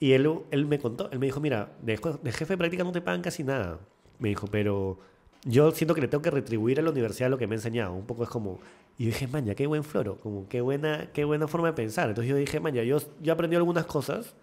Y 0.00 0.12
él, 0.12 0.28
él 0.50 0.66
me 0.66 0.78
contó, 0.78 1.10
él 1.12 1.18
me 1.18 1.26
dijo, 1.26 1.40
mira, 1.40 1.70
de, 1.82 1.98
de 2.22 2.32
jefe 2.32 2.54
de 2.54 2.58
práctica 2.58 2.82
no 2.84 2.90
te 2.92 3.00
pagan 3.00 3.22
casi 3.22 3.44
nada. 3.44 3.78
Me 4.18 4.30
dijo, 4.30 4.46
pero 4.48 4.98
yo 5.44 5.70
siento 5.72 5.94
que 5.94 6.00
le 6.00 6.08
tengo 6.08 6.22
que 6.22 6.30
retribuir 6.30 6.78
a 6.80 6.82
la 6.82 6.90
universidad 6.90 7.28
lo 7.30 7.36
que 7.38 7.46
me 7.46 7.54
ha 7.54 7.58
enseñado. 7.58 7.92
Un 7.94 8.06
poco 8.06 8.24
es 8.24 8.28
como, 8.30 8.58
y 9.02 9.06
dije, 9.06 9.26
maña, 9.26 9.56
qué 9.56 9.66
buen 9.66 9.82
floro, 9.82 10.16
como 10.18 10.48
qué 10.48 10.60
buena, 10.60 11.08
qué 11.12 11.24
buena 11.24 11.48
forma 11.48 11.66
de 11.66 11.72
pensar. 11.72 12.10
Entonces 12.10 12.30
yo 12.30 12.36
dije, 12.36 12.60
maña, 12.60 12.84
yo, 12.84 12.98
yo 13.20 13.32
aprendí 13.32 13.56
algunas 13.56 13.84
cosas. 13.84 14.36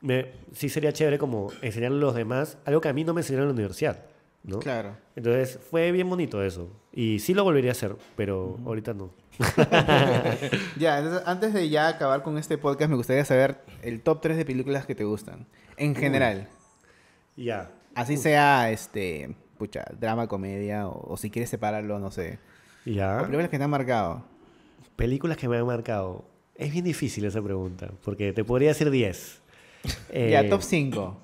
Me, 0.00 0.32
sí 0.54 0.70
sería 0.70 0.94
chévere 0.94 1.18
como 1.18 1.52
enseñarle 1.60 1.98
a 1.98 2.00
los 2.00 2.14
demás 2.14 2.56
algo 2.64 2.80
que 2.80 2.88
a 2.88 2.94
mí 2.94 3.04
no 3.04 3.12
me 3.12 3.20
enseñaron 3.20 3.44
en 3.44 3.48
la 3.48 3.52
universidad. 3.52 4.06
¿no? 4.44 4.60
Claro. 4.60 4.96
Entonces 5.14 5.60
fue 5.70 5.92
bien 5.92 6.08
bonito 6.08 6.42
eso. 6.42 6.70
Y 6.90 7.18
sí 7.18 7.34
lo 7.34 7.44
volvería 7.44 7.70
a 7.70 7.72
hacer, 7.72 7.94
pero 8.16 8.58
ahorita 8.64 8.94
no. 8.94 9.10
Ya, 10.78 10.98
entonces, 10.98 11.22
antes 11.26 11.52
de 11.52 11.68
ya 11.68 11.88
acabar 11.88 12.22
con 12.22 12.38
este 12.38 12.56
podcast, 12.56 12.88
me 12.88 12.96
gustaría 12.96 13.26
saber 13.26 13.58
el 13.82 14.00
top 14.00 14.22
3 14.22 14.38
de 14.38 14.46
películas 14.46 14.86
que 14.86 14.94
te 14.94 15.04
gustan. 15.04 15.46
En 15.76 15.94
general. 15.94 16.48
Ya. 17.36 17.72
Así 17.94 18.16
sea, 18.16 18.70
este, 18.70 19.36
pucha, 19.58 19.84
drama, 20.00 20.28
comedia, 20.28 20.88
o, 20.88 21.12
o 21.12 21.18
si 21.18 21.30
quieres 21.30 21.50
separarlo, 21.50 21.98
no 21.98 22.10
sé. 22.10 22.38
O 22.86 22.90
Ya. 22.90 23.18
películas 23.22 23.48
que 23.48 23.58
te 23.58 23.64
han 23.64 23.70
marcado. 23.70 24.24
Películas 24.96 25.36
que 25.36 25.48
me 25.48 25.56
han 25.56 25.66
marcado. 25.66 26.24
Es 26.54 26.72
bien 26.72 26.84
difícil 26.84 27.24
esa 27.24 27.40
pregunta, 27.42 27.90
porque 28.04 28.32
te 28.32 28.44
podría 28.44 28.68
decir 28.68 28.90
10. 28.90 29.40
ya, 29.84 30.40
Eh, 30.40 30.48
top 30.48 30.62
5. 30.62 31.16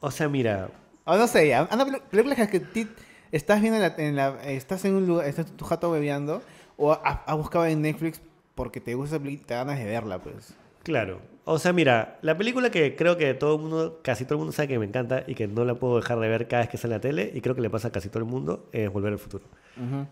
O 0.00 0.10
sea, 0.10 0.28
mira, 0.28 0.68
O 1.04 1.16
no 1.16 1.26
sé, 1.26 1.48
ya. 1.48 1.66
anda, 1.70 1.86
pel- 1.86 2.02
películas 2.02 2.48
que 2.48 2.60
ti- 2.60 2.88
estás 3.30 3.60
viendo 3.60 3.76
en 3.76 3.82
la, 3.82 3.94
en 3.96 4.16
la- 4.16 4.42
estás 4.50 4.84
en 4.84 4.94
un 4.94 5.06
lugar, 5.06 5.26
estás 5.26 5.46
tu 5.56 5.64
jato 5.64 5.90
bebeando, 5.90 6.42
o 6.76 6.92
has 6.92 7.36
buscado 7.36 7.64
en 7.66 7.80
Netflix 7.82 8.20
porque 8.54 8.80
te 8.80 8.94
gusta 8.94 9.18
te 9.18 9.54
ganas 9.54 9.78
de 9.78 9.84
verla, 9.84 10.18
pues. 10.18 10.54
claro. 10.82 11.20
O 11.44 11.58
sea, 11.58 11.72
mira, 11.72 12.18
la 12.22 12.38
película 12.38 12.70
que 12.70 12.94
creo 12.94 13.16
que 13.16 13.34
todo 13.34 13.56
el 13.56 13.62
mundo, 13.62 14.00
casi 14.02 14.24
todo 14.24 14.34
el 14.34 14.38
mundo 14.38 14.52
sabe 14.52 14.68
que 14.68 14.78
me 14.78 14.86
encanta 14.86 15.24
y 15.26 15.34
que 15.34 15.48
no 15.48 15.64
la 15.64 15.74
puedo 15.74 15.96
dejar 15.96 16.20
de 16.20 16.28
ver 16.28 16.46
cada 16.46 16.62
vez 16.62 16.70
que 16.70 16.78
sale 16.78 16.94
en 16.94 16.98
la 16.98 17.00
tele, 17.00 17.32
y 17.34 17.40
creo 17.40 17.56
que 17.56 17.60
le 17.60 17.70
pasa 17.70 17.88
a 17.88 17.90
casi 17.90 18.08
todo 18.08 18.20
el 18.20 18.26
mundo, 18.26 18.68
es 18.72 18.92
Volver 18.92 19.12
al 19.12 19.18
Futuro. 19.18 19.44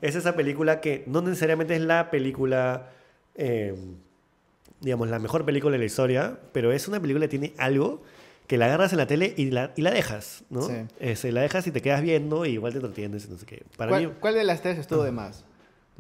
Es 0.01 0.17
esa 0.17 0.35
película 0.35 0.81
que 0.81 1.05
no 1.07 1.23
necesariamente 1.23 1.77
es 1.77 1.83
la 1.83 2.11
película, 2.11 2.89
eh, 3.37 3.75
digamos, 4.81 5.09
la 5.09 5.21
mejor 5.21 5.45
película 5.45 5.73
de 5.73 5.79
la 5.79 5.85
historia, 5.85 6.37
pero 6.53 6.73
es 6.73 6.89
una 6.89 6.99
película 6.99 7.27
que 7.27 7.39
tiene 7.39 7.55
algo 7.59 8.03
que 8.49 8.59
la 8.59 8.67
agarras 8.67 8.91
en 8.91 8.99
la 8.99 9.07
tele 9.07 9.33
y 9.37 9.53
la, 9.53 9.73
y 9.77 9.83
la 9.83 9.93
dejas, 9.93 10.43
¿no? 10.51 10.63
Sí. 10.63 10.75
Este, 10.99 11.31
la 11.31 11.43
dejas 11.43 11.65
y 11.69 11.71
te 11.71 11.81
quedas 11.81 12.03
viendo 12.03 12.45
y 12.45 12.51
igual 12.55 12.73
te 12.73 12.79
entretienes, 12.79 13.27
y 13.27 13.31
no 13.31 13.39
sé 13.39 13.47
qué. 13.47 13.63
Para 13.77 13.91
¿Cuál, 13.91 14.07
mí, 14.09 14.13
cuál 14.19 14.35
de 14.35 14.43
las 14.43 14.63
tres 14.63 14.79
estuvo 14.79 15.05
de 15.05 15.13
más? 15.13 15.45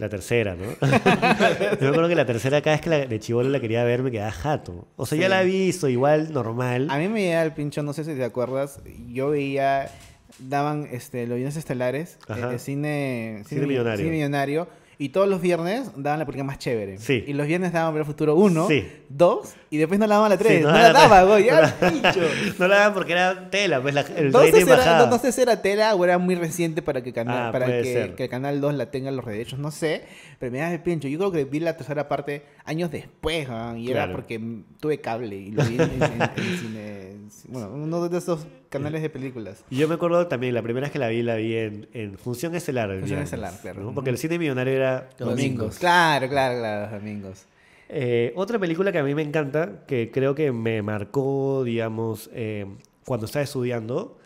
La 0.00 0.08
tercera, 0.08 0.56
¿no? 0.56 0.64
Yo 0.80 1.80
me 1.82 1.88
acuerdo 1.88 2.08
que 2.08 2.14
la 2.14 2.24
tercera, 2.26 2.62
cada 2.62 2.74
vez 2.76 2.80
que 2.82 2.90
la, 2.90 3.06
de 3.06 3.20
chivolo 3.20 3.50
la 3.50 3.60
quería 3.60 3.84
ver, 3.84 4.02
me 4.02 4.10
quedaba 4.10 4.30
jato. 4.32 4.88
O 4.96 5.04
sea, 5.06 5.18
ya 5.18 5.28
la 5.28 5.42
he 5.42 5.44
visto, 5.44 5.88
igual, 5.88 6.32
normal. 6.32 6.88
A 6.90 6.96
mí 6.98 7.08
me 7.08 7.20
llega 7.22 7.42
el 7.42 7.52
pincho, 7.52 7.82
no 7.82 7.92
sé 7.92 8.04
si 8.04 8.14
te 8.14 8.24
acuerdas, 8.24 8.80
yo 9.12 9.30
veía, 9.30 9.90
daban 10.38 10.88
este, 10.90 11.26
los 11.26 11.36
viernes 11.36 11.56
estelares, 11.56 12.18
Ajá. 12.26 12.54
eh, 12.54 12.58
cine, 12.58 13.42
Cine 13.46 13.66
millonario. 13.66 13.98
cine 13.98 14.10
millonario, 14.10 14.68
y 15.02 15.08
todos 15.08 15.26
los 15.26 15.40
viernes 15.40 15.90
daban 15.96 16.18
la 16.18 16.26
película 16.26 16.44
más 16.44 16.58
chévere. 16.58 16.98
Sí. 16.98 17.24
Y 17.26 17.32
los 17.32 17.46
viernes 17.46 17.72
daban 17.72 17.94
Ver 17.94 18.04
Futuro 18.04 18.34
1, 18.36 18.68
Sí. 18.68 18.86
2, 19.08 19.54
y 19.70 19.78
después 19.78 19.98
no 19.98 20.06
la 20.06 20.16
daban 20.16 20.28
la 20.30 20.36
3. 20.36 20.58
Sí, 20.58 20.62
no, 20.62 20.70
no 20.70 20.76
la 20.76 20.92
la- 20.92 20.92
daba, 20.92 21.22
güey, 21.24 21.46
ya 21.46 21.74
no 22.58 22.68
la 22.68 22.76
daban 22.76 22.94
porque 22.94 23.12
era 23.12 23.48
tela, 23.50 23.80
pues 23.80 23.94
la, 23.94 24.02
el 24.02 24.30
No 24.30 24.40
sé, 24.40 24.46
rating 24.46 24.58
si 24.64 24.66
era, 24.70 24.76
bajaba. 24.76 24.98
no, 24.98 25.06
no 25.10 25.18
sé 25.18 25.32
si 25.32 25.40
era 25.40 25.62
tela 25.62 25.94
o 25.94 26.04
era 26.04 26.18
muy 26.18 26.34
reciente 26.34 26.82
para 26.82 27.02
que, 27.02 27.12
canal, 27.14 27.48
Ah, 27.48 27.52
para 27.52 27.66
que, 27.66 28.14
el 28.18 28.28
canal 28.28 28.60
2 28.60 28.74
la 28.74 28.90
tenga 28.90 29.10
los 29.10 29.24
derechos, 29.24 29.58
no 29.58 29.70
sé. 29.70 30.02
Pero 30.38 30.52
me 30.52 30.58
da 30.58 30.72
el 30.72 30.80
pincho. 30.80 31.08
Yo 31.08 31.18
creo 31.18 31.32
que 31.32 31.44
vi 31.44 31.60
la 31.60 31.76
tercera 31.76 32.06
parte 32.08 32.44
años 32.64 32.90
después, 32.90 33.46
¿ah? 33.50 33.74
y 33.76 33.90
era 33.90 34.12
porque 34.12 34.38
tuve 34.80 35.00
cable 35.00 35.36
y 35.36 35.50
lo 35.50 35.64
vi 35.64 35.76
en, 35.76 35.80
en- 35.82 36.22
en 36.22 36.58
cine, 36.58 37.12
bueno, 37.48 37.70
uno 37.72 38.08
de 38.08 38.18
esos 38.18 38.46
canales 38.70 39.02
de 39.02 39.10
películas. 39.10 39.64
Y 39.68 39.76
yo 39.76 39.88
me 39.88 39.94
acuerdo 39.96 40.26
también, 40.26 40.54
la 40.54 40.62
primera 40.62 40.86
vez 40.86 40.92
que 40.92 40.98
la 40.98 41.08
vi, 41.08 41.22
la 41.22 41.34
vi 41.36 41.54
en, 41.56 41.88
en 41.92 42.16
Función 42.16 42.54
Estelar. 42.54 42.90
el 42.90 43.00
Función 43.00 43.18
viernes, 43.20 43.32
Estelar, 43.32 43.60
claro. 43.60 43.82
¿no? 43.82 43.94
Porque 43.94 44.10
el 44.10 44.16
cine 44.18 44.38
millonario 44.38 44.72
era 44.74 45.10
Los 45.18 45.30
domingos. 45.30 45.78
Claro, 45.78 46.28
claro, 46.28 46.58
claro, 46.58 46.82
los 46.90 47.00
domingos. 47.00 47.44
Eh, 47.88 48.32
otra 48.36 48.58
película 48.58 48.92
que 48.92 48.98
a 48.98 49.02
mí 49.04 49.14
me 49.14 49.22
encanta, 49.22 49.84
que 49.86 50.10
creo 50.12 50.34
que 50.34 50.52
me 50.52 50.80
marcó, 50.82 51.64
digamos, 51.64 52.30
eh, 52.32 52.64
cuando 53.04 53.26
estaba 53.26 53.42
estudiando, 53.42 54.16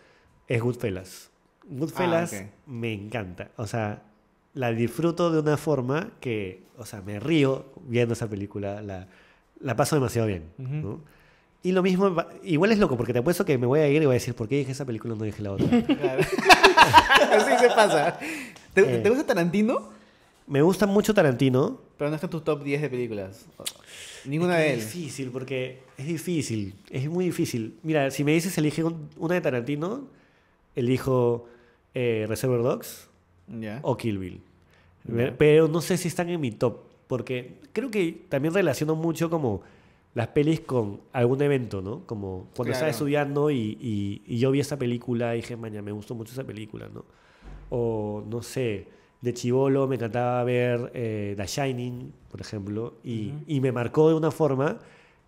es 0.47 0.61
Goodfellas. 0.61 1.31
Goodfellas 1.67 2.31
Ah, 2.33 2.37
ok. 2.45 2.49
me 2.67 2.93
encanta. 2.93 3.49
O 3.57 3.65
sea, 3.65 4.03
la 4.53 4.71
disfruto 4.71 5.31
de 5.31 5.39
una 5.39 5.57
forma 5.57 6.11
que, 6.19 6.63
o 6.77 6.85
sea, 6.85 7.01
me 7.01 7.19
río 7.19 7.65
viendo 7.87 8.13
esa 8.13 8.29
película, 8.29 8.81
la, 8.83 9.07
la 9.59 9.75
paso 9.75 9.95
demasiado 9.95 10.27
bien. 10.27 10.43
¿no? 10.59 11.01
Y 11.65 11.71
lo 11.71 11.81
mismo, 11.81 12.15
igual 12.43 12.71
es 12.71 12.77
loco, 12.77 12.95
porque 12.95 13.11
te 13.11 13.19
apuesto 13.19 13.43
que 13.43 13.57
me 13.57 13.65
voy 13.65 13.79
a 13.79 13.87
ir 13.87 14.01
y 14.01 14.05
voy 14.05 14.13
a 14.13 14.19
decir, 14.21 14.35
¿por 14.35 14.47
qué 14.47 14.57
dije 14.59 14.71
esa 14.71 14.85
película 14.85 15.15
y 15.15 15.17
no 15.17 15.25
dije 15.25 15.41
la 15.41 15.51
otra? 15.53 15.67
Claro. 15.87 16.23
Así 17.31 17.57
se 17.59 17.67
pasa. 17.69 18.19
¿Te, 18.73 18.81
Eh. 18.81 18.99
te 18.99 19.09
gusta 19.09 19.25
Tarantino? 19.25 19.89
me 20.47 20.61
gusta 20.61 20.85
mucho 20.85 21.11
Tarantino, 21.15 21.79
Pero 21.97 22.11
no 22.11 22.15
está 22.15 22.27
en 22.27 22.31
tu 22.31 22.41
top 22.41 22.63
10 22.63 22.83
de 22.83 22.89
películas. 22.89 23.47
Ninguna 24.25 24.59
Es 24.59 24.63
que 24.63 24.69
de 24.73 24.77
Es 24.77 24.83
él. 24.85 24.91
difícil, 25.01 25.31
porque 25.31 25.79
es 25.97 26.05
difícil, 26.05 26.75
es 26.91 27.09
muy 27.09 27.25
difícil. 27.25 27.73
Mira, 27.81 28.11
si 28.11 28.23
me 28.23 28.31
dices 28.33 28.55
elige 28.59 28.83
un- 28.83 29.09
una 29.17 29.33
de 29.33 29.41
Tarantino, 29.41 30.03
elijo 30.75 31.47
eh, 31.95 32.25
Reservoir 32.27 32.61
Dogs 32.61 33.07
Ya. 33.59 33.79
o 33.81 33.97
Kill 33.97 34.19
Bill. 34.19 34.41
Pero 35.39 35.67
no 35.67 35.81
sé 35.81 35.97
si 35.97 36.07
están 36.09 36.29
en 36.29 36.39
mi 36.39 36.51
top, 36.51 36.77
porque 37.07 37.53
creo 37.73 37.89
que 37.89 38.25
también 38.29 38.53
relaciono 38.53 38.95
mucho 38.95 39.29
como 39.31 39.61
las 40.15 40.29
pelis 40.29 40.61
con 40.61 41.01
algún 41.13 41.41
evento, 41.41 41.81
¿no? 41.81 42.01
Como 42.07 42.47
cuando 42.55 42.71
estaba 42.71 42.89
Claro. 42.89 42.91
estudiando 42.91 43.51
y, 43.51 43.77
y- 43.79 44.23
y 44.25 44.37
yo 44.39 44.49
vi 44.49 44.61
esa 44.61 44.77
película 44.79 45.35
y 45.35 45.41
dije, 45.41 45.55
maña, 45.55 45.81
me 45.83 45.91
gustó 45.91 46.15
mucho 46.15 46.31
esa 46.33 46.43
película, 46.43 46.89
¿no? 46.91 47.05
O 47.69 48.23
no 48.27 48.41
sé, 48.41 48.87
de 49.21 49.33
chivolo 49.33 49.87
me 49.87 49.95
encantaba 49.95 50.43
ver 50.43 50.91
eh, 50.93 51.33
The 51.37 51.45
Shining, 51.45 52.13
por 52.31 52.41
ejemplo, 52.41 52.95
y, 53.03 53.33
y 53.47 53.59
me 53.61 53.71
marcó 53.71 54.09
de 54.09 54.15
una 54.15 54.31
forma 54.31 54.79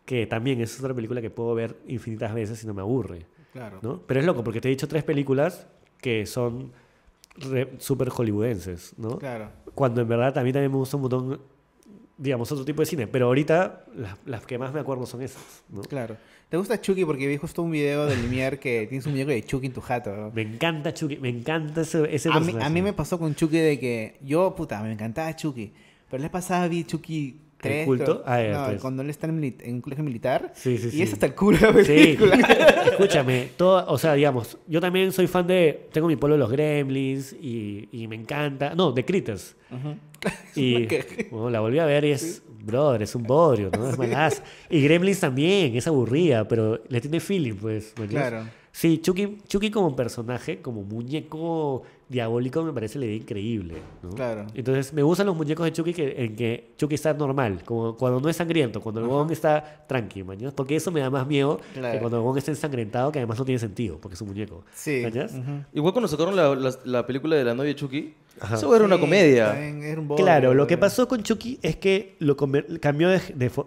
que 0.06 0.26
también 0.26 0.62
es 0.62 0.80
otra 0.80 0.94
película 0.94 1.22
que 1.22 1.30
puedo 1.30 1.54
ver 1.54 1.76
infinitas 1.88 2.34
veces 2.34 2.64
y 2.64 2.68
no 2.68 2.74
me 2.74 2.82
aburre, 2.82 3.26
Claro. 3.52 3.80
¿no? 3.82 4.02
Pero 4.08 4.20
es 4.22 4.26
loco, 4.26 4.44
porque 4.44 4.62
te 4.62 4.68
he 4.70 4.72
dicho 4.72 4.88
tres 4.88 5.04
películas 5.04 5.68
que 6.00 6.26
son 6.26 6.72
súper 7.80 8.10
hollywoodenses, 8.10 8.98
¿no? 8.98 9.18
Claro. 9.20 9.50
Cuando 9.76 10.02
en 10.02 10.08
verdad 10.08 10.38
a 10.38 10.44
mí 10.44 10.52
también 10.54 10.72
me 10.72 10.78
gusta 10.78 10.96
un 10.98 11.02
montón, 11.02 11.42
digamos, 12.18 12.52
otro 12.52 12.66
tipo 12.66 12.82
de 12.82 12.86
cine. 12.86 13.08
Pero 13.08 13.28
ahorita 13.28 13.86
las, 13.96 14.18
las 14.26 14.46
que 14.46 14.58
más 14.58 14.74
me 14.74 14.80
acuerdo 14.80 15.06
son 15.06 15.22
esas, 15.22 15.64
¿no? 15.70 15.82
Claro. 15.82 16.18
¿Te 16.50 16.56
gusta 16.56 16.80
Chucky? 16.80 17.04
Porque 17.04 17.28
vi 17.28 17.38
justo 17.38 17.62
un 17.62 17.72
video 17.72 18.06
de 18.06 18.16
Lumière 18.16 18.58
que 18.58 18.88
tienes 18.88 19.06
un 19.06 19.12
muñeco 19.12 19.32
de 19.32 19.44
Chucky 19.44 19.68
en 19.68 19.74
tu 19.74 19.82
jato. 19.82 20.16
¿no? 20.16 20.32
Me 20.32 20.44
encanta 20.44 20.94
Chucky, 20.94 21.18
me 21.18 21.30
encanta 21.30 21.82
ese, 21.82 22.14
ese 22.16 22.30
A 22.32 22.40
mí, 22.40 22.56
a 22.60 22.70
mí 22.70 22.82
me 22.82 22.94
pasó 22.94 23.20
con 23.20 23.36
Chucky 23.36 23.58
de 23.58 23.80
que 23.80 24.18
yo, 24.24 24.56
puta, 24.56 24.82
me 24.82 24.94
encantaba 24.94 25.36
Chucky. 25.36 25.74
Pero 26.10 26.24
la 26.24 26.32
pasada 26.32 26.68
vi 26.70 26.86
Chucky 26.86 27.47
3. 27.62 27.86
culto? 27.86 28.24
Ah, 28.26 28.70
no, 28.74 28.80
cuando 28.80 29.02
él 29.02 29.10
está 29.10 29.28
en, 29.28 29.54
un 29.66 29.82
colegio 29.82 30.04
militar. 30.04 30.52
Sí, 30.56 30.78
sí, 30.78 30.88
y 30.88 30.92
sí. 30.92 31.02
es 31.02 31.14
hasta 31.14 31.26
el 31.28 31.36
culo 31.36 31.58
la 31.60 31.84
Sí, 31.84 32.18
escúchame, 32.92 33.50
todo, 33.58 33.86
o 33.88 33.98
sea, 33.98 34.14
digamos, 34.14 34.58
yo 34.68 34.80
también 34.80 35.12
soy 35.12 35.28
fan 35.28 35.48
de, 35.48 35.88
tengo 35.92 36.08
mi 36.08 36.16
pueblo 36.16 36.36
de 36.36 36.40
los 36.40 36.52
Gremlins 36.52 37.34
y, 37.34 37.90
y 37.92 38.08
me 38.08 38.16
encanta, 38.16 38.76
no, 38.76 38.92
de 38.92 39.06
Critters. 39.06 39.56
Y 40.56 40.88
¿Qué? 40.88 41.28
bueno, 41.30 41.52
la 41.52 41.60
volví 41.60 41.78
a 41.78 41.86
ver 41.86 42.04
y 42.04 42.12
es, 42.12 42.42
brother, 42.64 43.04
es 43.04 43.14
un 43.14 43.22
bodrio, 43.22 43.70
¿no? 43.72 43.88
Es 43.88 43.98
malazo. 44.00 44.42
Y 44.68 44.82
Gremlins 44.82 45.20
también, 45.20 45.76
es 45.76 45.86
aburrida, 45.86 46.48
pero 46.48 46.82
le 46.90 47.00
tiene 47.00 47.20
feeling, 47.20 47.54
pues. 47.54 47.94
Claro. 48.10 48.46
Sí, 48.72 49.00
Chucky, 49.00 49.38
Chucky 49.48 49.72
como 49.72 49.96
personaje, 49.96 50.62
como 50.62 50.84
muñeco 50.84 51.84
diabólico, 52.10 52.64
me 52.64 52.72
parece 52.72 52.98
la 53.00 53.06
idea 53.06 53.16
increíble, 53.18 53.76
¿no? 54.02 54.10
Claro. 54.12 54.48
Entonces, 54.54 54.94
me 54.94 55.04
gustan 55.04 55.28
los 55.28 55.36
muñecos 55.36 55.66
de 55.66 55.74
Chucky 55.74 55.94
que, 55.94 56.24
en 56.24 56.36
que 56.36 56.72
Chucky 56.78 56.96
está 56.96 57.14
normal, 57.14 57.64
como 57.66 57.96
cuando 57.98 58.20
no 58.22 58.30
es 58.30 58.36
sangriento, 58.38 58.80
cuando 58.82 59.02
el 59.02 59.08
huevón 59.08 59.32
está 59.32 59.86
tranqui, 59.88 60.24
mañana, 60.24 60.54
porque 60.56 60.76
eso 60.76 60.92
me 60.92 61.02
da 61.02 61.10
más 61.10 61.28
miedo 61.28 61.60
que 61.74 61.80
cuando 62.00 62.18
el 62.18 62.22
huevón 62.24 62.38
está 62.38 62.52
ensangrentado, 62.52 63.12
que 63.12 63.20
además 63.20 63.38
no 63.40 63.46
tiene 63.46 63.60
sentido, 63.60 63.98
porque 64.00 64.16
es 64.16 64.22
un 64.22 64.30
muñeco. 64.30 64.64
Sí. 64.74 65.04
Igual 65.74 65.94
cuando 65.94 66.08
sacaron 66.08 66.36
la, 66.36 66.56
la, 66.56 66.74
la 66.86 67.06
película 67.06 67.36
de 67.36 67.44
la 67.44 67.54
novia 67.54 67.70
de 67.70 67.76
Chucky, 67.76 68.14
Ajá. 68.40 68.56
eso 68.56 68.76
era 68.76 68.86
una 68.86 69.00
comedia. 69.00 69.48
también 69.52 69.84
era 69.84 70.00
un 70.00 70.08
bodrio, 70.08 70.24
Claro, 70.26 70.54
lo 70.54 70.68
que 70.68 70.78
pasó 70.78 71.08
con 71.08 71.24
Chucky 71.24 71.60
es 71.62 71.76
que 71.76 72.16
lo 72.20 72.38
cambió 72.38 73.10
de, 73.10 73.20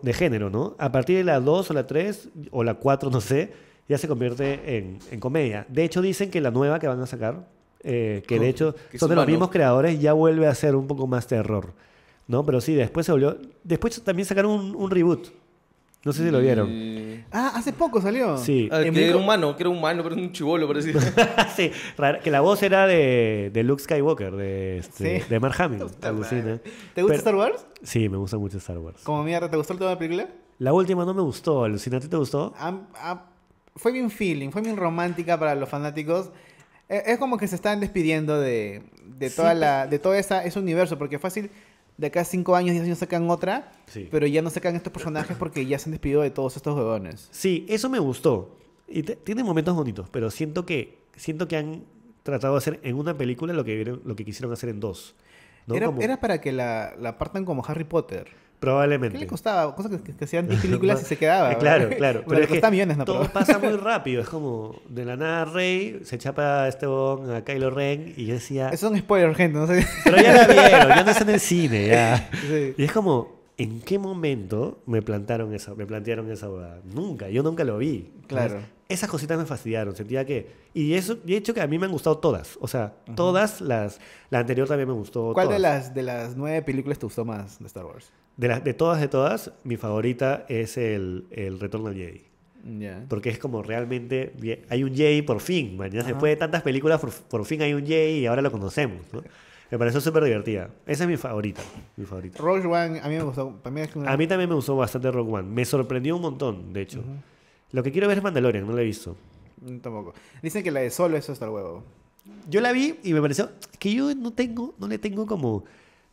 de 0.03 0.13
género, 0.13 0.49
¿no? 0.49 0.77
A 0.79 0.91
partir 0.93 1.17
de 1.19 1.25
la 1.25 1.41
2 1.41 1.71
o 1.71 1.75
la 1.75 1.87
3 1.87 2.29
o 2.53 2.65
la 2.65 2.75
4, 2.75 3.11
no 3.11 3.21
sé, 3.21 3.53
ya 3.89 3.99
se 3.99 4.07
convierte 4.09 4.77
en, 4.79 4.99
en 5.11 5.19
comedia. 5.21 5.67
De 5.69 5.83
hecho, 5.85 6.01
dicen 6.01 6.31
que 6.31 6.41
la 6.41 6.51
nueva 6.53 6.79
que 6.79 6.87
van 6.87 7.01
a 7.01 7.07
sacar, 7.07 7.49
eh, 7.83 8.23
que 8.27 8.39
de 8.39 8.49
hecho 8.49 8.75
Que 8.91 8.99
son 8.99 9.09
de 9.11 9.17
los 9.17 9.27
mismos 9.27 9.51
creadores, 9.51 10.01
ya 10.01 10.13
vuelve 10.13 10.47
a 10.47 10.55
ser 10.55 10.77
un 10.77 10.87
poco 10.87 11.07
más 11.07 11.27
terror, 11.27 11.73
¿no? 12.29 12.45
Pero 12.45 12.61
sí, 12.61 12.75
después 12.75 13.07
se 13.07 13.13
volvió... 13.13 13.39
Después 13.65 14.03
también 14.03 14.27
sacaron 14.27 14.51
un, 14.53 14.77
un 14.77 14.91
reboot. 14.91 15.29
No 16.03 16.15
sé 16.15 16.25
si 16.25 16.31
lo 16.31 16.41
vieron. 16.41 16.71
Y- 16.71 17.25
Ah, 17.33 17.53
hace 17.55 17.73
poco 17.75 18.01
salió. 18.01 18.39
Sí. 18.39 18.69
Ah, 18.73 18.81
que 18.83 19.07
era 19.09 19.17
humano, 19.19 19.55
que 19.55 19.63
era 19.63 19.71
humano, 19.71 20.03
pero 20.03 20.15
era 20.15 20.25
un 20.25 20.33
chivolo, 20.33 20.67
parecía. 20.67 20.95
sí, 21.57 21.71
raro, 21.99 22.19
que 22.21 22.31
la 22.31 22.41
voz 22.41 22.63
era 22.63 22.87
de, 22.87 23.51
de 23.53 23.63
Luke 23.63 23.83
Skywalker, 23.83 24.35
de, 24.35 24.79
este, 24.79 25.21
Sí. 25.21 25.27
de 25.29 25.41
Mark 25.41 25.55
Hamill. 25.61 25.85
Alucina. 26.03 26.59
¿Te 26.95 27.03
gusta 27.03 27.07
Pero- 27.07 27.15
Star 27.19 27.35
Wars? 27.37 27.67
Sí, 27.83 28.09
me 28.09 28.17
gusta 28.17 28.39
mucho 28.39 28.57
Star 28.59 28.79
Wars. 28.79 29.03
Como 29.05 29.23
mierda, 29.23 29.51
¿te 29.51 29.57
gustó 29.59 29.77
toda 29.77 29.93
la 29.93 29.99
película? 29.99 30.29
La 30.59 30.73
última 30.73 31.05
no 31.05 31.13
me 31.15 31.21
gustó, 31.23 31.65
alucina, 31.65 31.99
¿a 31.99 32.01
ti 32.01 32.09
te 32.09 32.17
gustó? 32.17 32.55
Fue 33.77 33.93
bien 33.93 34.11
feeling, 34.11 34.51
fue 34.51 34.63
bien 34.63 34.77
romántica 34.77 35.39
para 35.39 35.55
los 35.55 35.69
fanáticos. 35.69 36.31
Es 36.91 37.19
como 37.19 37.39
que 37.39 37.47
se 37.49 37.55
están 37.55 37.81
despidiendo 37.81 38.41
de, 38.41 38.83
de, 39.05 39.31
toda 39.31 39.55
la, 39.55 39.87
de 39.87 39.99
todo 39.99 40.15
esa, 40.15 40.45
ese 40.45 40.59
universo, 40.59 40.99
porque 40.99 41.19
fácil, 41.19 41.51
de 41.97 42.07
acá 42.09 42.23
a 42.23 42.25
5 42.25 42.57
años, 42.57 42.73
10 42.73 42.85
años 42.85 42.99
sacan 42.99 43.31
otra, 43.31 43.73
Sí. 43.87 44.09
pero 44.11 44.27
ya 44.27 44.43
no 44.43 44.51
sacan 44.51 44.75
estos 44.77 44.93
personajes 44.93 45.37
porque 45.39 45.65
ya 45.67 45.79
se 45.79 45.89
han 45.89 45.93
despedido 45.93 46.23
de 46.23 46.31
todos 46.31 46.57
estos 46.57 46.75
huevones. 46.77 47.29
Sí, 47.31 47.65
eso 47.69 47.89
me 47.89 47.99
gustó. 48.01 48.57
Y 48.89 49.03
te- 49.05 49.17
tiene 49.17 49.45
momentos 49.45 49.75
bonitos, 49.77 50.09
pero 50.11 50.31
siento 50.31 50.67
que, 50.67 50.99
siento 51.17 51.47
que 51.47 51.57
han 51.57 51.85
tratado 52.25 52.55
de 52.55 52.59
hacer 52.59 52.81
en 52.83 52.97
una 52.97 53.17
película 53.17 53.53
lo 53.53 53.65
que, 53.65 53.85
lo 54.05 54.17
que 54.17 54.25
quisieron 54.25 54.53
hacer 54.53 54.69
en 54.71 54.81
dos. 54.81 55.15
¿no? 55.67 55.75
Era, 55.77 55.87
Como- 55.87 56.01
era 56.01 56.19
para 56.21 56.41
que 56.41 56.51
la, 56.53 56.95
la 56.99 57.19
partan 57.19 57.45
como 57.45 57.65
Harry 57.67 57.85
Potter. 57.85 58.29
¿Qué 58.61 58.67
probablemente. 58.67 59.19
le 59.19 59.27
costaba? 59.27 59.75
Cosa 59.75 59.89
que, 59.89 60.01
que, 60.03 60.15
que 60.15 60.25
hacían 60.27 60.47
10 60.47 60.61
películas 60.63 61.01
y 61.01 61.05
se 61.07 61.17
quedaba. 61.17 61.55
Claro, 61.59 61.85
¿verdad? 61.85 61.97
claro. 61.97 62.23
Bueno, 62.27 62.41
le 62.47 62.55
es 62.55 62.61
que 62.61 62.71
millones, 62.71 62.97
¿no? 62.99 63.05
todo 63.07 63.21
Pero- 63.21 63.33
pasa 63.33 63.59
muy 63.59 63.73
rápido. 63.77 64.21
Es 64.23 64.29
como 64.29 64.81
de 64.89 65.05
la 65.07 65.17
nada 65.17 65.47
Rey 65.47 66.01
se 66.05 66.19
chapa 66.19 66.65
a 66.65 66.69
este 66.69 66.87
bon, 66.87 67.31
a 67.31 67.43
Kylo 67.43 67.71
Ren 67.71 68.13
y 68.17 68.27
yo 68.27 68.35
decía, 68.35 68.69
Eso 68.69 68.87
es 68.87 68.93
un 68.93 68.99
spoiler, 68.99 69.35
gente. 69.35 69.59
No 69.59 69.67
sé. 69.67 69.87
pero 70.05 70.19
ya 70.19 70.35
la 70.35 70.47
vieron, 70.47 70.89
ya 70.89 71.05
no 71.05 71.11
está 71.11 71.25
en 71.25 71.31
el 71.31 71.41
cine, 71.41 71.87
ya. 71.89 72.31
Sí. 72.49 72.75
Y 72.77 72.85
es 72.85 72.93
como, 72.93 73.41
¿en 73.57 73.81
qué 73.81 73.99
momento 73.99 74.83
me 74.87 75.01
plantaron 75.03 75.55
esa, 75.55 75.75
me 75.75 75.87
plantearon 75.87 76.31
esa 76.31 76.51
huevada? 76.51 76.81
Nunca, 76.85 77.29
yo 77.31 77.43
nunca 77.43 77.65
lo 77.65 77.79
vi. 77.79 78.13
Claro. 78.27 78.55
Entonces, 78.57 78.71
Esas 78.89 79.09
cositas 79.09 79.39
me 79.39 79.47
fastidiaron, 79.47 79.97
sentía 79.97 80.25
que... 80.27 80.61
Y 80.75 80.95
eso, 80.95 81.15
de 81.17 81.37
hecho 81.37 81.53
que 81.55 81.61
a 81.61 81.67
mí 81.67 81.79
me 81.79 81.87
han 81.87 81.93
gustado 81.93 82.19
todas. 82.19 82.57
O 82.61 82.69
sea, 82.69 82.95
todas 83.17 83.61
las... 83.61 84.01
La 84.31 84.39
anterior 84.41 84.69
también 84.69 84.89
me 84.89 84.95
gustó. 84.95 85.33
¿Cuál 85.33 85.49
de 85.49 85.59
las, 85.59 85.95
de 85.95 86.03
las 86.03 86.37
nueve 86.37 86.63
películas 86.63 86.99
te 86.99 87.07
gustó 87.07 87.25
más 87.25 87.59
de 87.59 87.67
Star 87.67 87.85
Wars? 87.87 88.13
De, 88.41 88.49
las- 88.49 88.65
de 88.65 88.75
todas, 88.75 89.01
de 89.01 89.09
todas, 89.09 89.53
mi 89.65 89.77
favorita 89.77 90.47
es 90.49 90.77
el, 90.79 91.27
el 91.31 91.61
Retorno 91.61 91.89
al 91.89 91.95
Jedi. 91.95 92.23
Ya. 92.79 93.05
Porque 93.09 93.29
es 93.31 93.39
como 93.39 93.63
realmente... 93.63 94.33
Hay 94.69 94.83
un 94.85 94.95
Jedi 94.95 95.23
por 95.23 95.41
fin, 95.41 95.79
Ajá. 95.81 95.89
Después 95.91 96.31
de 96.33 96.37
tantas 96.37 96.63
películas, 96.63 97.01
por, 97.01 97.11
por 97.13 97.45
fin 97.45 97.63
hay 97.63 97.75
un 97.75 97.87
Jedi 97.87 98.21
y 98.21 98.27
ahora 98.27 98.43
lo 98.43 98.51
conocemos, 98.51 99.01
¿no? 99.13 99.23
Me 99.71 99.79
pareció 99.79 100.01
súper 100.01 100.25
divertida. 100.25 100.69
Esa 100.87 101.05
es 101.05 101.09
mi 101.11 101.17
favorita. 101.17 101.63
Mi 101.97 102.05
favorita. 102.05 102.39
Rogue 102.43 102.67
One, 102.67 103.01
a 103.01 103.09
mí 103.09 103.15
me 103.17 103.23
gustó. 103.23 103.61
Es 103.77 103.95
una- 103.97 104.11
A 104.13 104.17
mí 104.17 104.27
también 104.27 104.49
me 104.51 104.57
gustó 104.57 104.75
bastante 104.75 105.11
Rogue 105.11 105.33
One. 105.33 105.49
Me 105.49 105.65
sorprendió 105.65 106.17
un 106.17 106.23
montón, 106.23 106.73
de 106.73 106.81
hecho. 106.83 107.05
Lo 107.73 107.83
que 107.83 107.93
quiero 107.93 108.09
ver 108.09 108.19
es 108.19 108.25
Mandalorian, 108.25 108.67
no 108.67 108.73
la 108.73 108.81
he 108.83 108.85
visto. 108.85 109.17
Mm, 109.61 109.79
Tampoco. 109.79 110.13
Dicen 110.43 110.65
que 110.65 110.71
la 110.73 110.81
de 110.81 110.91
solo 110.91 111.17
eso 111.17 111.33
está 111.33 111.45
el 111.45 111.53
huevo. 111.53 111.85
Yo 112.49 112.61
la 112.61 112.73
vi 112.73 112.97
y 113.05 113.13
me 113.13 113.21
pareció 113.21 113.51
que 113.79 113.93
yo 113.95 114.13
no 114.15 114.33
tengo, 114.33 114.75
no 114.79 114.89
le 114.89 114.99
tengo 114.99 115.27
como... 115.27 115.65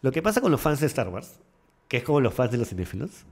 Lo 0.02 0.12
que 0.12 0.22
pasa 0.22 0.40
con 0.42 0.52
los 0.52 0.62
fans 0.62 0.80
de 0.80 0.86
Star 0.86 1.10
Wars, 1.10 1.40
que 1.88 1.98
es 1.98 2.04
como 2.04 2.22
los 2.22 2.34
fans 2.34 2.52
de 2.52 2.58
los 2.58 2.70
cinéfilos, 2.70 3.26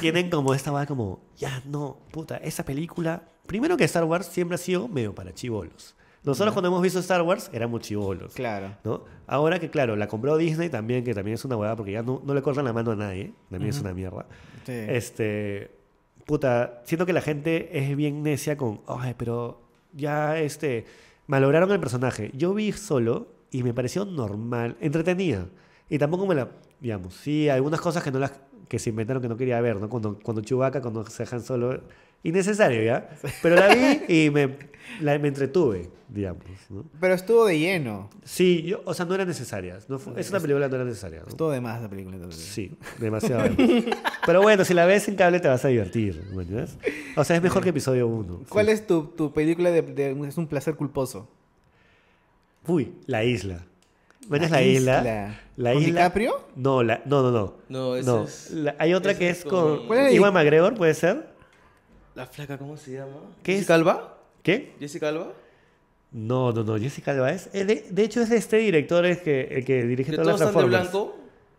tienen 0.00 0.30
como 0.30 0.54
esta 0.54 0.70
va 0.70 0.86
como, 0.86 1.20
ya 1.36 1.62
no, 1.66 1.98
puta, 2.10 2.36
esa 2.38 2.64
película... 2.64 3.22
Primero 3.46 3.76
que 3.76 3.84
Star 3.84 4.04
Wars 4.04 4.26
siempre 4.26 4.54
ha 4.54 4.58
sido 4.58 4.88
medio 4.88 5.14
para 5.14 5.32
chivolos. 5.32 5.94
Nosotros 6.24 6.54
cuando 6.54 6.68
hemos 6.68 6.80
visto 6.80 6.98
Star 7.00 7.20
Wars 7.20 7.50
éramos 7.52 7.82
chivolos. 7.82 8.32
Claro. 8.32 8.74
¿no? 8.82 9.04
Ahora 9.26 9.60
que, 9.60 9.68
claro, 9.68 9.94
la 9.94 10.08
compró 10.08 10.36
Disney 10.38 10.70
también, 10.70 11.04
que 11.04 11.12
también 11.14 11.34
es 11.34 11.44
una 11.44 11.56
hueá 11.56 11.76
porque 11.76 11.92
ya 11.92 12.02
no, 12.02 12.22
no 12.24 12.34
le 12.34 12.40
cortan 12.40 12.64
la 12.64 12.72
mano 12.72 12.92
a 12.92 12.96
nadie, 12.96 13.34
también 13.50 13.70
es 13.70 13.80
una 13.80 13.92
mierda. 13.92 14.26
Sí. 14.64 14.72
Este, 14.72 15.70
puta, 16.24 16.80
siento 16.84 17.04
que 17.04 17.12
la 17.12 17.20
gente 17.20 17.78
es 17.78 17.94
bien 17.94 18.22
necia 18.22 18.56
con, 18.56 18.80
ay, 18.86 19.14
pero 19.18 19.60
ya, 19.92 20.38
este, 20.38 20.86
malograron 21.26 21.70
el 21.70 21.80
personaje. 21.80 22.30
Yo 22.34 22.54
vi 22.54 22.72
solo 22.72 23.28
y 23.50 23.62
me 23.62 23.74
pareció 23.74 24.06
normal, 24.06 24.76
entretenida. 24.80 25.46
Y 25.90 25.98
tampoco 25.98 26.26
me 26.26 26.34
la, 26.34 26.48
digamos, 26.84 27.14
sí, 27.14 27.48
algunas 27.48 27.80
cosas 27.80 28.02
que 28.02 28.10
no 28.10 28.18
las, 28.18 28.32
que 28.68 28.78
se 28.78 28.90
inventaron 28.90 29.22
que 29.22 29.28
no 29.28 29.38
quería 29.38 29.58
ver, 29.62 29.76
¿no? 29.76 29.88
Cuando, 29.88 30.18
cuando 30.22 30.42
Chewbacca, 30.42 30.82
cuando 30.82 31.06
se 31.06 31.22
dejan 31.22 31.42
solo, 31.42 31.80
innecesario, 32.22 32.82
¿ya? 32.82 33.08
Pero 33.42 33.56
la 33.56 33.74
vi 33.74 34.02
y 34.26 34.30
me, 34.30 34.56
la- 35.00 35.18
me 35.18 35.28
entretuve, 35.28 35.88
digamos. 36.10 36.42
¿no? 36.68 36.84
Pero 37.00 37.14
estuvo 37.14 37.46
de 37.46 37.58
lleno. 37.58 38.10
Sí, 38.22 38.62
yo, 38.64 38.82
o 38.84 38.92
sea, 38.92 39.06
no 39.06 39.14
era 39.14 39.24
necesaria. 39.24 39.78
No 39.88 39.98
fue- 39.98 40.20
es 40.20 40.28
una 40.28 40.40
película 40.40 40.66
que 40.66 40.70
no 40.72 40.76
era 40.76 40.84
necesaria. 40.84 41.20
¿no? 41.22 41.28
Estuvo 41.28 41.50
de 41.50 41.60
más 41.62 41.80
la 41.80 41.88
película. 41.88 42.16
entonces. 42.16 42.42
Sí, 42.44 42.76
demasiado. 42.98 43.48
Pero 44.26 44.42
bueno, 44.42 44.64
si 44.66 44.74
la 44.74 44.84
ves 44.84 45.08
en 45.08 45.16
cable 45.16 45.40
te 45.40 45.48
vas 45.48 45.64
a 45.64 45.68
divertir, 45.68 46.22
¿me 46.34 46.42
entiendes? 46.42 46.76
O 47.16 47.24
sea, 47.24 47.36
es 47.36 47.42
mejor 47.42 47.62
que 47.62 47.70
episodio 47.70 48.06
1. 48.08 48.42
¿Cuál 48.50 48.68
es 48.68 48.86
tu, 48.86 49.04
tu 49.06 49.32
película 49.32 49.70
de, 49.70 49.80
de- 49.82 50.28
es 50.28 50.36
un 50.36 50.46
placer 50.48 50.74
culposo? 50.76 51.30
Uy, 52.66 52.92
La 53.06 53.24
Isla. 53.24 53.64
¿Ves 54.28 54.50
la, 54.50 54.62
isla? 54.62 55.34
La 55.56 55.72
¿Con 55.72 55.82
isla. 55.82 56.00
DiCaprio? 56.02 56.40
No, 56.56 56.82
la, 56.82 57.02
no, 57.04 57.22
no, 57.22 57.30
no. 57.30 57.54
No, 57.68 58.00
No, 58.02 58.24
es- 58.24 58.50
la- 58.50 58.74
hay 58.78 58.94
otra 58.94 59.16
que 59.16 59.28
es 59.30 59.38
es 59.38 59.44
con. 59.44 59.78
con- 59.78 59.86
¿Cuál 59.86 59.98
es 60.06 60.14
Iwan 60.14 60.32
McGregor, 60.32 60.74
¿puede 60.74 60.94
ser? 60.94 61.26
La 62.14 62.26
flaca, 62.26 62.56
¿cómo 62.58 62.76
se 62.76 62.92
llama? 62.92 63.16
¿Qué 63.42 63.52
es? 63.52 63.58
¿Jessica 63.58 63.74
Alba? 63.74 64.18
¿Qué? 64.42 64.72
¿Jessica 64.78 65.08
Alba? 65.08 65.32
No, 66.12 66.52
no, 66.52 66.62
no. 66.62 66.78
Jessica 66.78 67.10
Alba 67.10 67.32
es. 67.32 67.50
eh, 67.52 67.64
De, 67.64 67.86
de 67.90 68.02
hecho, 68.04 68.20
es 68.22 68.28
de 68.30 68.36
este 68.36 68.58
director 68.58 69.04
el 69.04 69.20
que, 69.20 69.42
el 69.50 69.64
que 69.64 69.82
dirige 69.84 70.12
todas 70.12 70.26
las 70.26 70.36
todos 70.38 70.52
Transformers. 70.52 70.90
blanco. 70.92 71.16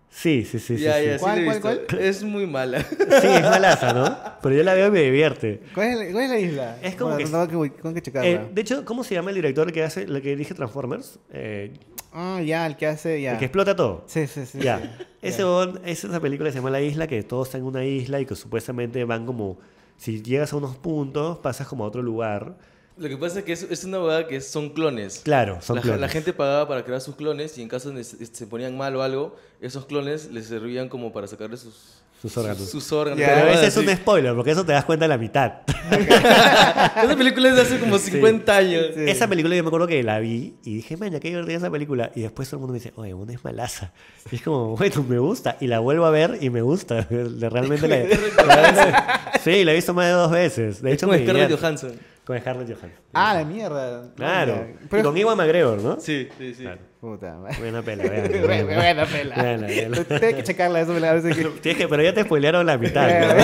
Sí, 0.09 0.45
sí, 0.45 0.59
sí. 0.59 0.77
ya, 0.77 0.97
sí. 0.97 1.05
ya, 1.07 1.13
sí 1.17 1.19
¿Cuál, 1.19 1.59
cuál, 1.61 1.79
visto. 1.79 1.97
Es 1.99 2.23
muy 2.23 2.47
mala. 2.47 2.79
Sí, 2.81 3.27
es 3.27 3.41
malaza, 3.41 3.91
¿no? 3.93 4.17
Pero 4.41 4.55
yo 4.55 4.63
la 4.63 4.73
veo 4.73 4.87
y 4.87 4.91
me 4.91 5.01
divierte. 5.01 5.61
¿Cuál 5.73 5.87
es, 5.89 5.97
la- 5.97 6.11
cuál 6.13 6.23
es 6.23 6.29
la 6.29 6.39
isla? 6.39 6.77
Es 6.81 6.95
como 6.95 7.11
Bueno, 7.15 7.17
que- 7.25 7.49
tengo 7.49 7.63
que, 7.63 7.69
tengo 7.81 7.93
que 7.95 8.01
checarla. 8.01 8.29
Eh, 8.29 8.47
de 8.53 8.61
hecho, 8.61 8.85
¿cómo 8.85 9.03
se 9.03 9.13
llama 9.13 9.31
el 9.31 9.35
director 9.35 9.69
que 9.73 9.83
hace, 9.83 10.03
el 10.03 10.21
que 10.21 10.29
dirige 10.29 10.53
Transformers? 10.53 11.19
Eh, 11.33 11.73
Ah, 12.17 12.41
ya, 12.41 12.65
el 12.65 12.77
que 12.77 12.87
hace, 12.87 13.21
ya. 13.21 13.33
El 13.33 13.39
que 13.39 13.45
explota 13.45 13.75
todo. 13.75 14.03
Sí, 14.07 14.25
sí, 14.27 14.45
sí. 14.45 14.59
Ya. 14.61 14.79
sí. 14.79 15.05
Ese 15.21 15.43
bon- 15.43 15.81
es 15.83 16.03
esa 16.03 16.19
película 16.21 16.47
que 16.47 16.53
se 16.53 16.59
llama 16.59 16.69
La 16.69 16.81
Isla, 16.81 17.07
que 17.07 17.21
todos 17.23 17.47
están 17.49 17.61
en 17.61 17.67
una 17.67 17.83
isla 17.83 18.21
y 18.21 18.25
que 18.25 18.35
supuestamente 18.35 19.03
van 19.03 19.25
como. 19.25 19.57
Si 19.97 20.21
llegas 20.23 20.53
a 20.53 20.55
unos 20.57 20.75
puntos, 20.77 21.37
pasas 21.39 21.67
como 21.67 21.83
a 21.83 21.87
otro 21.87 22.01
lugar. 22.01 22.57
Lo 22.97 23.09
que 23.09 23.17
pasa 23.17 23.39
es 23.39 23.45
que 23.45 23.51
es, 23.51 23.63
es 23.63 23.83
una 23.83 24.01
hueá 24.01 24.27
que 24.27 24.39
son 24.39 24.69
clones. 24.69 25.19
Claro, 25.23 25.61
son 25.61 25.75
la, 25.75 25.81
clones. 25.81 25.99
la 26.01 26.07
gente 26.09 26.31
pagaba 26.31 26.65
para 26.67 26.85
crear 26.85 27.01
sus 27.01 27.15
clones 27.15 27.57
y 27.57 27.61
en 27.61 27.67
caso 27.67 27.91
de 27.91 28.03
se, 28.05 28.25
se 28.25 28.47
ponían 28.47 28.77
mal 28.77 28.95
o 28.95 29.01
algo, 29.03 29.35
esos 29.59 29.85
clones 29.85 30.31
les 30.31 30.47
servían 30.47 30.87
como 30.87 31.11
para 31.11 31.27
sacarle 31.27 31.57
sus, 31.57 31.94
Sus 32.21 32.35
órganos. 32.37 32.57
Sus, 32.59 32.69
sus 32.71 32.91
órganos. 32.91 33.19
Ya. 33.19 33.35
Pero 33.35 33.49
ese 33.49 33.67
es 33.67 33.77
un 33.77 33.87
spoiler, 33.95 34.33
porque 34.35 34.51
eso 34.51 34.65
te 34.65 34.71
das 34.71 34.83
cuenta 34.85 35.05
a 35.05 35.07
la 35.07 35.17
mitad. 35.17 35.51
Esa 35.91 37.15
película 37.17 37.49
es 37.49 37.55
de 37.55 37.61
hace 37.61 37.79
como 37.79 37.97
50 37.99 38.55
años. 38.57 38.85
Sí. 38.95 39.01
Esa 39.07 39.27
película 39.27 39.55
yo 39.55 39.63
me 39.63 39.67
acuerdo 39.67 39.87
que 39.87 40.01
la 40.03 40.19
vi 40.19 40.55
y 40.63 40.75
dije, 40.75 40.97
man, 40.97 41.11
ya 41.11 41.19
qué 41.19 41.27
divertida 41.29 41.57
esa 41.57 41.69
película. 41.69 42.11
Y 42.15 42.21
después 42.21 42.49
todo 42.49 42.57
el 42.57 42.61
mundo 42.61 42.73
me 42.73 42.79
dice, 42.79 42.93
oye, 42.95 43.13
una 43.13 43.33
es 43.33 43.43
malaza. 43.43 43.91
Y 44.31 44.37
es 44.37 44.41
como, 44.41 44.75
bueno, 44.75 45.05
me 45.07 45.19
gusta. 45.19 45.57
Y 45.59 45.67
la 45.67 45.79
vuelvo 45.79 46.05
a 46.05 46.09
ver 46.09 46.37
y 46.41 46.49
me 46.49 46.61
gusta. 46.61 47.01
De- 47.03 47.49
Realmente 47.49 47.87
la, 47.87 47.97
la- 48.45 49.31
Sí, 49.43 49.63
la 49.63 49.71
he 49.73 49.75
visto 49.75 49.93
más 49.93 50.07
de 50.07 50.11
dos 50.13 50.31
veces. 50.31 50.81
De 50.81 50.89
Es 50.89 50.95
hecho, 50.95 51.07
como 51.07 51.17
me 51.19 51.23
Scarlett. 51.23 51.51
Johansson. 51.59 51.93
Con 52.25 52.39
Scarlett 52.39 52.67
Johansson. 52.67 52.91
Ah, 53.13 53.35
la 53.35 53.45
mierda. 53.45 54.11
Claro. 54.15 54.67
Y 54.91 55.01
con 55.03 55.15
Iwan 55.17 55.37
McGregor, 55.37 55.81
¿no? 55.81 55.99
Sí, 55.99 56.27
sí, 56.37 56.53
sí. 56.55 56.63
Claro. 56.63 56.81
Puta 56.99 57.35
madre. 57.37 57.55
Buena 57.59 57.81
pela, 57.83 58.03
vean. 58.03 58.31
Buena, 58.41 58.63
buena 58.63 59.05
pela. 59.05 59.35
Véanla, 59.35 59.67
véanla. 59.67 60.03
Tienes 60.05 60.35
que 60.35 60.43
checarla, 60.43 60.81
eso 60.81 60.93
me 60.93 60.99
la 60.99 61.09
parece 61.09 61.29
que... 61.29 61.49
Tienes 61.61 61.77
que, 61.81 61.87
pero 61.87 62.01
ya 62.01 62.13
te 62.13 62.23
spoilearon 62.23 62.65
la 62.65 62.77
mitad. 62.77 63.07
¿no? 63.07 63.43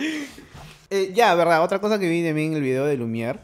Eh, 0.88 1.10
ya, 1.14 1.34
verdad, 1.34 1.64
otra 1.64 1.80
cosa 1.80 1.98
que 1.98 2.08
vi 2.08 2.24
también 2.24 2.52
en 2.52 2.58
el 2.58 2.62
video 2.62 2.86
de 2.86 2.96
Lumière 2.96 3.40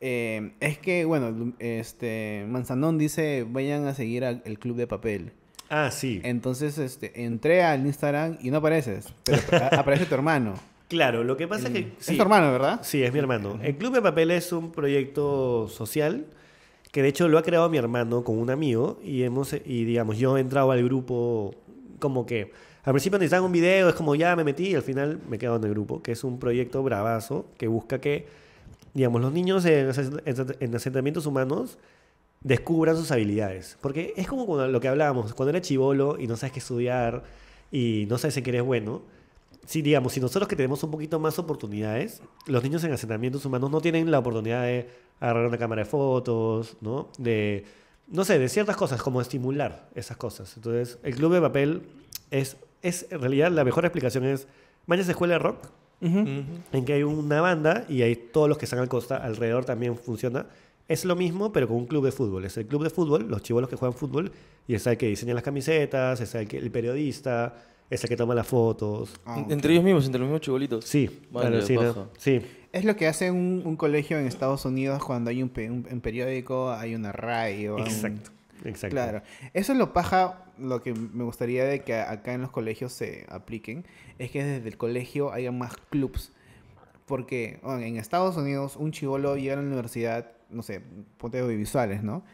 eh, 0.00 0.52
es 0.60 0.78
que, 0.78 1.04
bueno, 1.04 1.52
este 1.58 2.44
Manzanón 2.48 2.98
dice, 2.98 3.44
vayan 3.48 3.86
a 3.88 3.94
seguir 3.94 4.24
al 4.24 4.42
el 4.44 4.58
Club 4.60 4.76
de 4.76 4.86
Papel. 4.86 5.32
Ah, 5.70 5.90
sí. 5.90 6.20
Entonces, 6.22 6.78
este, 6.78 7.24
entré 7.24 7.64
al 7.64 7.84
Instagram 7.84 8.38
y 8.40 8.50
no 8.52 8.58
apareces, 8.58 9.12
pero 9.24 9.40
a- 9.64 9.68
aparece 9.80 10.06
tu 10.06 10.14
hermano. 10.14 10.54
Claro, 10.94 11.24
lo 11.24 11.36
que 11.36 11.48
pasa 11.48 11.66
es 11.66 11.72
que... 11.72 11.78
Es 11.98 12.06
sí. 12.06 12.16
tu 12.16 12.22
hermano, 12.22 12.52
¿verdad? 12.52 12.78
Sí, 12.84 13.02
es 13.02 13.12
mi 13.12 13.18
hermano. 13.18 13.58
El 13.62 13.76
Club 13.76 13.94
de 13.94 14.00
Papel 14.00 14.30
es 14.30 14.52
un 14.52 14.70
proyecto 14.70 15.66
social 15.68 16.24
que 16.92 17.02
de 17.02 17.08
hecho 17.08 17.26
lo 17.26 17.36
ha 17.38 17.42
creado 17.42 17.68
mi 17.68 17.78
hermano 17.78 18.22
con 18.22 18.38
un 18.38 18.48
amigo 18.50 19.00
y 19.02 19.24
hemos 19.24 19.52
y 19.52 19.84
digamos 19.84 20.16
yo 20.16 20.36
he 20.36 20.40
entrado 20.40 20.70
al 20.70 20.84
grupo 20.84 21.52
como 21.98 22.24
que 22.24 22.52
al 22.84 22.92
principio 22.92 23.18
necesitaban 23.18 23.44
un 23.46 23.50
video, 23.50 23.88
es 23.88 23.96
como 23.96 24.14
ya 24.14 24.36
me 24.36 24.44
metí 24.44 24.68
y 24.68 24.74
al 24.76 24.82
final 24.82 25.18
me 25.28 25.34
he 25.34 25.38
quedado 25.40 25.56
en 25.56 25.64
el 25.64 25.70
grupo, 25.70 26.00
que 26.02 26.12
es 26.12 26.22
un 26.22 26.38
proyecto 26.38 26.82
bravazo 26.84 27.46
que 27.58 27.66
busca 27.66 28.00
que 28.00 28.26
digamos 28.92 29.20
los 29.20 29.32
niños 29.32 29.64
en, 29.64 29.88
asentamientos 30.74 31.26
humanos 31.26 31.78
descubran 32.42 32.96
sus 32.96 33.10
habilidades, 33.10 33.76
porque 33.80 34.12
es 34.16 34.28
como 34.28 34.46
cuando- 34.46 34.68
lo 34.68 34.80
que 34.80 34.86
hablábamos, 34.86 35.34
cuando 35.34 35.50
eres 35.50 35.62
chivolo 35.62 36.16
y 36.20 36.28
no 36.28 36.36
sabes 36.36 36.52
qué 36.52 36.58
estudiar 36.60 37.24
y 37.72 38.06
no 38.08 38.18
sabes 38.18 38.36
en 38.36 38.44
qué 38.44 38.50
eres 38.50 38.62
bueno, 38.62 39.02
si 39.66 39.82
digamos, 39.82 40.12
si 40.12 40.20
nosotros 40.20 40.48
que 40.48 40.56
tenemos 40.56 40.82
un 40.82 40.90
poquito 40.90 41.18
más 41.18 41.38
oportunidades, 41.38 42.22
los 42.46 42.62
niños 42.62 42.84
en 42.84 42.92
asentamientos 42.92 43.44
humanos 43.44 43.70
no 43.70 43.80
tienen 43.80 44.10
la 44.10 44.18
oportunidad 44.18 44.62
de 44.62 44.88
agarrar 45.20 45.46
una 45.46 45.58
cámara 45.58 45.82
de 45.82 45.86
fotos, 45.88 46.76
¿no? 46.80 47.08
De, 47.18 47.64
no 48.08 48.24
sé, 48.24 48.38
de 48.38 48.48
ciertas 48.48 48.76
cosas, 48.76 49.00
como 49.02 49.20
estimular 49.20 49.88
esas 49.94 50.16
cosas. 50.16 50.54
Entonces, 50.56 50.98
el 51.02 51.14
club 51.14 51.32
de 51.32 51.40
papel 51.40 51.82
es, 52.30 52.56
es 52.82 53.06
en 53.10 53.20
realidad, 53.20 53.50
la 53.50 53.64
mejor 53.64 53.84
explicación 53.84 54.24
es, 54.24 54.46
mañana 54.86 55.08
escuela 55.10 55.34
de 55.34 55.38
rock, 55.38 55.58
Ujú. 56.00 56.18
Ujú. 56.18 56.42
en 56.72 56.84
que 56.84 56.92
hay 56.92 57.02
una 57.02 57.40
banda 57.40 57.86
y 57.88 58.02
hay 58.02 58.16
todos 58.16 58.48
los 58.48 58.58
que 58.58 58.66
están 58.66 58.80
al 58.80 58.88
costa 58.88 59.16
alrededor 59.16 59.64
también 59.64 59.96
funciona. 59.96 60.46
Es 60.86 61.06
lo 61.06 61.16
mismo, 61.16 61.50
pero 61.50 61.66
con 61.66 61.78
un 61.78 61.86
club 61.86 62.04
de 62.04 62.12
fútbol. 62.12 62.44
Es 62.44 62.58
el 62.58 62.66
club 62.66 62.82
de 62.82 62.90
fútbol, 62.90 63.26
los 63.28 63.40
chivolos 63.42 63.70
que 63.70 63.76
juegan 63.76 63.96
fútbol, 63.96 64.30
y 64.68 64.74
es 64.74 64.86
el 64.86 64.98
que 64.98 65.06
diseña 65.06 65.32
las 65.32 65.42
camisetas, 65.42 66.20
es 66.20 66.34
el, 66.34 66.46
que, 66.46 66.58
el 66.58 66.70
periodista, 66.70 67.54
es 67.90 68.02
el 68.02 68.08
que 68.08 68.16
toma 68.16 68.34
las 68.34 68.46
fotos. 68.46 69.14
Ah. 69.26 69.44
Entre 69.48 69.72
ellos 69.72 69.84
mismos, 69.84 70.06
entre 70.06 70.18
los 70.20 70.26
mismos 70.28 70.40
chibolitos. 70.40 70.84
Sí, 70.84 71.20
Vale, 71.30 71.62
sí, 71.62 71.74
¿no? 71.74 71.80
paja. 71.94 72.06
sí. 72.18 72.40
Es 72.72 72.84
lo 72.84 72.96
que 72.96 73.06
hace 73.06 73.30
un, 73.30 73.62
un 73.64 73.76
colegio 73.76 74.18
en 74.18 74.26
Estados 74.26 74.64
Unidos 74.64 75.04
cuando 75.04 75.30
hay 75.30 75.42
un, 75.44 75.48
pe- 75.48 75.70
un- 75.70 75.86
un 75.88 76.00
periódico, 76.00 76.72
hay 76.72 76.94
una 76.96 77.12
radio. 77.12 77.76
un- 77.76 77.82
Exacto, 77.82 78.30
exacto. 78.64 78.94
Claro. 78.94 79.22
Eso 79.52 79.72
es 79.72 79.78
lo 79.78 79.92
paja, 79.92 80.44
lo 80.58 80.82
que 80.82 80.92
me 80.92 81.22
gustaría 81.22 81.64
de 81.64 81.82
que 81.82 81.94
acá 81.94 82.34
en 82.34 82.40
los 82.40 82.50
colegios 82.50 82.92
se 82.92 83.26
apliquen, 83.28 83.84
es 84.18 84.32
que 84.32 84.42
desde 84.42 84.66
el 84.68 84.76
colegio 84.76 85.32
haya 85.32 85.52
más 85.52 85.76
clubs. 85.90 86.32
Porque 87.06 87.58
bueno, 87.62 87.80
en 87.82 87.96
Estados 87.96 88.36
Unidos 88.36 88.76
un 88.76 88.90
chivolo 88.90 89.36
llega 89.36 89.52
a 89.52 89.56
la 89.56 89.62
universidad, 89.62 90.32
no 90.50 90.62
sé, 90.62 90.80
ponte 91.18 91.38
audiovisuales, 91.38 92.02
¿no? 92.02 92.24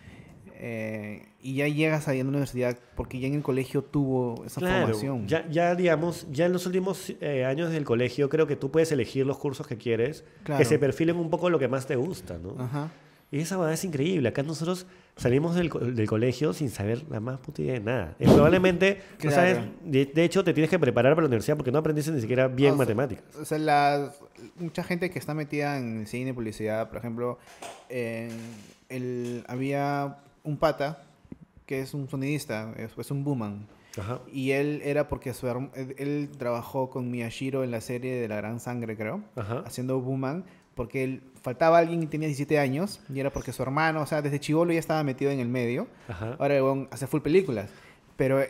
Eh, 0.63 1.23
y 1.41 1.55
ya 1.55 1.69
llegas 1.69 2.07
ahí 2.07 2.21
a 2.21 2.23
la 2.23 2.29
universidad 2.29 2.77
porque 2.95 3.19
ya 3.19 3.29
en 3.29 3.35
el 3.35 3.43
colegio 3.43 3.83
tuvo 3.83 4.45
esa 4.45 4.61
Claro, 4.61 4.83
formación. 4.89 5.27
ya, 5.27 5.49
ya 5.49 5.75
digamos, 5.75 6.27
ya 6.31 6.45
en 6.45 6.53
los 6.53 6.67
últimos 6.67 7.15
eh, 7.23 7.47
años 7.47 7.71
del 7.73 7.85
colegio 7.85 8.29
creo 8.29 8.47
que 8.47 8.57
tú 8.57 8.71
puedes 8.71 8.93
elegir 8.93 9.25
los 9.25 9.39
cursos 9.39 9.67
que 9.67 9.79
quieres, 9.79 10.23
Claro. 10.45 10.59
que 10.59 10.67
se 10.67 10.79
perfilen 10.79 11.17
un 11.17 11.31
poco 11.31 11.49
lo 11.49 11.59
que 11.59 11.67
más 11.69 11.87
te 11.87 11.97
gusta, 11.97 12.37
¿no? 12.39 12.63
Ajá. 12.63 12.91
Y 13.33 13.39
esa 13.39 13.57
verdad 13.57 13.73
es 13.73 13.85
increíble. 13.85 14.29
Acá 14.29 14.43
nosotros 14.43 14.87
salimos 15.17 15.55
del, 15.55 15.71
co- 15.71 15.79
del 15.79 16.07
colegio 16.09 16.53
sin 16.53 16.69
saber 16.69 17.05
la 17.09 17.21
más 17.21 17.39
puta 17.39 17.63
idea 17.63 17.75
de 17.75 17.81
nada. 17.81 18.17
Y 18.19 18.25
probablemente, 18.27 18.99
no 19.13 19.19
Claro. 19.19 19.37
sabes, 19.37 19.59
de, 19.85 20.05
de 20.07 20.25
hecho, 20.25 20.45
te 20.45 20.53
tienes 20.53 20.69
que 20.69 20.79
preparar 20.81 21.13
para 21.15 21.23
la 21.23 21.29
universidad 21.29 21.57
porque 21.57 21.71
no 21.73 21.79
aprendiste 21.79 22.11
ni 22.13 22.21
siquiera 22.21 22.49
bien 22.49 22.73
o 22.73 22.75
sea, 22.75 22.79
matemáticas. 22.79 23.25
O 23.41 23.45
sea, 23.47 23.57
la, 23.59 24.13
mucha 24.57 24.83
gente 24.83 25.09
que 25.11 25.19
está 25.19 25.33
metida 25.33 25.79
en 25.79 26.07
cine 26.07 26.31
y 26.31 26.33
publicidad, 26.35 26.89
por 26.91 26.99
ejemplo, 26.99 27.39
en 27.89 28.31
el, 28.91 29.45
había 29.47 30.17
un 30.45 30.57
pata 30.57 31.03
que 31.67 31.81
es 31.81 31.95
un 31.95 32.09
sonidista, 32.09 32.73
es, 32.77 32.91
es 32.99 33.11
un 33.11 33.23
booman. 33.25 33.67
Ajá. 33.99 34.21
Y 34.33 34.53
él 34.53 34.81
era 34.85 35.09
porque 35.09 35.35
su 35.35 35.49
él, 35.49 35.95
él 35.99 36.29
trabajó 36.39 36.91
con 36.91 37.11
Miyashiro 37.11 37.65
en 37.65 37.71
la 37.71 37.81
serie 37.81 38.15
de 38.21 38.29
La 38.29 38.37
Gran 38.37 38.61
Sangre, 38.61 38.97
creo, 38.97 39.21
Ajá. 39.37 39.63
haciendo 39.67 40.01
booman, 40.01 40.45
porque 40.75 41.03
él 41.05 41.23
faltaba 41.43 41.79
alguien 41.79 42.03
y 42.03 42.07
tenía 42.07 42.27
17 42.29 42.59
años, 42.59 43.01
y 43.13 43.19
era 43.21 43.31
porque 43.31 43.53
su 43.53 43.63
hermano, 43.63 44.01
o 44.03 44.07
sea, 44.07 44.23
desde 44.23 44.39
chivolo 44.41 44.73
ya 44.73 44.79
estaba 44.79 45.03
metido 45.05 45.31
en 45.31 45.41
el 45.41 45.49
medio. 45.49 45.87
Ajá. 46.09 46.37
Ahora 46.39 46.57
el 46.57 46.63
huevón 46.63 46.89
hace 46.91 47.07
full 47.07 47.21
películas. 47.21 47.69
Pero 48.17 48.41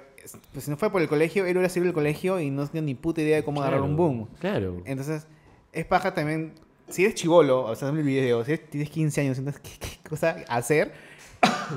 pues, 0.53 0.65
si 0.65 0.71
no 0.71 0.77
fue 0.77 0.91
por 0.91 1.01
el 1.01 1.09
colegio, 1.09 1.45
él 1.47 1.57
hubiera 1.57 1.69
salido 1.69 1.87
del 1.87 1.95
colegio 1.95 2.41
y 2.41 2.51
no 2.51 2.67
tenía 2.67 2.83
ni 2.83 2.95
puta 2.95 3.23
idea 3.23 3.37
de 3.37 3.45
cómo 3.45 3.61
agarrar 3.63 3.83
un 3.83 3.97
boom. 3.97 4.29
Claro. 4.41 4.83
Entonces, 4.85 5.27
es 5.73 5.85
paja 5.87 6.13
también. 6.13 6.53
Si 6.89 7.05
eres 7.05 7.15
chivolo, 7.15 7.65
o 7.67 7.75
sea, 7.77 7.89
en 7.89 7.99
el 7.99 8.03
video, 8.03 8.45
si 8.45 8.53
eres- 8.53 8.69
tienes 8.69 8.91
15 8.91 9.21
años, 9.21 9.39
entonces, 9.39 9.63
¿qué, 9.63 9.71
qué 9.79 10.09
cosa 10.09 10.37
hacer? 10.49 10.93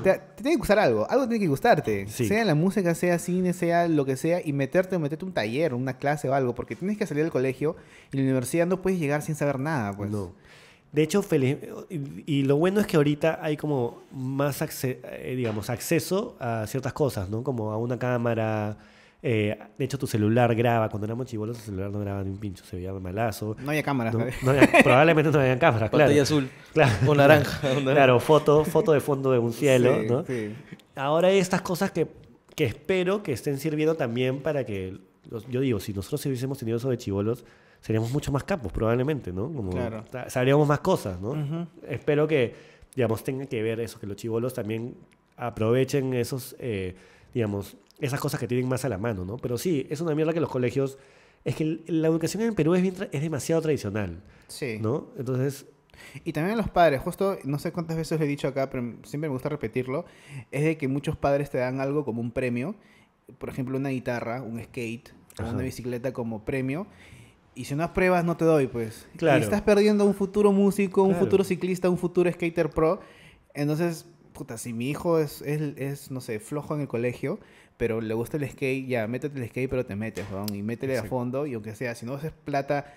Te, 0.02 0.12
te 0.14 0.20
tiene 0.36 0.50
que 0.52 0.56
gustar 0.58 0.78
algo, 0.78 1.08
algo 1.10 1.28
tiene 1.28 1.40
que 1.44 1.48
gustarte. 1.48 2.06
Sí. 2.08 2.26
Sea 2.26 2.44
la 2.44 2.54
música, 2.54 2.94
sea 2.94 3.18
cine, 3.18 3.52
sea 3.52 3.86
lo 3.88 4.04
que 4.04 4.16
sea, 4.16 4.40
y 4.44 4.52
meterte, 4.52 4.98
meterte 4.98 5.24
un 5.24 5.32
taller, 5.32 5.74
una 5.74 5.98
clase 5.98 6.28
o 6.28 6.34
algo, 6.34 6.54
porque 6.54 6.74
tienes 6.76 6.98
que 6.98 7.06
salir 7.06 7.22
del 7.24 7.32
colegio 7.32 7.76
y 8.12 8.16
la 8.16 8.22
universidad 8.24 8.66
no 8.66 8.82
puedes 8.82 8.98
llegar 8.98 9.22
sin 9.22 9.34
saber 9.34 9.58
nada, 9.58 9.92
pues. 9.92 10.10
No. 10.10 10.32
De 10.92 11.02
hecho, 11.02 11.22
feliz, 11.22 11.58
y, 11.90 12.00
y 12.24 12.42
lo 12.44 12.56
bueno 12.56 12.80
es 12.80 12.86
que 12.86 12.96
ahorita 12.96 13.40
hay 13.42 13.56
como 13.56 14.02
más, 14.12 14.62
acce- 14.62 14.98
eh, 15.02 15.34
digamos, 15.36 15.68
acceso 15.68 16.36
a 16.38 16.66
ciertas 16.68 16.92
cosas, 16.92 17.28
¿no? 17.28 17.42
Como 17.42 17.72
a 17.72 17.78
una 17.78 17.98
cámara. 17.98 18.78
Eh, 19.26 19.58
de 19.78 19.84
hecho, 19.86 19.98
tu 19.98 20.06
celular 20.06 20.54
graba. 20.54 20.90
Cuando 20.90 21.06
éramos 21.06 21.24
chivolos, 21.26 21.56
el 21.58 21.64
celular 21.64 21.90
no 21.90 21.98
grababa 22.00 22.22
ni 22.24 22.30
un 22.30 22.36
pincho, 22.36 22.62
se 22.64 22.76
veía 22.76 22.92
malazo. 22.92 23.56
No 23.58 23.70
había 23.70 23.82
cámaras, 23.82 24.12
No- 24.14 24.20
había- 24.50 24.68
probablemente 24.84 25.30
no 25.32 25.40
habían 25.40 25.58
cámaras, 25.58 25.88
claro. 25.88 26.04
Pantalla 26.04 26.22
azul. 26.22 26.50
Claro. 26.74 26.92
O 27.06 27.14
naranja. 27.14 27.60
Claro, 27.82 28.20
foto, 28.20 28.64
foto 28.66 28.92
de 28.92 29.00
fondo 29.00 29.32
de 29.32 29.38
un 29.38 29.52
cielo, 29.54 29.98
Sí, 30.02 30.06
¿no? 30.08 30.24
sí. 30.26 30.54
Ahora 30.94 31.28
hay 31.28 31.38
estas 31.38 31.62
cosas 31.62 31.90
que, 31.90 32.06
que 32.54 32.64
espero 32.66 33.22
que 33.22 33.32
estén 33.32 33.58
sirviendo 33.58 33.94
también 33.94 34.40
para 34.42 34.64
que, 34.64 34.98
los- 35.30 35.48
yo 35.48 35.60
digo, 35.62 35.80
si 35.80 35.94
nosotros 35.94 36.24
hubiésemos 36.26 36.58
tenido 36.58 36.76
eso 36.76 36.90
de 36.90 36.98
chivolos, 36.98 37.46
seríamos 37.80 38.12
mucho 38.12 38.30
más 38.30 38.44
capos 38.44 38.72
probablemente, 38.72 39.32
¿no? 39.32 39.50
Como 39.52 39.70
Claro. 39.70 40.04
sabríamos 40.28 40.68
más 40.68 40.80
cosas, 40.80 41.18
¿no? 41.20 41.66
Espero 41.88 42.28
que, 42.28 42.54
digamos, 42.94 43.24
tengan 43.24 43.46
que 43.46 43.62
ver 43.62 43.80
eso, 43.80 43.98
que 43.98 44.06
los 44.06 44.16
chivolos 44.16 44.52
también 44.52 44.94
aprovechen 45.36 46.14
esos, 46.14 46.54
eh, 46.58 46.94
digamos, 47.32 47.76
esas 48.04 48.20
cosas 48.20 48.38
que 48.40 48.46
tienen 48.48 48.68
más 48.68 48.84
a 48.84 48.88
la 48.88 48.98
mano, 48.98 49.24
¿no? 49.24 49.36
Pero 49.38 49.58
sí, 49.58 49.86
es 49.90 50.00
una 50.00 50.14
mierda 50.14 50.32
que 50.32 50.40
los 50.40 50.50
colegios... 50.50 50.98
Es 51.44 51.56
que 51.56 51.82
la 51.88 52.08
educación 52.08 52.42
en 52.42 52.54
Perú 52.54 52.74
es, 52.74 52.80
bien 52.80 52.94
tra- 52.94 53.08
es 53.12 53.20
demasiado 53.20 53.60
tradicional, 53.60 54.22
Sí. 54.48 54.78
¿no? 54.80 55.08
Entonces, 55.18 55.66
Y 56.24 56.32
también 56.32 56.54
a 56.54 56.56
los 56.56 56.70
padres, 56.70 57.00
justo, 57.02 57.36
no 57.44 57.58
sé 57.58 57.70
cuántas 57.70 57.96
veces 57.98 58.18
lo 58.18 58.24
he 58.24 58.28
dicho 58.28 58.48
acá, 58.48 58.70
pero 58.70 58.82
siempre 59.04 59.28
me 59.28 59.34
gusta 59.34 59.48
repetirlo, 59.50 60.06
es 60.50 60.64
de 60.64 60.76
que 60.78 60.88
muchos 60.88 61.16
padres 61.16 61.50
te 61.50 61.58
dan 61.58 61.80
algo 61.80 62.04
como 62.04 62.20
un 62.22 62.30
premio, 62.32 62.74
por 63.38 63.48
ejemplo, 63.50 63.76
una 63.76 63.90
guitarra, 63.90 64.40
un 64.42 64.58
skate, 64.62 65.10
Ajá. 65.38 65.50
una 65.50 65.62
bicicleta 65.62 66.12
como 66.14 66.44
premio, 66.46 66.86
y 67.54 67.66
si 67.66 67.74
no 67.74 67.84
apruebas 67.84 68.24
no 68.24 68.36
te 68.38 68.44
doy, 68.46 68.66
pues. 68.66 69.06
Claro. 69.16 69.38
Y 69.38 69.42
estás 69.42 69.60
perdiendo 69.62 70.04
un 70.06 70.14
futuro 70.14 70.50
músico, 70.50 71.02
un 71.02 71.10
Claro. 71.10 71.24
futuro 71.26 71.44
ciclista, 71.44 71.90
un 71.90 71.98
futuro 71.98 72.32
skater 72.32 72.70
pro. 72.70 73.00
Entonces, 73.54 74.06
puta, 74.32 74.56
si 74.58 74.72
mi 74.72 74.88
hijo 74.90 75.18
es, 75.20 75.42
es, 75.42 75.60
es, 75.76 76.10
no 76.10 76.20
sé, 76.20 76.40
flojo 76.40 76.74
en 76.74 76.80
el 76.80 76.88
colegio, 76.88 77.38
pero 77.76 78.00
le 78.00 78.14
gusta 78.14 78.36
el 78.36 78.48
skate, 78.48 78.86
ya, 78.86 79.06
métete 79.06 79.38
el 79.40 79.48
skate, 79.48 79.68
pero 79.70 79.84
te 79.84 79.96
metes, 79.96 80.24
weón, 80.32 80.54
y 80.54 80.62
métele 80.62 80.92
a 80.94 80.96
Exacto. 80.96 81.16
fondo, 81.16 81.46
y 81.46 81.54
aunque 81.54 81.74
sea, 81.74 81.94
si 81.94 82.06
no 82.06 82.14
haces 82.14 82.32
plata 82.32 82.92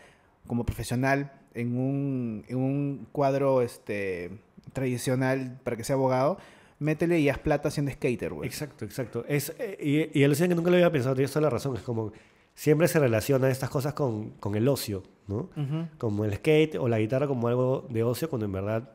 como 0.45 0.65
profesional 0.65 1.31
en 1.53 1.77
un, 1.77 2.45
en 2.47 2.57
un 2.57 3.07
cuadro 3.11 3.61
este, 3.61 4.31
tradicional 4.73 5.59
para 5.63 5.75
que 5.77 5.83
sea 5.83 5.95
abogado, 5.95 6.37
métele 6.79 7.19
y 7.19 7.29
haz 7.29 7.39
plata 7.39 7.71
siendo 7.71 7.91
skater, 7.91 8.33
güey. 8.33 8.47
Exacto, 8.47 8.85
exacto. 8.85 9.25
Es, 9.27 9.53
eh, 9.57 10.09
y, 10.13 10.19
y 10.19 10.23
alucina 10.23 10.47
que 10.49 10.55
nunca 10.55 10.69
lo 10.69 10.75
había 10.77 10.91
pensado, 10.91 11.15
tienes 11.15 11.31
toda 11.31 11.41
la 11.43 11.49
razón. 11.49 11.75
Es 11.75 11.81
como, 11.81 12.11
siempre 12.53 12.87
se 12.87 12.99
relaciona 12.99 13.49
estas 13.49 13.69
cosas 13.71 13.93
con, 13.95 14.29
con 14.39 14.55
el 14.55 14.67
ocio, 14.67 15.03
¿no? 15.27 15.49
Como 15.97 16.23
el 16.25 16.35
skate 16.35 16.75
o 16.75 16.87
la 16.87 16.99
guitarra 16.99 17.27
como 17.27 17.47
algo 17.47 17.87
de 17.89 18.03
ocio, 18.03 18.29
cuando 18.29 18.45
en 18.45 18.51
verdad, 18.51 18.91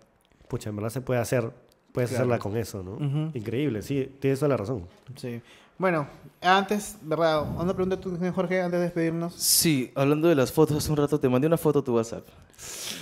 pucha, 0.48 0.70
en 0.70 0.76
verdad 0.76 0.90
se 0.90 1.00
puede 1.00 1.20
hacer, 1.20 1.50
puedes 1.92 2.10
Claro. 2.10 2.22
hacerla 2.24 2.38
con 2.38 2.56
eso, 2.56 2.82
¿no? 2.82 3.30
Increíble, 3.34 3.82
sí, 3.82 4.10
tienes 4.20 4.38
toda 4.38 4.50
la 4.50 4.56
razón. 4.56 4.86
Sí. 5.16 5.40
Bueno, 5.82 6.06
antes, 6.40 6.96
¿verdad? 7.02 7.42
Una 7.58 7.74
pregunta 7.74 7.98
tú, 7.98 8.16
Jorge, 8.32 8.60
antes 8.62 8.78
de 8.78 8.84
despedirnos. 8.84 9.34
Sí, 9.34 9.90
hablando 9.96 10.28
de 10.28 10.36
las 10.36 10.52
fotos, 10.52 10.76
hace 10.76 10.88
un 10.92 10.96
rato 10.96 11.18
te 11.18 11.28
mandé 11.28 11.48
una 11.48 11.56
foto 11.58 11.80
a 11.80 11.82
tu 11.82 11.96
WhatsApp. 11.96 12.24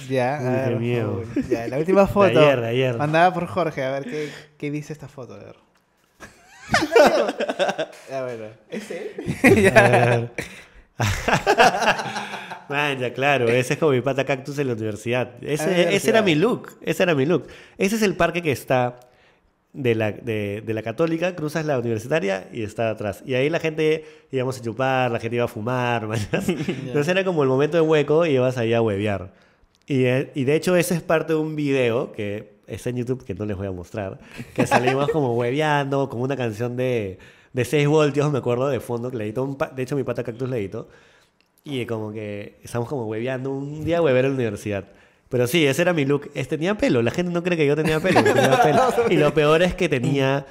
Ya, 0.09 0.39
Uy, 0.41 0.47
a 0.47 0.51
ver, 0.51 0.69
qué 0.71 0.77
miedo. 0.77 1.23
Ya, 1.51 1.69
la 1.69 1.77
última 1.77 2.07
foto. 2.07 2.27
ayer, 2.41 2.59
de 2.59 2.67
ayer. 2.69 2.97
Mandada 2.97 3.35
por 3.35 3.47
Jorge, 3.49 3.85
a 3.85 3.91
ver 3.91 4.05
qué, 4.05 4.31
qué 4.57 4.71
dice 4.71 4.95
esta 4.95 5.09
foto, 5.09 5.35
a 5.35 5.37
ver. 5.37 5.57
a 8.15 8.21
ver, 8.23 8.59
¿es 8.71 8.91
él? 8.91 9.63
ya. 9.63 10.31
Man, 12.71 12.99
ya 12.99 13.13
claro, 13.13 13.47
ese 13.51 13.75
es 13.75 13.79
como 13.79 13.93
mi 13.93 14.01
pata 14.01 14.25
cactus 14.25 14.59
en 14.59 14.69
la 14.69 14.73
universidad. 14.73 15.33
Ese, 15.43 15.65
Ah, 15.65 15.91
ese 15.91 16.09
era 16.09 16.23
mi 16.23 16.35
look, 16.35 16.79
ese 16.81 17.03
era 17.03 17.15
mi 17.15 17.27
look. 17.27 17.47
Ese 17.77 17.97
es 17.97 18.03
el 18.03 18.17
parque 18.17 18.41
que 18.41 18.53
está 18.53 19.01
de 19.73 19.95
la, 19.95 20.11
de, 20.13 20.63
de 20.67 20.75
la 20.75 20.83
católica, 20.83 21.37
cruzas 21.37 21.65
la 21.65 21.79
universitaria 21.79 22.49
y 22.53 22.63
está 22.63 22.91
atrás. 22.91 23.23
Y 23.25 23.35
ahí 23.35 23.49
la 23.51 23.61
gente 23.61 24.05
íbamos 24.33 24.59
a 24.59 24.63
chupar, 24.63 25.11
la 25.11 25.21
gente 25.21 25.37
iba 25.37 25.45
a 25.45 25.49
fumar. 25.49 26.05
Entonces 26.33 27.09
era 27.09 27.25
como 27.25 27.43
el 27.43 27.49
momento 27.49 27.77
de 27.77 27.81
hueco 27.83 28.27
y 28.27 28.31
ibas 28.31 28.57
ahí 28.59 28.73
a 28.75 28.83
huevear. 28.83 29.33
Y, 29.87 30.05
eh, 30.05 30.31
y 30.35 30.45
de 30.45 30.55
hecho 30.57 30.77
ese 30.77 30.95
es 30.95 31.03
parte 31.03 31.33
de 31.35 31.39
un 31.39 31.55
video 31.57 32.13
que 32.13 32.53
está 32.67 32.91
en 32.91 32.97
YouTube 32.97 33.25
que 33.25 33.35
no 33.35 33.45
les 33.45 33.57
voy 33.57 33.67
a 33.67 33.73
mostrar, 33.73 34.19
que 34.55 34.67
salimos 34.67 35.11
como 35.11 35.35
hueveando 35.37 36.09
con 36.09 36.21
una 36.21 36.37
canción 36.37 36.77
de, 36.77 37.19
de 37.53 37.65
6 37.65 37.89
voltios, 37.89 38.31
me 38.31 38.39
acuerdo, 38.39 38.69
de 38.69 38.79
fondo, 38.79 39.11
que 39.11 39.17
le 39.17 39.25
editó 39.25 39.43
un 39.43 39.57
pa- 39.57 39.69
de 39.71 39.83
hecho 39.83 39.97
mi 39.97 40.05
pata 40.05 40.23
cactus 40.23 40.49
le 40.49 40.59
editó. 40.59 40.89
Y 41.65 41.85
como 41.87 42.13
que 42.13 42.57
estamos 42.63 42.89
como 42.89 43.07
hueveando 43.07 43.51
un 43.51 43.85
día 43.85 44.01
huever 44.01 44.25
en 44.25 44.31
la 44.33 44.37
universidad. 44.37 44.85
Pero 45.31 45.47
sí, 45.47 45.65
ese 45.65 45.81
era 45.81 45.95
mi 45.95 46.05
look. 46.05 46.31
Es, 46.35 46.49
tenía 46.49 46.77
pelo. 46.77 47.01
La 47.01 47.13
gente 47.13 47.33
no 47.33 47.43
cree 47.43 47.57
que 47.57 47.67
yo 47.67 47.77
tenía 47.77 48.01
pelo. 48.01 48.23
tenía 48.23 48.63
pelo. 48.63 48.83
Y 49.09 49.17
lo 49.17 49.33
peor 49.33 49.63
es 49.63 49.75
que 49.75 49.89
tenía 49.89 50.45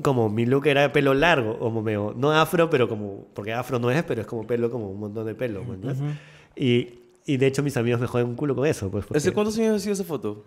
como 0.00 0.28
mi 0.28 0.46
look 0.46 0.66
era 0.66 0.82
de 0.82 0.90
pelo 0.90 1.14
largo, 1.14 1.58
como 1.58 1.82
medio, 1.82 2.14
no 2.16 2.32
afro, 2.32 2.68
pero 2.70 2.88
como, 2.88 3.26
porque 3.34 3.52
afro 3.52 3.78
no 3.78 3.90
es, 3.90 4.02
pero 4.02 4.22
es 4.22 4.26
como 4.26 4.46
pelo, 4.46 4.70
como 4.70 4.90
un 4.90 4.98
montón 4.98 5.26
de 5.26 5.34
pelo. 5.34 5.62
y, 6.56 6.98
y 7.24 7.36
de 7.36 7.46
hecho 7.46 7.62
mis 7.62 7.76
amigos 7.76 8.00
me 8.00 8.06
joden 8.06 8.26
un 8.26 8.34
culo 8.34 8.56
con 8.56 8.66
eso. 8.66 8.90
Pues, 8.90 9.04
¿Hace 9.14 9.32
cuántos 9.32 9.56
años 9.58 9.76
ha 9.76 9.78
sido 9.78 9.92
esa 9.92 10.04
foto? 10.04 10.44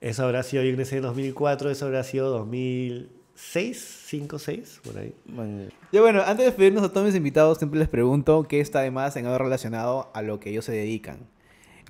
Eso 0.00 0.24
habrá 0.24 0.42
sido, 0.42 0.62
yo 0.62 0.68
ingresé 0.70 0.96
en 0.96 1.02
2004, 1.02 1.70
eso 1.70 1.86
habrá 1.86 2.04
sido 2.04 2.30
2006, 2.30 4.02
5, 4.06 4.38
6, 4.38 4.80
por 4.84 4.98
ahí. 4.98 5.14
Man, 5.26 5.70
Ya 5.90 6.00
bueno, 6.02 6.20
antes 6.20 6.38
de 6.38 6.44
despedirnos 6.44 6.84
a 6.84 6.90
todos 6.90 7.06
mis 7.06 7.16
invitados, 7.16 7.58
siempre 7.58 7.80
les 7.80 7.88
pregunto 7.88 8.44
qué 8.44 8.60
está 8.60 8.80
de 8.82 8.90
más 8.90 9.16
en 9.16 9.26
algo 9.26 9.38
relacionado 9.38 10.10
a 10.12 10.22
lo 10.22 10.38
que 10.38 10.50
ellos 10.50 10.66
se 10.66 10.72
dedican. 10.72 11.18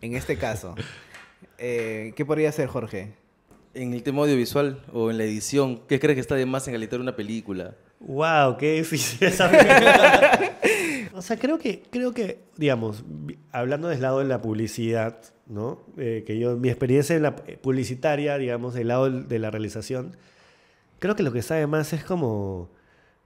En 0.00 0.14
este 0.14 0.36
caso, 0.36 0.74
eh, 1.58 2.12
¿qué 2.16 2.24
podría 2.24 2.52
ser, 2.52 2.68
Jorge? 2.68 3.14
En 3.74 3.92
el 3.92 4.02
tema 4.02 4.22
audiovisual 4.22 4.82
o 4.92 5.10
en 5.10 5.18
la 5.18 5.24
edición, 5.24 5.82
¿qué 5.88 6.00
crees 6.00 6.16
que 6.16 6.20
está 6.20 6.34
de 6.34 6.46
más 6.46 6.66
en 6.68 6.74
editar 6.74 7.00
una 7.00 7.16
película? 7.16 7.74
Wow, 8.00 8.56
qué 8.58 8.74
difícil 8.74 9.26
esa. 9.26 9.50
O 11.16 11.22
sea, 11.22 11.38
creo 11.38 11.58
que, 11.58 11.82
creo 11.88 12.12
que, 12.12 12.44
digamos, 12.58 13.02
hablando 13.50 13.88
del 13.88 14.02
lado 14.02 14.18
de 14.18 14.26
la 14.26 14.42
publicidad, 14.42 15.16
¿no? 15.46 15.80
Eh, 15.96 16.24
que 16.26 16.38
yo, 16.38 16.58
mi 16.58 16.68
experiencia 16.68 17.16
en 17.16 17.22
la 17.22 17.36
eh, 17.46 17.56
publicitaria, 17.56 18.36
digamos, 18.36 18.74
del 18.74 18.88
lado 18.88 19.10
de 19.10 19.38
la 19.38 19.50
realización, 19.50 20.14
creo 20.98 21.16
que 21.16 21.22
lo 21.22 21.32
que 21.32 21.40
sabe 21.40 21.66
más 21.66 21.94
es 21.94 22.04
como. 22.04 22.68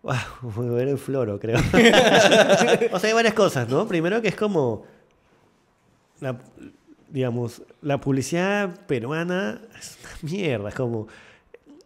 Wow, 0.02 0.70
ver 0.76 0.86
el 0.88 0.98
floro, 0.98 1.40
creo. 1.40 1.58
o 2.92 2.98
sea, 3.00 3.08
hay 3.08 3.12
varias 3.12 3.34
cosas, 3.34 3.68
¿no? 3.68 3.88
Primero 3.88 4.22
que 4.22 4.28
es 4.28 4.36
como. 4.36 4.84
La, 6.20 6.38
digamos, 7.08 7.62
la 7.82 8.00
publicidad 8.00 8.86
peruana 8.86 9.60
es 9.78 9.98
una 10.02 10.18
mierda, 10.32 10.68
es 10.68 10.74
como. 10.74 11.08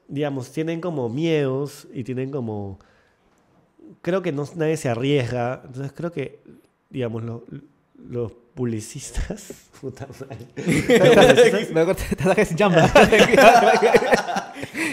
Digamos, 0.07 0.53
tienen 0.53 0.81
como 0.83 1.09
miedos 1.09 1.89
y 1.93 2.05
tienen 2.05 2.31
como 2.31 2.79
creo 4.03 4.21
que 4.23 4.33
no, 4.33 4.47
nadie 4.55 4.77
se 4.77 4.89
arriesga. 4.91 5.63
Entonces 5.65 5.93
creo 5.95 6.13
que, 6.13 6.41
digamos, 6.91 7.23
lo- 7.25 7.45
los 8.09 8.33
publicistas. 8.55 9.49
Puta 9.81 10.07
madre. 10.07 10.47
De 10.57 11.95
tatuajes 12.17 12.49
sin 12.49 12.57
chamba. 12.59 12.91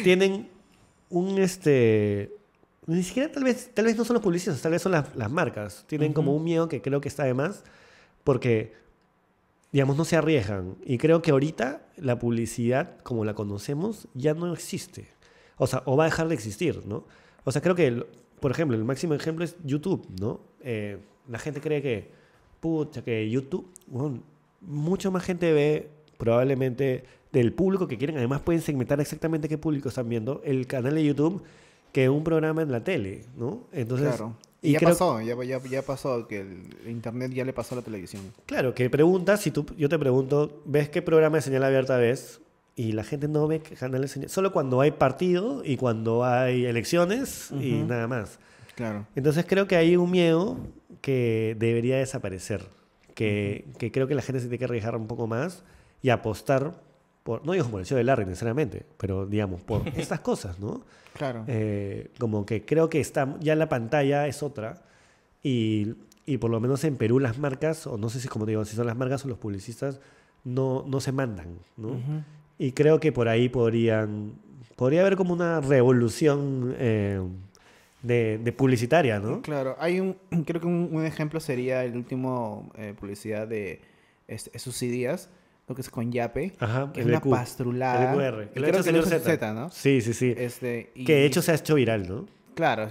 tienen 0.04 0.48
un 1.10 1.38
este. 1.40 2.32
Ni 2.88 3.04
siquiera 3.04 3.32
tal 3.32 3.44
vez, 3.44 3.70
tal 3.74 3.86
vez 3.86 3.96
no 3.96 4.04
son 4.06 4.16
los 4.16 4.24
publicistas, 4.24 4.62
tal 4.62 4.72
vez 4.72 4.82
son 4.82 4.94
las, 4.94 5.16
las 5.16 5.30
marcas. 5.30 5.84
Tienen 5.88 6.14
como 6.14 6.36
un 6.36 6.44
miedo 6.44 6.68
que 6.68 6.82
creo 6.82 7.00
que 7.00 7.10
está 7.10 7.24
de 7.26 7.34
más. 7.34 7.64
Porque, 8.24 8.74
digamos, 9.72 9.98
no 9.98 10.06
se 10.06 10.18
arriesgan. 10.18 10.76
Y 10.86 10.98
creo 10.98 11.22
que 11.22 11.32
ahorita 11.32 11.86
la 11.98 12.20
publicidad, 12.20 12.98
como 13.04 13.26
la 13.26 13.34
conocemos, 13.34 14.08
ya 14.14 14.34
no 14.34 14.54
existe. 14.54 15.08
O 15.58 15.68
sea, 15.68 15.84
o 15.86 15.96
va 15.96 16.06
a 16.06 16.08
dejar 16.08 16.28
de 16.28 16.36
existir, 16.36 16.86
¿no? 16.86 17.06
O 17.44 17.52
sea, 17.52 17.62
creo 17.62 17.76
que, 17.76 18.06
por 18.40 18.52
ejemplo, 18.52 18.76
el 18.76 18.84
máximo 18.84 19.14
ejemplo 19.14 19.46
es 19.46 19.56
YouTube, 19.64 20.08
¿no? 20.20 20.42
Eh, 20.62 20.98
la 21.28 21.40
gente 21.40 21.62
cree 21.62 21.82
que, 21.82 22.12
pucha, 22.60 23.04
que 23.04 23.30
YouTube, 23.30 23.68
bueno, 23.88 24.24
mucho 24.62 25.12
más 25.12 25.24
gente 25.24 25.54
ve 25.54 25.90
probablemente 26.18 27.04
del 27.32 27.54
público 27.54 27.88
que 27.88 27.98
quieren. 27.98 28.18
Además, 28.18 28.42
pueden 28.42 28.62
segmentar 28.62 29.00
exactamente 29.00 29.48
qué 29.48 29.58
público 29.58 29.90
están 29.90 30.10
viendo 30.10 30.42
el 30.44 30.68
canal 30.68 30.96
de 30.96 31.06
YouTube 31.06 31.44
que 31.92 32.10
un 32.10 32.24
programa 32.24 32.62
en 32.62 32.72
la 32.72 32.84
tele, 32.84 33.26
¿no? 33.36 33.68
Entonces, 33.72 34.16
claro. 34.16 34.36
Y, 34.62 34.74
ya 34.74 34.80
creo- 34.80 34.90
pasó, 34.92 35.22
ya, 35.22 35.36
ya, 35.44 35.60
ya 35.64 35.82
pasó, 35.82 36.28
que 36.28 36.42
el 36.42 36.90
internet 36.90 37.32
ya 37.34 37.44
le 37.44 37.52
pasó 37.54 37.74
a 37.76 37.80
la 37.80 37.82
televisión. 37.84 38.22
Claro, 38.46 38.76
que 38.76 38.90
preguntas, 38.90 39.42
si 39.42 39.50
tú, 39.52 39.66
yo 39.78 39.90
te 39.90 39.98
pregunto, 39.98 40.62
¿ves 40.66 40.90
qué 40.90 41.02
programa 41.02 41.38
de 41.38 41.42
señal 41.42 41.64
abierta 41.64 41.98
ves? 41.98 42.42
Y 42.76 42.92
la 42.94 43.04
gente 43.04 43.28
no 43.28 43.48
ve 43.48 43.60
qué 43.62 43.76
canal 43.76 44.02
de 44.02 44.08
señal. 44.08 44.30
Solo 44.30 44.52
cuando 44.54 44.80
hay 44.82 44.92
partido 44.92 45.62
y 45.66 45.78
cuando 45.78 46.24
hay 46.24 46.66
elecciones 46.66 47.52
y 47.60 47.74
nada 47.74 48.08
más. 48.08 48.40
Claro. 48.76 49.06
Entonces 49.16 49.46
creo 49.48 49.68
que 49.68 49.76
hay 49.76 49.98
un 49.98 50.10
miedo 50.10 50.58
que 51.02 51.56
debería 51.60 51.98
desaparecer. 51.98 52.62
Que, 53.16 53.66
que 53.78 53.92
creo 53.92 54.08
que 54.08 54.16
la 54.16 54.22
gente 54.22 54.40
se 54.40 54.46
tiene 54.46 54.58
que 54.58 54.66
arriesgar 54.66 54.96
un 54.96 55.06
poco 55.08 55.28
más 55.28 55.64
y 56.02 56.10
apostar 56.10 56.74
por, 57.24 57.46
no 57.46 57.54
digo 57.54 57.68
por 57.68 57.80
el 57.80 57.86
show 57.86 57.98
de 57.98 58.04
Larry 58.04 58.26
necesariamente, 58.26 58.86
pero 58.98 59.26
digamos, 59.26 59.62
por 59.62 59.88
estas 59.98 60.20
cosas, 60.22 60.60
¿no? 60.60 60.82
Claro. 61.14 61.44
Eh, 61.48 62.10
como 62.20 62.46
que 62.46 62.66
creo 62.66 62.90
que 62.90 63.00
está 63.00 63.38
ya 63.40 63.56
la 63.56 63.70
pantalla 63.70 64.28
es 64.28 64.44
otra 64.44 64.82
y, 65.44 65.94
y 66.26 66.38
por 66.38 66.50
lo 66.52 66.60
menos 66.60 66.84
en 66.84 66.96
Perú 66.96 67.20
las 67.20 67.38
marcas, 67.38 67.86
o 67.88 67.98
no 67.98 68.10
sé 68.10 68.20
si 68.20 68.28
como 68.28 68.46
te 68.46 68.52
digo, 68.52 68.66
si 68.66 68.76
son 68.76 68.88
las 68.88 68.98
marcas 68.98 69.26
o 69.26 69.28
los 69.28 69.38
publicistas, 69.38 70.00
no, 70.44 70.84
no 70.88 71.00
se 71.00 71.12
mandan, 71.12 71.60
¿no? 71.78 71.90
Ujú. 71.90 72.24
Y 72.58 72.72
creo 72.74 73.00
que 73.00 73.12
por 73.12 73.28
ahí 73.28 73.50
podrían, 73.50 74.34
podría 74.76 75.02
haber 75.02 75.16
como 75.16 75.34
una 75.34 75.62
revolución 75.62 76.76
eh, 76.78 77.22
de, 78.04 78.40
de 78.44 78.52
publicitaria, 78.52 79.20
¿no? 79.20 79.42
Claro, 79.42 79.76
hay 79.80 80.00
un, 80.00 80.18
creo 80.46 80.62
que 80.62 80.68
un, 80.68 80.90
un 80.92 81.06
ejemplo 81.06 81.40
sería 81.40 81.84
el 81.84 81.96
último 81.96 82.72
eh, 82.76 82.94
publicidad 83.00 83.48
de 83.48 83.82
este, 84.28 84.58
Subsidias, 84.60 85.30
lo 85.72 85.76
que 85.76 85.82
es 85.82 85.90
con 85.90 86.12
Yape, 86.12 86.54
Ajá, 86.60 86.92
que 86.94 87.02
es 87.02 87.06
una 87.06 87.20
pastrulada. 87.22 88.14
el 88.14 88.50
que 88.50 88.60
lo 88.60 88.68
ha 88.68 88.70
hecho 88.70 88.80
creo 88.82 89.04
señor 89.04 89.22
Z. 89.22 89.54
¿no? 89.54 89.70
Sí, 89.70 90.02
sí, 90.02 90.14
sí. 90.14 90.34
Este, 90.38 90.92
y- 90.96 91.06
Que 91.06 91.14
de 91.16 91.26
hecho 91.26 91.42
se 91.42 91.52
ha 91.52 91.56
hecho 91.56 91.76
viral, 91.76 92.08
¿no? 92.08 92.26
Claro. 92.54 92.88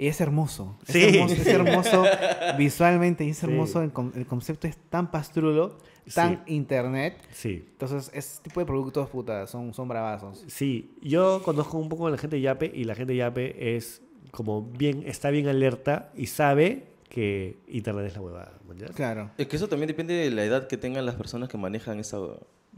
Y 0.00 0.06
es 0.06 0.20
hermoso. 0.20 0.78
Es 0.86 0.92
Sí. 0.92 1.02
hermoso, 1.18 1.34
es 1.34 1.46
hermoso 1.48 2.04
visualmente 2.58 3.24
y 3.24 3.30
es 3.30 3.38
Sí. 3.38 3.46
hermoso. 3.46 3.82
El, 3.82 3.92
con- 3.92 4.12
el 4.14 4.26
concepto 4.26 4.66
es 4.68 4.76
tan 4.90 5.10
pastrulo, 5.10 5.78
tan 6.14 6.42
Sí. 6.46 6.54
internet. 6.54 7.16
Sí. 7.32 7.66
Entonces, 7.72 8.10
ese 8.14 8.42
tipo 8.42 8.60
de 8.60 8.66
productos, 8.66 9.08
puta, 9.08 9.46
son, 9.46 9.74
son 9.74 9.88
bravazos. 9.88 10.44
Sí, 10.46 10.94
yo 11.02 11.42
conozco 11.42 11.78
un 11.78 11.88
poco 11.88 12.06
a 12.06 12.10
la 12.10 12.18
gente 12.18 12.36
de 12.36 12.42
Yape 12.42 12.70
y 12.74 12.84
la 12.84 12.94
gente 12.94 13.12
de 13.12 13.18
Yape 13.18 13.76
es 13.76 14.02
como 14.30 14.62
bien, 14.62 15.02
está 15.06 15.30
bien 15.30 15.48
alerta 15.48 16.12
y 16.14 16.26
sabe 16.26 16.84
que 17.08 17.56
Internet 17.68 18.06
es 18.06 18.14
la 18.14 18.20
huevada. 18.20 18.52
¿me 18.66 18.72
entiendes? 18.72 18.96
Claro. 18.96 19.30
Es 19.38 19.46
que 19.46 19.56
eso 19.56 19.68
también 19.68 19.88
depende 19.88 20.14
de 20.14 20.30
la 20.30 20.44
edad 20.44 20.66
que 20.66 20.76
tengan 20.76 21.04
las 21.06 21.14
personas 21.14 21.48
que 21.48 21.56
manejan 21.58 21.98
esa... 21.98 22.18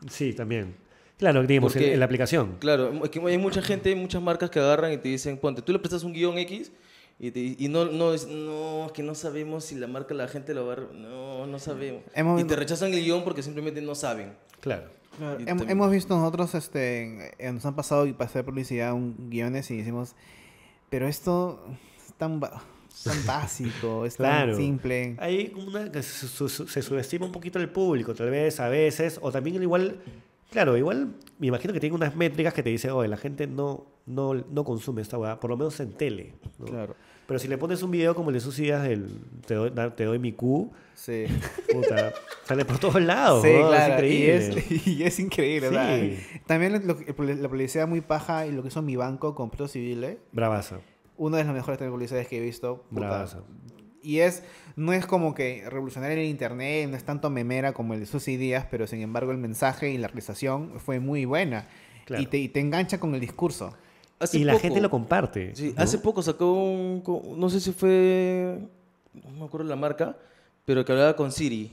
Sí, 0.08 0.32
también. 0.32 0.74
Claro, 1.18 1.42
digamos, 1.46 1.74
en, 1.76 1.80
Porque- 1.82 1.92
en 1.94 1.98
la 2.00 2.06
aplicación. 2.06 2.56
Claro, 2.60 3.04
es 3.04 3.10
que 3.10 3.20
hay 3.20 3.36
mucha 3.38 3.60
gente, 3.60 3.94
muchas 3.94 4.22
marcas 4.22 4.48
que 4.50 4.58
agarran 4.58 4.92
y 4.92 4.96
te 4.98 5.08
dicen, 5.10 5.36
ponte, 5.36 5.60
tú 5.62 5.72
le 5.72 5.78
prestas 5.78 6.02
un 6.04 6.12
guion 6.14 6.38
X 6.38 6.72
y, 7.18 7.30
te- 7.30 7.56
y 7.58 7.68
no, 7.68 7.84
no, 7.84 8.14
es, 8.14 8.26
no, 8.26 8.86
es 8.86 8.92
que 8.92 9.02
no 9.02 9.14
sabemos 9.14 9.64
si 9.64 9.74
la 9.74 9.86
marca 9.86 10.14
la 10.14 10.28
gente 10.28 10.54
lo 10.54 10.64
va 10.66 10.74
a... 10.74 10.76
No, 10.94 11.46
no 11.46 11.58
sabemos. 11.58 12.02
Hemos- 12.14 12.40
Y 12.40 12.44
te 12.44 12.56
rechazan 12.56 12.94
el 12.94 13.02
guion 13.04 13.22
porque 13.24 13.42
simplemente 13.42 13.82
no 13.82 13.94
saben. 13.94 14.32
Claro. 14.60 14.84
Hem- 15.20 15.44
también- 15.44 15.70
hemos 15.70 15.90
visto 15.90 16.16
nosotros, 16.16 16.54
este, 16.54 17.32
nos 17.52 17.66
han 17.66 17.74
pasado 17.76 18.06
y 18.06 18.14
pasar 18.14 18.44
publicidad 18.46 18.94
un, 18.94 19.28
guiones 19.28 19.70
y 19.70 19.76
decimos, 19.76 20.14
pero 20.88 21.06
esto 21.06 21.62
es 21.98 22.14
tan, 22.14 22.40
ba- 22.40 22.62
es 23.06 23.16
tan 23.16 23.26
básico, 23.26 24.04
es 24.06 24.16
Claro. 24.16 24.52
tan 24.52 24.56
simple. 24.60 25.16
Hay 25.18 25.52
una 25.56 25.90
que 25.90 26.02
se, 26.02 26.26
su- 26.28 26.48
se 26.48 26.82
subestima 26.82 27.26
un 27.26 27.32
poquito 27.32 27.58
el 27.58 27.68
público, 27.68 28.14
tal 28.14 28.30
vez, 28.30 28.60
a 28.60 28.68
veces, 28.68 29.18
o 29.22 29.32
también 29.32 29.62
igual, 29.62 30.00
claro, 30.50 30.76
igual 30.76 31.14
me 31.38 31.46
imagino 31.48 31.72
que 31.72 31.80
tiene 31.80 31.94
unas 31.96 32.14
métricas 32.16 32.52
que 32.54 32.62
te 32.62 32.70
dicen, 32.70 32.90
oye, 32.90 33.08
la 33.08 33.16
gente 33.16 33.46
no, 33.46 33.86
no, 34.06 34.34
no 34.34 34.64
consume 34.64 35.02
esta 35.02 35.18
hueá, 35.18 35.40
por 35.40 35.50
lo 35.50 35.56
menos 35.56 35.78
en 35.80 35.92
tele. 35.92 36.34
¿no? 36.58 36.66
Claro. 36.66 36.94
Pero 37.26 37.38
si 37.38 37.46
le 37.46 37.56
pones 37.58 37.80
un 37.84 37.92
video 37.92 38.12
como 38.16 38.30
el 38.30 38.34
de 38.34 38.40
sus 38.40 38.58
ideas 38.58 38.82
del 38.82 39.08
te 39.46 39.54
doy, 39.54 39.70
da- 39.70 39.94
te 39.94 40.04
doy 40.04 40.18
mi 40.18 40.32
Q, 40.32 40.72
Sí. 40.94 41.26
puta, 41.72 42.12
sale 42.44 42.64
por 42.64 42.78
todos 42.78 43.00
lados. 43.00 43.42
Sí, 43.44 43.52
¿no? 43.54 43.68
claro. 43.68 44.02
Es 44.04 44.10
y, 44.12 44.16
increíble. 44.16 44.64
es, 44.68 44.86
y 44.88 45.02
es 45.04 45.20
increíble, 45.20 45.68
Sí. 45.70 45.74
¿verdad? 45.74 46.08
También 46.46 46.72
lo- 46.86 46.96
la 47.36 47.48
publicidad 47.48 47.86
muy 47.86 48.00
paja 48.00 48.46
y 48.48 48.52
lo 48.52 48.62
que 48.62 48.68
hizo 48.68 48.82
mi 48.82 48.96
banco 48.96 49.34
con 49.36 49.48
Pro 49.48 49.68
Civil, 49.68 50.02
¿eh? 50.04 50.18
Bravaza. 50.32 50.80
Una 51.20 51.36
de 51.36 51.44
las 51.44 51.54
mejores 51.54 51.78
publicidades 51.78 52.26
que 52.28 52.38
he 52.38 52.40
visto. 52.40 52.84
puta. 52.90 53.26
Y 54.02 54.20
es, 54.20 54.42
no 54.76 54.94
es 54.94 55.04
como 55.04 55.34
que 55.34 55.62
revolucionaria 55.68 56.14
en 56.14 56.20
el 56.22 56.28
internet, 56.28 56.88
no 56.88 56.96
es 56.96 57.04
tanto 57.04 57.28
memera 57.28 57.74
como 57.74 57.92
el 57.92 58.00
de 58.00 58.06
Susy 58.06 58.38
Díaz, 58.38 58.66
pero 58.70 58.86
sin 58.86 59.00
embargo 59.02 59.30
el 59.30 59.36
mensaje 59.36 59.90
y 59.90 59.98
la 59.98 60.08
realización 60.08 60.80
fue 60.80 61.00
muy 61.00 61.26
buena. 61.26 61.68
Claro. 62.06 62.22
Y, 62.22 62.26
te, 62.26 62.38
y 62.38 62.48
te 62.48 62.60
engancha 62.60 62.98
con 62.98 63.14
el 63.14 63.20
discurso. 63.20 63.74
Hace 64.18 64.38
y 64.38 64.44
la 64.44 64.52
poco- 64.54 64.62
gente 64.62 64.80
lo 64.80 64.88
comparte. 64.90 65.54
Sí, 65.54 65.74
¿no? 65.76 65.82
hace 65.82 65.98
poco 65.98 66.22
sacó 66.22 66.52
un, 66.54 67.02
no 67.38 67.50
sé 67.50 67.60
si 67.60 67.72
fue, 67.72 68.58
no 69.12 69.30
me 69.32 69.44
acuerdo 69.44 69.66
la 69.68 69.76
marca, 69.76 70.16
pero 70.64 70.82
que 70.84 70.92
hablaba 70.92 71.14
con 71.14 71.30
Siri. 71.30 71.70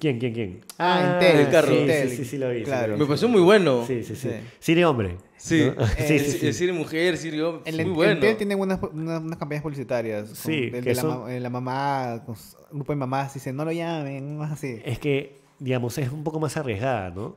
¿Quién, 0.00 0.18
quién, 0.18 0.32
quién? 0.32 0.60
Ah, 0.78 1.12
Entel, 1.20 1.40
el 1.46 1.50
carro. 1.50 1.68
Sí, 1.68 1.78
Entel. 1.78 2.08
sí, 2.10 2.16
sí, 2.16 2.24
sí, 2.24 2.38
lo 2.38 2.50
vi. 2.50 2.62
Claro. 2.62 2.96
Me 2.96 3.04
pareció 3.04 3.28
muy 3.28 3.40
bueno. 3.42 3.84
Sí, 3.86 4.02
sí, 4.02 4.16
sí. 4.16 4.28
Sí. 4.30 4.36
Siri 4.58 4.82
hombre. 4.84 5.18
Sí, 5.36 5.70
¿no? 5.76 5.86
sí, 5.86 5.92
Eh, 5.98 6.18
sí, 6.18 6.38
sí. 6.38 6.52
Siri 6.52 6.72
mujer, 6.72 7.16
Siri 7.18 7.40
hombre, 7.40 7.62
El, 7.70 7.76
muy 7.76 7.84
el 7.84 7.92
bueno. 7.92 8.12
Entel 8.14 8.36
tiene 8.36 8.54
unas, 8.54 8.80
unas, 8.82 9.20
unas 9.22 9.38
campañas 9.38 9.62
publicitarias. 9.62 10.26
con- 10.26 10.34
Sí, 10.36 10.70
de, 10.70 10.80
que 10.80 10.80
de 10.80 10.94
la, 10.94 11.00
son- 11.02 11.22
ma- 11.24 11.34
eh, 11.34 11.38
la 11.40 11.50
mamá, 11.50 12.24
un 12.26 12.78
grupo 12.78 12.92
de 12.92 12.96
mamás, 12.96 13.34
dice, 13.34 13.52
no 13.52 13.64
lo 13.64 13.72
llamen, 13.72 14.38
más 14.38 14.52
así. 14.52 14.80
Es 14.84 14.98
que, 14.98 15.36
digamos, 15.58 15.96
es 15.98 16.10
un 16.10 16.24
poco 16.24 16.40
más 16.40 16.56
arriesgada, 16.56 17.10
¿no? 17.10 17.36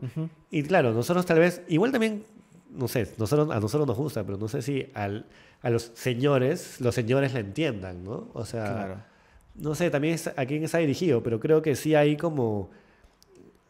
Y 0.49 0.63
claro, 0.63 0.93
nosotros 0.93 1.25
tal 1.25 1.39
vez, 1.39 1.61
igual 1.67 1.91
también, 1.91 2.23
no 2.71 2.87
sé, 2.87 3.07
nosotros, 3.17 3.51
a 3.51 3.59
nosotros 3.59 3.85
nos 3.87 3.97
gusta, 3.97 4.23
pero 4.23 4.37
no 4.37 4.47
sé 4.47 4.61
si 4.61 4.87
al, 4.93 5.25
a 5.61 5.69
los 5.69 5.91
señores, 5.95 6.79
los 6.79 6.95
señores 6.95 7.33
la 7.33 7.41
entiendan, 7.41 8.03
¿no? 8.05 8.29
O 8.33 8.45
sea, 8.45 8.63
Claro. 8.63 9.12
No 9.55 9.75
sé, 9.75 9.89
también 9.89 10.15
es- 10.15 10.27
a 10.35 10.45
quién 10.45 10.63
está 10.63 10.77
dirigido, 10.79 11.21
pero 11.23 11.39
creo 11.39 11.61
que 11.61 11.75
sí 11.75 11.95
hay 11.95 12.17
como, 12.17 12.69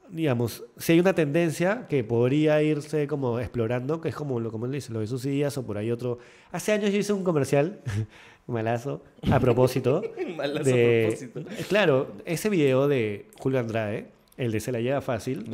digamos, 0.09 0.63
sí 0.77 0.93
hay 0.93 0.99
una 0.99 1.13
tendencia 1.13 1.87
que 1.89 2.03
podría 2.03 2.61
irse 2.61 3.07
como 3.07 3.39
explorando, 3.39 3.99
que 3.99 4.09
es 4.09 4.15
como 4.15 4.39
lo 4.39 4.51
como 4.51 4.65
él 4.65 4.71
dice, 4.71 4.93
lo 4.93 4.99
de 4.99 5.07
sus 5.07 5.23
días 5.23 5.57
o 5.57 5.65
por 5.65 5.77
ahí 5.77 5.91
otro. 5.91 6.19
Hace 6.51 6.71
años 6.71 6.91
yo 6.91 6.99
hice 6.99 7.13
un 7.13 7.23
comercial, 7.23 7.81
malazo, 8.47 9.01
a 9.31 9.39
propósito. 9.39 10.01
Malazo 10.37 10.63
de- 10.69 11.05
a 11.05 11.09
propósito. 11.09 11.41
Claro, 11.67 12.11
ese 12.25 12.49
video 12.49 12.87
de 12.87 13.27
Julio 13.39 13.59
Andrade, 13.59 14.07
el 14.37 14.51
de 14.51 14.59
Se 14.59 14.71
la 14.71 14.79
lleva 14.81 15.01
fácil, 15.01 15.45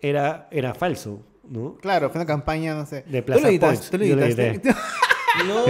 era, 0.00 0.48
era 0.50 0.74
falso, 0.74 1.20
¿no? 1.48 1.76
Claro, 1.76 2.10
fue 2.10 2.18
una 2.20 2.26
campaña, 2.26 2.74
no 2.74 2.86
sé. 2.86 3.04
De 3.06 3.20
¿Tú 3.22 3.26
Plaza 3.26 3.42
lo 3.42 3.48
editaste? 3.48 3.76
Points. 3.76 3.90
¿Tú 3.90 3.98
lo 3.98 4.04
editaste? 4.24 4.62
No. 5.48 5.64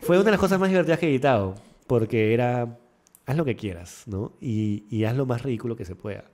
Fue 0.00 0.16
una 0.16 0.24
de 0.26 0.30
las 0.32 0.40
cosas 0.40 0.60
más 0.60 0.68
divertidas 0.68 0.98
que 0.98 1.06
he 1.06 1.08
editado, 1.08 1.54
porque 1.88 2.32
era, 2.32 2.78
haz 3.26 3.36
lo 3.36 3.44
que 3.44 3.56
quieras, 3.56 4.04
¿no? 4.06 4.32
Y, 4.40 4.84
y 4.90 5.02
haz 5.04 5.16
lo 5.16 5.26
más 5.26 5.42
ridículo 5.42 5.74
que 5.74 5.84
se 5.84 5.96
pueda. 5.96 6.24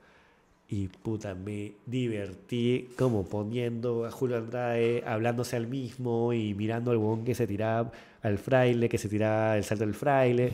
Y 0.67 0.87
puta, 0.87 1.35
me 1.35 1.73
divertí 1.85 2.89
como 2.97 3.23
poniendo 3.23 4.05
a 4.05 4.11
Julio 4.11 4.37
Andrade, 4.37 5.03
hablándose 5.05 5.55
al 5.55 5.67
mismo 5.67 6.33
y 6.33 6.53
mirando 6.53 6.91
al 6.91 6.97
huevón 6.97 7.23
que 7.23 7.35
se 7.35 7.47
tiraba 7.47 7.91
al 8.21 8.37
fraile, 8.37 8.89
que 8.89 8.97
se 8.97 9.07
tiraba 9.07 9.57
el 9.57 9.63
salto 9.63 9.85
del 9.85 9.93
fraile. 9.93 10.51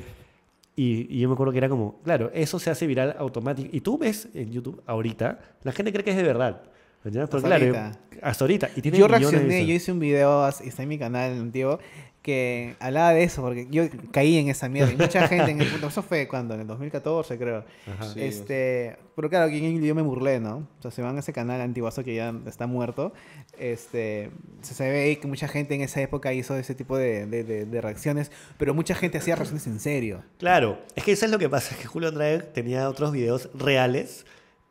Y, 0.75 1.07
y 1.15 1.19
yo 1.19 1.29
me 1.29 1.33
acuerdo 1.33 1.51
que 1.51 1.57
era 1.59 1.69
como, 1.69 1.99
claro, 2.03 2.29
eso 2.33 2.59
se 2.59 2.69
hace 2.69 2.87
viral 2.87 3.15
automático. 3.17 3.69
Y 3.71 3.81
tú 3.81 3.97
ves 3.97 4.27
en 4.33 4.51
YouTube 4.51 4.81
ahorita, 4.85 5.39
la 5.63 5.71
gente 5.71 5.91
cree 5.91 6.03
que 6.03 6.11
es 6.11 6.17
de 6.17 6.23
verdad. 6.23 6.61
Pero 7.03 7.23
Hasta 7.23 7.39
claro, 7.39 7.65
ahorita. 7.65 7.91
hasta 8.21 8.43
ahorita. 8.43 8.69
Y 8.75 8.81
tiene 8.81 8.97
Yo 8.97 9.07
reaccioné, 9.07 9.65
yo 9.65 9.73
hice 9.73 9.91
un 9.91 9.99
video, 9.99 10.47
está 10.47 10.83
en 10.83 10.89
mi 10.89 10.99
canal 10.99 11.31
antiguo, 11.31 11.79
que 12.21 12.75
hablaba 12.79 13.13
de 13.13 13.23
eso, 13.23 13.41
porque 13.41 13.67
yo 13.71 13.83
caí 14.11 14.37
en 14.37 14.47
esa 14.49 14.69
mierda. 14.69 14.91
Y 14.93 14.95
mucha 14.97 15.27
gente 15.27 15.49
en 15.51 15.59
el 15.61 15.67
punto, 15.69 15.87
eso 15.87 16.03
fue 16.03 16.27
cuando, 16.27 16.53
en 16.53 16.61
el 16.61 16.67
2014 16.67 17.37
creo. 17.37 17.65
Ajá. 17.87 18.13
Este, 18.15 18.95
pero 19.15 19.29
claro, 19.29 19.49
yo 19.51 19.95
me 19.95 20.01
burlé, 20.03 20.39
¿no? 20.39 20.57
O 20.77 20.81
sea, 20.81 20.91
se 20.91 21.01
van 21.01 21.17
a 21.17 21.19
ese 21.21 21.33
canal 21.33 21.59
antiguazo 21.61 22.03
que 22.03 22.13
ya 22.15 22.33
está 22.45 22.67
muerto. 22.67 23.11
Este, 23.57 24.29
se 24.61 24.89
ve 24.89 25.01
ahí 25.03 25.15
que 25.15 25.27
mucha 25.27 25.47
gente 25.47 25.73
en 25.75 25.81
esa 25.81 25.99
época 26.01 26.31
hizo 26.33 26.55
ese 26.55 26.75
tipo 26.75 26.97
de, 26.97 27.25
de- 27.25 27.43
de- 27.43 27.65
de 27.65 27.81
reacciones, 27.81 28.31
pero 28.57 28.73
mucha 28.73 28.93
gente 28.95 29.17
hacía 29.17 29.35
reacciones 29.35 29.65
en 29.67 29.79
serio. 29.79 30.23
Claro, 30.37 30.79
es 30.95 31.03
que 31.03 31.11
eso 31.13 31.25
es 31.25 31.31
lo 31.31 31.39
que 31.39 31.49
pasa, 31.49 31.73
es 31.75 31.81
que 31.81 31.87
Julio 31.87 32.09
Andrade 32.09 32.39
tenía 32.39 32.87
otros 32.87 33.11
videos 33.11 33.49
reales, 33.55 34.25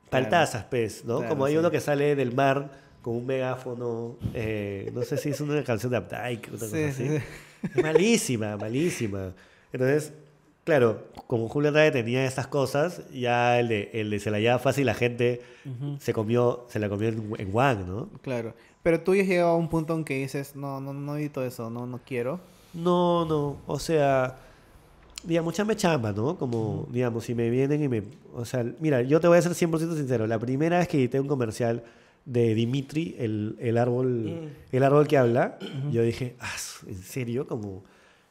paltazas, 0.09 0.65
pues, 0.71 1.05
¿no? 1.05 1.19
Claro, 1.19 1.31
Como 1.31 1.45
hay 1.45 1.53
sí. 1.55 1.59
uno 1.59 1.71
que 1.71 1.81
sale 1.81 2.15
del 2.17 2.33
mar 2.35 2.71
con 3.03 3.17
un 3.17 3.27
megáfono, 3.27 4.17
eh, 4.35 4.91
no 4.95 5.03
sé 5.03 5.17
si 5.17 5.31
es 5.31 5.41
una 5.41 5.63
canción 5.65 5.91
de 5.93 5.99
Updike, 5.99 6.49
una 6.51 6.59
cosa 6.59 6.77
Sí, 6.77 6.83
así. 6.85 7.09
sí, 7.09 7.19
sí. 7.19 7.25
Es 7.77 7.83
malísima, 7.83 8.57
malísima. 8.57 9.33
Entonces, 9.73 10.13
claro, 10.65 11.05
como 11.27 11.49
Julio 11.49 11.69
Andrade 11.69 11.91
tenía 11.91 12.25
estas 12.25 12.47
cosas, 12.47 13.03
ya 13.13 13.59
el 13.61 13.69
de, 13.69 13.91
el 13.95 14.11
de 14.11 14.19
se 14.21 14.31
la 14.31 14.41
lleva 14.41 14.59
fácil, 14.59 14.87
la 14.87 14.95
gente 14.95 15.41
se 15.99 16.13
comió, 16.13 16.67
se 16.69 16.79
la 16.79 16.89
comió 16.89 17.09
en, 17.09 17.33
en 17.39 17.51
One, 17.53 17.85
¿no? 17.87 18.09
Claro. 18.23 18.55
Pero 18.83 19.01
tú 19.01 19.15
ya 19.15 19.23
has 19.23 19.29
llegado 19.29 19.51
a 19.51 19.57
un 19.57 19.69
punto 19.69 19.95
en 19.95 20.05
que 20.05 20.19
dices, 20.19 20.57
no, 20.57 20.81
no, 20.81 20.93
no 20.95 21.17
edito 21.17 21.45
eso, 21.45 21.69
no, 21.71 21.87
no 21.87 22.01
quiero. 22.07 22.41
No, 22.73 23.25
no, 23.27 23.59
o 23.67 23.79
sea, 23.79 24.37
digamos, 25.25 25.55
chamba 25.55 25.77
chamba, 25.77 26.13
¿no? 26.13 26.39
Como, 26.39 26.89
digamos, 26.91 27.25
si 27.25 27.35
me 27.35 27.51
vienen 27.51 27.83
y 27.83 27.89
me... 27.89 28.03
O 28.35 28.45
sea, 28.47 28.65
mira, 28.81 29.03
yo 29.03 29.21
te 29.21 29.29
voy 29.29 29.37
a 29.39 29.43
ser 29.43 29.53
100% 29.53 29.97
sincero. 29.97 30.27
La 30.27 30.39
primera 30.39 30.79
vez 30.79 30.89
que 30.89 30.97
edité 30.97 31.21
un 31.21 31.27
comercial 31.29 31.83
de 32.31 32.55
Dimitri, 32.55 33.17
el, 33.19 33.57
el 33.59 33.77
árbol 33.77 34.51
el 34.71 34.83
árbol 34.85 35.09
que 35.09 35.19
habla, 35.19 35.59
yo 35.91 36.03
dije, 36.03 36.37
ah, 36.39 36.55
¿en 36.87 37.03
serio? 37.03 37.47
Como, 37.49 37.83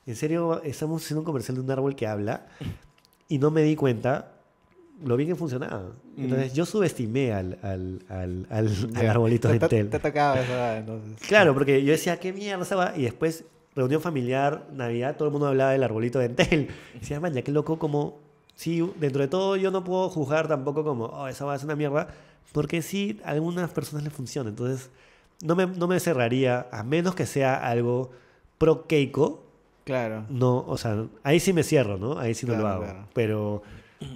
¿en 0.05 0.15
serio 0.15 0.61
estamos 0.63 1.03
haciendo 1.03 1.19
un 1.21 1.26
comercial 1.26 1.55
de 1.55 1.61
un 1.63 1.71
árbol 1.71 1.95
que 1.95 2.07
habla? 2.07 2.47
Y 3.27 3.38
no 3.39 3.51
me 3.51 3.61
di 3.61 3.76
cuenta 3.76 4.31
lo 5.03 5.17
bien 5.17 5.30
que 5.30 5.35
funcionaba. 5.35 5.91
Entonces, 6.17 6.53
yo 6.53 6.65
subestimé 6.65 7.34
al, 7.34 7.57
al, 7.61 8.01
al, 8.09 8.47
al, 8.49 8.69
al 8.95 9.07
arbolito 9.07 9.47
de 9.49 9.59
te- 9.59 9.65
Entel. 9.65 9.89
Te 9.89 9.99
tocaba 9.99 10.77
entonces. 10.77 11.19
Claro, 11.27 11.53
porque 11.53 11.84
yo 11.84 11.91
decía, 11.91 12.17
¿qué 12.19 12.31
mierda 12.34 12.63
esa 12.63 12.76
va? 12.77 12.93
Y 12.97 13.01
después, 13.03 13.43
reunión 13.76 14.01
familiar, 14.01 14.67
Navidad, 14.73 15.15
todo 15.17 15.27
el 15.27 15.31
mundo 15.34 15.47
hablaba 15.47 15.71
del 15.71 15.84
arbolito 15.84 16.19
de 16.19 16.26
Entel. 16.26 16.69
Y 16.95 16.99
decía, 16.99 17.19
man, 17.19 17.34
ya 17.34 17.41
qué 17.41 17.51
loco, 17.51 17.77
como, 17.80 18.19
sí, 18.55 18.81
dentro 18.99 19.21
de 19.21 19.27
todo 19.27 19.55
yo 19.57 19.71
no 19.71 19.84
puedo 19.84 20.09
juzgar 20.09 20.47
tampoco 20.47 20.84
como, 20.85 21.05
oh, 21.05 21.27
esa 21.27 21.43
va 21.45 21.53
a 21.53 21.57
ser 21.59 21.65
una 21.67 21.76
mierda, 21.76 22.07
porque 22.51 22.81
sí, 22.81 23.19
a 23.23 23.30
algunas 23.31 23.69
personas 23.71 24.03
les 24.03 24.13
funciona. 24.13 24.49
Entonces, 24.49 24.89
no 25.41 25.55
me, 25.55 25.65
no 25.67 25.88
me 25.88 25.99
cerraría, 25.99 26.67
a 26.71 26.84
menos 26.84 27.15
que 27.15 27.26
sea 27.26 27.55
algo 27.55 28.11
pro 28.57 28.88
Keiko, 28.88 29.45
Claro. 29.85 30.26
no, 30.30 30.59
o 30.67 30.77
sea, 30.77 31.05
ahí 31.23 31.39
sí 31.39 31.51
me 31.53 31.63
cierro, 31.63 31.97
¿no? 31.97 32.19
Ahí 32.19 32.34
sí 32.35 32.45
no 32.45 32.53
lo 32.53 32.59
Claro, 32.59 32.76
hago. 32.76 32.84
claro. 32.84 33.07
Pero, 33.13 33.63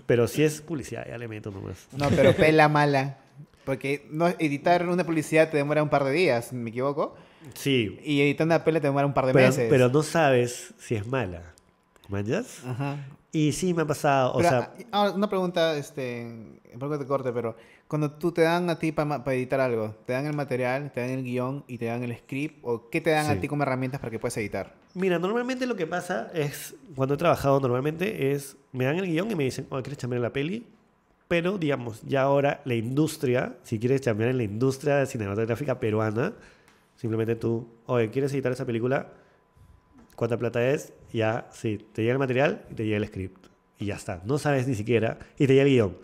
pero 0.06 0.28
si 0.28 0.44
es 0.44 0.62
publicidad, 0.62 1.08
ya 1.08 1.18
le 1.18 1.28
meto 1.28 1.50
nomás. 1.52 1.88
No, 1.98 2.10
pero 2.10 2.34
pela 2.36 2.70
mala. 2.70 3.18
Porque 3.66 4.06
no, 4.12 4.28
editar 4.28 4.88
una 4.90 5.04
publicidad 5.06 5.50
te 5.50 5.58
demora 5.58 5.82
un 5.82 5.90
par 5.90 6.04
de 6.04 6.12
días, 6.12 6.52
¿me 6.54 6.70
equivoco? 6.70 7.16
Sí, 7.56 7.98
Y 8.04 8.22
editar 8.22 8.46
una 8.46 8.64
pela 8.64 8.80
te 8.82 8.88
demora 8.88 9.06
un 9.06 9.14
par 9.14 9.26
de 9.26 9.34
pero, 9.34 9.48
meses. 9.48 9.68
pero 9.70 9.90
no 9.90 10.04
sabes 10.04 10.74
si 10.78 10.96
es 10.96 11.08
mala. 11.08 11.42
¿Manjas? 12.10 12.60
Ajá. 12.66 12.98
Y 13.32 13.54
sí 13.54 13.74
me 13.74 13.82
ha 13.82 13.86
pasado, 13.88 14.34
o 14.34 14.38
Pero, 14.38 14.50
sea, 14.50 14.74
ah, 14.92 15.12
una 15.16 15.28
pregunta, 15.28 15.76
este, 15.78 16.62
perdón 16.74 16.92
que 16.92 16.98
te 17.00 17.08
corte, 17.08 17.32
pero 17.32 17.56
cuando 17.94 18.10
tú 18.10 18.32
te 18.32 18.42
dan 18.42 18.72
a 18.72 18.80
ti 18.80 18.92
para 18.92 19.22
editar 19.36 19.60
algo, 19.60 19.96
te 20.08 20.14
dan 20.14 20.26
el 20.26 20.36
material, 20.36 20.92
te 20.92 21.00
dan 21.02 21.12
el 21.12 21.24
guion 21.24 21.64
y 21.68 21.78
te 21.78 21.86
dan 21.86 22.02
el 22.02 22.18
script, 22.18 22.58
o 22.64 22.90
qué 22.90 23.02
te 23.02 23.12
dan 23.12 23.28
a 23.28 23.34
Sí. 23.36 23.42
ti 23.42 23.48
como 23.48 23.62
herramientas 23.62 24.00
para 24.02 24.10
que 24.10 24.18
puedas 24.18 24.36
editar? 24.38 24.74
mira, 24.96 25.20
normalmente 25.20 25.68
lo 25.68 25.76
que 25.76 25.86
pasa 25.86 26.32
es, 26.34 26.74
cuando 26.96 27.14
he 27.14 27.18
trabajado 27.18 27.60
normalmente 27.60 28.32
es, 28.32 28.58
me 28.72 28.86
dan 28.86 28.96
el 28.96 29.06
guion 29.06 29.30
y 29.30 29.36
me 29.36 29.44
dicen, 29.44 29.68
oh, 29.70 29.80
¿quieres 29.84 30.00
chambear 30.00 30.18
en 30.18 30.24
la 30.24 30.34
peli? 30.34 30.66
Pero, 31.28 31.60
digamos, 31.60 32.02
ya 32.02 32.24
ahora 32.24 32.62
la 32.66 32.74
industria, 32.74 33.58
si 33.62 33.78
quieres 33.78 34.02
chambear 34.02 34.32
en 34.32 34.38
la 34.38 34.44
industria 34.44 35.06
cinematográfica 35.06 35.80
peruana, 35.80 36.34
simplemente 36.96 37.36
tú, 37.36 37.68
oye, 37.86 38.10
¿quieres 38.10 38.34
editar 38.34 38.52
esa 38.54 38.66
película? 38.66 39.10
¿Cuánta 40.16 40.40
plata 40.40 40.68
es? 40.68 40.94
Ya, 41.12 41.48
sí, 41.52 41.78
te 41.94 42.02
llega 42.02 42.14
el 42.14 42.20
material 42.20 42.66
y 42.72 42.74
te 42.74 42.86
llega 42.86 42.98
el 42.98 43.06
script. 43.06 43.43
Y 43.84 43.88
ya 43.88 43.96
está. 43.96 44.22
No 44.24 44.38
sabes 44.38 44.66
ni 44.66 44.76
siquiera. 44.76 45.18
Y 45.38 45.46
te 45.48 45.54
llega 45.54 45.64
el 45.64 45.70
guion. 45.70 45.98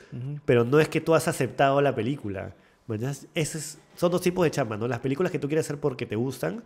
Pero 0.46 0.66
no 0.66 0.80
es 0.82 0.90
que 0.90 1.00
tú 1.00 1.16
has 1.16 1.28
aceptado 1.30 1.82
la 1.82 1.96
película. 1.96 2.54
¿mañas? 2.88 3.28
Ese 3.36 3.58
es- 3.60 3.78
son 3.96 4.12
dos 4.12 4.20
tipos 4.22 4.44
de 4.44 4.52
chamba, 4.52 4.76
¿no? 4.76 4.88
Las 4.88 5.00
películas 5.00 5.32
que 5.32 5.40
tú 5.40 5.48
quieres 5.48 5.66
hacer 5.66 5.80
porque 5.80 6.06
te 6.06 6.16
gustan 6.16 6.64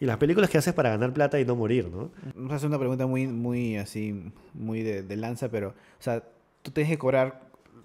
y 0.00 0.06
las 0.06 0.16
películas 0.16 0.50
que 0.50 0.58
haces 0.58 0.72
para 0.74 0.90
ganar 0.90 1.12
plata 1.12 1.38
y 1.38 1.44
no 1.44 1.54
morir, 1.54 1.88
¿no? 1.88 2.10
Vamos 2.34 2.52
a 2.52 2.56
hacer 2.56 2.68
una 2.68 2.78
pregunta 2.78 3.06
muy, 3.06 3.26
muy 3.26 3.76
así, 3.76 4.32
muy 4.54 4.82
de, 4.82 5.02
de 5.02 5.16
lanza, 5.16 5.48
pero, 5.50 5.68
o 5.68 6.02
sea, 6.02 6.22
tú 6.62 6.70
tienes 6.72 6.90
que 6.90 6.98
cobrar 6.98 7.42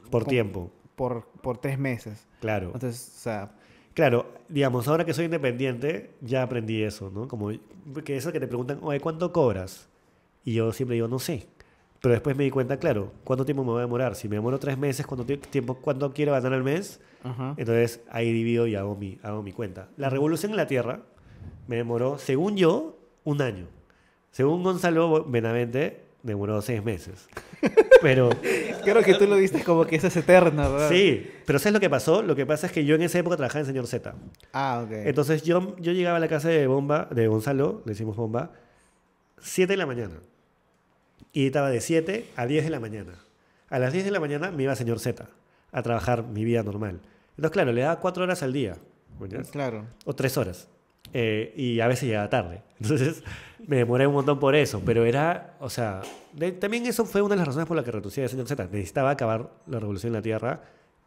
Por 0.09 0.23
Con- 0.23 0.29
tiempo, 0.29 0.71
por, 0.95 1.25
por 1.41 1.57
tres 1.59 1.77
meses. 1.77 2.25
claro. 2.39 2.71
Entonces, 2.73 3.13
o 3.15 3.19
sea, 3.19 3.51
Claro, 3.93 4.31
digamos, 4.47 4.87
ahora 4.87 5.03
que 5.05 5.13
soy 5.13 5.25
independiente, 5.25 6.11
ya 6.21 6.43
aprendí 6.43 6.81
eso, 6.81 7.11
¿no? 7.13 7.27
Como 7.27 7.51
que 8.05 8.15
eso 8.15 8.31
que 8.31 8.39
te 8.39 8.47
preguntan, 8.47 8.79
oye, 8.81 9.01
¿cuánto 9.01 9.33
cobras? 9.33 9.89
Y 10.45 10.53
yo 10.53 10.71
siempre 10.71 10.95
digo, 10.95 11.09
no 11.09 11.19
sé. 11.19 11.45
Pero 12.01 12.13
después 12.13 12.35
me 12.35 12.43
di 12.43 12.49
cuenta, 12.49 12.77
claro, 12.77 13.11
¿cuánto 13.23 13.45
tiempo 13.45 13.63
me 13.63 13.69
voy 13.71 13.77
a 13.79 13.81
demorar? 13.81 14.15
Si 14.15 14.27
me 14.27 14.35
demoro 14.37 14.57
tres 14.59 14.77
meses, 14.77 15.05
¿cuánto 15.05 15.25
tie- 15.25 15.39
tiempo, 15.39 15.75
cuánto 15.75 16.11
quiero 16.13 16.31
ganar 16.31 16.53
al 16.53 16.63
mes? 16.63 16.99
ajá. 17.23 17.53
Entonces 17.57 17.99
ahí 18.09 18.31
divido 18.33 18.65
y 18.67 18.75
hago 18.75 18.95
mi, 18.95 19.19
hago 19.21 19.43
mi 19.43 19.51
cuenta. 19.53 19.87
La 19.97 20.09
revolución 20.09 20.51
en 20.51 20.57
la 20.57 20.65
Tierra 20.67 21.01
me 21.67 21.75
demoró, 21.75 22.17
según 22.17 22.57
yo, 22.57 22.97
un 23.23 23.41
año. 23.41 23.67
Según 24.31 24.63
Gonzalo 24.63 25.25
Benavente, 25.25 26.01
demoró 26.23 26.61
seis 26.63 26.83
meses. 26.83 27.27
Pero 28.01 28.29
Creo 28.83 29.03
que 29.03 29.13
tú 29.13 29.27
lo 29.27 29.35
viste 29.35 29.63
como 29.63 29.85
que 29.85 29.97
eso 29.97 30.07
es 30.07 30.17
eterno, 30.17 30.71
¿verdad? 30.71 30.89
sí, 30.89 31.29
pero 31.45 31.59
¿sabes 31.59 31.73
lo 31.73 31.79
que 31.79 31.89
pasó? 31.91 32.23
Lo 32.23 32.35
que 32.35 32.47
pasa 32.47 32.65
es 32.65 32.73
que 32.73 32.83
yo 32.83 32.95
en 32.95 33.03
esa 33.03 33.19
época 33.19 33.37
trabajaba 33.37 33.59
en 33.59 33.65
Señor 33.67 33.85
Z. 33.85 34.15
Ah, 34.53 34.81
ok. 34.83 34.91
Entonces 35.05 35.43
yo, 35.43 35.75
yo 35.77 35.91
llegaba 35.91 36.17
a 36.17 36.19
la 36.19 36.27
casa 36.27 36.49
de 36.49 36.65
Bomba, 36.65 37.07
de 37.11 37.27
Gonzalo, 37.27 37.83
le 37.85 37.91
decimos 37.91 38.15
Bomba, 38.15 38.53
7 39.39 39.73
de 39.73 39.77
la 39.77 39.85
mañana. 39.85 40.15
Y 41.33 41.45
estaba 41.47 41.69
de 41.69 41.81
7 41.81 42.25
a 42.35 42.45
10 42.45 42.63
de 42.65 42.69
la 42.69 42.79
mañana. 42.79 43.13
A 43.69 43.79
las 43.79 43.93
10 43.93 44.05
de 44.05 44.11
la 44.11 44.19
mañana 44.19 44.51
me 44.51 44.63
iba 44.63 44.73
a 44.73 44.75
Señor 44.75 44.99
Z 44.99 45.25
a 45.71 45.81
trabajar 45.81 46.23
mi 46.23 46.43
vida 46.43 46.61
normal. 46.63 46.99
Entonces, 47.31 47.51
claro, 47.51 47.71
le 47.71 47.81
daba 47.81 47.99
4 47.99 48.23
horas 48.23 48.43
al 48.43 48.53
día. 48.53 48.75
Claro. 49.51 49.85
o 50.05 50.13
tres 50.15 50.35
horas. 50.37 50.67
Eh, 51.13 51.53
y 51.55 51.79
a 51.79 51.87
veces 51.87 52.07
llegaba 52.09 52.29
tarde. 52.29 52.61
Entonces 52.81 53.23
me 53.67 53.77
demoré 53.77 54.07
un 54.07 54.13
montón 54.13 54.39
por 54.39 54.55
eso. 54.55 54.81
Pero 54.85 55.05
era, 55.05 55.55
o 55.59 55.69
sea, 55.69 56.01
de- 56.33 56.51
también 56.53 56.85
eso 56.87 57.05
fue 57.05 57.21
una 57.21 57.35
de 57.35 57.39
las 57.39 57.47
razones 57.47 57.67
por 57.67 57.75
las 57.77 57.85
que 57.85 57.91
renuncié 57.91 58.23
de 58.23 58.29
Señor 58.29 58.47
Z. 58.47 58.63
Necesitaba 58.71 59.11
acabar 59.11 59.51
la 59.67 59.79
revolución 59.79 60.09
en 60.09 60.13
la 60.15 60.21
Tierra 60.21 60.61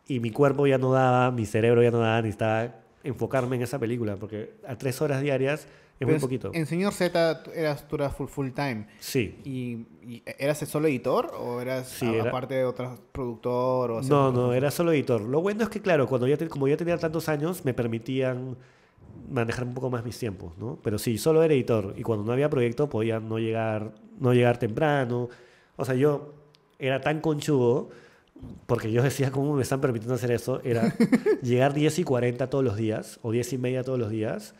y 0.06 0.20
mi 0.20 0.30
cuerpo 0.30 0.66
ya 0.66 0.78
no 0.78 0.92
daba, 0.92 1.30
mi 1.32 1.44
cerebro 1.44 1.82
ya 1.82 1.90
no 1.90 1.98
daba, 1.98 2.22
necesitaba 2.22 2.68
enfocarme 3.02 3.56
en 3.56 3.62
esa 3.62 3.78
película 3.78 4.16
porque 4.16 4.54
a 4.66 4.76
tres 4.76 5.02
horas 5.02 5.20
diarias 5.20 5.66
es 6.00 6.06
muy 6.06 6.14
en- 6.16 6.20
poquito. 6.20 6.50
En 6.54 6.66
Señor 6.66 6.92
Z 6.92 7.42
eras, 7.54 7.86
tú 7.88 7.96
eras 7.96 8.14
full, 8.14 8.26
full 8.28 8.50
time. 8.50 8.86
Sí. 9.00 9.38
¿Y, 9.44 9.86
y 10.08 10.22
eras 10.38 10.60
el 10.62 10.68
solo 10.68 10.88
editor 10.88 11.32
o 11.38 11.60
eras 11.60 11.88
Sí, 11.88 12.06
a- 12.06 12.12
era- 12.14 12.28
aparte 12.30 12.54
de 12.54 12.64
otro 12.64 12.98
productor? 13.12 13.90
O 13.92 14.02
No, 14.02 14.32
no, 14.32 14.52
era 14.52 14.70
solo 14.70 14.92
editor. 14.92 15.20
Lo 15.20 15.40
bueno 15.40 15.62
es 15.62 15.68
que, 15.68 15.80
claro, 15.80 16.06
cuando 16.06 16.26
ya 16.26 16.36
te- 16.36 16.48
como 16.48 16.66
ya 16.68 16.76
tenía 16.76 16.98
tantos 16.98 17.28
años, 17.28 17.64
me 17.64 17.74
permitían 17.74 18.56
manejar 19.30 19.64
un 19.64 19.74
poco 19.74 19.88
más 19.90 20.04
mis 20.04 20.18
tiempos, 20.18 20.56
¿no? 20.58 20.78
Pero 20.82 20.98
sí, 20.98 21.16
solo 21.18 21.42
era 21.42 21.54
editor. 21.54 21.94
Y 21.96 22.02
cuando 22.02 22.24
no 22.24 22.32
había 22.32 22.50
proyecto 22.50 22.88
podía 22.88 23.20
no 23.20 23.38
llegar, 23.38 23.92
no 24.18 24.34
llegar 24.34 24.58
temprano. 24.58 25.28
O 25.76 25.84
sea, 25.84 25.94
yo 25.94 26.34
era 26.78 27.00
tan 27.00 27.20
conchudo, 27.20 27.88
porque 28.66 28.90
yo 28.92 29.02
decía, 29.02 29.30
¿cómo 29.30 29.54
me 29.54 29.62
están 29.62 29.80
permitiendo 29.80 30.14
hacer 30.14 30.32
eso? 30.32 30.60
Era 30.64 30.94
llegar 31.42 31.72
10 31.72 31.98
y 32.00 32.04
40 32.04 32.50
todos 32.50 32.64
los 32.64 32.76
días, 32.76 33.18
o 33.22 33.30
10 33.32 33.52
y 33.54 33.58
media 33.58 33.82
todos 33.84 33.98
los 33.98 34.10
días, 34.10 34.54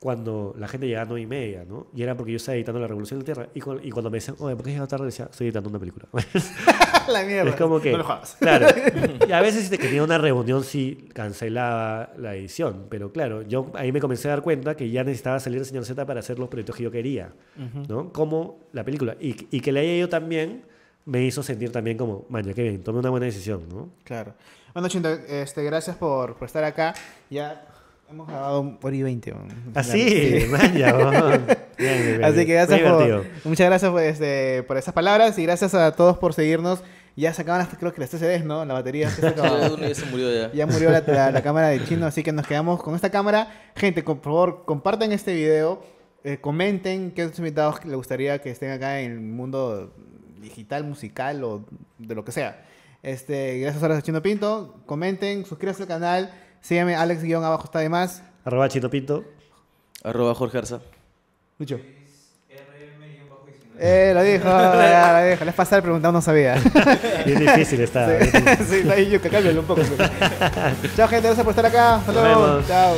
cuando 0.00 0.54
la 0.56 0.68
gente 0.68 0.86
llegaba 0.86 1.02
a 1.02 1.08
9 1.08 1.20
y 1.22 1.26
media, 1.26 1.64
¿no? 1.68 1.88
Y 1.92 2.02
era 2.02 2.16
porque 2.16 2.30
yo 2.32 2.36
estaba 2.36 2.54
editando 2.54 2.80
La 2.80 2.86
Revolución 2.86 3.18
de 3.18 3.26
la 3.26 3.34
Tierra. 3.34 3.50
Y, 3.54 3.60
cu- 3.60 3.80
y 3.82 3.90
cuando 3.90 4.10
me 4.10 4.18
decían, 4.18 4.36
oye, 4.38 4.54
¿por 4.54 4.64
qué 4.64 4.70
llegas 4.72 4.88
tarde? 4.88 5.06
Decía, 5.06 5.26
estoy 5.30 5.48
editando 5.48 5.68
una 5.70 5.78
película. 5.80 6.06
La 7.08 7.24
mierda. 7.24 7.50
Es 7.50 7.56
como 7.56 7.80
que, 7.80 7.90
No 7.92 7.98
lo 7.98 8.06
claro, 8.38 8.66
y 9.26 9.32
a 9.32 9.40
veces 9.40 9.64
si 9.64 9.70
te 9.70 9.78
tenía 9.78 10.02
una 10.04 10.18
reunión 10.18 10.62
sí 10.62 11.08
cancelaba 11.14 12.12
la 12.18 12.34
edición, 12.34 12.86
pero 12.90 13.12
claro, 13.12 13.42
yo 13.42 13.72
ahí 13.74 13.92
me 13.92 14.00
comencé 14.00 14.28
a 14.28 14.32
dar 14.32 14.42
cuenta 14.42 14.76
que 14.76 14.90
ya 14.90 15.04
necesitaba 15.04 15.40
salir 15.40 15.58
el 15.58 15.64
señor 15.64 15.84
Z 15.86 16.04
para 16.04 16.20
hacer 16.20 16.38
los 16.38 16.48
proyectos 16.50 16.76
que 16.76 16.82
yo 16.82 16.90
quería, 16.90 17.32
¿no? 17.88 18.12
Como 18.12 18.68
la 18.72 18.84
película. 18.84 19.16
Y, 19.18 19.46
y 19.50 19.60
que 19.60 19.72
le 19.72 19.80
haya 19.80 19.94
ido 19.94 20.08
también 20.08 20.64
me 21.06 21.22
hizo 21.24 21.42
sentir 21.42 21.72
también 21.72 21.96
como, 21.96 22.26
maña, 22.28 22.52
qué 22.52 22.62
bien, 22.64 22.82
tomé 22.84 22.98
una 22.98 23.08
buena 23.08 23.24
decisión, 23.24 23.62
¿no? 23.70 23.88
Claro. 24.04 24.34
Bueno, 24.74 24.88
Chinto, 24.88 25.08
este, 25.08 25.64
gracias 25.64 25.96
por, 25.96 26.36
por 26.36 26.44
estar 26.46 26.62
acá. 26.64 26.92
Ya 27.30 27.66
hemos 28.10 28.26
grabado 28.28 28.78
veinte. 28.82 29.32
weón. 29.32 29.48
Así, 29.74 30.04
bien. 31.78 32.24
Así 32.24 32.46
que 32.46 32.52
gracias 32.54 32.80
por, 32.80 33.24
muchas 33.44 33.66
gracias 33.66 33.90
por, 33.90 34.02
este, 34.02 34.62
por 34.64 34.76
esas 34.76 34.94
palabras 34.94 35.38
y 35.38 35.42
gracias 35.44 35.74
a 35.74 35.92
todos 35.92 36.18
por 36.18 36.32
seguirnos. 36.34 36.82
Ya 37.16 37.34
se 37.34 37.42
acaban 37.42 37.58
las, 37.66 37.76
creo 37.76 37.92
que 37.92 38.00
las 38.00 38.10
TCDs, 38.10 38.44
¿no? 38.44 38.64
La 38.64 38.74
batería. 38.74 39.10
se 39.10 39.20
ya 39.36 39.94
se 39.94 40.06
murió 40.06 40.32
ya. 40.32 40.52
Ya 40.52 40.66
murió 40.66 40.90
la, 40.90 41.00
la- 41.06 41.32
la 41.32 41.42
cámara 41.42 41.68
de 41.68 41.84
chino, 41.84 42.06
así 42.06 42.22
que 42.22 42.30
nos 42.32 42.46
quedamos 42.46 42.80
con 42.82 42.94
esta 42.94 43.10
cámara. 43.10 43.48
Gente, 43.74 44.04
con- 44.04 44.18
por 44.20 44.32
favor, 44.32 44.62
compartan 44.64 45.10
este 45.10 45.34
video, 45.34 45.82
eh, 46.22 46.38
comenten 46.40 47.10
qué 47.10 47.24
otros 47.24 47.38
invitados 47.40 47.84
les 47.84 47.96
gustaría 47.96 48.40
que 48.40 48.50
estén 48.50 48.70
acá 48.70 49.00
en 49.00 49.10
el 49.12 49.20
mundo 49.20 49.92
digital, 50.40 50.84
musical 50.84 51.42
o 51.42 51.64
de 51.98 52.14
lo 52.14 52.24
que 52.24 52.30
sea. 52.30 52.64
Este, 53.02 53.58
gracias 53.58 53.82
a 53.82 54.02
Chino 54.02 54.22
Pinto. 54.22 54.76
Comenten, 54.86 55.44
suscríbanse 55.44 55.82
al 55.82 55.88
canal. 55.88 56.32
Síganme, 56.60 56.94
Alex 56.96 57.22
guion 57.22 57.44
abajo 57.44 57.64
está 57.64 57.78
de 57.80 57.88
más. 57.88 58.22
Arroba 58.44 58.68
Chito 58.68 58.90
Pinto. 58.90 59.24
Arroba 60.04 60.34
Jorge 60.34 60.58
Arza. 60.58 60.80
Lucho. 61.58 61.78
Eh, 63.80 64.10
lo 64.12 64.22
dijo, 64.24 64.44
ya, 64.44 65.20
lo 65.22 65.30
dijo. 65.30 65.44
Les 65.44 65.54
pasar 65.54 65.82
preguntando, 65.82 66.18
no 66.18 66.22
sabía. 66.22 66.56
Bien 67.24 67.38
difícil 67.38 67.80
está. 67.82 68.08
sí, 68.24 68.88
ahí 68.90 69.08
yo 69.08 69.22
que 69.22 69.30
cámbialo 69.30 69.60
un 69.60 69.66
poco. 69.66 69.82
Chao, 70.96 71.06
gente, 71.08 71.28
gracias 71.28 71.44
por 71.44 71.50
estar 71.50 71.66
acá. 71.66 71.96
Hasta 71.96 72.12
luego. 72.12 72.60
Chao. 72.66 72.96